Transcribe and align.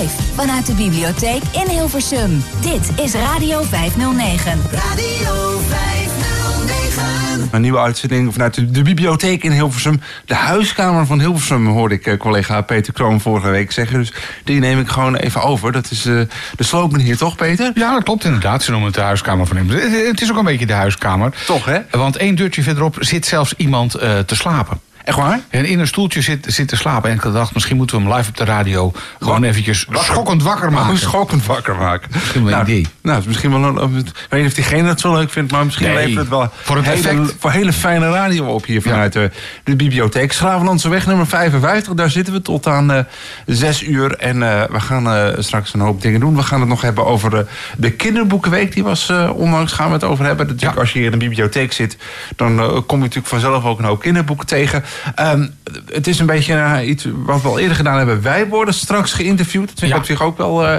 Live 0.00 0.22
vanuit 0.34 0.66
de 0.66 0.74
bibliotheek 0.74 1.42
in 1.52 1.68
Hilversum. 1.68 2.42
Dit 2.60 3.04
is 3.04 3.14
Radio 3.14 3.62
509. 3.62 4.60
Radio 4.72 5.58
509. 5.68 7.48
Een 7.50 7.60
nieuwe 7.60 7.78
uitzending 7.78 8.32
vanuit 8.32 8.54
de, 8.54 8.70
de 8.70 8.82
bibliotheek 8.82 9.44
in 9.44 9.50
Hilversum. 9.50 10.00
De 10.24 10.34
huiskamer 10.34 11.06
van 11.06 11.20
Hilversum 11.20 11.66
hoorde 11.66 11.94
ik 11.94 12.06
eh, 12.06 12.18
collega 12.18 12.60
Peter 12.60 12.92
Kroon 12.92 13.20
vorige 13.20 13.50
week 13.50 13.72
zeggen. 13.72 13.98
Dus 13.98 14.12
die 14.44 14.60
neem 14.60 14.80
ik 14.80 14.88
gewoon 14.88 15.16
even 15.16 15.42
over. 15.42 15.72
Dat 15.72 15.90
is 15.90 16.06
eh, 16.06 16.20
de 16.56 16.64
slogan 16.64 17.00
hier 17.00 17.16
toch, 17.16 17.36
Peter? 17.36 17.70
Ja, 17.74 17.92
dat 17.92 18.02
klopt 18.02 18.24
inderdaad. 18.24 18.62
Ze 18.62 18.70
noemen 18.70 18.88
het 18.88 18.98
de 18.98 19.04
huiskamer 19.04 19.46
van. 19.46 19.56
Het 19.56 20.06
het 20.06 20.20
is 20.20 20.30
ook 20.30 20.38
een 20.38 20.44
beetje 20.44 20.66
de 20.66 20.72
huiskamer. 20.72 21.34
Toch, 21.46 21.64
hè? 21.64 21.78
Want 21.90 22.16
één 22.16 22.34
deurtje 22.34 22.62
verderop 22.62 22.96
zit 22.98 23.26
zelfs 23.26 23.54
iemand 23.56 23.94
eh, 23.94 24.18
te 24.18 24.36
slapen. 24.36 24.80
Echt 25.04 25.16
waar? 25.16 25.40
En 25.48 25.64
in 25.64 25.78
een 25.80 25.86
stoeltje 25.86 26.20
zit, 26.22 26.44
zit 26.48 26.68
te 26.68 26.76
slapen. 26.76 27.10
En 27.10 27.16
ik 27.16 27.32
dacht, 27.32 27.54
misschien 27.54 27.76
moeten 27.76 27.96
we 27.96 28.02
hem 28.02 28.12
live 28.14 28.28
op 28.28 28.36
de 28.36 28.44
radio 28.44 28.92
gewoon 29.20 29.44
eventjes 29.44 29.86
schokkend 29.92 30.42
wakker 30.42 30.72
maken. 30.72 30.92
Oh, 30.92 30.98
schokkend 30.98 31.46
wakker 31.46 31.76
maken. 31.76 32.08
Misschien 32.12 32.44
wel 32.44 32.52
een 32.52 32.58
nou, 32.58 32.70
idee. 32.70 32.86
Nou, 33.02 33.18
is 33.18 33.24
misschien 33.24 33.50
wel 33.50 33.64
een, 33.82 33.96
ik 33.98 34.26
weet 34.28 34.40
niet 34.40 34.48
of 34.50 34.54
diegene 34.54 34.88
het 34.88 35.00
zo 35.00 35.12
leuk 35.12 35.30
vindt, 35.30 35.52
maar 35.52 35.64
misschien 35.64 35.86
Nee, 35.86 35.96
levert 35.96 36.16
het 36.16 36.28
wel 36.28 36.50
voor 36.62 36.76
het 36.76 36.84
hele, 36.86 37.08
effect. 37.08 37.34
voor 37.38 37.50
hele 37.50 37.72
fijne 37.72 38.10
radio 38.10 38.44
op 38.46 38.64
hier 38.66 38.82
vanuit 38.82 39.12
de, 39.12 39.30
de 39.64 39.76
bibliotheek. 39.76 40.32
Schravenlandse 40.32 40.88
weg 40.88 41.06
nummer 41.06 41.26
55, 41.26 41.94
daar 41.94 42.10
zitten 42.10 42.34
we 42.34 42.42
tot 42.42 42.66
aan 42.66 42.92
eh 42.92 43.04
6 43.46 43.82
uur. 43.82 44.16
En 44.16 44.42
eh, 44.42 44.62
we 44.70 44.80
gaan 44.80 45.08
eh, 45.08 45.28
straks 45.38 45.74
een 45.74 45.80
hoop 45.80 46.02
dingen 46.02 46.20
doen. 46.20 46.36
We 46.36 46.42
gaan 46.42 46.60
het 46.60 46.68
nog 46.68 46.80
hebben 46.80 47.06
over 47.06 47.46
de 47.76 47.90
kinderboekenweek. 47.90 48.72
Die 48.72 48.82
was 48.84 49.12
onlangs, 49.34 49.72
gaan 49.72 49.86
we 49.86 49.92
het 49.92 50.04
over 50.04 50.24
hebben. 50.24 50.46
Natuurlijk, 50.46 50.74
Ja. 50.74 50.80
als 50.80 50.92
je 50.92 50.98
hier 50.98 51.12
in 51.12 51.18
de 51.18 51.26
bibliotheek 51.26 51.72
zit, 51.72 51.96
dan 52.36 52.56
kom 52.86 52.96
je 52.98 53.02
natuurlijk 53.04 53.26
vanzelf 53.26 53.64
ook 53.64 53.78
een 53.78 53.84
hoop 53.84 54.00
kinderboeken 54.00 54.46
tegen. 54.46 54.84
Ehm, 55.14 55.46
het 55.92 56.06
is 56.06 56.18
een 56.18 56.26
beetje 56.26 56.54
eh, 56.54 56.88
iets 56.88 57.06
wat 57.12 57.42
we 57.42 57.48
al 57.48 57.58
eerder 57.58 57.76
gedaan 57.76 57.96
hebben. 57.96 58.22
Wij 58.22 58.46
worden 58.48 58.74
straks 58.74 59.12
geïnterviewd. 59.12 59.68
Dat 59.68 59.78
vind 59.78 59.90
ik 59.90 59.96
Ja. 59.96 60.02
op 60.02 60.06
zich 60.06 60.22
ook 60.22 60.38
wel 60.38 60.66
eh, 60.66 60.76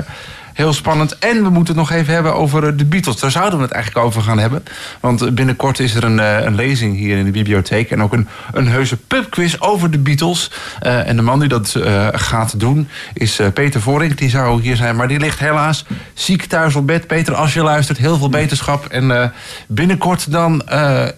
heel 0.56 0.74
spannend. 0.74 1.18
En 1.18 1.44
we 1.44 1.50
moeten 1.50 1.78
het 1.78 1.90
nog 1.90 1.92
even 1.92 2.14
hebben 2.14 2.36
over 2.36 2.68
eh, 2.68 2.72
de 2.76 2.86
Beatles. 2.86 3.20
Daar 3.20 3.32
zouden 3.32 3.58
we 3.58 3.64
het 3.64 3.74
eigenlijk 3.74 4.06
over 4.06 4.22
gaan 4.22 4.40
hebben. 4.40 4.64
Want 5.00 5.22
eh, 5.22 5.32
binnenkort 5.32 5.80
is 5.80 5.96
er 5.96 6.04
een, 6.04 6.20
eh, 6.20 6.44
een 6.44 6.56
lezing 6.56 6.98
hier 6.98 7.18
in 7.18 7.26
de 7.26 7.32
bibliotheek. 7.32 7.92
En 7.92 8.02
ook 8.02 8.14
een, 8.14 8.28
een 8.54 8.68
heuse 8.68 8.98
pubquiz 8.98 9.56
over 9.60 9.92
de 9.92 9.98
Beatles. 9.98 10.52
En 10.80 11.16
de 11.16 11.22
man 11.22 11.40
die 11.40 11.50
dat 11.50 11.78
gaat 12.12 12.60
doen 12.60 12.88
is 13.14 13.40
Peter 13.54 13.82
Vorink. 13.82 14.18
Die 14.18 14.30
zou 14.30 14.62
hier 14.62 14.76
zijn, 14.76 14.96
maar 14.96 15.08
die 15.08 15.20
ligt 15.20 15.40
helaas 15.40 15.86
ziek 16.14 16.46
thuis 16.46 16.76
op 16.76 16.88
bed. 16.88 17.08
Peter, 17.08 17.36
als 17.36 17.54
je 17.54 17.64
luistert, 17.64 17.98
heel 17.98 18.18
veel 18.18 18.30
beterschap. 18.30 18.86
En 18.86 19.34
binnenkort 19.68 20.32
dan 20.32 20.64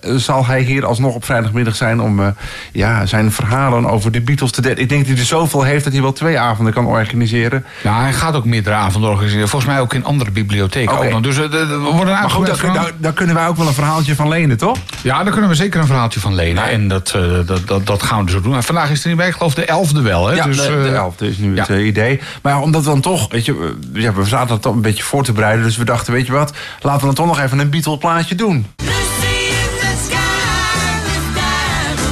zal 0.02 0.46
hij 0.46 0.62
hier 0.62 0.86
alsnog 0.86 1.16
op 1.16 1.26
vrijdagmiddag 1.26 1.76
zijn... 1.76 2.02
om 2.02 2.36
ja, 2.72 3.06
zijn 3.06 3.32
verhalen 3.32 3.86
over 3.86 4.12
de 4.12 4.22
Beatles 4.22 4.52
te 4.52 4.62
delen. 4.62 4.78
Ik 4.78 4.90
denk 4.90 5.02
dat 5.02 5.12
hij 5.12 5.20
er 5.20 5.26
zoveel 5.26 5.64
heeft 5.64 5.84
dat 5.84 5.94
hij 5.94 6.02
wel 6.02 6.14
twee 6.14 6.40
avonden 6.40 6.74
kan 6.74 6.86
organiseren. 6.86 7.66
Nou, 7.84 8.02
hij 8.02 8.14
gaat 8.14 8.36
ook 8.36 8.46
meerdere 8.46 8.76
avonden 8.76 9.10
organiseren. 9.10 9.27
Volgens 9.32 9.66
mij 9.66 9.80
ook 9.80 9.94
in 9.94 10.04
andere 10.06 10.32
bibliotheken. 10.32 10.98
Ook 10.98 11.10
nog. 11.10 11.22
Dus 11.22 11.38
eh, 11.38 11.50
we 11.50 11.78
worden 11.78 12.14
Maar 12.14 12.30
goed, 12.30 12.46
daar, 12.46 12.56
van- 12.56 12.74
daar, 12.74 12.92
daar 12.98 13.14
kunnen 13.14 13.36
wij 13.36 13.48
ook 13.48 13.58
wel 13.58 13.68
een 13.68 13.74
verhaaltje 13.74 14.16
van 14.16 14.28
lenen, 14.28 14.58
toch? 14.58 14.78
Ja, 15.02 15.24
daar 15.24 15.32
kunnen 15.32 15.50
we 15.50 15.56
zeker 15.56 15.80
een 15.80 15.86
verhaaltje 15.88 16.20
van 16.20 16.36
lenen. 16.36 16.64
En 16.70 16.88
dat, 16.88 17.12
eh, 17.16 17.22
dat, 17.46 17.68
dat, 17.68 17.86
dat 17.88 18.04
gaan 18.04 18.20
we 18.20 18.26
dus 18.26 18.36
ook 18.36 18.44
doen. 18.44 18.56
En 18.56 18.64
vandaag 18.64 18.90
is 18.90 18.98
het 18.98 19.06
niet 19.08 19.16
bij, 19.16 19.28
ik 19.28 19.34
geloof 19.34 19.54
de 19.54 19.66
elfde 19.66 20.02
wel. 20.02 20.28
Hè? 20.28 20.36
Ja, 20.36 20.44
dus, 20.46 20.58
de, 20.58 20.64
eh, 20.64 20.84
de 20.84 20.90
elfde 20.90 21.28
is 21.28 21.38
nu 21.38 21.58
het 21.58 21.68
ja. 21.68 21.74
eh, 21.76 21.86
idee. 21.86 22.20
Maar 22.42 22.54
ja, 22.54 22.62
omdat 22.62 22.84
we 22.84 22.90
dan 22.90 23.02
toch, 23.02 23.32
weet 23.32 23.46
je, 23.46 23.54
we- 23.58 24.02
ja, 24.02 24.14
we 24.14 24.26
zaten 24.26 24.48
dat 24.48 24.62
toch 24.62 24.74
een 24.74 24.82
beetje 24.82 25.04
voor 25.04 25.24
te 25.24 25.32
bereiden. 25.32 25.64
Dus 25.66 25.78
we 25.78 25.86
dachten, 25.86 26.14
weet 26.14 26.26
je 26.26 26.32
wat, 26.32 26.54
laten 26.82 27.00
we 27.00 27.06
dan 27.06 27.16
toch 27.16 27.26
nog 27.26 27.40
even 27.40 27.60
een 27.60 27.70
Beatle 27.70 27.98
plaatje 27.98 28.36
doen. 28.36 28.66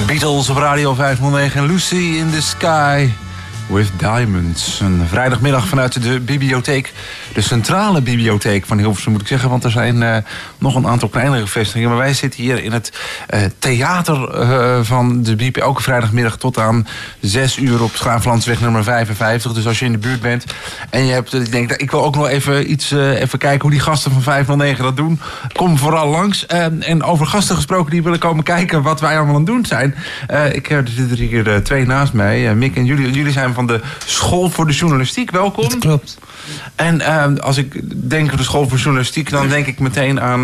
Beatles 0.05 0.49
op 0.49 0.57
Radio 0.57 0.93
509 0.93 1.61
en 1.61 1.67
Lucy 1.67 1.95
in 1.95 2.29
the 2.31 2.41
Sky 2.41 3.09
with 3.67 3.91
Diamonds. 3.97 4.79
Een 4.79 5.07
vrijdagmiddag 5.07 5.67
vanuit 5.67 6.03
de 6.03 6.19
bibliotheek. 6.19 6.93
De 7.33 7.41
centrale 7.41 8.01
bibliotheek 8.01 8.65
van 8.65 8.77
Hilversum 8.77 9.11
moet 9.11 9.21
ik 9.21 9.27
zeggen. 9.27 9.49
Want 9.49 9.63
er 9.63 9.71
zijn 9.71 10.03
eh, 10.03 10.17
nog 10.57 10.75
een 10.75 10.87
aantal 10.87 11.09
kleinere 11.09 11.47
vestigingen. 11.47 11.89
Maar 11.89 11.97
wij 11.97 12.13
zitten 12.13 12.41
hier 12.41 12.63
in 12.63 12.71
het 12.71 12.91
eh, 13.27 13.41
theater 13.59 14.29
eh, 14.29 14.79
van 14.81 15.07
de 15.07 15.29
bibliotheek. 15.29 15.63
Elke 15.63 15.81
vrijdagmiddag 15.81 16.37
tot 16.37 16.57
aan 16.57 16.87
6 17.19 17.57
uur 17.57 17.83
op 17.83 17.95
Schaaflandsweg 17.95 18.61
nummer 18.61 18.83
55. 18.83 19.53
Dus 19.53 19.67
als 19.67 19.79
je 19.79 19.85
in 19.85 19.91
de 19.91 19.97
buurt 19.97 20.21
bent 20.21 20.45
en 20.89 21.05
je 21.05 21.13
hebt... 21.13 21.33
Ik 21.33 21.51
denk, 21.51 21.71
ik 21.71 21.91
wil 21.91 22.03
ook 22.03 22.15
nog 22.15 22.27
even, 22.27 22.71
iets, 22.71 22.91
even 22.91 23.39
kijken 23.39 23.61
hoe 23.61 23.71
die 23.71 23.79
gasten 23.79 24.11
van 24.11 24.21
509 24.21 24.83
dat 24.83 24.97
doen. 24.97 25.19
Kom 25.53 25.77
vooral 25.77 26.07
langs. 26.07 26.45
En 26.45 27.03
over 27.03 27.25
gasten 27.25 27.55
gesproken 27.55 27.91
die 27.91 28.03
willen 28.03 28.19
komen 28.19 28.43
kijken 28.43 28.81
wat 28.81 29.01
wij 29.01 29.15
allemaal 29.15 29.35
aan 29.35 29.41
het 29.41 29.45
doen 29.45 29.65
zijn. 29.65 29.95
Ik, 30.53 30.69
eh, 30.69 30.77
er 30.77 30.87
zitten 30.87 31.17
hier 31.17 31.63
twee 31.63 31.85
naast 31.85 32.13
mij. 32.13 32.55
Mick 32.55 32.75
en 32.75 32.85
jullie. 32.85 33.11
Jullie 33.11 33.31
zijn 33.31 33.53
van 33.55 33.67
de 33.67 33.79
School 34.05 34.49
voor 34.49 34.67
de 34.67 34.73
Journalistiek. 34.73 35.31
Welkom. 35.31 35.79
Klopt. 35.79 36.17
En 36.75 37.01
eh, 37.01 37.25
als 37.39 37.57
ik 37.57 37.81
denk 38.09 38.31
aan 38.31 38.37
de 38.37 38.43
School 38.43 38.69
voor 38.69 38.77
Journalistiek... 38.77 39.29
dan 39.29 39.47
denk 39.47 39.65
ik 39.67 39.79
meteen 39.79 40.21
aan 40.21 40.41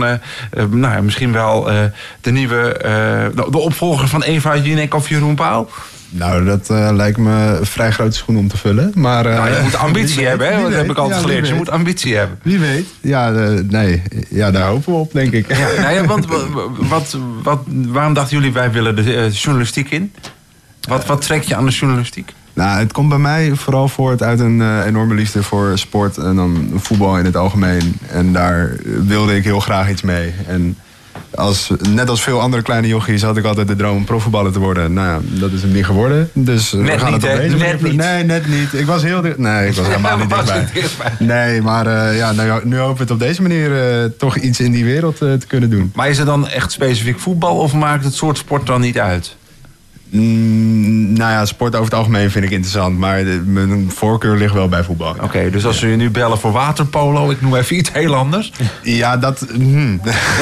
nou, 0.69 0.93
ja, 0.93 1.01
misschien 1.01 1.31
wel 1.31 1.71
eh, 1.71 1.77
de 2.21 2.31
nieuwe... 2.31 2.73
eh, 2.73 3.25
de, 3.35 3.57
opvolger 3.59 4.07
van 4.07 4.23
Eva 4.23 4.57
Jinek 4.57 4.93
of 4.93 5.09
Jeroen 5.09 5.35
Pauw. 5.35 5.67
Nou, 6.13 6.45
dat 6.45 6.69
eh, 6.69 6.89
lijkt 6.93 7.17
me 7.17 7.57
een 7.59 7.65
vrij 7.65 7.91
grote 7.91 8.15
schoen 8.17 8.37
om 8.37 8.47
te 8.47 8.57
vullen. 8.57 8.91
Maar, 8.95 9.25
eh, 9.25 9.35
Nou, 9.35 9.49
je 9.55 9.59
moet 9.63 9.75
ambitie 9.75 10.25
hebben, 10.27 10.53
hè? 10.55 10.61
Dat 10.61 10.73
heb 10.73 10.89
ik 10.89 10.97
altijd 10.97 11.19
Ja, 11.19 11.25
geleerd. 11.25 11.47
Je 11.47 11.53
moet 11.53 11.69
ambitie 11.69 12.15
hebben. 12.15 12.39
Wie 12.43 12.59
weet. 12.59 12.85
Ja, 13.01 13.29
nee. 13.69 14.01
Ja, 14.29 14.51
daar 14.51 14.67
hopen 14.67 14.93
we 14.93 14.99
op, 14.99 15.11
denk 15.13 15.31
ik. 15.33 15.47
Ja, 15.57 15.67
nou 15.81 15.93
ja, 15.93 16.05
want 16.05 16.25
wa- 16.25 16.67
wat, 16.79 17.17
wat, 17.43 17.59
waarom 17.67 18.13
dachten 18.13 18.37
jullie 18.37 18.53
wij 18.53 18.71
willen 18.71 18.95
de 18.95 19.29
journalistiek 19.31 19.89
in? 19.91 20.13
Wat, 20.87 21.05
wat 21.05 21.21
trek 21.21 21.43
je 21.43 21.55
aan 21.55 21.65
de 21.65 21.71
journalistiek? 21.71 22.33
Nou, 22.53 22.79
het 22.79 22.91
komt 22.93 23.09
bij 23.09 23.17
mij 23.17 23.51
vooral 23.55 23.87
voort 23.87 24.23
uit 24.23 24.39
een 24.39 24.61
eh, 24.61 24.85
enorme 24.85 25.13
liefde 25.15 25.43
voor 25.43 25.77
sport 25.77 26.17
en 26.17 26.35
dan 26.35 26.69
voetbal 26.75 27.17
in 27.17 27.25
het 27.25 27.35
algemeen. 27.37 27.97
En 28.09 28.33
daar 28.33 28.75
wilde 29.05 29.35
ik 29.35 29.43
heel 29.43 29.59
graag 29.59 29.89
iets 29.89 30.01
mee. 30.01 30.33
En 30.47 30.77
als, 31.35 31.71
net 31.89 32.09
als 32.09 32.21
veel 32.23 32.41
andere 32.41 32.63
kleine 32.63 32.87
jochies 32.87 33.21
had 33.21 33.37
ik 33.37 33.45
altijd 33.45 33.67
de 33.67 33.75
droom 33.75 33.95
om 33.97 34.03
profvoetballer 34.03 34.51
te 34.51 34.59
worden. 34.59 34.93
Nou 34.93 35.07
ja, 35.07 35.19
dat 35.39 35.51
is 35.51 35.61
hem 35.61 35.71
niet 35.71 35.85
geworden. 35.85 36.29
Dus 36.33 36.73
eh, 36.73 36.79
Net 36.79 36.93
we 36.93 36.99
gaan 36.99 37.11
niet, 37.13 37.21
het 37.21 37.31
op 37.31 37.37
deze 37.37 37.55
Net 37.57 37.81
manier- 37.81 37.87
niet. 37.89 37.95
Nee, 38.05 38.23
net 38.23 38.47
niet. 38.47 38.73
Ik 38.73 38.85
was 38.85 39.03
heel. 39.03 39.21
Nee, 39.37 39.67
ik 39.67 39.73
was 39.75 39.87
helemaal 39.95 40.17
niet 40.17 40.29
dichtbij. 40.73 41.11
Nee, 41.19 41.61
maar 41.61 41.87
eh, 41.87 42.17
ja, 42.17 42.31
nou, 42.31 42.61
nu 42.67 42.77
hopen 42.77 42.95
we 42.95 43.01
het 43.01 43.11
op 43.11 43.19
deze 43.19 43.41
manier 43.41 43.71
toch 44.17 44.37
iets 44.37 44.59
in 44.59 44.71
die 44.71 44.85
wereld 44.85 45.17
te 45.17 45.39
kunnen 45.47 45.69
doen. 45.69 45.91
Maar 45.95 46.09
is 46.09 46.17
het 46.17 46.27
dan 46.27 46.47
echt 46.47 46.71
specifiek 46.71 47.19
voetbal 47.19 47.57
of 47.57 47.73
maakt 47.73 48.03
het 48.03 48.13
soort 48.13 48.37
sport 48.37 48.65
dan 48.67 48.81
niet 48.81 48.99
uit? 48.99 49.35
Mm, 50.11 51.13
nou 51.13 51.31
ja, 51.31 51.45
sport 51.45 51.73
over 51.73 51.85
het 51.85 51.93
algemeen 51.93 52.31
vind 52.31 52.45
ik 52.45 52.51
interessant. 52.51 52.97
Maar 52.97 53.23
de- 53.23 53.41
mijn 53.45 53.91
voorkeur 53.95 54.37
ligt 54.37 54.53
wel 54.53 54.67
bij 54.69 54.83
voetbal. 54.83 55.15
Oké, 55.21 55.49
dus 55.49 55.65
als 55.65 55.79
we 55.79 55.87
je 55.87 55.95
nu 55.95 56.09
bellen 56.09 56.37
voor 56.39 56.51
waterpolo, 56.51 57.29
ik 57.29 57.41
noem 57.41 57.55
even 57.55 57.75
iets 57.75 57.91
heel 57.93 58.15
anders. 58.15 58.51
Ja, 58.83 59.17
dat... 59.17 59.45
hmm. 59.53 59.99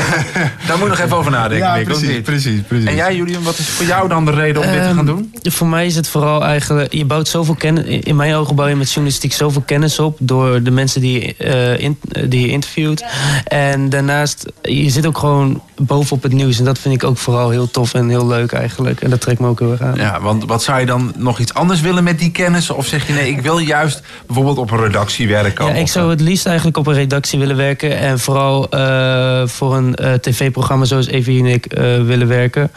Daar 0.68 0.78
moet 0.78 0.80
je 0.80 0.88
nog 0.88 1.00
even 1.00 1.18
over 1.18 1.31
nadenken. 1.31 1.68
Ja, 1.78 1.84
precies, 1.84 2.22
precies, 2.22 2.62
precies. 2.68 2.88
En 2.88 2.96
jij, 2.96 3.16
Julian, 3.16 3.44
wat 3.44 3.57
is 3.57 3.68
voor 3.69 3.85
jou 3.85 4.07
dan 4.07 4.25
de 4.25 4.31
reden 4.31 4.62
om 4.62 4.68
dit 4.68 4.78
te 4.81 4.88
Ehm, 4.88 4.96
gaan 4.96 5.06
doen? 5.06 5.34
Voor 5.41 5.68
mij 5.68 5.86
is 5.86 5.96
het 5.96 6.07
vooral 6.07 6.44
eigenlijk... 6.44 6.94
Je 6.94 7.06
bouwt 7.06 7.28
zoveel 7.28 7.56
kennis... 7.56 7.86
In 8.03 8.16
mijn 8.16 8.34
ogen 8.34 8.56
bouw 8.56 8.68
je 8.68 8.75
met 8.75 8.88
journalistiek 8.91 9.34
zoveel 9.34 9.62
kennis 9.66 10.00
op... 10.00 10.18
door 10.22 10.63
de 10.63 10.72
mensen 10.72 11.01
die, 11.01 11.22
je, 11.22 11.36
eh, 11.36 11.80
in, 11.84 12.00
die 12.30 12.41
je 12.41 12.47
interviewt. 12.47 13.06
En 13.44 13.90
daarnaast, 13.90 14.46
je 14.62 14.90
zit 14.90 15.06
ook 15.06 15.18
gewoon 15.18 15.62
bovenop 15.75 16.24
het 16.24 16.34
nieuws. 16.34 16.59
En 16.59 16.66
dat 16.66 16.80
vind 16.80 16.94
ik 16.94 17.03
ook 17.03 17.18
vooral 17.18 17.50
heel 17.50 17.72
tof 17.72 17.94
en 17.94 18.09
heel 18.09 18.28
leuk 18.28 18.51
eigenlijk. 18.51 19.01
En 19.01 19.09
dat 19.09 19.22
trekt 19.22 19.40
me 19.40 19.47
ook 19.47 19.59
heel 19.59 19.72
erg 19.72 19.81
aan. 19.81 19.96
Ja, 19.96 20.22
want 20.22 20.46
wat 20.46 20.64
zou 20.64 20.80
je 20.80 20.86
dan 20.86 21.14
nog 21.18 21.40
iets 21.40 21.53
anders 21.53 21.81
willen 21.81 22.03
met 22.03 22.20
die 22.20 22.31
kennis? 22.31 22.70
Of 22.70 22.86
zeg 22.86 23.08
je 23.08 23.14
nee, 23.14 23.30
ik 23.30 23.42
wil 23.42 23.58
juist 23.58 24.02
bijvoorbeeld 24.25 24.58
op 24.58 24.72
een 24.72 24.80
redactie 24.84 25.28
werken? 25.28 25.66
Ja, 25.66 25.74
ik 25.74 25.88
zou 25.88 26.09
het 26.09 26.22
liefst 26.22 26.46
eigenlijk 26.46 26.78
op 26.78 26.88
een 26.88 26.94
redactie 26.94 27.40
willen 27.40 27.56
werken. 27.56 27.98
En 27.98 28.19
vooral 28.19 28.69
eh, 28.69 29.42
voor 29.48 29.75
een 29.75 29.96
eh, 29.96 30.14
tv-programma 30.14 30.86
zoals 30.86 31.08
Even 31.08 31.34
Unique 31.34 31.75
eh, 31.75 32.06
willen 32.06 32.28
werken. 32.28 32.72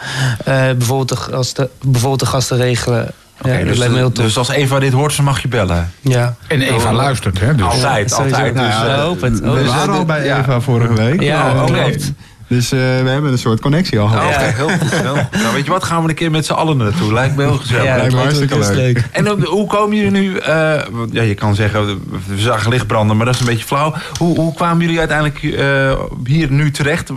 Eh, 0.45 0.53
bijvoorbeeld, 0.55 1.09
de 1.09 1.15
gasten, 1.15 1.69
bijvoorbeeld 1.81 2.19
de 2.19 2.25
gasten 2.25 2.57
regelen. 2.57 3.11
Ja, 3.43 3.57
dat 3.57 3.67
dus, 3.67 3.77
lijkt 3.77 3.93
me 3.93 3.99
heel 3.99 4.11
tof. 4.11 4.25
dus 4.25 4.37
als 4.37 4.49
Eva 4.49 4.79
dit 4.79 4.93
hoort, 4.93 5.13
ze 5.13 5.23
mag 5.23 5.41
je 5.41 5.47
bellen. 5.47 5.91
ja. 6.01 6.35
En 6.47 6.61
Eva 6.61 6.93
luistert, 6.93 7.39
hè? 7.39 7.55
Dus. 7.55 7.65
Altijd, 7.65 8.13
altijd. 8.13 8.53
Nou 8.53 8.67
Dus, 8.67 8.75
eh, 8.75 9.29
we. 9.31 9.41
We 9.41 9.49
Oh, 9.49 9.55
dus- 9.55 9.67
waren 9.67 9.93
al 9.93 10.05
bij 10.05 10.25
ja. 10.25 10.39
Eva 10.39 10.59
vorige 10.61 10.93
week. 10.93 11.21
Ja, 11.21 11.51
Oh, 11.53 11.65
klopt. 11.65 12.11
Dus 12.47 12.71
eh, 12.71 12.79
we 12.79 13.09
hebben 13.09 13.31
een 13.31 13.37
soort 13.37 13.59
connectie 13.59 13.99
al 13.99 14.07
gehad. 14.07 14.23
Oh, 14.23 14.31
Oké, 14.31 14.43
heel 14.55 14.69
goed. 14.69 14.91
Heel 14.91 15.15
goed. 15.15 15.41
Nou, 15.41 15.53
weet 15.53 15.65
je 15.65 15.71
wat, 15.71 15.83
gaan 15.83 16.03
we 16.03 16.09
een 16.09 16.15
keer 16.15 16.31
met 16.31 16.45
z'n 16.45 16.53
allen 16.53 16.77
naartoe. 16.77 17.13
Lijkt 17.13 17.35
me 17.35 17.43
heel 17.43 17.57
gezellig. 17.57 17.83
Ja, 17.83 17.95
lijkt 17.95 18.13
me 18.13 18.19
hartstikke 18.19 18.59
leuk. 18.73 19.03
En 19.11 19.27
hoe 19.43 19.67
komen 19.67 19.97
jullie 19.97 20.11
nu... 20.11 20.37
eh, 20.37 20.81
ja, 21.11 21.21
je 21.21 21.33
kan 21.35 21.55
zeggen, 21.55 22.01
we 22.27 22.39
zagen 22.39 22.69
licht 22.71 22.87
branden, 22.87 23.17
maar 23.17 23.25
dat 23.25 23.35
is 23.35 23.41
een 23.41 23.47
beetje 23.47 23.65
flauw. 23.65 23.93
Hoe, 24.17 24.35
hoe 24.35 24.53
kwamen 24.53 24.81
jullie 24.81 24.99
uiteindelijk 24.99 25.43
eh, 25.43 25.99
hier 26.25 26.51
nu 26.51 26.71
terecht 26.71 27.09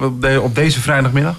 op 0.43 0.55
deze 0.55 0.81
vrijdagmiddag? 0.81 1.35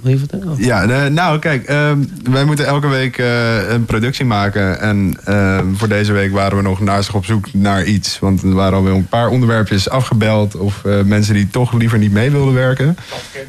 Wil 0.00 0.12
je 0.12 0.18
vertellen? 0.18 0.54
Ja, 0.58 0.86
de- 0.86 1.10
nou 1.10 1.38
kijk, 1.38 1.64
ehm, 1.64 1.98
wij 2.30 2.44
moeten 2.44 2.66
elke 2.66 2.88
week 2.88 3.18
eh, 3.18 3.68
een 3.70 3.84
productie 3.84 4.24
maken. 4.24 4.80
En 4.80 5.16
ehm, 5.24 5.64
voor 5.74 5.88
deze 5.88 6.12
week 6.12 6.32
waren 6.32 6.56
we 6.56 6.62
nog 6.62 6.80
naast 6.80 7.10
op 7.10 7.24
zoek 7.24 7.52
naar 7.52 7.84
iets. 7.84 8.18
Want 8.18 8.42
er 8.42 8.54
waren 8.54 8.76
alweer 8.78 8.92
een 8.92 9.06
paar 9.08 9.28
onderwerpjes 9.28 9.88
afgebeld. 9.88 10.56
Of 10.56 10.84
eh, 10.84 11.00
mensen 11.04 11.34
die 11.34 11.48
toch 11.50 11.72
liever 11.72 11.98
niet 11.98 12.12
mee 12.12 12.30
wilden 12.30 12.54
werken. 12.54 12.96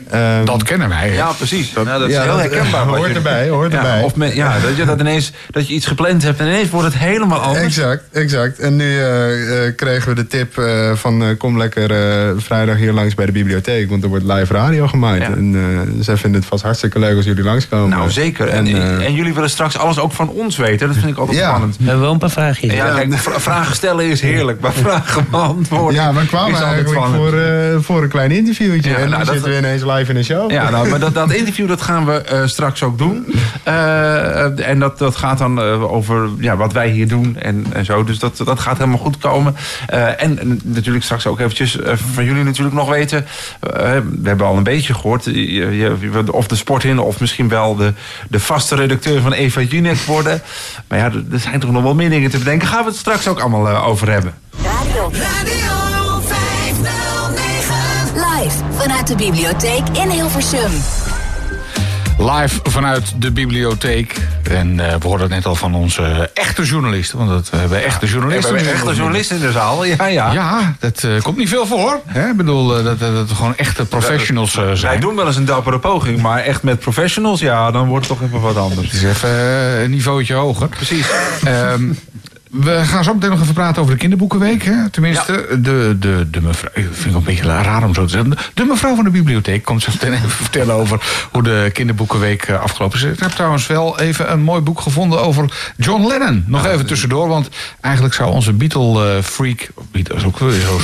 Ehm, 0.09 0.45
Dat 0.45 0.63
kennen 0.63 0.89
wij. 0.89 1.09
hè? 1.09 1.15
Ja, 1.15 1.31
precies. 1.31 1.73
Nou, 1.73 1.85
dat 1.99 2.07
is 2.09 2.13
ja, 2.15 2.21
heel 2.23 2.31
dat, 2.31 2.39
herkenbaar. 2.41 2.85
hoort 2.97 3.07
je- 3.09 3.13
erbij, 3.15 3.49
hoort 3.49 3.71
ja, 3.71 3.77
erbij. 3.77 4.03
Of 4.03 4.15
me- 4.15 4.35
ja, 4.35 4.59
dat 4.59 4.75
je 4.77 4.85
dat 4.85 4.99
ineens 4.99 5.31
dat 5.49 5.67
je 5.67 5.73
iets 5.73 5.85
gepland 5.85 6.23
hebt 6.23 6.39
en 6.39 6.45
ineens 6.47 6.69
wordt 6.69 6.87
het 6.93 6.97
helemaal 6.97 7.39
anders. 7.39 7.63
Exact, 7.65 8.03
exact. 8.11 8.59
En 8.59 8.75
nu 8.75 8.99
eh, 8.99 9.65
eh, 9.67 9.75
kregen 9.75 10.09
we 10.09 10.15
de 10.15 10.27
tip 10.27 10.57
eh, 10.57 10.91
van 10.95 11.23
eh, 11.23 11.27
kom 11.37 11.57
lekker 11.57 11.91
eh, 11.91 12.29
vrijdag 12.37 12.77
hier 12.77 12.93
langs 12.93 13.13
bij 13.15 13.25
de 13.25 13.31
bibliotheek. 13.31 13.89
Want 13.89 14.03
er 14.03 14.09
wordt 14.09 14.25
live 14.25 14.53
radio 14.53 14.87
gemaakt. 14.87 15.21
Ja. 15.21 15.27
En 15.31 15.55
zij 15.99 16.17
vinden 16.17 16.36
het 16.37 16.45
vast 16.45 16.63
hartstikke 16.63 16.99
leuk 16.99 17.15
als 17.15 17.25
jullie 17.25 17.43
langskomen. 17.43 17.89
Nou, 17.89 18.11
zeker. 18.11 18.47
En, 18.47 18.67
eh, 18.67 19.05
en 19.05 19.13
jullie 19.13 19.33
willen 19.33 19.49
straks 19.49 19.77
alles 19.77 19.99
ook 19.99 20.11
van 20.11 20.29
ons 20.29 20.57
weten. 20.57 20.87
Dat 20.87 20.95
vind 20.97 21.09
ik 21.09 21.17
altijd 21.17 21.37
Ja. 21.37 21.47
spannend. 21.47 21.77
We 21.77 21.83
hebben 21.83 22.01
wel 22.01 22.11
een 22.11 22.17
paar 22.19 22.29
vraagjes. 22.29 22.73
Ja, 22.73 22.93
kijk, 22.93 23.13
vragen 23.17 23.75
stellen 23.75 24.05
is 24.05 24.21
heerlijk, 24.21 24.59
maar 24.59 24.73
vragen 24.83 25.25
beantwoorden 25.31 26.01
ja, 26.01 26.13
we 26.13 26.25
kwamen 26.25 26.61
eigenlijk 26.63 27.05
voor, 27.15 27.33
eh, 27.39 27.77
voor 27.79 28.03
een 28.03 28.09
klein 28.09 28.31
interviewtje. 28.31 28.89
Ja, 28.89 28.95
en 28.97 29.09
nou, 29.09 29.23
dan 29.23 29.33
zitten 29.33 29.51
we 29.51 29.57
ineens 29.57 29.83
live 29.83 30.11
in 30.11 30.17
een 30.17 30.23
show. 30.23 30.51
Ja, 30.51 30.69
nou, 30.69 30.89
maar 30.89 30.99
dat, 30.99 31.13
dat 31.13 31.31
interview 31.31 31.67
dat 31.67 31.81
gaan 31.81 32.05
we 32.05 32.13
eh, 32.21 32.45
straks 32.45 32.83
ook 32.83 32.97
doen. 32.97 33.25
Eh, 33.63 34.69
en 34.69 34.79
dat, 34.79 34.97
dat 34.97 35.15
gaat 35.15 35.37
dan 35.37 35.61
eh, 35.61 35.91
over 35.93 36.29
ja, 36.39 36.55
wat 36.57 36.73
wij 36.73 36.89
hier 36.89 37.07
doen 37.07 37.37
en, 37.39 37.65
en 37.73 37.85
zo. 37.85 38.03
Dus 38.03 38.19
dat, 38.19 38.41
dat 38.45 38.59
gaat 38.59 38.77
helemaal 38.77 38.97
goed 38.99 39.17
komen. 39.17 39.55
Eh, 39.87 40.07
en, 40.23 40.39
en 40.39 40.61
natuurlijk 40.63 41.03
straks 41.05 41.27
ook 41.27 41.39
eventjes 41.39 41.77
van 42.13 42.25
jullie 42.25 42.43
natuurlijk 42.43 42.75
nog 42.75 42.89
weten. 42.89 43.25
we 43.59 44.01
hebben 44.23 44.45
al 44.47 44.57
een 44.57 44.63
beetje 44.63 44.93
gehoord. 44.93 45.25
je- 45.25 45.51
je- 45.51 46.26
of 46.31 46.47
de 46.47 46.55
sport 46.55 46.99
of 46.99 47.19
misschien 47.19 47.47
wel 47.47 47.75
de, 47.75 47.93
de 48.29 48.39
vaste 48.39 48.75
redacteur 48.75 49.21
van 49.21 49.33
Eva 49.33 49.61
Jinek 49.61 49.97
worden. 49.97 50.41
Maar 50.87 50.99
ja, 50.99 51.05
er, 51.05 51.23
er 51.31 51.39
zijn 51.39 51.59
toch 51.59 51.71
nog 51.71 51.83
wel 51.83 51.95
meer 51.95 52.09
dingen 52.09 52.29
te 52.29 52.37
bedenken. 52.37 52.67
Gaan 52.67 52.83
we 52.83 52.89
het 52.89 52.99
straks 52.99 53.27
ook 53.27 53.39
allemaal 53.39 53.69
eh, 53.69 53.87
over 53.87 54.11
hebben. 54.11 54.33
Radio 54.63 55.11
Radio 55.11 56.21
509. 56.21 57.75
live 58.13 58.57
vanuit 58.71 59.07
de 59.07 59.15
bibliotheek 59.15 59.89
in 59.93 60.09
Hilversum. 60.09 60.71
Live 62.19 62.59
vanuit 62.63 63.13
de 63.17 63.31
bibliotheek. 63.31 64.15
En 64.51 64.79
eh, 64.79 64.95
we 64.99 65.07
hoorden 65.07 65.25
het 65.27 65.35
net 65.35 65.45
al 65.45 65.55
van 65.55 65.75
onze 65.75 66.29
echte 66.33 66.63
journalisten. 66.63 67.17
Want 67.17 67.29
dat, 67.29 67.49
we 67.49 67.57
hebben 67.57 67.83
echte 67.83 68.05
We 68.05 68.11
journalisten. 68.11 68.55
hebben 68.55 68.73
echt 68.73 68.85
een 68.85 68.95
journalist 68.95 69.31
in 69.31 69.39
de 69.39 69.51
zaal. 69.51 69.83
Ja, 69.85 70.05
ja. 70.05 70.31
Ja, 70.31 70.75
dat 70.79 71.03
eh, 71.03 71.21
komt 71.21 71.37
niet 71.37 71.49
veel 71.49 71.65
voor. 71.65 71.99
Hè? 72.05 72.29
Ik 72.29 72.35
bedoel, 72.37 72.77
eh, 72.77 72.83
dat, 72.83 72.99
dat, 72.99 73.13
dat 73.13 73.31
gewoon 73.37 73.55
echte 73.55 73.85
professionals 73.85 74.55
eh, 74.57 74.63
Wij 74.63 74.75
zijn. 74.75 74.99
doen 74.99 75.15
wel 75.15 75.27
eens 75.27 75.35
een 75.35 75.45
dappere 75.45 75.79
poging, 75.79 76.21
maar 76.21 76.39
echt 76.39 76.63
met 76.63 76.79
professionals, 76.79 77.39
ja, 77.39 77.71
dan 77.71 77.87
wordt 77.87 78.07
het 78.07 78.17
toch 78.17 78.27
even 78.27 78.41
wat 78.41 78.57
anders. 78.57 78.91
Het 78.91 78.93
is 79.01 79.03
even 79.03 79.29
eh, 79.29 79.81
een 79.83 79.89
niveautje 79.89 80.33
hoger. 80.33 80.67
Precies. 80.67 81.07
Ehm, 81.43 81.83
we 82.51 82.81
gaan 82.85 83.03
zo 83.03 83.13
meteen 83.13 83.29
nog 83.29 83.41
even 83.41 83.53
praten 83.53 83.81
over 83.81 83.93
de 83.93 83.99
kinderboekenweek. 83.99 84.63
Hè? 84.63 84.89
Tenminste, 84.89 85.47
de, 85.61 85.95
de, 85.99 86.27
de 86.31 86.41
mevrouw. 86.41 86.71
Ik 86.73 86.83
vind 86.91 87.03
het 87.05 87.13
een 87.15 87.23
beetje 87.23 87.43
raar 87.43 87.83
om 87.83 87.93
zo 87.93 88.03
te 88.05 88.09
zeggen. 88.11 88.33
De 88.53 88.63
mevrouw 88.65 88.95
van 88.95 89.03
de 89.03 89.09
bibliotheek 89.09 89.63
komt 89.63 89.81
zo 89.83 89.89
meteen 89.93 90.13
even 90.13 90.29
vertellen 90.45 90.75
over 90.75 91.27
hoe 91.31 91.43
de 91.43 91.69
kinderboekenweek 91.73 92.43
eh, 92.43 92.61
afgelopen 92.61 92.97
is. 92.97 93.03
Ik 93.03 93.19
heb 93.19 93.31
trouwens 93.31 93.67
wel 93.67 93.99
even 93.99 94.31
een 94.31 94.41
mooi 94.41 94.61
boek 94.61 94.81
gevonden 94.81 95.21
over 95.21 95.73
John 95.77 96.07
Lennon. 96.07 96.43
Nog 96.47 96.65
even 96.65 96.85
tussendoor, 96.85 97.27
want 97.27 97.49
eigenlijk 97.81 98.13
zou 98.15 98.31
onze 98.31 98.53
Beatle-freak. 98.53 99.67
Beatle 99.91 100.15
is 100.15 100.23
ook 100.23 100.39
weer 100.39 100.59
zo. 100.59 100.79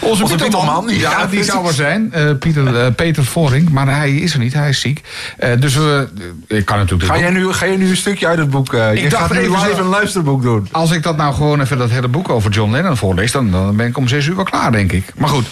Onze, 0.00 0.22
Onze 0.22 0.36
Beatleman, 0.36 0.84
ja, 0.88 1.10
ja, 1.10 1.26
die 1.26 1.44
zou 1.44 1.66
er 1.66 1.72
zijn. 1.72 2.12
Eh, 2.12 2.24
Pieter, 2.38 2.80
eh, 2.80 2.86
Peter 2.96 3.24
Voring, 3.24 3.70
maar 3.70 3.88
hij 3.96 4.14
is 4.16 4.32
er 4.32 4.38
niet, 4.38 4.52
hij 4.52 4.68
is 4.68 4.80
ziek. 4.80 5.00
Eh, 5.38 5.50
dus 5.58 5.74
we, 5.74 6.08
ik 6.46 6.64
kan 6.64 6.78
natuurlijk. 6.78 7.10
Ga 7.10 7.18
jij, 7.18 7.30
nu, 7.30 7.52
ga 7.52 7.66
jij 7.66 7.76
nu 7.76 7.90
een 7.90 7.96
stukje 7.96 8.26
uit 8.26 8.38
het 8.38 8.50
boek? 8.50 8.72
eh 8.74 8.94
je 9.02 9.08
dacht 9.08 9.22
gaat 9.22 9.32
nu 9.32 9.38
even 9.38 9.60
zo- 9.60 9.78
een 9.78 9.86
luisterboek 9.86 10.42
doen. 10.42 10.68
Als 10.76 10.90
ik 10.90 11.02
dat 11.02 11.16
nou 11.16 11.34
gewoon 11.34 11.60
even 11.60 11.78
dat 11.78 11.90
hele 11.90 12.08
boek 12.08 12.28
over 12.28 12.50
John 12.50 12.70
Lennon 12.72 12.96
voorlees, 12.96 13.32
dan, 13.32 13.50
dan 13.50 13.76
ben 13.76 13.86
ik 13.86 13.96
om 13.98 14.08
zes 14.08 14.26
uur 14.26 14.34
wel 14.36 14.44
klaar, 14.44 14.72
denk 14.72 14.92
ik. 14.92 15.12
Maar 15.16 15.28
goed, 15.28 15.46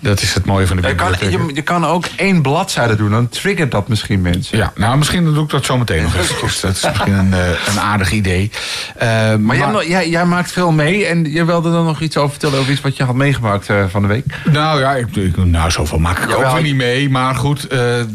dat 0.00 0.22
is 0.22 0.34
het 0.34 0.44
mooie 0.44 0.66
van 0.66 0.76
de 0.76 0.88
Je 0.88 0.94
kan, 0.94 1.10
bibliotheek. 1.10 1.48
je, 1.48 1.54
je 1.54 1.62
kan 1.62 1.86
ook 1.86 2.04
één 2.16 2.42
bladzijde 2.42 2.96
doen, 2.96 3.10
dan 3.10 3.28
triggert 3.28 3.70
dat 3.70 3.88
misschien 3.88 4.20
mensen. 4.20 4.58
Ja, 4.58 4.72
nou 4.76 4.96
misschien 4.98 5.24
doe 5.24 5.44
ik 5.44 5.50
dat 5.50 5.64
zo 5.64 5.78
meteen 5.78 6.02
nog 6.02 6.14
eventjes. 6.16 6.60
Dat 6.60 6.76
is 6.76 6.82
misschien 6.88 7.12
een, 7.12 7.32
eh, 7.32 7.48
een 7.72 7.80
aardig 7.80 8.10
idee. 8.12 8.50
Eh, 8.96 9.08
maar 9.08 9.38
Maar, 9.38 9.56
jij, 9.56 9.88
jij, 9.88 10.08
jij 10.08 10.24
maakt 10.24 10.52
veel 10.52 10.70
mee 10.72 11.06
en 11.06 11.32
je 11.32 11.44
wilde 11.44 11.70
dan 11.70 11.84
nog 11.84 12.00
iets 12.00 12.16
over 12.16 12.30
vertellen 12.30 12.58
over 12.58 12.72
iets 12.72 12.80
wat 12.80 12.96
je 12.96 13.04
had 13.04 13.14
meegemaakt 13.14 13.68
eh, 13.68 13.84
van 13.88 14.02
de 14.02 14.08
week. 14.08 14.24
Nou 14.52 14.80
ja, 14.80 14.92
ik, 14.94 15.16
ik- 15.16 15.36
nou, 15.36 15.70
zoveel 15.70 15.98
maak 15.98 16.18
ik 16.18 16.36
ook 16.36 16.52
weer 16.52 16.62
niet 16.62 16.74
mee. 16.76 17.10
Maar 17.10 17.34
goed, 17.34 17.66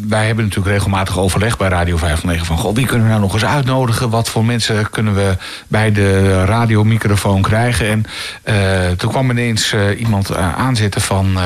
wij 0.07 0.25
hebben 0.25 0.44
natuurlijk 0.44 0.71
regelmatig 0.75 1.19
overleg 1.19 1.57
bij 1.57 1.69
Radio 1.69 1.98
509 1.98 2.45
van... 2.45 2.57
Goh, 2.57 2.75
wie 2.75 2.86
kunnen 2.86 3.04
we 3.06 3.09
nou 3.09 3.21
nog 3.21 3.33
eens 3.33 3.45
uitnodigen? 3.45 4.09
Wat 4.09 4.30
voor 4.30 4.45
mensen 4.45 4.89
kunnen 4.89 5.13
we 5.15 5.36
bij 5.68 5.92
de 5.92 6.44
radiomicrofoon 6.47 7.41
krijgen? 7.41 7.88
En 7.88 8.05
eh, 8.44 8.91
toen 8.97 9.09
kwam 9.09 9.29
ineens 9.29 9.73
eh, 9.73 9.99
iemand 9.99 10.29
eh, 10.29 10.57
aanzetten 10.57 11.01
van, 11.01 11.38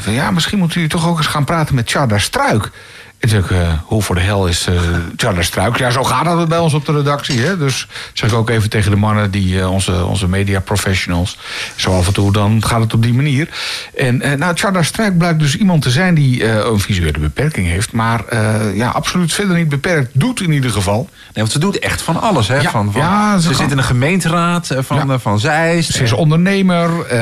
van... 0.00 0.12
Ja, 0.12 0.30
misschien 0.30 0.58
moeten 0.58 0.80
jullie 0.80 0.96
toch 0.96 1.08
ook 1.08 1.16
eens 1.16 1.26
gaan 1.26 1.44
praten 1.44 1.74
met 1.74 1.86
Tjarda 1.86 2.18
Struik. 2.18 2.70
En 3.18 3.28
toen 3.28 3.38
ik, 3.38 3.46
hoe 3.84 4.02
voor 4.02 4.14
de 4.14 4.20
hel 4.20 4.46
is 4.46 4.66
uh, 4.68 5.38
Struik? 5.40 5.76
Ja, 5.76 5.90
zo 5.90 6.04
gaat 6.04 6.38
het 6.38 6.48
bij 6.48 6.58
ons 6.58 6.74
op 6.74 6.86
de 6.86 6.92
redactie. 6.92 7.40
Hè? 7.40 7.58
Dus 7.58 7.88
zeg 8.12 8.30
ik 8.30 8.36
ook 8.36 8.50
even 8.50 8.70
tegen 8.70 8.90
de 8.90 8.96
mannen, 8.96 9.30
die, 9.30 9.68
onze, 9.68 10.04
onze 10.04 10.28
media 10.28 10.60
professionals. 10.60 11.38
Zo 11.76 11.96
af 11.96 12.06
en 12.06 12.12
toe, 12.12 12.32
dan 12.32 12.64
gaat 12.64 12.80
het 12.80 12.94
op 12.94 13.02
die 13.02 13.14
manier. 13.14 13.48
En 13.96 14.38
nou, 14.38 14.54
Tjarda 14.54 14.82
Struik 14.82 15.18
blijkt 15.18 15.38
dus 15.38 15.56
iemand 15.56 15.82
te 15.82 15.90
zijn 15.90 16.14
die 16.14 16.44
een 16.44 16.80
visuele 16.80 17.18
beperking 17.18 17.66
heeft. 17.66 17.92
Maar 17.92 18.36
ja, 18.74 18.88
absoluut 18.88 19.32
verder 19.32 19.56
niet 19.56 19.68
beperkt 19.68 20.10
doet 20.12 20.40
in 20.40 20.52
ieder 20.52 20.70
geval. 20.70 21.08
Nee, 21.34 21.44
want 21.44 21.52
ze 21.52 21.58
doet 21.58 21.78
echt 21.78 22.02
van 22.02 22.20
alles. 22.20 22.48
Hè? 22.48 22.60
Ja, 22.60 22.70
van, 22.70 22.92
van, 22.92 23.00
ja, 23.00 23.38
ze 23.38 23.48
ze 23.48 23.54
zit 23.54 23.70
in 23.70 23.78
een 23.78 23.84
gemeenteraad 23.84 24.70
eh, 24.70 24.78
van, 24.82 24.96
Ja. 24.96 25.12
eh, 25.12 25.18
van 25.18 25.38
Zeist. 25.38 25.92
Ze 25.92 26.02
is 26.02 26.12
ondernemer, 26.12 27.06
eh, 27.06 27.18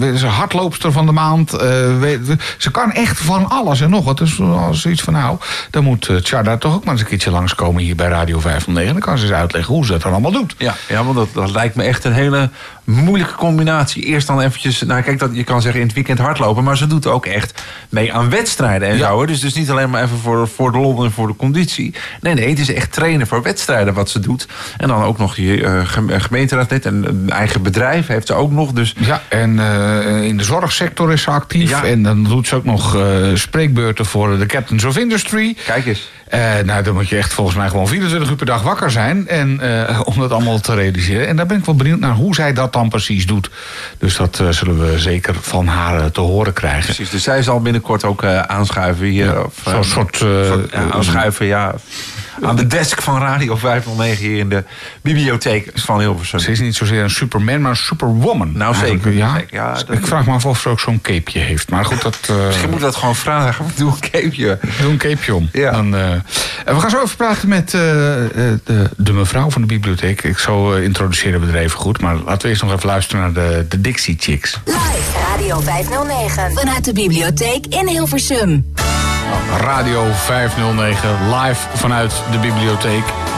ze 0.00 0.10
is 0.14 0.22
een 0.22 0.28
hardloopster 0.28 0.92
van 0.92 1.06
de 1.06 1.12
maand. 1.12 1.50
ze 2.58 2.70
kan 2.70 2.92
echt 2.92 3.18
van 3.18 3.48
alles 3.48 3.80
en 3.80 3.90
nog 3.90 4.04
wat. 4.04 4.18
Dus 4.18 4.40
als 4.40 4.80
zoiets 4.80 5.02
van 5.02 5.12
nou, 5.12 5.38
dan 5.70 5.84
moet 5.84 6.10
Tjarda 6.22 6.56
toch 6.56 6.74
ook 6.74 6.84
maar 6.84 6.92
eens 6.92 7.02
een 7.02 7.08
keertje 7.08 7.30
langskomen 7.30 7.82
hier 7.82 7.96
bij 7.96 8.08
Radio 8.08 8.40
509. 8.40 8.92
Dan 8.92 9.02
kan 9.02 9.18
ze 9.18 9.24
eens 9.24 9.34
uitleggen 9.34 9.74
hoe 9.74 9.84
ze 9.84 9.92
dat 9.92 10.02
dan 10.02 10.12
allemaal 10.12 10.32
doet. 10.32 10.54
Ja, 10.58 10.74
ja 10.88 11.04
want 11.04 11.16
dat, 11.16 11.28
dat 11.32 11.50
lijkt 11.50 11.74
me 11.74 11.82
echt 11.82 12.04
een 12.04 12.12
hele 12.12 12.50
moeilijke 12.84 13.34
combinatie. 13.34 14.04
Eerst 14.04 14.26
dan 14.26 14.40
eventjes, 14.40 14.80
nou 14.82 15.02
kijk, 15.02 15.18
dat, 15.18 15.30
je 15.32 15.44
kan 15.44 15.62
zeggen 15.62 15.80
in 15.80 15.86
het 15.86 15.94
weekend 15.94 16.18
hardlopen... 16.18 16.64
maar 16.64 16.76
ze 16.76 16.86
doet 16.86 17.06
ook 17.06 17.26
echt 17.26 17.62
mee 17.88 18.12
aan 18.12 18.30
wedstrijden 18.30 18.88
en 18.88 18.96
Ja. 18.96 19.08
zo. 19.08 19.26
Dus, 19.26 19.40
dus 19.40 19.54
niet 19.54 19.70
alleen 19.70 19.90
maar 19.90 20.02
even 20.02 20.18
voor, 20.18 20.48
voor 20.48 20.72
de 20.72 20.78
lol 20.78 21.04
en 21.04 21.10
voor 21.12 21.26
de 21.26 21.36
conditie. 21.36 21.94
Nee, 22.20 22.34
nee, 22.34 22.48
het 22.48 22.58
is 22.58 22.72
echt 22.72 22.92
trainen 22.92 23.26
voor 23.26 23.42
wedstrijden 23.42 23.94
wat 23.94 24.10
ze 24.10 24.20
doet. 24.20 24.46
En 24.76 24.88
dan 24.88 25.02
ook 25.02 25.18
nog 25.18 25.34
gem- 25.84 26.10
gemeenteraadlid 26.20 26.86
en 26.86 27.04
een 27.08 27.30
eigen 27.30 27.62
bedrijf 27.62 28.06
heeft 28.06 28.26
ze 28.26 28.34
ook 28.34 28.50
nog. 28.50 28.72
Dus 28.72 28.94
Ja, 28.98 29.22
en 29.28 29.58
eh, 29.58 30.22
in 30.22 30.36
de 30.36 30.44
zorgsector 30.44 31.12
is 31.12 31.22
ze 31.22 31.30
actief. 31.30 31.70
Ja. 31.70 31.84
En 31.84 32.02
dan 32.02 32.24
doet 32.24 32.46
ze 32.46 32.54
ook 32.56 32.64
nog 32.64 32.96
eh, 32.96 33.02
spreekbeurten 33.34 34.06
voor 34.06 34.38
de 34.38 34.46
Captains 34.46 34.84
of 34.84 34.96
Industry. 34.96 35.56
kijk 35.66 35.86
eens. 35.86 36.10
Eh, 36.30 36.58
nou, 36.64 36.82
dan 36.82 36.94
moet 36.94 37.08
je 37.08 37.16
echt 37.16 37.32
volgens 37.32 37.56
mij 37.56 37.68
gewoon 37.68 37.88
24 37.88 38.30
uur 38.30 38.36
per 38.36 38.46
dag 38.46 38.62
wakker 38.62 38.90
zijn. 38.90 39.28
En, 39.28 39.60
eh, 39.60 40.00
om 40.04 40.18
dat 40.18 40.30
allemaal 40.30 40.60
te 40.60 40.74
realiseren. 40.74 41.26
En 41.26 41.36
daar 41.36 41.46
ben 41.46 41.58
ik 41.58 41.64
wel 41.64 41.74
benieuwd 41.74 41.98
naar 41.98 42.14
hoe 42.14 42.34
zij 42.34 42.52
dat 42.52 42.72
dan 42.72 42.88
precies 42.88 43.26
doet. 43.26 43.50
Dus 43.98 44.16
dat 44.16 44.40
eh, 44.40 44.48
zullen 44.48 44.80
we 44.80 44.98
zeker 44.98 45.34
van 45.40 45.66
haar 45.66 46.10
te 46.10 46.20
horen 46.20 46.52
krijgen. 46.52 46.84
Precies, 46.84 47.10
dus 47.10 47.22
zij 47.22 47.42
zal 47.42 47.60
binnenkort 47.60 48.04
ook 48.04 48.24
aanschuiven 48.24 49.06
hier. 49.06 49.44
Of, 49.44 49.66
eh, 49.66 49.72
Zo'n 49.72 49.84
soort, 49.84 50.16
soort, 50.16 50.72
ja, 50.72 50.90
aanschuiven, 50.90 51.46
ja. 51.46 51.74
Aan 52.42 52.56
de 52.56 52.66
desk 52.66 53.02
van 53.02 53.18
Radio 53.20 53.56
509 53.56 54.24
hier 54.26 54.38
in 54.38 54.48
de 54.48 54.64
bibliotheek 55.02 55.70
van 55.74 56.00
Hilversum. 56.00 56.38
Ze 56.38 56.50
is 56.50 56.60
niet 56.60 56.74
zozeer 56.76 57.02
een 57.02 57.10
superman, 57.10 57.60
maar 57.60 57.70
een 57.70 57.76
superwoman. 57.76 58.52
Nou, 58.56 58.74
zeker. 58.74 59.12
Ja. 59.12 59.34
Zeker, 59.34 59.54
ja, 59.56 59.72
dat- 59.72 59.90
ik 59.90 60.06
vraag 60.06 60.26
me 60.26 60.32
af 60.32 60.46
of 60.46 60.60
ze 60.60 60.68
ook 60.68 60.80
zo'n 60.80 61.00
capeje 61.00 61.38
heeft. 61.44 61.70
Maar 61.70 61.84
goed, 61.84 62.02
dat... 62.02 62.18
eh, 62.28 62.46
Misschien 62.46 62.68
moet 62.68 62.78
ik 62.78 62.84
dat 62.84 62.96
gewoon 62.96 63.16
vragen. 63.16 63.64
Doe 63.76 63.90
een 63.92 64.00
capeje. 64.10 64.58
Doe 64.80 64.90
een 64.90 64.96
capeje 64.96 65.34
om. 65.34 65.48
Ja. 65.52 65.70
Dan, 65.70 65.94
eh, 65.96 66.10
en 66.64 66.74
we 66.74 66.80
gaan 66.80 66.90
zo 66.90 67.02
even 67.02 67.16
praten 67.16 67.48
met 67.48 67.74
eh, 67.74 68.24
eh, 68.24 68.30
de, 68.64 68.90
de 68.96 69.12
mevrouw 69.12 69.50
van 69.50 69.60
de 69.60 69.66
bibliotheek. 69.66 70.22
Ik 70.22 70.38
zo 70.38 70.72
eh, 70.72 70.82
introduceren 70.84 71.40
we 71.40 71.46
er 71.46 71.58
even 71.58 71.78
goed. 71.78 72.00
Maar 72.00 72.14
laten 72.16 72.42
we 72.42 72.48
eerst 72.48 72.62
nog 72.62 72.72
even 72.72 72.86
luisteren 72.86 73.20
naar 73.20 73.32
de, 73.48 73.66
de 73.68 73.80
Dixie 73.80 74.16
Chicks. 74.20 74.60
Live 74.64 75.18
Radio 75.40 75.60
509 75.60 76.52
vanuit 76.54 76.84
de 76.84 76.92
bibliotheek 76.92 77.66
in 77.66 77.88
Hilversum. 77.88 78.74
Radio 79.60 80.04
509, 80.12 81.08
live 81.30 81.66
vanuit 81.74 82.12
de 82.30 82.38
bibliotheek. 82.38 83.29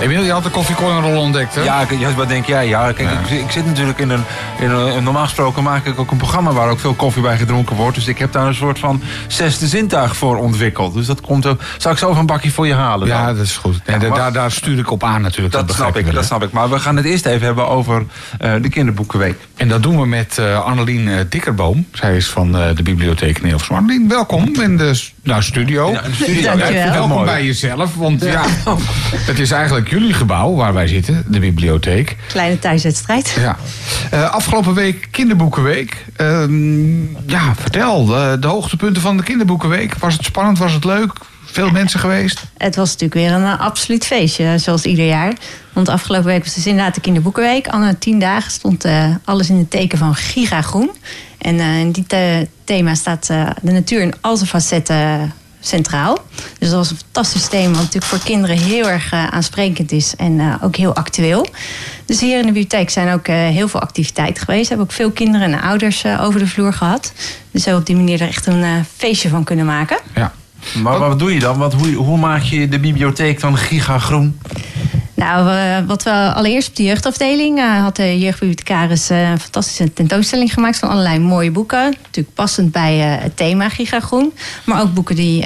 Emiel, 0.00 0.22
je 0.22 0.30
had 0.32 0.42
de 0.42 0.50
koffiecornerrol 0.50 1.20
ontdekt, 1.22 1.54
hè? 1.54 1.62
Ja, 1.62 1.80
ik- 1.80 1.98
ja, 1.98 2.14
wat 2.14 2.28
denk 2.28 2.46
jij? 2.46 2.68
Ja, 2.68 2.92
kijk, 2.92 3.10
Ik, 3.30 3.30
ik 3.44 3.50
zit 3.50 3.66
natuurlijk 3.66 3.98
in 3.98 4.10
een, 4.10 4.22
in 4.58 4.70
een... 4.70 5.02
Normaal 5.04 5.22
gesproken 5.24 5.62
maak 5.62 5.84
ik 5.86 5.98
ook 5.98 6.10
een 6.10 6.16
programma 6.16 6.52
waar 6.52 6.68
ook 6.70 6.80
veel 6.80 6.94
koffie 6.94 7.22
bij 7.22 7.36
gedronken 7.36 7.76
wordt. 7.76 7.94
Dus 7.94 8.06
ik 8.08 8.18
heb 8.18 8.32
daar 8.32 8.46
een 8.46 8.54
soort 8.54 8.78
van 8.78 9.02
zesde 9.26 9.66
zintuig 9.66 10.16
voor 10.16 10.36
ontwikkeld. 10.36 10.94
Dus 10.94 11.06
dat 11.06 11.20
komt 11.20 11.46
ook... 11.46 11.60
Zal 11.78 11.92
ik 11.92 11.98
zo 11.98 12.06
even 12.08 12.20
een 12.20 12.26
bakje 12.26 12.50
voor 12.50 12.66
je 12.66 12.74
halen 12.74 13.08
dan? 13.08 13.16
Ja, 13.18 13.32
dat 13.32 13.44
is 13.44 13.56
goed. 13.56 13.80
En 13.84 14.00
Ja, 14.00 14.08
maar- 14.08 14.18
daar, 14.18 14.32
daar 14.32 14.50
stuur 14.50 14.78
ik 14.78 14.90
op 14.90 15.04
aan 15.04 15.22
natuurlijk. 15.22 15.54
dat 15.54 15.72
snap 15.74 15.96
ik, 15.96 16.04
wel, 16.04 16.14
dat 16.14 16.24
snap 16.24 16.42
ik. 16.42 16.52
Maar 16.52 16.70
we 16.70 16.78
gaan 16.78 16.96
het 16.96 17.04
eerst 17.04 17.26
even 17.26 17.46
hebben 17.46 17.68
over 17.68 18.04
eh, 18.38 18.52
de 18.62 18.68
kinderboekenweek. 18.68 19.36
En 19.56 19.68
dat 19.68 19.82
doen 19.82 20.00
we 20.00 20.06
met 20.06 20.38
eh 20.38 20.64
Annelien 20.64 21.08
eh, 21.08 21.14
Dikkerboom. 21.28 21.86
Zij 21.92 22.16
is 22.16 22.26
van 22.28 22.56
eh, 22.58 22.76
de 22.76 22.82
bibliotheek 22.82 23.38
in 23.38 23.46
Hilversum. 23.46 23.76
Annelien, 23.76 24.08
welkom 24.08 24.52
in 24.60 24.76
de 24.76 25.02
Nou, 25.28 25.42
studio. 25.42 25.90
Ja, 25.90 26.04
een 26.04 26.14
studio. 26.14 26.42
Dankjewel. 26.42 26.72
Ja, 26.72 26.90
Welkom 26.90 27.08
mooi. 27.10 27.24
bij 27.24 27.44
jezelf, 27.44 27.94
want 27.94 28.22
ja. 28.22 28.44
het 29.30 29.38
is 29.38 29.50
eigenlijk 29.50 29.90
jullie 29.90 30.12
gebouw 30.12 30.54
waar 30.54 30.74
wij 30.74 30.86
zitten, 30.86 31.24
de 31.26 31.38
bibliotheek. 31.38 32.16
Kleine 32.28 32.58
thuiswedstrijd. 32.58 33.36
Ja. 33.40 33.56
Eh, 34.10 34.30
afgelopen 34.30 34.74
week 34.74 35.08
kinderboekenweek. 35.10 36.04
Ehm, 36.16 37.02
ja, 37.26 37.54
vertel, 37.54 38.16
eh, 38.16 38.32
de 38.40 38.46
hoogtepunten 38.46 39.02
van 39.02 39.16
de 39.16 39.22
kinderboekenweek. 39.22 39.94
Was 39.98 40.14
het 40.14 40.24
spannend, 40.24 40.58
was 40.58 40.72
het 40.72 40.84
leuk? 40.84 41.12
Veel 41.44 41.70
mensen 41.70 42.00
geweest? 42.00 42.42
Het 42.56 42.76
was 42.76 42.92
natuurlijk 42.92 43.20
weer 43.20 43.32
een 43.32 43.52
eh, 43.52 43.60
absoluut 43.60 44.06
feestje, 44.06 44.58
zoals 44.58 44.84
ieder 44.84 45.06
jaar. 45.06 45.32
Want 45.72 45.88
afgelopen 45.88 46.26
week 46.26 46.44
was 46.44 46.54
dus 46.54 46.66
inderdaad 46.66 46.94
de 46.94 47.00
kinderboekenweek. 47.00 47.68
Alle 47.68 47.98
tien 47.98 48.18
dagen 48.18 48.50
stond 48.50 48.84
eh, 48.84 49.14
alles 49.24 49.50
in 49.50 49.56
het 49.56 49.70
teken 49.70 49.98
van 49.98 50.14
gigagroen. 50.14 50.90
En 51.38 51.60
eh, 51.60 51.80
in 51.80 51.90
die 51.90 52.06
the- 52.06 52.48
thema 52.64 52.94
staat 52.94 53.28
eh, 53.30 53.50
de 53.62 53.72
natuur 53.72 54.00
in 54.02 54.14
al 54.20 54.36
zijn 54.36 54.48
facetten 54.48 55.32
centraal. 55.60 56.18
Dus 56.58 56.68
dat 56.68 56.78
was 56.78 56.90
een 56.90 56.96
fantastisch 56.96 57.48
thema, 57.48 57.68
wat 57.68 57.76
natuurlijk 57.76 58.04
voor 58.04 58.18
kinderen 58.24 58.56
heel 58.58 58.88
erg 58.88 59.12
eh, 59.12 59.26
aansprekend 59.26 59.92
is 59.92 60.16
en 60.16 60.58
ook 60.62 60.76
heel 60.76 60.94
actueel. 60.94 61.46
Dus 62.04 62.20
hier 62.20 62.34
in 62.36 62.46
de 62.46 62.52
bibliotheek 62.52 62.90
zijn 62.90 63.12
ook 63.14 63.26
heel 63.26 63.68
veel 63.68 63.80
activiteiten 63.80 64.44
geweest. 64.44 64.62
We 64.62 64.68
hebben 64.68 64.86
ook 64.86 64.92
veel 64.92 65.10
kinderen 65.10 65.52
en 65.52 65.60
ouders 65.60 66.04
over 66.20 66.40
de 66.40 66.46
vloer 66.46 66.72
gehad. 66.72 67.12
Dus 67.50 67.62
zo 67.62 67.76
op 67.76 67.86
die 67.86 67.96
manier 67.96 68.20
er 68.20 68.28
echt 68.28 68.46
een 68.46 68.84
feestje 68.96 69.28
van 69.28 69.44
kunnen 69.44 69.66
maken. 69.66 69.98
Ja. 70.14 70.32
Maar 70.82 70.98
wat 70.98 71.18
doe 71.18 71.34
je 71.34 71.40
dan? 71.40 71.58
Want 71.58 71.72
hoe, 71.72 71.94
hoe 71.94 72.18
maak 72.18 72.42
je 72.42 72.68
de 72.68 72.78
bibliotheek 72.78 73.40
dan 73.40 73.56
gigagroen? 73.56 74.38
Nou, 75.18 75.84
wat 75.86 76.02
we 76.02 76.10
allereerst 76.10 76.68
op 76.68 76.76
de 76.76 76.82
jeugdafdeling 76.82 77.58
eh, 77.58 77.82
had 77.82 77.96
de 77.96 78.18
jeugdbibliothecaris 78.18 79.10
eh, 79.10 79.30
een 79.30 79.40
fantastische 79.40 79.92
tentoonstelling 79.92 80.52
gemaakt 80.52 80.78
van 80.78 80.88
allerlei 80.88 81.18
mooie 81.18 81.50
boeken. 81.50 81.94
Natuurlijk 82.02 82.34
passend 82.34 82.72
bij 82.72 83.00
eh, 83.00 83.22
het 83.22 83.36
thema 83.36 83.68
Gigagroen. 83.68 84.32
Maar 84.64 84.80
ook 84.80 84.94
boeken 84.94 85.16
die 85.16 85.44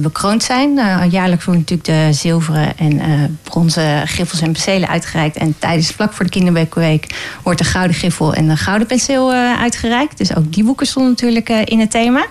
bekroond 0.00 0.42
zijn. 0.42 0.74
Jaarlijks 1.10 1.44
worden 1.44 1.64
natuurlijk 1.68 1.84
de 1.84 2.12
zilveren 2.12 2.78
en 2.78 3.38
bronzen 3.42 4.08
griffels 4.08 4.40
en 4.40 4.52
penselen 4.52 4.88
uitgereikt. 4.88 5.36
En 5.36 5.54
tijdens 5.58 5.90
vlak 5.90 6.12
voor 6.12 6.24
de 6.24 6.30
Kinderboekenweek 6.30 7.14
wordt 7.42 7.58
de 7.58 7.64
gouden 7.64 7.96
griffel 7.96 8.34
en 8.34 8.48
de 8.48 8.56
gouden 8.56 8.86
penseel 8.86 9.32
uitgereikt. 9.32 10.18
Dus 10.18 10.36
ook 10.36 10.52
die 10.52 10.64
boeken 10.64 10.86
stonden 10.86 11.10
natuurlijk 11.10 11.48
in 11.48 11.80
het 11.80 11.90
thema. 11.90 12.26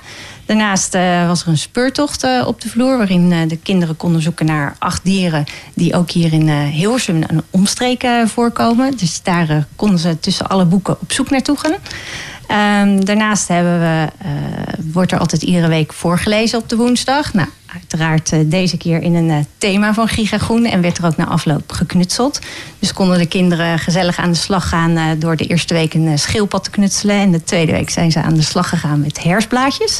Daarnaast 0.45 0.93
eh, 0.93 1.27
was 1.27 1.41
er 1.41 1.47
een 1.47 1.57
speurtocht 1.57 2.23
eh, 2.23 2.43
op 2.47 2.61
de 2.61 2.69
vloer... 2.69 2.97
waarin 2.97 3.31
eh, 3.31 3.47
de 3.47 3.57
kinderen 3.57 3.95
konden 3.95 4.21
zoeken 4.21 4.45
naar 4.45 4.75
acht 4.79 5.03
dieren... 5.03 5.43
die 5.73 5.95
ook 5.95 6.11
hier 6.11 6.33
in 6.33 6.49
Hilversum 6.49 7.23
en 7.23 7.43
omstreken 7.49 8.29
voorkomen. 8.29 8.97
Dus 8.97 9.21
daar 9.23 9.67
konden 9.75 9.99
ze 9.99 10.19
tussen 10.19 10.47
alle 10.47 10.65
boeken 10.65 10.97
op 11.01 11.11
zoek 11.11 11.29
naartoe 11.29 11.57
gaan. 11.57 11.75
Ehm, 12.53 12.99
daarnaast 12.99 13.47
hebben 13.47 13.79
we, 13.79 14.07
eh, 14.17 14.31
wordt 14.91 15.11
er 15.11 15.19
altijd 15.19 15.41
iedere 15.41 15.67
week 15.67 15.93
voorgelezen 15.93 16.59
op 16.59 16.69
de 16.69 16.75
woensdag. 16.75 17.33
Nou, 17.33 17.47
uiteraard 17.65 18.31
eh, 18.31 18.39
deze 18.45 18.77
keer 18.77 19.01
in 19.01 19.15
een 19.15 19.29
eh, 19.29 19.37
thema 19.57 19.93
van 19.93 20.07
Gigagroen. 20.07 20.65
En 20.65 20.81
werd 20.81 20.97
er 20.97 21.05
ook 21.05 21.17
na 21.17 21.25
afloop 21.25 21.71
geknutseld. 21.71 22.39
Dus 22.79 22.93
konden 22.93 23.17
de 23.17 23.25
kinderen 23.25 23.79
gezellig 23.79 24.17
aan 24.17 24.31
de 24.31 24.37
slag 24.37 24.69
gaan... 24.69 25.19
door 25.19 25.35
de 25.35 25.45
eerste 25.45 25.73
week 25.73 25.93
een 25.93 26.19
schildpad 26.19 26.63
te 26.63 26.69
knutselen. 26.69 27.15
En 27.15 27.31
de 27.31 27.43
tweede 27.43 27.71
week 27.71 27.89
zijn 27.89 28.11
ze 28.11 28.21
aan 28.21 28.33
de 28.33 28.41
slag 28.41 28.69
gegaan 28.69 29.01
met 29.01 29.23
hersblaadjes. 29.23 29.99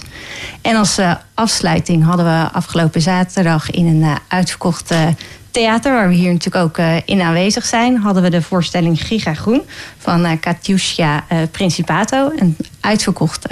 En 0.61 0.75
als 0.75 0.99
afsluiting 1.33 2.03
hadden 2.03 2.25
we 2.25 2.51
afgelopen 2.51 3.01
zaterdag... 3.01 3.71
in 3.71 3.85
een 3.85 4.17
uitverkocht 4.27 4.91
eh, 4.91 5.07
theater, 5.53 5.93
waar 5.93 6.07
we 6.07 6.13
hier 6.13 6.31
natuurlijk 6.31 6.63
ook 6.65 6.77
eh, 6.77 6.95
in 7.05 7.21
aanwezig 7.21 7.65
zijn... 7.65 7.97
hadden 7.97 8.23
we 8.23 8.29
de 8.29 8.41
voorstelling 8.41 9.01
Gigagroen 9.01 9.61
van 9.97 10.25
eh 10.25 10.31
Katyusha 10.39 11.23
eh, 11.27 11.37
Principato. 11.51 12.31
Een 12.35 12.57
uitverkocht 12.79 13.45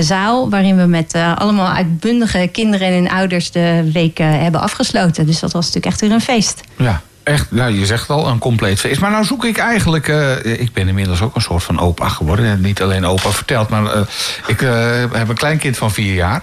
zaal... 0.00 0.50
waarin 0.50 0.76
we 0.76 0.86
met 0.86 1.14
allemaal 1.14 1.68
uitbundige 1.68 2.48
kinderen 2.52 2.88
en 2.88 3.10
ouders... 3.10 3.50
de 3.50 3.90
week 3.92 4.18
hebben 4.18 4.60
afgesloten. 4.60 5.26
Dus 5.26 5.40
dat 5.40 5.52
was 5.52 5.64
natuurlijk 5.64 5.92
echt 5.92 6.00
weer 6.00 6.12
een 6.12 6.20
feest. 6.20 6.60
Ja. 6.76 7.00
Echt, 7.22 7.50
nou, 7.50 7.78
je 7.78 7.86
zegt 7.86 8.10
al, 8.10 8.28
een 8.28 8.38
compleet 8.38 8.80
feest. 8.80 9.00
Maar 9.00 9.10
nou 9.10 9.24
zoek 9.24 9.44
ik 9.44 9.58
eigenlijk... 9.58 10.08
ik 10.44 10.72
ben 10.72 10.88
inmiddels 10.88 11.22
ook 11.22 11.34
een 11.34 11.42
soort 11.42 11.62
van 11.62 11.80
opa 11.80 12.08
geworden. 12.08 12.46
En 12.46 12.60
niet 12.60 12.82
alleen 12.82 13.04
opa 13.04 13.30
verteld, 13.30 13.68
maar 13.68 13.96
ik 14.46 14.60
heb 15.12 15.28
een 15.28 15.34
kleinkind 15.34 15.76
van 15.76 15.90
vier 15.90 16.14
jaar. 16.14 16.42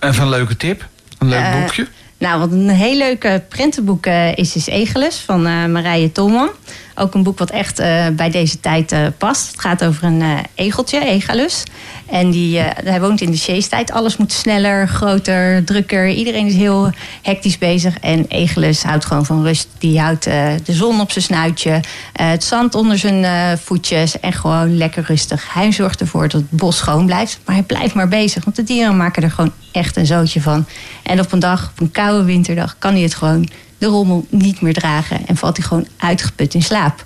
Even 0.00 0.22
een 0.22 0.28
leuke 0.28 0.56
tip. 0.56 0.86
Een 1.18 1.28
leuk 1.28 1.52
boekje. 1.52 1.86
Nou, 2.18 2.38
wat 2.38 2.52
een 2.52 2.68
heel 2.68 2.96
leuke 2.96 3.44
prentenboek 3.48 4.06
eh, 4.06 4.36
is, 4.36 4.56
is 4.56 4.66
Egeles 4.66 5.16
van 5.16 5.46
eh, 5.46 5.64
Marije 5.64 6.12
Tolman. 6.12 6.50
Ook 6.98 7.14
een 7.14 7.22
boek 7.22 7.38
wat 7.38 7.50
echt 7.50 7.78
eh, 7.78 8.06
bij 8.12 8.30
deze 8.30 8.60
tijd 8.60 8.92
eh, 8.92 9.06
past. 9.18 9.50
Het 9.50 9.60
gaat 9.60 9.84
over 9.84 10.04
een 10.04 10.22
eh, 10.22 10.38
egeltje, 10.54 11.04
Egalus. 11.04 11.62
En 12.06 12.30
die, 12.30 12.58
hij 12.84 13.00
woont 13.00 13.20
in 13.20 13.30
de 13.30 13.36
Sjeestijd. 13.36 13.92
Alles 13.92 14.16
moet 14.16 14.32
sneller, 14.32 14.88
groter, 14.88 15.64
drukker. 15.64 16.08
Iedereen 16.08 16.46
is 16.46 16.54
heel 16.54 16.90
hectisch 17.22 17.58
bezig. 17.58 17.98
En 17.98 18.24
Egelus 18.28 18.82
houdt 18.82 19.04
gewoon 19.04 19.26
van 19.26 19.42
rust. 19.42 19.68
Die 19.78 20.00
houdt 20.00 20.24
de 20.24 20.72
zon 20.72 21.00
op 21.00 21.12
zijn 21.12 21.24
snuitje. 21.24 21.80
het 22.12 22.44
zand 22.44 22.74
onder 22.74 22.98
zijn 22.98 23.58
voetjes. 23.58 24.20
En 24.20 24.32
gewoon 24.32 24.76
lekker 24.76 25.04
rustig. 25.06 25.54
Hij 25.54 25.72
zorgt 25.72 26.00
ervoor 26.00 26.28
dat 26.28 26.40
het 26.40 26.50
bos 26.50 26.76
schoon 26.76 27.06
blijft. 27.06 27.40
Maar 27.44 27.54
hij 27.54 27.64
blijft 27.64 27.94
maar 27.94 28.08
bezig. 28.08 28.44
Want 28.44 28.56
de 28.56 28.64
dieren 28.64 28.96
maken 28.96 29.22
er 29.22 29.30
gewoon 29.30 29.52
echt 29.72 29.96
een 29.96 30.06
zootje 30.06 30.40
van. 30.40 30.66
En 31.02 31.20
op 31.20 31.32
een 31.32 31.38
dag, 31.38 31.70
op 31.70 31.80
een 31.80 31.90
koude 31.90 32.24
winterdag, 32.24 32.76
kan 32.78 32.92
hij 32.92 33.02
het 33.02 33.14
gewoon 33.14 33.48
de 33.78 33.86
rommel 33.86 34.26
niet 34.30 34.60
meer 34.60 34.72
dragen. 34.74 35.26
En 35.26 35.36
valt 35.36 35.56
hij 35.56 35.66
gewoon 35.66 35.86
uitgeput 35.96 36.54
in 36.54 36.62
slaap. 36.62 37.02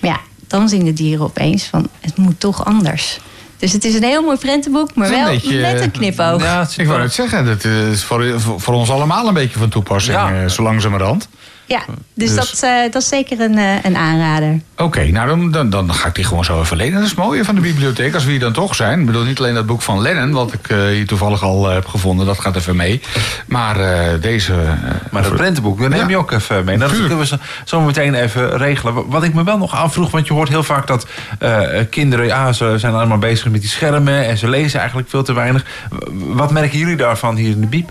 Maar 0.00 0.10
ja, 0.10 0.20
dan 0.46 0.68
zien 0.68 0.84
de 0.84 0.92
dieren 0.92 1.24
opeens 1.24 1.64
van 1.64 1.88
het 2.00 2.16
moet 2.16 2.40
toch 2.40 2.64
anders. 2.64 3.18
Dus 3.58 3.72
het 3.72 3.84
is 3.84 3.94
een 3.94 4.02
heel 4.02 4.22
mooi 4.22 4.36
prentenboek, 4.36 4.94
maar 4.94 5.06
Het 5.06 5.14
is 5.14 5.20
een 5.20 5.26
wel 5.26 5.34
beetje, 5.34 5.60
met 5.60 5.80
een 5.80 5.90
knipoog. 5.90 6.42
Ja, 6.42 6.60
het 6.60 6.74
Ik 6.78 6.86
wou 6.86 6.98
net 7.00 7.12
zeggen, 7.14 7.44
dat 7.44 7.64
is 7.64 8.04
voor, 8.04 8.40
voor- 8.40 8.74
ons 8.74 8.90
allemaal 8.90 9.28
een 9.28 9.34
beetje 9.34 9.58
van 9.58 9.68
toepassing, 9.68 10.16
Ja. 10.16 10.42
eh, 10.42 10.48
zo 10.48 10.62
langzamerhand. 10.62 11.28
Dus, 11.66 11.84
Dus- 12.14 12.34
Dat, 12.34 12.62
eh, 12.70 12.92
dat 12.92 13.02
is 13.02 13.08
zeker 13.08 13.40
een, 13.40 13.58
eh, 13.58 13.84
een 13.84 13.96
aanrader. 13.96 14.60
Oké, 14.76 15.04
nou 15.04 15.28
dan, 15.28 15.50
dan, 15.50 15.70
dan 15.70 15.94
ga 15.94 16.08
ik 16.08 16.14
die 16.14 16.24
gewoon 16.24 16.44
zo 16.44 16.60
even 16.60 16.76
lenen. 16.76 16.92
Dat 16.94 17.02
is 17.02 17.08
het 17.10 17.18
mooie 17.18 17.44
van 17.44 17.54
de 17.54 17.60
bibliotheek, 17.60 18.14
als 18.14 18.24
we 18.24 18.30
hier 18.30 18.40
dan 18.40 18.52
toch 18.52 18.74
zijn. 18.74 19.00
Ik 19.00 19.06
bedoel, 19.06 19.24
niet 19.24 19.38
alleen 19.38 19.54
dat 19.54 19.66
boek 19.66 19.82
van 19.82 20.00
Lennon, 20.02 20.32
wat 20.32 20.52
ik 20.52 20.68
eh, 20.68 20.78
hier 20.86 21.06
toevallig 21.06 21.42
al 21.42 21.68
eh, 21.68 21.74
heb 21.74 21.86
gevonden, 21.86 22.26
dat 22.26 22.40
gaat 22.40 22.56
even 22.56 22.76
mee. 22.76 23.00
Maar 23.46 23.80
eh, 23.80 24.20
deze... 24.20 24.52
eh, 24.52 24.70
Maar 25.10 25.22
dat 25.22 25.34
prentenboek, 25.34 25.80
dat 25.80 25.88
neem 25.88 25.98
Ja. 26.00 26.08
je 26.08 26.16
ook 26.16 26.30
even 26.32 26.64
mee. 26.64 26.76
Nou, 26.76 26.90
dat 26.90 26.98
kunnen 27.00 27.18
we 27.18 27.26
zo, 27.26 27.36
zo 27.64 27.80
meteen 27.80 28.14
even 28.14 28.56
regelen. 28.56 29.08
Wat 29.08 29.22
ik 29.24 29.34
me 29.34 29.44
wel 29.44 29.58
nog 29.58 29.74
afvroeg, 29.76 30.10
want 30.10 30.26
je 30.26 30.32
hoort 30.32 30.48
heel 30.48 30.62
vaak 30.62 30.86
dat 30.86 31.06
eh, 31.38 31.60
kinderen... 31.90 32.26
ja, 32.26 32.52
ze 32.52 32.74
zijn 32.76 32.94
allemaal 32.94 33.18
bezig 33.18 33.50
met 33.50 33.60
die 33.60 33.70
schermen 33.70 34.26
en 34.26 34.38
ze 34.38 34.48
lezen 34.48 34.78
eigenlijk 34.78 35.08
veel 35.10 35.22
te 35.22 35.32
weinig. 35.32 35.64
Wat 36.12 36.50
merken 36.50 36.78
jullie 36.78 36.96
daarvan 36.96 37.36
hier 37.36 37.50
in 37.50 37.60
de 37.60 37.66
bieb? 37.66 37.90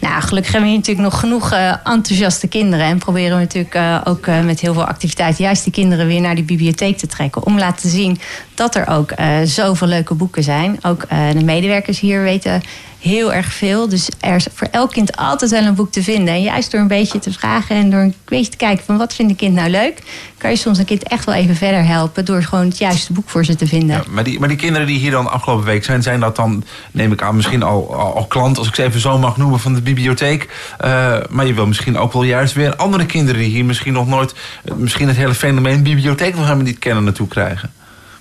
Nou, 0.00 0.22
gelukkig 0.22 0.52
hebben 0.52 0.70
we 0.70 0.76
natuurlijk 0.76 1.08
nog 1.08 1.20
genoeg 1.20 1.52
eh, 1.52 1.72
enthousiaste 1.84 2.48
kinderen. 2.48 2.86
En 2.86 2.98
proberen 2.98 3.36
we 3.36 3.42
natuurlijk 3.42 3.74
eh, 3.74 4.00
ook 4.04 4.26
eh, 4.26 4.40
met 4.40 4.60
heel 4.60 4.72
veel 4.72 4.84
activiteiten 4.84 5.44
juist 5.44 5.64
die 5.64 5.72
kinderen 5.72 6.06
weer 6.06 6.20
naar 6.20 6.34
die 6.34 6.44
bibliotheek 6.44 6.98
te 6.98 7.06
trekken. 7.06 7.46
Om 7.46 7.58
laten 7.58 7.80
te 7.80 7.88
zien 7.88 8.18
dat 8.54 8.74
er 8.74 8.88
ook 8.88 9.12
zoveel 9.44 9.86
leuke 9.86 10.14
boeken 10.14 10.42
zijn. 10.42 10.78
Ook 10.82 11.08
de 11.08 11.44
medewerkers 11.44 12.00
hier 12.00 12.22
weten 12.22 12.62
heel 12.98 13.32
erg 13.32 13.52
veel. 13.52 13.88
Dus 13.88 14.08
er 14.20 14.34
is 14.34 14.46
voor 14.54 14.68
elk 14.70 14.90
kind 14.90 15.16
altijd 15.16 15.50
wel 15.50 15.64
een 15.64 15.74
boek 15.74 15.92
te 15.92 16.02
vinden. 16.02 16.34
En 16.34 16.42
juist 16.42 16.70
door 16.70 16.80
een 16.80 16.88
beetje 16.88 17.18
te 17.18 17.32
vragen 17.32 17.76
en 17.76 17.90
door 17.90 18.00
een 18.00 18.14
beetje 18.24 18.50
te 18.50 18.56
kijken 18.56 18.84
van 18.84 18.96
wat 18.96 19.14
vindt 19.14 19.30
een 19.30 19.36
kind 19.38 19.54
nou 19.54 19.70
leuk, 19.70 20.02
kan 20.38 20.50
je 20.50 20.56
soms 20.56 20.78
een 20.78 20.84
kind 20.84 21.02
echt 21.02 21.24
wel 21.24 21.34
even 21.34 21.56
verder 21.56 21.86
helpen 21.86 22.24
door 22.24 22.42
gewoon 22.42 22.64
het 22.64 22.78
juiste 22.78 23.12
boek 23.12 23.28
voor 23.28 23.44
ze 23.44 23.54
te 23.54 23.66
vinden. 23.66 23.96
Ja, 23.96 24.02
maar, 24.08 24.24
die, 24.24 24.38
maar 24.38 24.48
die 24.48 24.56
kinderen 24.56 24.86
die 24.86 24.98
hier 24.98 25.10
dan 25.10 25.30
afgelopen 25.30 25.64
week 25.64 25.84
zijn... 25.84 26.02
zijn 26.02 26.20
dat 26.20 26.36
dan, 26.36 26.64
neem 26.90 27.12
ik 27.12 27.22
aan, 27.22 27.36
misschien 27.36 27.62
al, 27.62 27.94
al, 27.94 28.26
klant... 28.26 28.58
als 28.58 28.68
ik 28.68 28.74
ze 28.74 28.82
even 28.82 29.00
zo 29.00 29.18
mag 29.18 29.36
noemen, 29.36 29.60
van 29.60 29.74
de 29.74 29.82
bibliotheek. 29.82 30.48
Eh, 30.78 31.16
maar 31.28 31.46
je 31.46 31.54
wil 31.54 31.66
misschien 31.66 31.98
ook 31.98 32.12
wel 32.12 32.22
juist 32.22 32.54
weer 32.54 32.76
andere 32.76 33.06
kinderen... 33.06 33.40
die 33.40 33.50
hier 33.50 33.64
misschien 33.64 33.92
nog 33.92 34.06
nooit... 34.06 34.34
eh, 34.64 34.74
misschien 34.74 35.08
het 35.08 35.16
hele 35.16 35.34
fenomeen 35.34 35.82
bibliotheek 35.82 36.34
nog 36.34 36.44
helemaal 36.44 36.64
niet 36.64 36.78
kennen 36.78 37.04
naartoe 37.04 37.28
krijgen. 37.28 37.72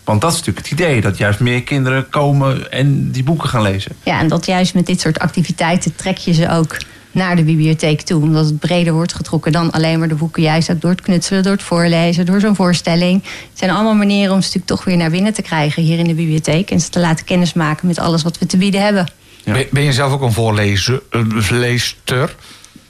Want 0.08 0.22
dat 0.22 0.32
is 0.32 0.38
natuurlijk 0.38 0.68
het 0.68 0.80
idee, 0.80 1.02
dat 1.02 1.18
juist 1.18 1.40
meer 1.40 1.64
kinderen 1.64 2.10
komen... 2.10 2.72
en 2.72 3.12
die 3.12 3.24
boeken 3.24 3.50
gaan 3.50 3.62
lezen. 3.62 3.92
Ja, 4.04 4.20
en 4.20 4.28
dat 4.28 4.46
juist 4.46 4.74
met 4.74 4.86
dit 4.86 5.02
soort 5.02 5.20
activiteiten 5.20 5.96
trek 5.96 6.18
je 6.18 6.34
ze 6.34 6.50
ook 6.50 6.78
naar 7.12 7.36
de 7.36 7.44
bibliotheek 7.44 8.02
toe. 8.02 8.22
Omdat 8.22 8.46
het 8.46 8.60
breder 8.60 8.94
wordt 8.94 9.14
getrokken 9.14 9.52
dan 9.52 9.72
alleen 9.72 10.00
maar 10.00 10.08
de 10.08 10.16
boeken. 10.16 10.42
Juist 10.42 10.72
ook 10.72 10.82
door 10.82 10.92
het 10.92 11.02
knutselen, 11.02 11.44
door 11.44 11.52
het 11.52 11.64
voorlezen, 11.64 12.26
door 12.26 12.40
zo'n 12.40 12.56
voorstelling. 12.56 13.24
Het 13.24 13.60
zijn 13.60 13.72
allemaal 13.72 13.94
manieren 13.94 14.34
om 14.34 14.42
ze 14.42 14.46
natuurlijk 14.46 14.66
toch 14.66 14.84
weer 14.84 14.98
naar 14.98 15.10
binnen 15.10 15.34
te 15.34 15.42
krijgen 15.42 15.84
hier 15.84 16.00
in 16.00 16.08
de 16.08 16.14
bibliotheek. 16.14 16.72
En 16.72 16.80
ze 16.80 16.90
te 16.90 17.00
laten 17.00 17.26
kennismaken 17.26 17.88
met 17.88 18.00
alles 18.00 18.24
wat 18.24 18.38
we 18.38 18.46
te 18.46 18.58
bieden 18.58 18.82
hebben. 18.82 19.08
Ja. 19.44 19.64
ben, 19.72 19.84
je 19.84 19.94
zelf 19.94 20.12
ook 20.12 20.22
een 20.22 20.34
voorlezer? 20.34 21.02
Een 21.10 21.44
leester? 21.50 22.36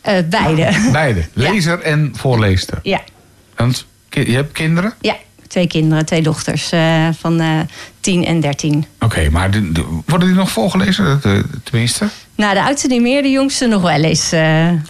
Eh, 0.01 0.17
beide. 0.29 0.89
Beide. 0.91 1.25
Lezer 1.33 1.79
en 1.81 2.13
voorleester. 2.15 2.79
ja, 2.83 3.01
Want 3.55 3.85
je 4.09 4.31
hebt 4.31 4.51
kinderen? 4.51 4.93
ja, 5.01 5.15
twee 5.57 5.81
kinderen, 5.81 6.05
twee 6.05 6.21
dochters 6.21 6.67
van 6.69 7.13
van 7.19 7.39
eh 7.39 7.59
10 7.99 8.25
en 8.25 8.39
13. 8.39 8.85
Oké, 8.99 9.29
maar 9.29 9.51
de- 9.51 9.71
de- 9.71 10.01
worden 10.05 10.27
die 10.27 10.37
nog 10.37 10.51
voorgelezen? 10.51 11.19
De- 11.21 11.43
tenminste? 11.63 12.07
Nou, 12.35 12.53
de 12.53 12.61
oudste 12.63 12.87
niet 12.87 13.01
meer, 13.01 13.21
de 13.21 13.29
jongste 13.31 13.67
nog 13.67 13.81
wel 13.81 14.03
eens. 14.03 14.31
eh, 14.31 14.39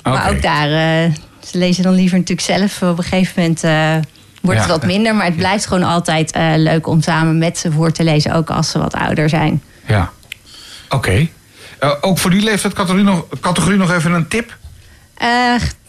Maar 0.03 0.29
ook 0.29 0.41
daar, 0.41 0.67
eh, 0.67 1.13
ze 1.43 1.57
lezen 1.57 1.83
dan 1.83 1.93
liever 1.93 2.17
natuurlijk 2.17 2.47
zelf. 2.47 2.81
Op 2.91 2.97
een 2.97 3.03
gegeven 3.03 3.33
moment 3.41 3.63
eh, 3.63 3.95
wordt 4.41 4.59
het 4.59 4.69
wat 4.69 4.85
minder. 4.85 5.15
Maar 5.15 5.25
het 5.25 5.35
blijft 5.35 5.65
gewoon 5.65 5.83
altijd 5.83 6.31
eh, 6.31 6.51
leuk 6.55 6.87
om 6.87 7.01
samen 7.01 7.37
met 7.37 7.57
ze 7.57 7.71
voor 7.71 7.91
te 7.91 8.03
lezen. 8.03 8.33
Ook 8.33 8.49
als 8.49 8.69
ze 8.71 8.77
wat 8.79 8.93
ouder 8.93 9.29
zijn. 9.29 9.63
Ja. 9.87 10.11
Oké. 10.89 11.27
Eh, 11.79 11.91
ook 12.01 12.17
voor 12.17 12.31
die 12.31 12.41
leeftijdscategorie 12.43 13.05
nog, 13.05 13.25
categorie 13.41 13.77
nog 13.77 13.91
even 13.91 14.11
een 14.11 14.27
tip? 14.27 14.57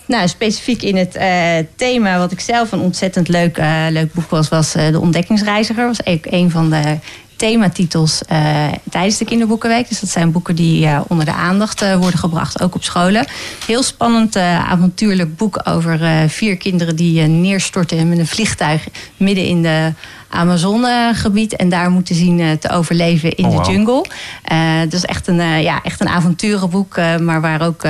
Nou, 0.08 0.28
specifiek 0.28 0.82
in 0.82 0.96
het 0.96 1.16
eh, 1.16 1.56
thema, 1.76 2.18
wat 2.18 2.32
ik 2.32 2.40
zelf 2.40 2.72
een 2.72 2.80
ontzettend 2.80 3.28
leuk, 3.28 3.58
eh, 3.58 3.84
leuk 3.90 4.12
boek 4.12 4.30
was, 4.30 4.48
was 4.48 4.74
eh, 4.74 4.90
De 4.90 5.00
Ontdekkingsreiziger. 5.00 5.86
was 5.86 6.06
ook 6.06 6.26
een 6.26 6.50
van 6.50 6.70
de 6.70 6.98
thematitels 7.36 8.20
tijdens 8.90 9.18
de 9.18 9.24
kinderboekenweek. 9.24 9.88
Dus 9.88 10.00
dat 10.00 10.10
zijn 10.10 10.32
boeken 10.32 10.54
die 10.54 10.88
onder 11.08 11.24
de 11.24 11.32
aandacht 11.32 11.80
worden 11.80 12.18
gebracht, 12.18 12.62
ook 12.62 12.74
op 12.74 12.82
scholen. 12.82 13.26
Heel 13.66 13.82
spannend, 13.82 14.36
avontuurlijk 14.36 15.36
boek 15.36 15.60
over 15.64 16.28
vier 16.28 16.56
kinderen 16.56 16.96
die 16.96 17.22
neerstorten 17.22 18.08
met 18.08 18.18
een 18.18 18.26
vliegtuig 18.26 18.86
midden 19.16 19.44
in 19.44 19.62
de 19.62 19.92
Amazonegebied. 20.28 21.56
En 21.56 21.68
daar 21.68 21.90
moeten 21.90 22.14
zien 22.14 22.58
te 22.58 22.70
overleven 22.70 23.36
in 23.36 23.46
Oh, 23.46 23.64
de 23.64 23.70
jungle. 23.70 24.04
Dat 24.84 24.92
is 24.92 25.04
echt 25.04 25.26
een, 25.26 25.62
ja, 25.62 25.82
echt 25.82 26.00
een 26.00 26.08
avonturenboek, 26.08 26.96
maar 26.96 27.40
waar 27.40 27.62
ook 27.62 27.82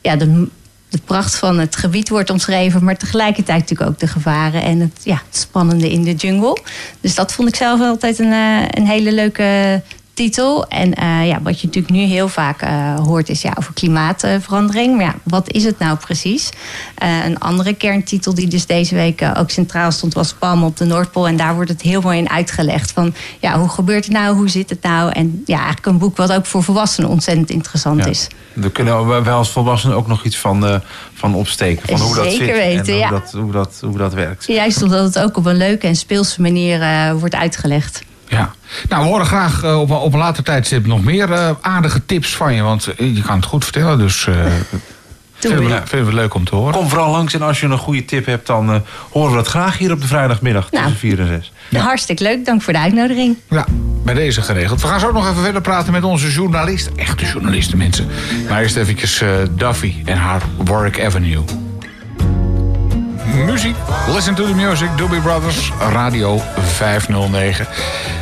ja, 0.00 0.16
de, 0.16 0.48
de 0.88 0.98
pracht 1.04 1.36
van 1.36 1.58
het 1.58 1.76
gebied 1.76 2.08
wordt 2.08 2.30
omschreven, 2.30 2.84
maar 2.84 2.96
tegelijkertijd 2.96 3.58
natuurlijk 3.60 3.90
ook 3.90 3.98
de 3.98 4.06
gevaren 4.06 4.62
en 4.62 4.80
het, 4.80 5.00
ja, 5.02 5.22
het 5.26 5.36
spannende 5.36 5.90
in 5.90 6.02
de 6.02 6.14
jungle. 6.14 6.58
Dus 7.00 7.14
dat 7.14 7.32
vond 7.32 7.48
ik 7.48 7.56
zelf 7.56 7.80
altijd 7.80 8.18
een, 8.18 8.32
eh, 8.32 8.62
een 8.68 8.86
hele 8.86 9.12
leuke 9.12 9.82
titel. 10.16 10.66
En 10.68 10.94
eh, 10.94 11.26
ja, 11.26 11.42
wat 11.42 11.60
je 11.60 11.66
natuurlijk 11.66 11.94
nu 11.94 12.02
heel 12.02 12.28
vaak 12.28 12.62
eh, 12.62 12.98
hoort 12.98 13.28
is 13.28 13.42
ja, 13.42 13.52
over 13.58 13.72
klimaatverandering. 13.72 14.96
Maar 14.96 15.04
ja, 15.04 15.14
wat 15.22 15.52
is 15.52 15.64
het 15.64 15.78
nou 15.78 15.96
precies? 15.96 16.50
Eh, 16.94 17.24
een 17.24 17.38
andere 17.38 17.74
kerntitel 17.74 18.34
die 18.34 18.48
dus 18.48 18.66
deze 18.66 18.94
week 18.94 19.30
ook 19.36 19.50
centraal 19.50 19.90
stond 19.90 20.14
was 20.14 20.32
Palm 20.32 20.64
op 20.64 20.76
de 20.76 20.84
Noordpool. 20.84 21.28
En 21.28 21.36
daar 21.36 21.54
wordt 21.54 21.70
het 21.70 21.82
heel 21.82 22.00
mooi 22.00 22.18
in 22.18 22.30
uitgelegd 22.30 22.92
van 22.92 23.14
ja, 23.40 23.58
hoe 23.58 23.68
gebeurt 23.68 24.04
het 24.04 24.14
nou, 24.14 24.36
hoe 24.36 24.48
zit 24.48 24.70
het 24.70 24.82
nou? 24.82 25.12
En 25.12 25.42
ja, 25.46 25.56
eigenlijk 25.56 25.86
een 25.86 25.98
boek 25.98 26.16
wat 26.16 26.32
ook 26.32 26.46
voor 26.46 26.62
volwassenen 26.62 27.10
ontzettend 27.10 27.50
interessant 27.50 28.04
Ja. 28.04 28.10
is. 28.10 28.28
Daar 28.54 28.70
kunnen 28.70 29.08
we 29.08 29.22
wel 29.22 29.36
als 29.36 29.50
volwassenen 29.50 29.96
ook 29.96 30.06
nog 30.06 30.24
iets 30.24 30.38
van, 30.38 30.82
van 31.14 31.34
opsteken. 31.34 31.88
Van 31.88 32.06
hoe 32.06 32.14
dat 32.14 32.24
Zeker 32.24 32.46
zit 32.46 32.54
weten, 32.54 32.84
en 32.84 32.90
hoe, 32.90 32.98
ja. 32.98 33.10
dat, 33.10 33.32
hoe, 33.32 33.52
dat, 33.52 33.78
hoe 33.80 33.98
dat 33.98 34.14
werkt. 34.14 34.46
Juist 34.46 34.82
omdat 34.82 35.04
het 35.14 35.18
ook 35.18 35.36
op 35.36 35.46
een 35.46 35.56
leuke 35.56 35.86
en 35.86 35.96
speelse 35.96 36.40
manier 36.40 36.80
wordt 37.18 37.34
uitgelegd. 37.34 38.02
Ja. 38.28 38.50
Nou, 38.88 39.02
we 39.02 39.08
horen 39.08 39.26
graag 39.26 39.62
eh, 39.62 39.80
op, 39.80 39.90
een- 39.90 39.96
op 39.96 40.12
een 40.12 40.18
later 40.18 40.42
tijdstip 40.44 40.86
nog 40.86 41.04
meer 41.04 41.32
eh, 41.32 41.50
aardige 41.60 42.06
tips 42.06 42.36
van 42.36 42.54
je. 42.54 42.62
Want 42.62 42.86
eh, 42.86 43.14
je 43.14 43.22
kan 43.22 43.36
het 43.36 43.44
goed 43.44 43.64
vertellen, 43.64 43.98
dus 43.98 44.26
eh 44.26 44.34
vinden, 45.38 45.66
we, 45.68 45.80
vinden 45.84 46.08
we 46.08 46.14
leuk 46.14 46.34
om 46.34 46.44
te 46.44 46.54
horen. 46.54 46.72
Kom 46.74 46.88
vooral 46.88 47.10
langs 47.10 47.34
en 47.34 47.42
als 47.42 47.60
je 47.60 47.66
een 47.66 47.78
goede 47.78 48.04
tip 48.04 48.26
hebt, 48.26 48.46
dan 48.46 48.72
eh, 48.72 48.80
horen 49.10 49.30
we 49.30 49.36
dat 49.36 49.46
graag 49.48 49.78
hier 49.78 49.92
op 49.92 50.00
de 50.00 50.06
vrijdagmiddag 50.06 50.70
Nou. 50.70 50.82
tussen 50.84 51.00
4 51.00 51.20
en 51.20 51.26
6. 51.70 51.80
Hartstikke 51.82 52.22
leuk, 52.22 52.44
dank 52.44 52.62
voor 52.62 52.72
de 52.72 52.78
uitnodiging. 52.78 53.36
Ja, 53.50 53.64
bij 54.04 54.14
deze 54.14 54.42
geregeld. 54.42 54.80
We 54.82 54.86
gaan 54.88 55.00
zo 55.00 55.12
nog 55.12 55.28
even 55.30 55.42
verder 55.42 55.60
praten 55.60 55.92
met 55.92 56.04
onze 56.04 56.30
journalist. 56.32 56.90
Echte 56.96 57.24
journalisten, 57.26 57.78
mensen. 57.78 58.08
Maar 58.48 58.60
eerst 58.62 58.76
eventjes 58.76 59.20
eh, 59.20 59.28
Duffy 59.50 59.94
en 60.04 60.16
haar 60.18 60.42
Warwick 60.64 61.00
Avenue. 61.04 61.44
Muziek. 63.44 63.76
Listen 64.14 64.34
to 64.34 64.44
the 64.46 64.54
music. 64.54 64.88
Doobie 64.96 65.20
Brothers. 65.20 65.72
Radio 65.90 66.42
509. 66.56 67.66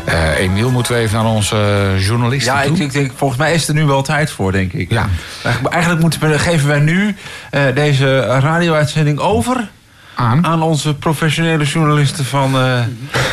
Eh 0.05 0.39
Emiel, 0.39 0.71
moeten 0.71 0.93
we 0.93 0.99
even 0.99 1.17
naar 1.23 1.33
onze 1.33 1.57
eh, 1.57 2.07
journalisten 2.07 2.53
Ja, 2.53 2.63
ik, 2.63 2.69
toe? 2.75 2.85
ik 2.85 2.93
denk, 2.93 3.13
volgens 3.17 3.39
mij 3.41 3.55
is 3.55 3.69
er 3.69 3.75
nu 3.75 3.85
wel 3.85 4.03
tijd 4.03 4.31
voor, 4.31 4.53
denk 4.53 4.73
ik. 4.73 4.91
Ja. 4.91 5.09
Eigenlijk, 5.43 5.73
eigenlijk 5.75 6.03
moeten 6.03 6.21
we, 6.21 6.39
geven 6.39 6.69
wij 6.69 6.79
nu 6.81 7.17
eh, 7.51 7.63
deze 7.75 8.21
radio-uitzending 8.21 9.19
over 9.19 9.69
Aan? 10.15 10.47
aan 10.47 10.63
onze 10.63 10.95
professionele 10.95 11.65
journalisten 11.65 12.25
van 12.25 12.45
eh, 12.55 12.81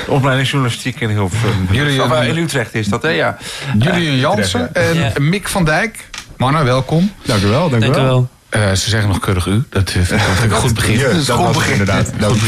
de 0.06 0.12
opleiding 0.12 0.50
journalistiek 0.50 1.00
in 1.00 1.10
Hilversum. 1.10 1.68
Jullie, 1.72 2.04
Of, 2.04 2.22
in 2.22 2.38
Utrecht 2.38 2.76
is 2.76 2.88
dat, 2.88 3.02
hè? 3.02 3.10
Ja. 3.10 3.38
Julian 3.80 4.18
Jansen 4.18 4.74
en 4.76 4.94
Ja. 4.94 5.12
Mick 5.20 5.48
van 5.48 5.66
Dijk. 5.66 6.10
Mannen, 6.38 6.64
welkom. 6.66 7.12
Dank 7.26 7.44
u 7.44 7.48
wel, 7.48 7.70
dank, 7.70 7.82
Dank 7.82 7.96
u 7.96 8.02
wel. 8.02 8.30
Eh, 8.52 8.72
ze 8.72 8.90
zeggen 8.90 9.10
nog 9.10 9.20
keurig 9.20 9.46
u. 9.46 9.64
Dat 9.70 9.92
vind 9.92 10.12
ik, 10.12 10.18
dat 10.18 10.20
vind 10.28 10.44
ik 10.44 10.52
een 10.52 10.58
goed 10.58 10.74
begin. 10.74 10.98
Ja, 10.98 11.08
dat 11.08 11.14
goed 11.14 11.28
was 11.28 11.46
het 11.46 11.54
begin. 11.54 11.72
inderdaad. 11.72 12.12
Dank 12.20 12.36
u. 12.36 12.48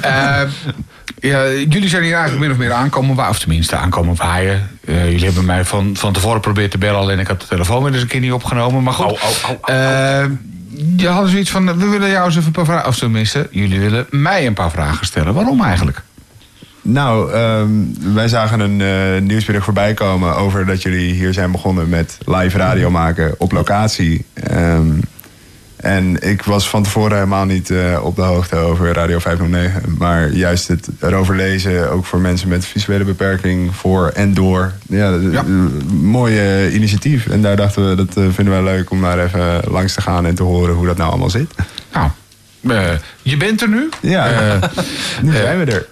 Eh, 0.00 0.40
ja, 1.20 1.46
jullie 1.68 1.88
zijn 1.88 2.02
hier 2.02 2.14
eigenlijk 2.14 2.40
min 2.40 2.50
of 2.50 2.56
meer 2.56 2.72
aankomen 2.72 3.14
waaien. 3.16 3.30
Of 3.32 3.38
tenminste, 3.38 3.76
aankomen 3.76 4.16
waaien. 4.16 4.70
Eh, 4.84 5.10
jullie 5.10 5.24
hebben 5.24 5.44
mij 5.44 5.64
van, 5.64 5.96
van 5.96 6.12
tevoren 6.12 6.36
geprobeerd 6.36 6.70
te 6.70 6.78
bellen. 6.78 7.00
Alleen 7.00 7.18
ik 7.18 7.26
had 7.26 7.40
de 7.40 7.46
telefoon 7.46 7.82
weer 7.82 7.92
eens 7.92 8.02
een 8.02 8.08
keer 8.08 8.20
niet 8.20 8.32
opgenomen. 8.32 8.82
Maar 8.82 8.92
goed. 8.92 9.04
Au, 9.04 9.18
au, 9.18 9.34
au, 9.42 9.58
Eh, 9.64 10.30
je 10.96 11.08
hadden 11.08 11.30
zoiets 11.30 11.50
van, 11.50 11.78
we 11.78 11.86
willen 11.88 12.10
jou 12.10 12.24
eens 12.24 12.34
even 12.34 12.46
een 12.46 12.52
paar 12.52 12.64
vragen... 12.64 12.88
Of 12.88 12.98
tenminste, 12.98 13.48
jullie 13.50 13.80
willen 13.80 14.06
mij 14.10 14.46
een 14.46 14.54
paar 14.54 14.70
vragen 14.70 15.06
stellen. 15.06 15.34
Waarom 15.34 15.62
eigenlijk? 15.62 16.02
Nou, 16.82 17.32
ehm, 17.32 17.70
wij 18.14 18.28
zagen 18.28 18.60
een 18.60 18.80
eh 18.80 19.22
nieuwsbericht 19.22 19.64
voorbij 19.64 19.94
komen 19.94 20.36
over 20.36 20.66
dat 20.66 20.82
jullie 20.82 21.12
hier 21.12 21.32
zijn 21.32 21.52
begonnen 21.52 21.88
met 21.88 22.18
live 22.26 22.58
radio 22.58 22.90
maken 22.90 23.34
op 23.38 23.52
locatie. 23.52 24.24
Ehm, 24.34 24.90
en 25.82 26.22
ik 26.28 26.42
was 26.42 26.68
van 26.68 26.82
tevoren 26.82 27.14
helemaal 27.16 27.44
niet 27.44 27.70
eh, 27.70 28.00
op 28.04 28.16
de 28.16 28.22
hoogte 28.22 28.56
over 28.56 28.92
Radio 28.92 29.18
509. 29.18 29.94
Maar 29.98 30.30
juist 30.30 30.68
het 30.68 30.88
erover 31.00 31.36
lezen, 31.36 31.90
ook 31.90 32.04
voor 32.04 32.18
mensen 32.20 32.48
met 32.48 32.66
visuele 32.66 33.04
beperking, 33.04 33.74
voor 33.74 34.08
en 34.14 34.34
door. 34.34 34.72
Ja, 34.88 35.10
Ja. 35.10 35.38
eh, 35.38 35.44
mooi 35.92 36.38
eh, 36.38 36.74
initiatief. 36.74 37.26
En 37.28 37.42
daar 37.42 37.56
dachten 37.56 37.88
we, 37.88 37.94
dat 37.94 38.16
eh, 38.16 38.24
vinden 38.30 38.54
wij 38.54 38.74
leuk 38.74 38.90
om 38.90 39.00
daar 39.00 39.18
even 39.24 39.60
langs 39.70 39.94
te 39.94 40.00
gaan 40.00 40.26
en 40.26 40.34
te 40.34 40.42
horen 40.42 40.74
hoe 40.74 40.86
dat 40.86 40.96
nou 40.96 41.10
allemaal 41.10 41.30
zit. 41.30 41.54
Nou, 42.60 42.98
je 43.22 43.36
bent 43.36 43.62
er 43.62 43.68
nu. 43.68 43.88
Ja, 44.00 44.58
nu 45.22 45.32
zijn 45.32 45.64
we 45.64 45.72
er. 45.72 45.86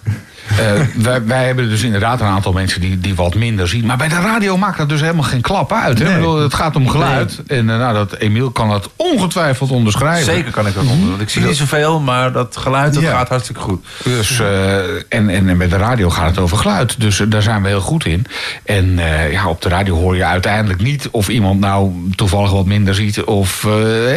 Eh, 0.51 0.81
wij, 0.95 1.25
wij 1.25 1.47
hebben 1.47 1.69
dus 1.69 1.83
inderdaad 1.83 2.21
een 2.21 2.27
aantal 2.27 2.53
mensen 2.53 2.81
die, 2.81 3.01
die 3.01 3.15
wat 3.15 3.35
minder 3.35 3.69
zien. 3.69 3.87
Maar 3.87 3.97
bij 3.97 4.09
de 4.09 4.21
radio 4.21 4.57
maakt 4.57 4.79
dat 4.79 4.89
dus 4.89 5.01
helemaal 5.01 5.23
geen 5.23 5.41
klap 5.41 5.73
uit. 5.73 5.99
Hè? 5.99 6.05
Nee. 6.05 6.15
Bedoel, 6.15 6.37
het 6.41 6.55
gaat 6.55 6.77
om 6.77 6.89
geluid. 6.89 7.43
En 7.47 7.71
eh, 7.71 7.79
nou, 7.79 7.95
dat, 7.95 8.17
Emiel 8.17 8.51
kan 8.51 8.69
dat 8.69 8.91
ongetwijfeld 8.97 9.71
onderschrijven. 9.71 10.25
Zeker 10.35 10.51
kan 10.53 10.67
ik 10.67 10.75
dat 10.75 10.87
onder. 10.87 11.09
Want 11.09 11.21
ik 11.21 11.29
zie 11.31 11.43
niet 11.43 11.57
zoveel, 11.57 12.01
maar 12.01 12.33
dat 12.33 12.57
geluid 12.57 12.95
dat 12.95 13.03
Ja. 13.03 13.11
gaat 13.11 13.29
hartstikke 13.29 13.61
goed. 13.61 13.85
Dus, 14.05 14.41
eh, 14.41 14.79
en, 14.79 14.99
en, 15.09 15.49
en 15.49 15.57
met 15.57 15.71
de 15.71 15.77
radio 15.77 16.11
gaat 16.11 16.29
het 16.29 16.39
over 16.39 16.57
geluid. 16.57 17.01
Dus 17.01 17.23
daar 17.29 17.43
zijn 17.43 17.63
we 17.63 17.69
heel 17.69 17.81
goed 17.81 18.05
in. 18.05 18.27
En 18.65 18.99
eh, 18.99 19.33
ja, 19.33 19.49
op 19.49 19.63
de 19.63 19.69
radio 19.69 19.95
hoor 19.95 20.17
je 20.17 20.25
uiteindelijk 20.25 20.83
niet 20.83 21.09
of 21.11 21.29
iemand 21.29 21.61
nou 21.61 21.93
toevallig 22.15 22.51
wat 22.51 22.67
minder 22.67 22.95
ziet. 22.95 23.25
Of, 23.25 23.67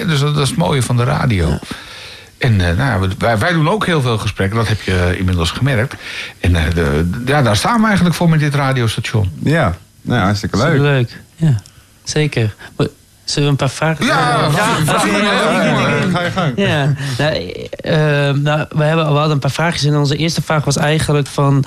dus 0.08 0.19
dat, 0.19 0.34
dat 0.34 0.43
is 0.43 0.50
het 0.50 0.58
mooie 0.58 0.82
van 0.84 0.98
de 0.98 1.04
radio. 1.04 1.60
En 2.44 2.62
eh, 2.62 2.78
nou, 2.78 3.10
wij, 3.18 3.38
wij 3.38 3.54
doen 3.54 3.70
ook 3.70 3.86
heel 3.86 4.02
veel 4.02 4.18
gesprekken, 4.18 4.58
dat 4.58 4.68
heb 4.68 4.82
je 4.82 5.16
inmiddels 5.18 5.52
gemerkt. 5.52 5.96
En 6.40 6.56
eh, 6.56 6.74
de, 6.74 7.06
ja, 7.26 7.42
daar 7.42 7.56
staan 7.56 7.80
we 7.80 7.86
eigenlijk 7.86 8.16
voor 8.16 8.30
met 8.30 8.40
dit 8.40 8.56
radiostation. 8.56 9.32
Ja, 9.44 9.76
nou, 10.02 10.22
hartstikke 10.22 10.58
leuk. 10.58 10.80
Leuk. 10.80 11.22
Ja, 11.36 11.62
zeker. 12.04 12.56
Maar 12.76 12.88
Zullen 13.24 13.44
we 13.44 13.50
een 13.52 13.56
paar 13.56 13.70
vragen 13.70 14.06
stellen? 14.06 14.24
Ja. 14.24 14.50
Ga 16.12 16.22
je 16.24 16.32
gang. 16.32 16.54
Ja, 16.56 16.94
nou, 17.18 17.34
eh, 17.34 18.30
eh, 18.30 18.36
nou, 18.36 18.66
we, 18.70 18.84
hebben, 18.84 19.06
we 19.06 19.12
hadden 19.14 19.32
een 19.32 19.40
paar 19.40 19.52
vraagjes 19.52 19.84
en 19.84 19.96
onze 19.96 20.16
eerste 20.16 20.42
vraag 20.42 20.66
was 20.66 20.78
eigenlijk 20.78 21.28
van... 21.28 21.64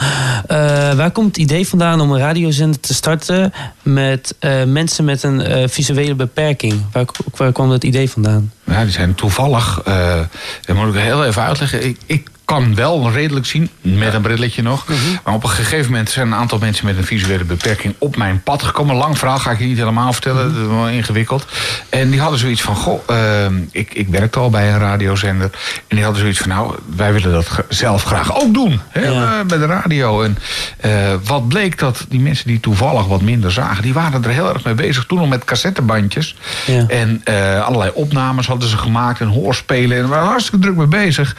eh, 0.46 0.56
waar 0.92 1.10
komt 1.10 1.26
het 1.26 1.36
idee 1.36 1.68
vandaan 1.68 2.00
om 2.00 2.12
een 2.12 2.18
radiozender 2.18 2.80
te 2.80 2.94
starten 2.94 3.52
met 3.82 4.34
eh, 4.38 4.64
mensen 4.64 5.04
met 5.04 5.22
een 5.22 5.68
visuele 5.68 6.14
beperking? 6.14 6.82
Waar, 6.92 7.04
waar 7.36 7.52
kwam 7.52 7.70
dat 7.70 7.84
idee 7.84 8.10
vandaan? 8.10 8.52
Ja, 8.64 8.82
die 8.82 8.92
zijn 8.92 9.14
toevallig, 9.14 9.80
eh 9.84 10.18
dat 10.64 10.76
moet 10.76 10.94
ik 10.94 11.00
heel 11.00 11.24
even 11.24 11.42
uitleggen. 11.42 11.84
Ik, 11.86 11.98
ik 12.06 12.28
kan 12.46 12.74
wel 12.74 13.12
redelijk 13.12 13.46
zien, 13.46 13.70
met 13.80 14.14
een 14.14 14.22
brilletje 14.22 14.62
nog. 14.62 14.86
Maar 15.24 15.34
op 15.34 15.42
een 15.42 15.48
gegeven 15.50 15.90
moment 15.90 16.10
zijn 16.10 16.26
een 16.26 16.34
aantal 16.34 16.58
mensen 16.58 16.86
met 16.86 16.96
een 16.96 17.04
visuele 17.04 17.44
beperking 17.44 17.94
op 17.98 18.16
mijn 18.16 18.42
pad 18.42 18.62
gekomen. 18.62 18.96
Lang 18.96 19.18
verhaal 19.18 19.38
ga 19.38 19.50
ik 19.50 19.58
je 19.58 19.64
niet 19.64 19.78
helemaal 19.78 20.12
vertellen, 20.12 20.54
dat 20.54 20.62
is 20.62 20.68
wel 20.68 20.88
ingewikkeld. 20.88 21.46
En 21.88 22.10
die 22.10 22.20
hadden 22.20 22.38
zoiets 22.38 22.62
van, 22.62 22.76
goh, 22.76 23.00
eh, 23.06 23.46
ik, 23.70 23.94
ik 23.94 24.08
werkte 24.08 24.38
al 24.38 24.50
bij 24.50 24.72
een 24.72 24.78
radiozender. 24.78 25.50
En 25.88 25.96
die 25.96 26.02
hadden 26.02 26.20
zoiets 26.20 26.38
van, 26.38 26.48
nou, 26.48 26.74
wij 26.96 27.12
willen 27.12 27.32
dat 27.32 27.48
zelf 27.68 28.02
graag 28.02 28.40
ook 28.42 28.54
doen. 28.54 28.80
Hè, 28.88 29.00
Ja. 29.08 29.38
eh, 29.40 29.46
bij 29.46 29.58
de 29.58 29.66
radio. 29.66 30.22
En 30.22 30.38
eh, 30.80 30.90
wat 31.24 31.48
bleek 31.48 31.78
dat 31.78 32.06
die 32.08 32.20
mensen 32.20 32.46
die 32.46 32.60
toevallig 32.60 33.06
wat 33.06 33.20
minder 33.22 33.52
zagen... 33.52 33.82
die 33.82 33.92
waren 33.94 34.24
er 34.24 34.30
heel 34.30 34.48
erg 34.54 34.64
mee 34.64 34.74
bezig. 34.74 35.04
Toen 35.04 35.18
nog 35.18 35.28
met 35.28 35.44
cassettebandjes. 35.44 36.36
Ja. 36.66 36.84
En 36.88 37.20
eh, 37.24 37.64
allerlei 37.64 37.90
opnames 37.94 38.46
hadden 38.46 38.68
ze 38.68 38.76
gemaakt 38.76 39.20
en 39.20 39.28
hoorspelen. 39.28 39.98
En 39.98 40.08
waren 40.08 40.26
hartstikke 40.28 40.58
druk 40.60 40.76
mee 40.76 40.86
bezig. 40.86 41.36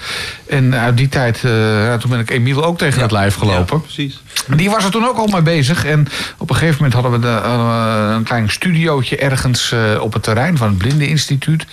En 0.49 0.75
uit 0.75 0.96
die 0.97 1.09
tijd, 1.09 1.43
eh, 1.43 1.93
toen 1.93 2.09
ben 2.09 2.19
ik 2.19 2.29
Emiel 2.29 2.63
ook 2.63 2.77
tegen 2.77 3.01
het 3.01 3.11
lijf 3.11 3.35
gelopen. 3.35 3.81
precies. 3.81 4.21
Die 4.55 4.69
was 4.69 4.83
er 4.83 4.91
toen 4.91 5.05
ook 5.05 5.17
al 5.17 5.27
mee 5.27 5.41
bezig. 5.41 5.85
En 5.85 6.07
op 6.37 6.49
een 6.49 6.55
gegeven 6.55 6.75
moment 6.75 6.93
hadden 6.93 7.11
we 7.11 7.19
de, 7.19 7.47
hadden 7.47 7.67
we 7.67 8.13
een 8.13 8.23
klein 8.23 8.49
studiootje 8.49 9.17
ergens 9.17 9.71
eh, 9.71 10.01
op 10.01 10.13
het 10.13 10.23
terrein 10.23 10.57
van 10.57 10.67
het 10.67 10.77
Blindeninstituut. 10.77 11.65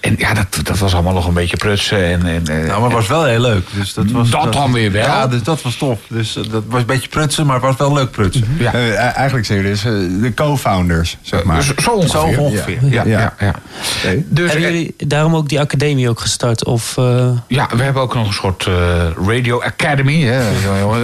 En 0.00 0.14
ja, 0.18 0.34
dat, 0.34 0.60
dat 0.62 0.78
was 0.78 0.94
allemaal 0.94 1.12
nog 1.12 1.26
een 1.26 1.34
beetje 1.34 1.56
prutsen. 1.56 2.04
En, 2.04 2.26
en, 2.26 2.46
eh, 2.46 2.66
Nou, 2.66 2.80
maar 2.80 2.82
het 2.82 2.92
was 2.92 3.06
wel 3.06 3.24
heel 3.24 3.40
leuk. 3.40 3.66
Dus 3.72 3.94
dat, 3.94 4.10
was, 4.10 4.30
Dat 4.30 4.52
dan 4.52 4.72
weer 4.72 4.92
wel. 4.92 5.04
Ja, 5.04 5.26
dus 5.26 5.42
dat 5.42 5.62
was 5.62 5.76
tof. 5.76 5.98
Dus 6.08 6.36
eh, 6.36 6.42
dat 6.50 6.62
was 6.66 6.80
een 6.80 6.86
beetje 6.86 7.08
prutsen, 7.08 7.46
maar 7.46 7.54
het 7.54 7.64
was 7.64 7.76
wel 7.76 7.92
leuk 7.92 8.10
prutsen. 8.10 8.56
ja. 8.58 8.72
Eh, 8.72 9.16
eigenlijk 9.16 9.46
zijn 9.46 9.58
jullie 9.58 9.72
dus 9.72 9.82
de 10.20 10.32
co-founders, 10.34 11.16
zeg 11.22 11.44
maar. 11.44 11.56
Dus 11.56 11.74
zo 11.84 11.90
ongeveer. 11.90 12.10
Zo 12.10 12.42
ongeveer. 12.42 12.78
Ja, 12.82 13.04
ja, 13.04 13.34
Ja. 13.38 13.54
Dus, 14.24 14.50
Hebben 14.52 14.70
jullie 14.70 14.94
daarom 14.96 15.36
ook 15.36 15.48
die 15.48 15.60
academie 15.60 16.08
ook 16.08 16.20
gestart? 16.20 16.64
Of, 16.64 16.96
eh, 16.98 17.30
Ja, 17.48 17.68
we 17.76 17.82
hebben 17.82 18.02
ook 18.02 18.14
nog 18.14 18.26
een 18.26 18.32
soort, 18.32 18.66
eh, 18.66 18.74
Radio 19.26 19.60
Academy. 19.62 20.22
Hè. 20.22 20.40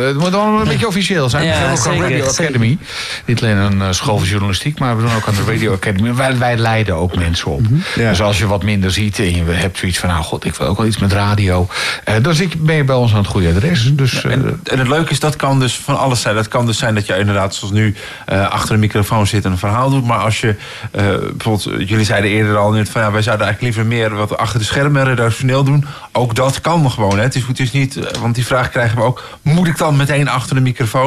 Het 0.08 0.18
moet 0.18 0.34
allemaal 0.34 0.60
een 0.60 0.68
beetje 0.68 0.86
officieel 0.86 1.07
zijn. 1.28 1.44
Ja, 1.44 1.70
we 1.70 1.76
zijn 1.76 1.94
ook 1.96 2.02
aan 2.02 2.10
Radio 2.10 2.24
zeker. 2.28 2.44
Academy. 2.44 2.78
Niet 3.24 3.42
alleen 3.42 3.56
een 3.56 3.82
eh, 3.82 3.88
school 3.90 4.18
van 4.18 4.26
journalistiek, 4.28 4.78
maar 4.78 4.96
we 4.96 5.02
doen 5.02 5.14
ook 5.14 5.26
aan 5.28 5.34
de 5.34 5.52
Radio 5.52 5.72
Academy. 5.72 6.14
Wij, 6.14 6.38
wij 6.38 6.56
leiden 6.56 6.94
ook 6.94 7.16
mensen 7.16 7.46
op. 7.50 7.60
Ja. 7.94 8.08
Dus 8.10 8.20
als 8.22 8.38
je 8.38 8.46
wat 8.46 8.62
minder 8.62 8.90
ziet 8.90 9.18
en 9.18 9.34
je 9.36 9.44
hebt 9.44 9.78
zoiets 9.78 9.98
van... 9.98 10.08
nou 10.08 10.22
god, 10.22 10.44
ik 10.44 10.54
wil 10.54 10.66
ook 10.66 10.76
wel 10.76 10.86
iets 10.86 10.98
met 10.98 11.12
radio. 11.12 11.68
eh, 12.04 12.14
dan 12.22 12.34
zit 12.34 12.52
je, 12.52 12.58
ben 12.58 12.76
je 12.76 12.84
bij 12.84 12.96
ons 12.96 13.12
aan 13.12 13.18
het 13.18 13.26
goede 13.26 13.48
adres. 13.48 13.90
Dus 13.96 14.24
eh, 14.24 14.32
En, 14.32 14.60
en 14.64 14.78
het 14.78 14.88
leuke 14.88 15.10
is, 15.10 15.20
dat 15.20 15.36
kan 15.36 15.60
dus 15.60 15.76
van 15.76 15.98
alles 15.98 16.20
zijn. 16.20 16.34
Dat 16.34 16.48
kan 16.48 16.66
dus 16.66 16.78
zijn 16.78 16.94
dat 16.94 17.06
je 17.06 17.18
inderdaad, 17.18 17.54
zoals 17.54 17.74
nu, 17.74 17.94
eh, 18.26 18.48
achter 18.50 18.74
een 18.74 18.80
microfoon 18.80 19.26
zit 19.26 19.44
en 19.44 19.50
een 19.50 19.58
verhaal 19.58 19.90
doet. 19.90 20.04
Maar 20.06 20.18
als 20.18 20.40
je, 20.40 20.54
eh, 20.90 21.02
bijvoorbeeld, 21.36 21.88
jullie 21.88 22.04
zeiden 22.04 22.30
eerder 22.30 22.56
al 22.56 22.70
net 22.70 22.88
van 22.88 23.00
ja, 23.02 23.12
wij 23.12 23.22
zouden 23.22 23.46
eigenlijk 23.46 23.76
liever 23.76 23.92
meer 23.98 24.14
wat 24.16 24.36
achter 24.36 24.58
de 24.58 24.64
schermen 24.64 25.04
redactioneel 25.04 25.64
doen. 25.64 25.84
Ook 26.12 26.34
dat 26.34 26.60
kan 26.60 26.90
gewoon. 26.90 27.16
Hè. 27.16 27.22
Het, 27.22 27.34
is, 27.34 27.42
het 27.48 27.60
is 27.60 27.72
niet, 27.72 27.98
want 28.20 28.34
die 28.34 28.46
vraag 28.46 28.70
krijgen 28.70 28.96
we 28.96 29.02
ook. 29.02 29.24
Moet 29.42 29.66
ik 29.66 29.78
dan 29.78 29.96
meteen 29.96 30.28
achter 30.28 30.54
de 30.54 30.60
microfoon? 30.62 30.97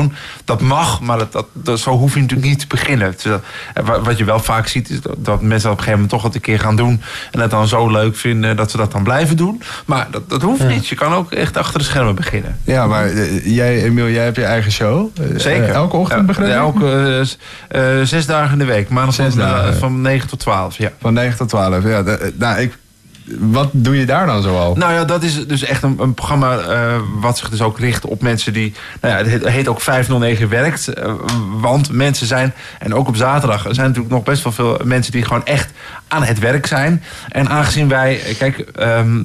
Dat 0.46 0.62
mag, 0.62 1.02
maar 1.02 1.18
dat, 1.18 1.32
dat, 1.32 1.46
dat, 1.54 1.80
zo 1.80 1.92
hoef 1.92 2.14
je 2.14 2.20
natuurlijk 2.22 2.50
niet 2.50 2.60
te 2.60 2.68
beginnen. 2.68 3.08
Het 3.08 3.26
is, 3.26 3.32
eh, 3.74 3.86
wa- 3.86 4.02
wat 4.02 4.18
je 4.18 4.24
wel 4.24 4.40
vaak 4.40 4.68
ziet, 4.68 4.90
is 4.90 5.02
dat, 5.02 5.16
dat 5.18 5.42
mensen 5.42 5.70
op 5.70 5.78
een 5.78 5.84
gegeven 5.84 5.92
moment 5.92 6.10
toch 6.10 6.22
wat 6.22 6.36
een 6.36 6.42
keer 6.42 6.60
gaan 6.60 6.76
doen. 6.76 7.02
En 7.32 7.40
het 7.40 7.52
dan 7.52 7.68
zo 7.68 7.90
leuk 7.92 8.16
vinden 8.16 8.56
dat 8.56 8.72
ze 8.72 8.78
dat 8.78 8.92
dan 8.92 9.04
blijven 9.04 9.38
doen. 9.38 9.62
Maar 9.86 10.08
dat, 10.12 10.30
dat 10.30 10.42
hoeft 10.42 10.68
niet. 10.68 10.88
Je 10.88 10.96
kan 10.96 11.14
ook 11.14 11.32
echt 11.32 11.58
achter 11.58 11.80
de 11.80 11.86
schermen 11.86 12.16
beginnen. 12.16 12.58
Ja, 12.64 12.88
maar 12.88 13.06
eh, 13.06 13.46
jij, 13.56 13.84
Emiel, 13.84 14.08
jij 14.10 14.24
hebt 14.24 14.36
je 14.36 14.44
eigen 14.46 14.72
show. 14.72 15.10
Eh, 15.20 15.26
Zeker. 15.40 15.70
elke 15.70 15.96
ochtend 15.98 16.26
begrijp 16.26 16.50
ik? 16.50 16.56
Elke 16.56 17.26
zes 18.04 18.26
dagen 18.26 18.52
in 18.52 18.58
de 18.60 18.66
week. 18.66 18.90
Maandag 18.90 19.16
Zes 19.16 19.34
van, 19.34 19.44
eh, 19.44 19.50
dagen. 19.50 19.78
van 19.78 20.02
9 20.02 20.28
tot 20.30 20.40
12. 20.40 20.78
Ja. 20.78 20.92
Van 21.02 21.14
9 21.14 21.38
tot 21.38 21.50
12. 21.50 21.84
Ja, 21.84 22.04
de- 22.04 22.34
nou, 22.38 22.60
ik, 22.60 22.78
wat 23.40 23.70
doe 23.72 23.98
je 24.00 24.06
daar 24.06 24.26
dan 24.26 24.42
zoal? 24.42 24.76
Nou 24.76 24.94
ja, 24.94 25.06
dat 25.06 25.24
is 25.24 25.48
dus 25.48 25.64
echt 25.64 25.84
een, 25.84 26.14
programma 26.14 26.58
eh, 26.58 26.96
wat 27.20 27.38
zich 27.38 27.50
dus 27.50 27.62
ook 27.62 27.80
richt 27.80 28.06
op 28.06 28.22
mensen 28.22 28.54
die... 28.54 28.74
Nou 29.02 29.16
ja, 29.16 29.30
het 29.30 29.48
heet- 29.48 29.68
ook 29.68 29.82
509 29.82 30.50
werkt. 30.50 30.88
eh, 30.88 31.14
want 31.60 31.92
mensen 31.92 32.28
zijn, 32.28 32.54
en 32.80 32.94
ook 32.94 33.08
op 33.08 33.16
zaterdag... 33.16 33.66
er 33.66 33.76
zijn 33.76 33.88
natuurlijk 33.88 34.14
nog 34.14 34.24
best 34.24 34.44
wel 34.44 34.54
veel 34.54 34.80
mensen 34.84 35.12
die 35.12 35.26
gewoon 35.26 35.46
echt 35.46 35.72
aan 36.08 36.24
het 36.24 36.40
werk 36.40 36.66
zijn. 36.66 37.04
En 37.30 37.50
aangezien 37.50 37.88
wij... 37.88 38.22
Kijk, 38.38 38.58
ehm, 38.60 39.22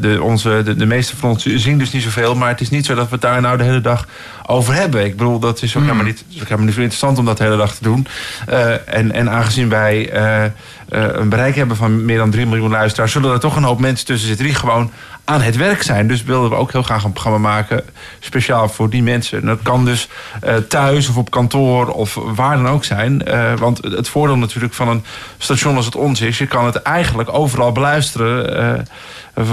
de, 0.00 0.22
onze, 0.22 0.62
de, 0.64 0.76
de 0.76 0.86
meeste 0.86 1.16
van 1.16 1.30
ons 1.30 1.46
zien 1.46 1.78
dus 1.78 1.92
niet 1.92 2.02
zoveel... 2.02 2.34
maar 2.34 2.48
het 2.48 2.60
is 2.60 2.70
niet 2.70 2.86
zo 2.86 2.94
dat 2.94 3.08
we 3.08 3.18
daar 3.18 3.40
nou 3.40 3.56
de 3.56 3.64
hele 3.64 3.80
dag 3.80 4.06
over 4.46 4.74
hebben. 4.74 5.04
Ik 5.04 5.16
bedoel, 5.16 5.38
dat 5.38 5.62
is 5.62 5.76
ook 5.76 5.82
helemaal 5.82 6.04
niet, 6.04 6.24
ook 6.34 6.42
helemaal 6.42 6.64
niet 6.64 6.74
zo 6.74 6.80
interessant 6.80 7.18
om 7.18 7.24
dat 7.24 7.36
de 7.36 7.44
hele 7.44 7.56
dag 7.56 7.74
te 7.74 7.82
doen. 7.82 8.06
Eh, 8.46 8.94
en, 8.94 9.12
en 9.12 9.30
aangezien 9.30 9.68
wij 9.68 10.10
eh, 10.10 10.44
eh, 10.44 10.50
een 10.88 11.28
bereik 11.28 11.54
hebben 11.54 11.76
van 11.76 12.04
meer 12.04 12.18
dan 12.18 12.30
3 12.30 12.46
miljoen 12.46 12.70
luisteraars... 12.70 13.12
zullen 13.12 13.32
er 13.32 13.40
toch 13.40 13.56
een 13.56 13.62
hoop 13.62 13.80
mensen 13.80 14.06
tussen 14.06 14.28
zitten 14.28 14.46
die 14.46 14.54
gewoon 14.54 14.90
aan 15.24 15.40
het 15.40 15.56
werk 15.56 15.82
zijn. 15.82 16.08
Dus 16.08 16.22
wilden 16.22 16.50
we 16.50 16.56
ook 16.56 16.72
heel 16.72 16.82
graag 16.82 17.04
een 17.04 17.12
programma 17.12 17.38
maken 17.38 17.84
speciaal 18.20 18.68
voor 18.68 18.90
die 18.90 19.02
mensen. 19.02 19.40
En 19.40 19.46
dat 19.46 19.62
kan 19.62 19.84
dus 19.84 20.08
eh, 20.40 20.54
thuis 20.56 21.08
of 21.08 21.16
op 21.16 21.30
kantoor 21.30 21.86
of 21.88 22.18
waar 22.34 22.56
dan 22.56 22.68
ook 22.68 22.84
zijn. 22.84 23.24
Eh, 23.24 23.52
want 23.58 23.78
het 23.84 24.08
voordeel 24.08 24.36
natuurlijk 24.36 24.74
van 24.74 24.88
een 24.88 25.04
station 25.38 25.76
als 25.76 25.84
het 25.84 25.96
ons 25.96 26.20
is... 26.20 26.38
je 26.38 26.46
kan 26.46 26.64
het 26.64 26.76
eigenlijk 26.82 27.34
overal 27.34 27.72
beluisteren... 27.72 28.56
eh, 28.76 28.82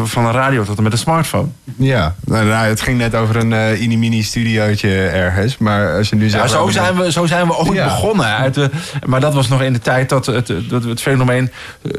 van 0.04 0.26
een 0.26 0.32
radio 0.32 0.64
tot 0.64 0.78
en 0.78 0.84
met 0.84 0.92
een 0.92 0.98
smartphone. 0.98 1.48
Ja, 1.76 2.16
nou, 2.26 2.46
nou, 2.46 2.68
het 2.68 2.82
ging 2.82 2.98
net 2.98 3.16
over 3.16 3.36
een 3.36 3.54
eh 3.54 3.80
mini-mini 3.80 4.24
studiootje 4.24 5.08
ergens. 5.08 5.58
Maar 5.58 5.98
als 5.98 6.10
je 6.10 6.16
nu 6.16 6.30
zegt... 6.30 6.44
Ja, 6.44 6.50
zo 6.50 6.70
zijn 6.70 6.96
we, 6.96 7.12
zo 7.12 7.26
zijn 7.26 7.48
we 7.48 7.58
ooit 7.58 7.74
Ja. 7.74 7.84
begonnen. 7.84 8.26
Uit 8.26 8.54
de, 8.54 8.70
maar 9.06 9.20
dat 9.20 9.34
was 9.34 9.48
nog 9.48 9.62
in 9.62 9.74
de 9.74 9.80
tijd 9.80 10.10
dat 10.10 10.26
het, 10.26 10.54
dat 10.70 10.84
het 10.84 11.02
fenomeen... 11.02 11.52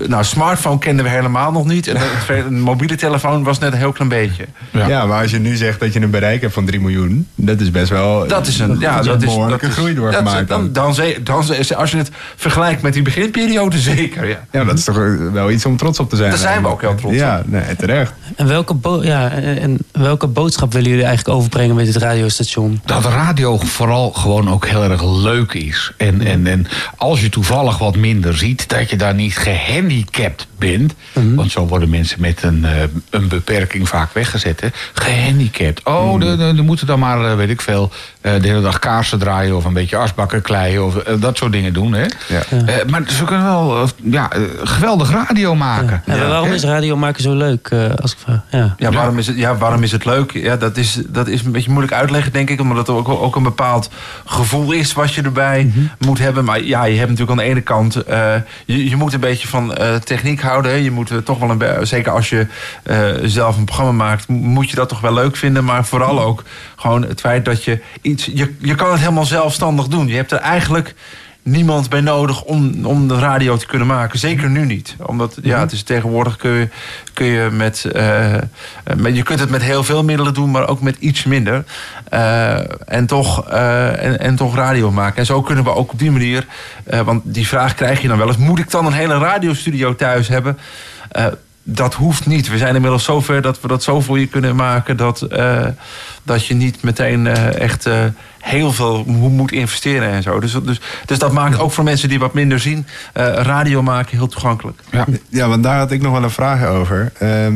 Nou, 0.07 0.25
smartphone 0.25 0.79
kenden 0.79 1.05
we 1.05 1.11
helemaal 1.11 1.53
nog 1.53 1.65
niet. 1.67 1.87
En 1.87 1.97
het 2.27 2.51
mobiele 2.51 2.95
telefoon 2.97 3.43
was 3.43 3.59
net 3.61 3.73
een 3.73 3.79
heel 3.79 3.93
klein 3.93 4.09
beetje. 4.09 4.45
Ja. 4.73 5.07
maar 5.07 5.23
als 5.23 5.31
je 5.31 5.39
nu 5.39 5.57
zegt 5.57 5.81
dat 5.81 5.93
je 5.93 6.01
een 6.01 6.11
bereik 6.11 6.41
hebt 6.41 6.53
van 6.55 6.65
3 6.67 6.81
miljoen... 6.81 7.29
dat 7.35 7.61
is 7.61 7.71
best 7.71 7.89
wel... 7.91 8.27
Dat 8.29 8.47
is 8.47 8.59
een, 8.59 8.77
ja, 8.79 9.03
dat 9.03 9.23
is, 9.23 9.25
behoorlijke 9.29 9.61
dat 9.67 9.71
is- 9.71 9.77
groei 9.77 9.95
doorgemaakt 9.95 10.49
dan. 10.49 10.73
dan, 10.73 10.95
dan, 10.95 11.15
dan, 11.23 11.77
als 11.77 11.91
je 11.91 11.97
het 11.97 12.11
vergelijkt 12.37 12.83
met 12.83 12.93
die 12.93 13.03
beginperiode, 13.03 13.79
zeker. 13.95 14.29
Ja. 14.29 14.39
Ja, 14.53 14.65
dat 14.65 14.79
is 14.79 14.85
toch 14.85 14.97
wel 15.33 15.51
iets 15.51 15.67
om 15.67 15.77
trots 15.77 15.99
op 15.99 16.11
te 16.11 16.17
zijn. 16.17 16.31
Daar 16.31 16.39
zijn 16.39 16.63
we 16.63 16.69
ook 16.69 16.81
heel 16.81 16.95
trots 16.95 17.15
Ja, 17.17 17.43
nee, 17.47 17.77
terecht. 17.77 18.13
En 18.37 18.47
welke, 18.47 18.75
bo- 18.75 19.03
ja, 19.03 19.31
en, 19.31 19.79
welke 19.93 20.27
boodschap 20.27 20.73
willen 20.73 20.89
jullie 20.91 21.05
eigenlijk 21.05 21.37
overbrengen 21.37 21.75
met 21.77 21.85
dit 21.87 21.97
radiostation? 21.97 22.81
dat 22.85 23.05
radio 23.05 23.59
vooral 23.59 24.11
gewoon 24.11 24.51
ook 24.51 24.67
heel 24.67 24.83
erg 24.83 25.05
leuk 25.05 25.53
is. 25.53 25.93
En, 25.97 26.23
en, 26.27 26.47
en 26.47 26.67
als 26.97 27.21
je 27.21 27.29
toevallig 27.29 27.79
wat 27.79 27.97
minder 27.97 28.37
ziet, 28.37 28.69
dat 28.69 28.91
je 28.91 28.97
daar 28.97 29.15
niet 29.15 29.37
gehandicapt 29.37 30.47
bent. 30.59 30.95
Want 31.13 31.51
zo 31.51 31.67
worden 31.67 31.91
mensen 31.91 32.21
met 32.21 32.43
een, 32.43 32.65
eh, 32.65 32.71
een 33.11 33.29
beperking 33.29 33.50
vaak 33.83 34.13
weggezet. 34.13 34.61
Hè. 34.61 34.69
Gehandicapt. 34.93 35.83
Oh, 35.85 36.21
de 36.21 36.63
moeten 36.63 36.87
dan 36.87 36.99
maar, 36.99 37.31
eh, 37.31 37.37
weet 37.37 37.51
ik 37.51 37.61
veel, 37.61 37.91
eh, 38.21 38.33
de 38.41 38.49
hele 38.49 38.61
dag 38.61 38.79
kaarsen 38.79 39.19
draaien... 39.19 39.57
of 39.57 39.65
een 39.65 39.73
beetje 39.73 39.97
asbakken 39.97 40.43
kleien 40.43 40.85
of 40.85 40.97
eh, 40.97 41.15
dat 41.21 41.37
soort 41.37 41.53
dingen 41.53 41.73
doen. 41.73 41.93
Hè. 41.93 42.05
Ja. 42.29 42.43
Eh, 42.67 42.75
maar 42.87 43.03
ze 43.09 43.25
kunnen 43.25 43.45
wel 43.47 43.89
ja, 44.03 44.31
geweldig 44.63 45.11
radio 45.11 45.55
maken. 45.55 46.03
En 46.07 46.29
waarom 46.29 46.53
is 46.53 46.63
radio 46.63 46.97
maken 46.97 47.23
zo 47.23 47.35
leuk, 47.35 47.69
eh, 47.73 47.95
als 48.03 48.13
ik 48.13 48.19
vraag? 48.19 48.41
Ja. 48.51 48.75
Ja, 48.79 48.91
waarom 48.91 49.19
is 49.19 49.27
het, 49.27 49.37
ja, 49.37 49.57
waarom 49.57 49.83
is 49.83 49.93
het 49.93 50.05
leuk? 50.05 50.33
Ja, 50.33 50.57
dat, 50.57 50.77
is, 50.77 50.99
dat 51.07 51.29
is 51.29 51.43
een 51.45 51.53
beetje 51.53 51.71
moeilijk 51.71 51.95
uitleggen, 51.95 52.33
denk 52.33 52.51
ik. 52.51 52.61
Omdat 52.61 52.77
het 52.77 52.89
ook, 52.89 53.09
ook 53.09 53.37
een 53.37 53.43
bepaald 53.43 53.91
gevoel 54.27 54.73
is 54.73 54.93
wat 54.93 55.15
je 55.15 55.23
erbij 55.23 55.73
moet 55.99 56.19
hebben. 56.19 56.45
Maar 56.45 56.63
ja, 56.63 56.85
je 56.85 56.97
hebt 56.99 57.11
natuurlijk 57.11 57.39
aan 57.39 57.45
de 57.45 57.51
ene 57.51 57.61
kant... 57.61 57.97
eh, 57.97 58.35
je, 58.65 58.89
je 58.89 58.97
moet 58.97 59.13
een 59.13 59.21
beetje 59.21 59.49
van 59.49 59.75
eh, 59.75 59.95
techniek 59.95 60.41
houden. 60.41 60.83
Je 60.83 60.91
moet 60.91 61.13
toch 61.25 61.39
wel 61.39 61.51
een... 61.51 61.87
Zeker 61.87 62.13
als 62.13 62.29
je 62.29 62.47
eh, 62.83 63.09
zelf 63.41 63.57
een 63.57 63.65
programma 63.65 64.05
maakt... 64.05 64.29
moet 64.29 64.71
je 64.71 64.77
dat 64.77 64.89
toch 64.89 65.01
wel 65.01 65.15
leuk 65.15 65.37
vinden. 65.37 65.65
Maar 65.65 65.85
vooral 65.85 66.23
ook 66.23 66.43
gewoon 66.77 67.03
het 67.03 67.21
feit 67.21 67.45
dat 67.45 67.65
je 67.65 67.81
iets... 68.03 68.25
Je, 68.25 68.55
je 68.59 68.75
kan 68.75 68.91
het 68.91 69.01
helemaal 69.01 69.25
zelfstandig 69.25 69.87
doen. 69.87 70.07
Je 70.07 70.15
hebt 70.15 70.33
er 70.33 70.39
eigenlijk 70.39 70.95
niemand 71.43 71.89
bij 71.89 72.01
nodig 72.01 72.43
om, 72.43 72.87
om 72.87 73.09
de 73.09 73.19
radio 73.19 73.57
te 73.57 73.67
kunnen 73.67 73.87
maken. 73.87 74.19
Zeker 74.19 74.51
nu 74.51 74.65
niet. 74.65 74.97
Omdat 75.07 75.39
ja, 75.43 75.61
het 75.61 75.73
is 75.73 75.83
tegenwoordig 75.83 76.37
kun 76.37 76.51
je, 76.51 76.69
kun 77.13 77.27
je 77.27 77.49
met, 77.51 77.85
eh, 77.85 78.35
met. 78.97 79.17
Je 79.17 79.23
kunt 79.23 79.41
het 79.41 79.51
met 79.51 79.63
heel 79.63 79.85
veel 79.85 80.05
middelen 80.05 80.35
doen, 80.35 80.51
maar 80.51 80.69
ook 80.69 80.81
met 80.81 80.97
iets 80.99 81.25
minder. 81.25 81.65
Eh, 82.09 82.59
en, 82.93 83.07
toch, 83.07 83.49
eh, 83.49 84.05
en, 84.05 84.21
en 84.21 84.37
toch 84.37 84.55
radio 84.55 84.91
maken. 84.91 85.19
En 85.19 85.27
zo 85.27 85.43
kunnen 85.43 85.65
we 85.65 85.75
ook 85.75 85.93
op 85.93 85.99
die 85.99 86.11
manier. 86.11 86.47
want 87.05 87.23
die 87.25 87.47
vraag 87.47 87.75
krijg 87.75 88.03
je 88.03 88.09
dan 88.09 88.19
wel 88.19 88.27
eens. 88.27 88.37
Moet 88.37 88.59
ik 88.59 88.71
dan 88.71 88.87
een 88.87 88.93
hele 88.93 89.19
radiostudio 89.19 89.95
thuis 89.95 90.29
hebben? 90.29 90.59
Dat 91.73 91.95
hoeft 91.95 92.27
niet. 92.27 92.49
We 92.49 92.59
zijn 92.59 92.75
inmiddels 92.75 93.05
zover 93.05 93.43
dat 93.43 93.61
we 93.61 93.69
dat 93.69 93.83
zo 93.83 94.01
voor 94.01 94.19
je 94.19 94.27
kunnen 94.27 94.57
maken 94.57 94.97
dat, 94.97 95.23
eh, 95.23 95.67
dat 96.23 96.47
je 96.47 96.55
niet 96.55 96.83
meteen 96.83 97.27
eh, 97.27 97.61
echt 97.61 97.87
eh, 97.87 98.05
heel 98.39 98.73
veel 98.73 99.05
mo- 99.07 99.29
moet 99.29 99.53
investeren 99.53 100.11
en 100.11 100.23
zo. 100.23 100.41
Dus, 100.41 100.53
dus, 100.65 100.81
dus 101.07 101.19
dat 101.19 101.33
maakt 101.33 101.59
ook 101.59 101.73
voor 101.73 101.85
mensen 101.85 102.09
die 102.09 102.19
wat 102.19 102.35
minder 102.35 102.61
zien, 102.61 102.87
eh, 103.13 103.25
radio 103.33 103.83
maken 103.83 104.17
heel 104.17 104.27
toegankelijk. 104.29 104.81
Ja. 104.91 105.07
Ja, 105.29 105.49
want 105.49 105.63
daar 105.63 105.79
had 105.79 105.91
ik 105.91 106.03
nog 106.03 106.13
wel 106.13 106.23
een 106.23 106.31
vraag 106.31 106.65
over. 106.65 107.13
Ehm, 107.19 107.55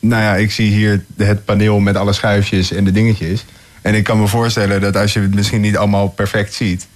nou 0.00 0.22
ja, 0.22 0.34
ik 0.34 0.50
zie 0.52 0.70
hier 0.70 1.04
het 1.16 1.44
paneel 1.44 1.78
met 1.78 1.96
alle 1.96 2.12
schuifjes 2.12 2.72
en 2.72 2.84
de 2.84 2.92
dingetjes. 2.92 3.44
En 3.82 3.94
ik 3.94 4.04
kan 4.04 4.20
me 4.20 4.26
voorstellen 4.26 4.80
dat 4.80 4.96
als 4.96 5.12
je 5.12 5.20
het 5.20 5.34
misschien 5.34 5.60
niet 5.60 5.76
allemaal 5.76 6.08
perfect 6.08 6.54
ziet... 6.54 6.86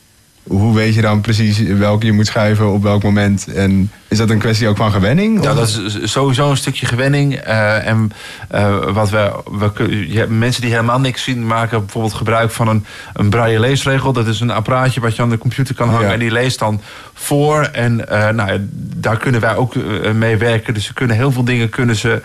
hoe 0.51 0.75
weet 0.75 0.95
je 0.95 1.01
dan 1.01 1.21
precies 1.21 1.59
welke 1.59 2.07
je 2.07 2.13
moet 2.13 2.27
schuiven 2.27 2.73
op 2.73 2.83
welk 2.83 3.03
moment? 3.03 3.47
En 3.55 3.91
is 4.09 4.19
dat 4.19 4.31
een 4.31 4.39
kwestie 4.39 4.69
ook 4.69 4.77
van 4.77 4.93
gewenning? 4.93 5.43
Ja, 5.45 5.55
dat 5.55 5.69
is 5.69 6.13
sowieso 6.13 6.51
een 6.51 6.57
stukje 6.57 6.87
gewenning. 6.87 7.35
eh, 7.35 7.87
en 7.87 8.13
eh, 8.49 8.77
wat 8.93 9.11
we, 9.11 9.33
we, 9.51 10.27
mensen 10.29 10.63
die 10.63 10.71
helemaal 10.71 11.01
niks 11.01 11.23
zien, 11.23 11.47
maken 11.47 11.79
bijvoorbeeld 11.81 12.15
gebruik 12.15 12.51
van 12.51 12.69
een, 12.69 12.85
een 13.13 13.31
braille 13.31 13.61
leesregel. 13.61 14.13
Dat 14.13 14.27
is 14.27 14.41
een 14.41 14.51
apparaatje 14.51 15.01
wat 15.01 15.17
je 15.17 15.23
aan 15.23 15.31
de 15.31 15.39
computer 15.39 15.75
kan 15.75 15.89
hangen 15.89 16.07
Ja. 16.07 16.13
en 16.13 16.19
die 16.19 16.31
leest 16.31 16.59
dan 16.59 16.81
voor. 17.15 17.63
En 17.63 18.09
eh, 18.09 18.29
nou, 18.29 18.69
daar 18.97 19.17
kunnen 19.17 19.41
wij 19.41 19.57
ook 19.57 19.75
mee 20.15 20.37
werken. 20.37 20.75
Dus 20.75 20.85
ze 20.85 20.93
kunnen 20.93 21.17
heel 21.17 21.33
veel 21.33 21.45
dingen 21.45 21.69
kunnen 21.69 21.97
ze. 21.97 22.23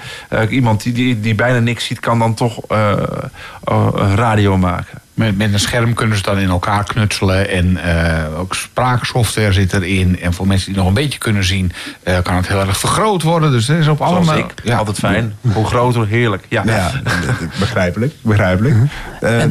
iemand 0.50 0.84
die, 0.84 0.94
die, 0.94 1.20
die 1.20 1.36
bijna 1.36 1.60
niks 1.60 1.86
ziet, 1.86 2.00
kan 2.00 2.20
dan 2.20 2.34
toch 2.34 2.60
radio 4.16 4.58
maken. 4.58 5.04
Met, 5.16 5.38
met 5.38 5.54
een 5.54 5.60
scherm 5.60 5.94
kunnen 5.94 6.18
ze 6.18 6.24
dan 6.24 6.38
in 6.38 6.50
elkaar 6.50 6.84
knutselen. 6.84 7.50
En 7.50 7.78
eh, 7.78 8.40
ook 8.40 8.56
spraaksoftware 8.56 9.54
zit 9.54 9.74
erin. 9.74 10.20
En 10.20 10.34
voor 10.34 10.48
mensen 10.48 10.68
die 10.68 10.78
nog 10.78 10.88
een 10.88 10.94
beetje 10.94 11.20
kunnen 11.20 11.44
zien, 11.44 11.72
eh, 12.04 12.18
kan 12.24 12.36
het 12.36 12.48
heel 12.48 12.60
erg 12.60 12.78
vergroot 12.80 13.22
worden. 13.22 13.52
Dus 13.52 13.66
dat 13.66 13.78
is 13.78 13.88
op 13.88 14.02
allemaal. 14.02 14.38
ik. 14.38 14.72
Altijd 14.74 14.98
fijn. 14.98 15.36
Hoe 15.54 15.66
groter, 15.66 16.08
heerlijk. 16.08 16.46
Ja. 16.50 16.64
Ja, 16.66 16.92
begrijpelijk. 17.60 18.14
begrijpelijk. 18.22 18.76
Eh, 19.22 19.44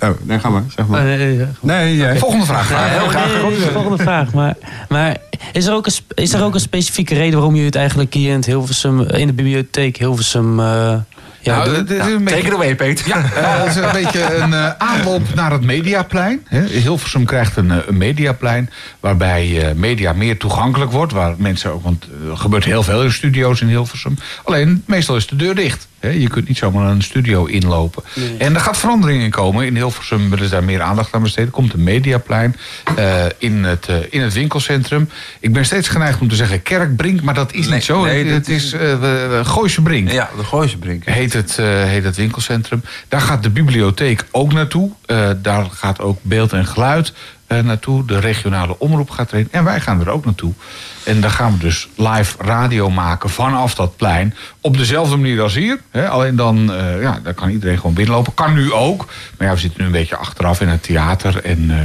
oh, 0.00 0.08
nee, 0.22 0.38
ga 0.38 0.48
maar. 0.48 0.62
Zeg 0.76 0.84
Oh, 0.84 0.90
maar. 0.90 1.04
nee, 1.04 1.46
nee, 1.60 1.96
ja. 1.96 2.16
Volgende 2.16 2.46
vraag. 2.46 2.70
Ja, 2.70 2.84
heel 2.84 3.08
graag. 3.08 3.26
nee, 3.32 3.42
nee, 3.42 3.58
nee, 3.58 3.70
volgende 3.70 4.02
vraag. 4.02 4.32
Maar, 4.32 4.54
maar 4.88 5.16
is, 5.52 5.66
er 5.66 5.74
ook 5.74 5.86
een, 5.86 5.92
is 6.14 6.32
er 6.32 6.42
ook 6.42 6.54
een 6.54 6.60
specifieke 6.60 7.14
reden 7.14 7.34
waarom 7.34 7.52
jullie 7.52 7.66
het 7.66 7.76
eigenlijk 7.76 8.14
hier 8.14 8.30
in, 8.30 8.36
het 8.36 8.46
Hilversum, 8.46 9.00
in 9.00 9.26
de 9.26 9.32
bibliotheek 9.32 9.96
Hilversum 9.96 10.60
eh 10.60 10.94
ja, 11.40 11.56
Nou, 11.56 11.70
is 11.70 11.76
een 11.76 12.24
beetje- 12.24 12.36
Take 12.36 12.46
it 12.46 12.52
away, 12.54 12.74
Peter. 12.74 13.08
Ja, 13.08 13.20
het 13.32 13.76
is 13.76 13.82
een 13.82 13.92
beetje 13.92 14.34
een 14.36 14.52
eh, 14.52 14.70
aanloop 14.78 15.34
naar 15.34 15.52
het 15.52 15.62
Mediaplein. 15.64 16.40
Hè. 16.48 16.62
Hilversum 16.66 17.24
krijgt 17.24 17.56
een, 17.56 17.70
eh, 17.70 17.76
een 17.86 17.96
Mediaplein 17.96 18.70
waarbij 19.00 19.68
eh, 19.68 19.74
media 19.74 20.12
meer 20.12 20.36
toegankelijk 20.38 20.90
wordt. 20.90 21.12
Waar 21.12 21.34
mensen 21.36 21.72
ook, 21.72 21.82
want 21.82 22.04
er 22.30 22.36
gebeurt 22.36 22.64
heel 22.64 22.82
veel 22.82 23.02
in 23.02 23.12
studio's 23.12 23.60
in 23.60 23.68
Hilversum. 23.68 24.18
Alleen, 24.44 24.82
meestal 24.86 25.16
is 25.16 25.26
de 25.26 25.36
deur 25.36 25.54
dicht. 25.54 25.88
Je 26.00 26.28
kunt 26.28 26.48
niet 26.48 26.56
zomaar 26.56 26.90
een 26.90 27.02
studio 27.02 27.44
inlopen. 27.44 28.02
En 28.38 28.54
er 28.54 28.60
gaat 28.60 28.76
verandering 28.76 29.22
in 29.22 29.30
komen. 29.30 29.66
In 29.66 29.74
Hilversum 29.74 30.30
willen 30.30 30.44
ze 30.44 30.50
daar 30.50 30.64
meer 30.64 30.80
aandacht 30.80 31.12
aan 31.14 31.22
besteden. 31.22 31.50
Komt 31.50 31.72
een 31.72 31.82
mediaplein 31.82 32.56
eh, 32.96 33.24
in, 33.38 33.64
het, 33.64 33.86
eh, 33.88 33.96
in 34.10 34.20
het 34.22 34.32
winkelcentrum. 34.32 35.08
Ik 35.40 35.52
ben 35.52 35.64
steeds 35.64 35.88
geneigd 35.88 36.20
om 36.20 36.28
te 36.28 36.34
zeggen 36.34 36.62
Kerkbrink, 36.62 37.22
maar 37.22 37.34
dat 37.34 37.52
is 37.52 37.64
Nee, 37.66 37.74
niet 37.74 37.84
zo. 37.84 38.04
nee, 38.04 38.24
het, 38.26 38.48
is 38.48 38.72
uh, 38.74 39.44
Gooise 39.44 39.82
Brink. 39.82 40.10
Ja, 40.10 40.30
de 40.36 40.44
Gooise 40.44 40.76
Brink. 40.76 41.04
Heet 41.04 41.32
het, 41.32 41.56
heet 41.86 42.04
het 42.04 42.16
winkelcentrum. 42.16 42.82
Daar 43.08 43.20
gaat 43.20 43.42
de 43.42 43.50
bibliotheek 43.50 44.24
ook 44.30 44.52
naartoe. 44.52 44.90
Daar 45.42 45.66
gaat 45.70 46.00
ook 46.00 46.18
beeld 46.22 46.52
en 46.52 46.66
geluid 46.66 47.12
naartoe. 47.48 48.04
De 48.04 48.18
regionale 48.18 48.78
omroep 48.78 49.10
gaat 49.10 49.32
erin. 49.32 49.48
En 49.50 49.64
wij 49.64 49.80
gaan 49.80 50.00
er 50.00 50.10
ook 50.10 50.24
naartoe. 50.24 50.52
En 51.04 51.20
dan 51.20 51.30
gaan 51.30 51.52
we 51.52 51.58
dus 51.58 51.88
live 51.96 52.36
radio 52.38 52.90
maken 52.90 53.30
vanaf 53.30 53.74
dat 53.74 53.96
plein. 53.96 54.34
Op 54.60 54.76
dezelfde 54.76 55.16
manier 55.16 55.42
als 55.42 55.54
hier. 55.54 55.80
Hè? 55.90 56.08
Alleen 56.08 56.36
dan, 56.36 56.72
eh, 56.72 57.02
ja, 57.02 57.20
daar 57.22 57.34
kan 57.34 57.50
iedereen 57.50 57.76
gewoon 57.76 57.94
binnenlopen. 57.94 58.34
Kan 58.34 58.54
nu 58.54 58.72
ook. 58.72 59.06
Maar 59.38 59.48
ja, 59.48 59.54
we 59.54 59.60
zitten 59.60 59.80
nu 59.80 59.86
een 59.86 59.92
beetje 59.92 60.16
achteraf 60.16 60.60
in 60.60 60.68
het 60.68 60.82
theater. 60.82 61.44
En 61.44 61.70
eh, 61.70 61.76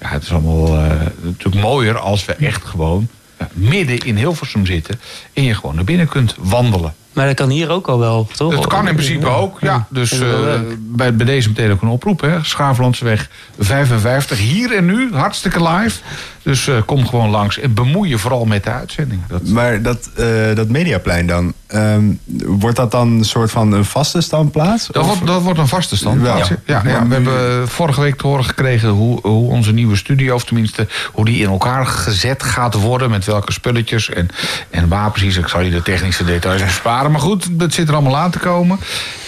ja, 0.00 0.08
het 0.08 0.22
is 0.22 0.32
allemaal 0.32 0.66
eh, 0.66 0.90
natuurlijk 1.20 1.62
mooier 1.62 1.98
als 1.98 2.24
we 2.24 2.32
echt 2.32 2.64
gewoon 2.64 3.08
midden 3.52 3.98
in 3.98 4.16
Hilversum 4.16 4.66
zitten. 4.66 5.00
En 5.32 5.42
je 5.42 5.54
gewoon 5.54 5.74
naar 5.74 5.84
binnen 5.84 6.08
kunt 6.08 6.34
wandelen. 6.38 6.94
Maar 7.16 7.26
dat 7.26 7.34
kan 7.34 7.50
hier 7.50 7.70
ook 7.70 7.86
al 7.86 7.98
wel, 7.98 8.28
toch? 8.36 8.54
Het 8.54 8.66
kan 8.66 8.88
in 8.88 8.94
principe 8.94 9.26
ook, 9.26 9.60
ja. 9.60 9.86
Dus 9.88 10.10
Dat 10.10 10.20
eh, 10.20 10.60
bij, 10.78 11.14
bij 11.14 11.26
deze 11.26 11.48
meteen 11.48 11.70
ook 11.70 11.82
een 11.82 11.88
oproep, 11.88 12.20
hè. 12.20 12.44
Schaaflandseweg 12.44 13.28
55, 13.58 14.38
hier 14.38 14.74
en 14.74 14.84
nu, 14.84 15.14
hartstikke 15.14 15.68
live. 15.68 16.00
Dus 16.42 16.68
eh, 16.68 16.76
kom 16.86 17.06
gewoon 17.06 17.30
langs 17.30 17.58
en 17.58 17.74
bemoei 17.74 18.08
je 18.08 18.18
vooral 18.18 18.44
met 18.44 18.64
de 18.64 18.70
uitzending. 18.70 19.20
Dat, 19.28 19.44
Maar 19.44 19.82
dat, 19.82 20.10
eh, 20.16 20.26
dat 20.54 20.68
mediaplein 20.68 21.26
dan, 21.26 21.52
ehm, 21.66 22.04
wordt 22.46 22.76
dat 22.76 22.90
dan 22.90 23.08
een 23.12 23.24
soort 23.24 23.50
van 23.50 23.72
een 23.72 23.84
vaste 23.84 24.20
standplaats? 24.20 24.86
dat, 24.92 25.06
wordt, 25.06 25.26
dat 25.26 25.42
wordt 25.42 25.58
een 25.58 25.68
vaste 25.68 25.96
standplaats. 25.96 26.48
Ja. 26.48 26.56
Ja. 26.64 26.82
We 27.06 27.14
hebben 27.14 27.68
vorige 27.68 28.00
week 28.00 28.16
te 28.16 28.26
horen 28.26 28.44
gekregen 28.44 28.88
hoe, 28.88 29.18
hoe 29.22 29.50
onze 29.50 29.72
nieuwe 29.72 29.96
studio, 29.96 30.34
of 30.34 30.44
tenminste 30.44 30.86
hoe 31.12 31.24
die 31.24 31.42
in 31.42 31.48
elkaar 31.48 31.86
gezet 31.86 32.42
gaat 32.42 32.74
worden. 32.74 33.10
Met 33.10 33.24
welke 33.24 33.52
spulletjes 33.52 34.10
en, 34.10 34.28
en 34.70 34.88
waar 34.88 35.10
precies. 35.10 35.36
Ik 35.36 35.48
zal 35.48 35.60
je 35.60 35.70
de 35.70 35.82
technische 35.82 36.24
details 36.24 36.62
besparen. 36.64 37.10
Maar 37.10 37.20
goed, 37.20 37.48
het 37.58 37.74
zit 37.74 37.88
er 37.88 37.94
allemaal 37.94 38.16
aan 38.16 38.30
te 38.30 38.38
komen. 38.38 38.78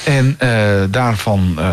En 0.05 0.35
eh, 0.39 0.51
daarvan, 0.91 1.55
eh, 1.59 1.71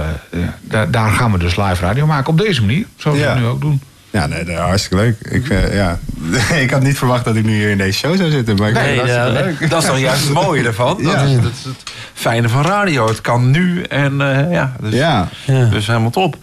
daar, 0.61 0.91
daar 0.91 1.11
gaan 1.11 1.31
we 1.31 1.37
dus 1.37 1.55
live 1.55 1.81
radio 1.85 2.05
maken. 2.05 2.31
Op 2.31 2.37
deze 2.37 2.61
manier, 2.61 2.85
zoals 2.95 3.17
we 3.17 3.23
Ja. 3.23 3.29
het 3.29 3.39
nu 3.39 3.45
ook 3.45 3.61
doen. 3.61 3.81
Ja, 4.15 4.25
nee, 4.27 4.43
nee, 4.43 4.55
hartstikke 4.55 4.95
leuk. 4.95 5.15
Ik, 5.21 5.49
eh, 5.49 5.75
ja. 5.75 5.99
ik 6.63 6.69
had 6.71 6.81
niet 6.83 6.97
verwacht 6.97 7.25
dat 7.25 7.35
ik 7.35 7.43
nu 7.45 7.53
hier 7.53 7.69
in 7.69 7.77
deze 7.77 7.97
show 7.97 8.17
zou 8.17 8.29
zitten, 8.31 8.55
maar 8.55 8.69
ik 8.69 8.75
vind 8.75 8.87
Nee, 8.87 8.99
het 8.99 9.09
hartstikke 9.09 9.39
ja. 9.39 9.45
leuk. 9.59 9.69
Dat 9.69 9.81
is 9.81 9.87
dan 9.89 9.99
juist 9.99 10.23
het 10.23 10.33
mooie 10.33 10.63
ervan. 10.63 10.97
Dat, 11.03 11.11
Ja. 11.13 11.21
is, 11.21 11.35
dat 11.41 11.51
is 11.51 11.63
het 11.63 11.91
fijne 12.13 12.49
van 12.49 12.61
radio. 12.63 13.07
Het 13.07 13.21
kan 13.21 13.51
nu 13.51 13.81
en 13.81 14.21
eh, 14.21 14.51
ja, 14.51 14.75
dus, 14.81 14.93
Ja. 14.93 15.27
Dus 15.69 15.87
helemaal 15.87 16.09
top. 16.09 16.35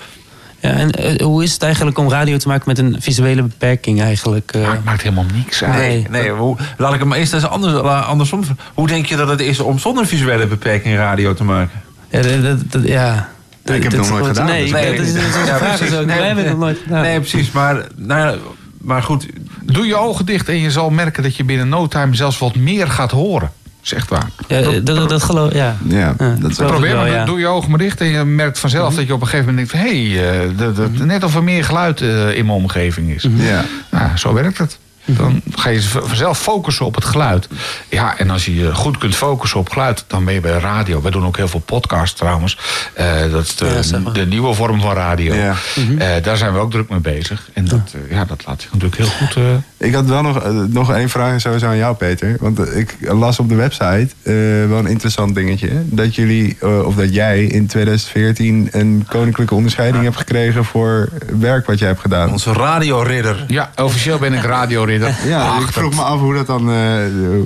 Ja, 0.61 0.71
en 0.71 0.91
eh, 0.91 1.21
hoe 1.25 1.43
is 1.43 1.53
het 1.53 1.63
eigenlijk 1.63 1.99
om 1.99 2.11
radio 2.11 2.37
te 2.37 2.49
maken 2.49 2.65
met 2.67 2.79
een 2.79 2.97
visuele 3.01 3.43
beperking 3.43 4.01
eigenlijk? 4.03 4.51
eh? 4.55 4.71
Het 4.71 4.85
maakt 4.85 5.03
helemaal 5.03 5.25
niks 5.35 5.65
uit. 5.65 5.75
Nee, 5.75 6.07
nee 6.11 6.31
hoe, 6.31 6.57
laat 6.77 6.95
ik 6.95 7.01
hem 7.01 7.13
eerst 7.13 7.33
eens 7.33 7.47
anders, 7.49 7.75
andersom. 7.83 8.43
Hoe 8.75 8.89
denk 8.89 9.07
je 9.07 9.17
dat 9.17 9.29
het 9.29 9.41
is 9.41 9.61
om 9.61 9.79
zonder 9.79 10.07
visuele 10.07 10.47
beperking 10.47 10.97
radio 10.97 11.35
te 11.35 11.45
maken? 11.45 11.81
Ja, 12.11 12.23
dat, 12.23 12.43
dat, 12.43 12.59
dat- 12.73 12.89
ja. 12.89 13.29
Ik 13.65 13.83
heb 13.83 13.93
het 13.93 14.01
nog 14.01 14.11
nooit 14.11 14.27
gedaan, 14.27 14.47
Nee, 14.47 14.63
dus 14.63 14.71
dat 14.71 14.81
weet 14.81 15.01
is 15.01 15.07
niet. 15.07 15.15
dat 15.15 15.25
is 15.25 15.33
de 15.33 15.39
Ja, 15.39 15.57
vraag. 15.59 15.77
precies. 15.77 15.97
ook. 15.97 16.07
Nee, 16.07 16.17
Wij 16.17 16.27
hebben 16.27 16.45
het 16.45 16.53
nog 16.53 16.63
nooit 16.63 16.79
gedaan. 16.83 17.03
Nee, 17.03 17.19
precies. 17.21 17.51
Maar, 17.51 17.87
nou, 17.97 18.39
maar 18.81 19.03
goed, 19.03 19.27
Doe 19.65 19.87
je 19.87 19.97
ogen 19.97 20.27
dicht 20.27 20.49
en 20.49 20.59
je 20.61 20.71
zal 20.71 20.91
merken 20.91 21.23
dat 21.23 21.37
je 21.37 21.45
binnen 21.45 21.69
no 21.69 21.87
time 21.89 22.15
zelfs 22.15 22.39
wat 22.39 22.55
meer 22.57 22.89
gaat 22.89 23.11
horen. 23.11 23.53
Echt 23.91 24.09
waar. 24.09 24.29
Ja, 24.49 24.61
dat, 24.61 24.87
dat, 24.87 25.09
dat 25.09 25.23
geloof 25.23 25.53
ja. 25.53 25.77
Ja, 25.89 26.15
Ja, 26.19 26.37
dat 26.41 26.55
Probeer 26.57 26.81
wel, 26.81 26.97
maar, 26.97 27.11
ja. 27.11 27.25
doe 27.25 27.39
je 27.39 27.47
ogen 27.47 27.71
maar 27.71 27.79
dicht 27.79 28.01
en 28.01 28.07
je 28.07 28.25
merkt 28.25 28.59
vanzelf 28.59 28.95
dat 28.95 29.07
je 29.07 29.13
op 29.15 29.21
een 29.21 29.27
gegeven 29.27 29.55
moment 29.55 29.71
denkt... 29.71 29.87
hé, 29.89 30.11
hey, 30.13 30.41
eh, 30.45 30.49
dat- 30.59 30.77
dat- 30.77 30.93
net 30.93 31.25
of 31.25 31.35
er 31.35 31.43
meer 31.43 31.65
geluid 31.65 32.01
eh, 32.01 32.37
in 32.37 32.47
mijn 32.47 32.59
omgeving 32.59 33.11
is. 33.11 33.27
Ja. 33.37 33.65
Nou, 33.91 34.17
zo 34.17 34.33
werkt 34.35 34.59
het. 34.59 34.79
Dan 35.05 35.41
ga 35.55 35.69
je 35.71 35.83
vanzelf 35.83 36.39
focussen 36.39 36.87
op 36.87 36.95
het 36.95 37.05
geluid. 37.05 37.49
Ja, 37.89 38.19
en 38.19 38.31
als 38.31 38.45
je 38.45 38.55
je 38.55 38.75
goed 38.75 38.99
kunt 38.99 39.15
focussen 39.15 39.59
op 39.61 39.71
geluid, 39.71 40.05
dan 40.07 40.25
ben 40.25 40.35
je 40.35 40.41
bij 40.41 40.59
radio. 40.59 41.03
Wij 41.03 41.11
doen 41.11 41.27
ook 41.27 41.37
heel 41.37 41.49
veel 41.49 41.61
podcasts 41.61 42.19
trouwens. 42.19 42.59
Eh, 42.95 43.31
dat 43.31 43.45
is 43.45 43.55
Ja, 43.59 43.83
zeg 43.83 43.85
de, 43.85 43.99
maar. 43.99 44.13
de 44.13 44.27
nieuwe 44.27 44.55
vorm 44.55 44.81
van 44.81 44.95
radio. 44.95 45.35
Ja. 45.35 45.55
Eh, 45.99 46.23
daar 46.23 46.37
zijn 46.37 46.53
we 46.53 46.59
ook 46.59 46.71
druk 46.71 46.89
mee 46.89 47.01
bezig. 47.01 47.49
En 47.53 47.65
dat, 47.65 47.95
eh, 48.09 48.17
ja, 48.17 48.25
dat 48.25 48.43
laat 48.47 48.61
zich 48.63 48.73
natuurlijk 48.73 48.97
heel 49.01 49.11
goed... 49.27 49.37
eh, 49.37 49.87
Ik 49.89 49.95
had 49.95 50.07
wel 50.07 50.23
nog, 50.23 50.43
eh, 50.43 50.51
nog 50.69 50.93
één 50.93 51.09
vraag 51.09 51.41
sowieso 51.41 51.67
aan 51.67 51.77
jou, 51.77 51.95
Peter. 51.97 52.37
Want 52.41 52.59
eh, 52.59 52.77
ik 52.79 52.97
las 53.01 53.39
op 53.39 53.49
de 53.49 53.55
website 53.55 54.09
eh, 54.23 54.35
wel 54.69 54.79
een 54.79 54.87
interessant 54.87 55.35
dingetje. 55.35 55.71
Dat 55.85 56.15
jullie, 56.15 56.57
eh, 56.61 56.85
of 56.87 56.95
dat 56.95 57.15
jij 57.15 57.45
in 57.45 57.67
2014 57.67 58.69
een 58.73 59.07
koninklijke 59.09 59.55
onderscheiding 59.55 60.05
hebt 60.05 60.17
gekregen 60.17 60.65
voor 60.65 61.09
werk 61.39 61.67
wat 61.67 61.79
jij 61.79 61.89
hebt 61.89 62.01
gedaan. 62.01 62.31
onze 62.33 62.53
radioridder. 62.53 63.45
ja, 63.49 63.71
officieel 63.77 64.19
ben 64.19 64.33
ik 64.33 64.43
radioridder. 64.43 64.91
Ja, 65.25 65.59
ik 65.59 65.73
vroeg 65.73 65.95
me 65.95 66.03
af 66.03 66.21
hoe 66.21 66.35
dat 66.35 66.47
dan 66.47 66.71
eh, 66.71 66.77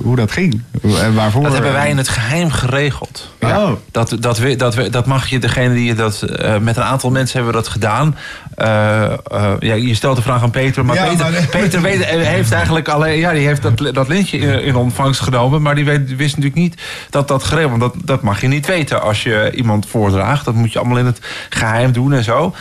hoe 0.02 0.16
dat 0.16 0.32
ging. 0.32 0.62
En 1.02 1.14
waarvoor. 1.14 1.42
Dat 1.42 1.52
hebben 1.52 1.72
wij 1.72 1.88
in 1.88 1.96
het 1.96 2.09
geheim 2.09 2.50
geregeld. 2.50 3.35
Oh. 3.54 3.70
Dat, 3.90 4.16
dat, 4.20 4.38
we, 4.38 4.56
dat, 4.56 4.74
we, 4.74 4.90
dat 4.90 5.06
mag 5.06 5.28
je, 5.28 5.38
degene 5.38 5.74
die 5.74 5.85
je 5.85 5.94
dat. 5.94 6.22
eh, 6.22 6.59
met 6.59 6.76
een 6.76 6.82
aantal 6.82 7.11
mensen 7.11 7.37
hebben 7.37 7.54
we 7.54 7.61
dat 7.62 7.72
gedaan. 7.72 8.16
Eh, 8.54 9.02
eh, 9.04 9.52
ja, 9.59 9.74
je 9.74 9.94
stelt 9.94 10.16
de 10.16 10.22
vraag 10.22 10.42
aan 10.42 10.50
Peter. 10.50 10.85
Maar 10.85 10.96
Ja, 10.96 11.04
Peter, 11.04 11.30
maar. 11.30 11.46
Peter 11.61 11.82
weet, 11.82 12.04
heeft 12.04 12.52
eigenlijk 12.52 12.88
alleen. 12.88 13.18
Ja, 13.18 13.32
die 13.32 13.46
heeft 13.46 13.62
dat, 13.62 13.94
dat 13.94 14.09
lintje 14.09 14.38
in, 14.38 14.62
in 14.62 14.76
ontvangst 14.76 15.20
genomen. 15.20 15.62
Maar 15.62 15.74
die 15.74 15.85
weet, 15.85 16.16
wist 16.16 16.37
natuurlijk 16.37 16.62
niet 16.62 16.82
dat 17.11 17.28
dat 17.28 17.44
geregeld. 17.44 17.78
Want 17.78 17.92
dat, 17.92 17.94
dat 18.04 18.22
mag 18.22 18.40
je 18.40 18.48
niet 18.48 18.66
weten 18.66 19.02
als 19.02 19.22
je 19.22 19.52
iemand 19.54 19.87
voordraagt. 19.88 20.44
Dat 20.44 20.54
moet 20.54 20.72
je 20.72 20.78
allemaal 20.78 20.98
in 20.98 21.06
het 21.06 21.20
geheim 21.48 21.92
doen 21.92 22.12
en 22.12 22.24
zo. 22.24 22.54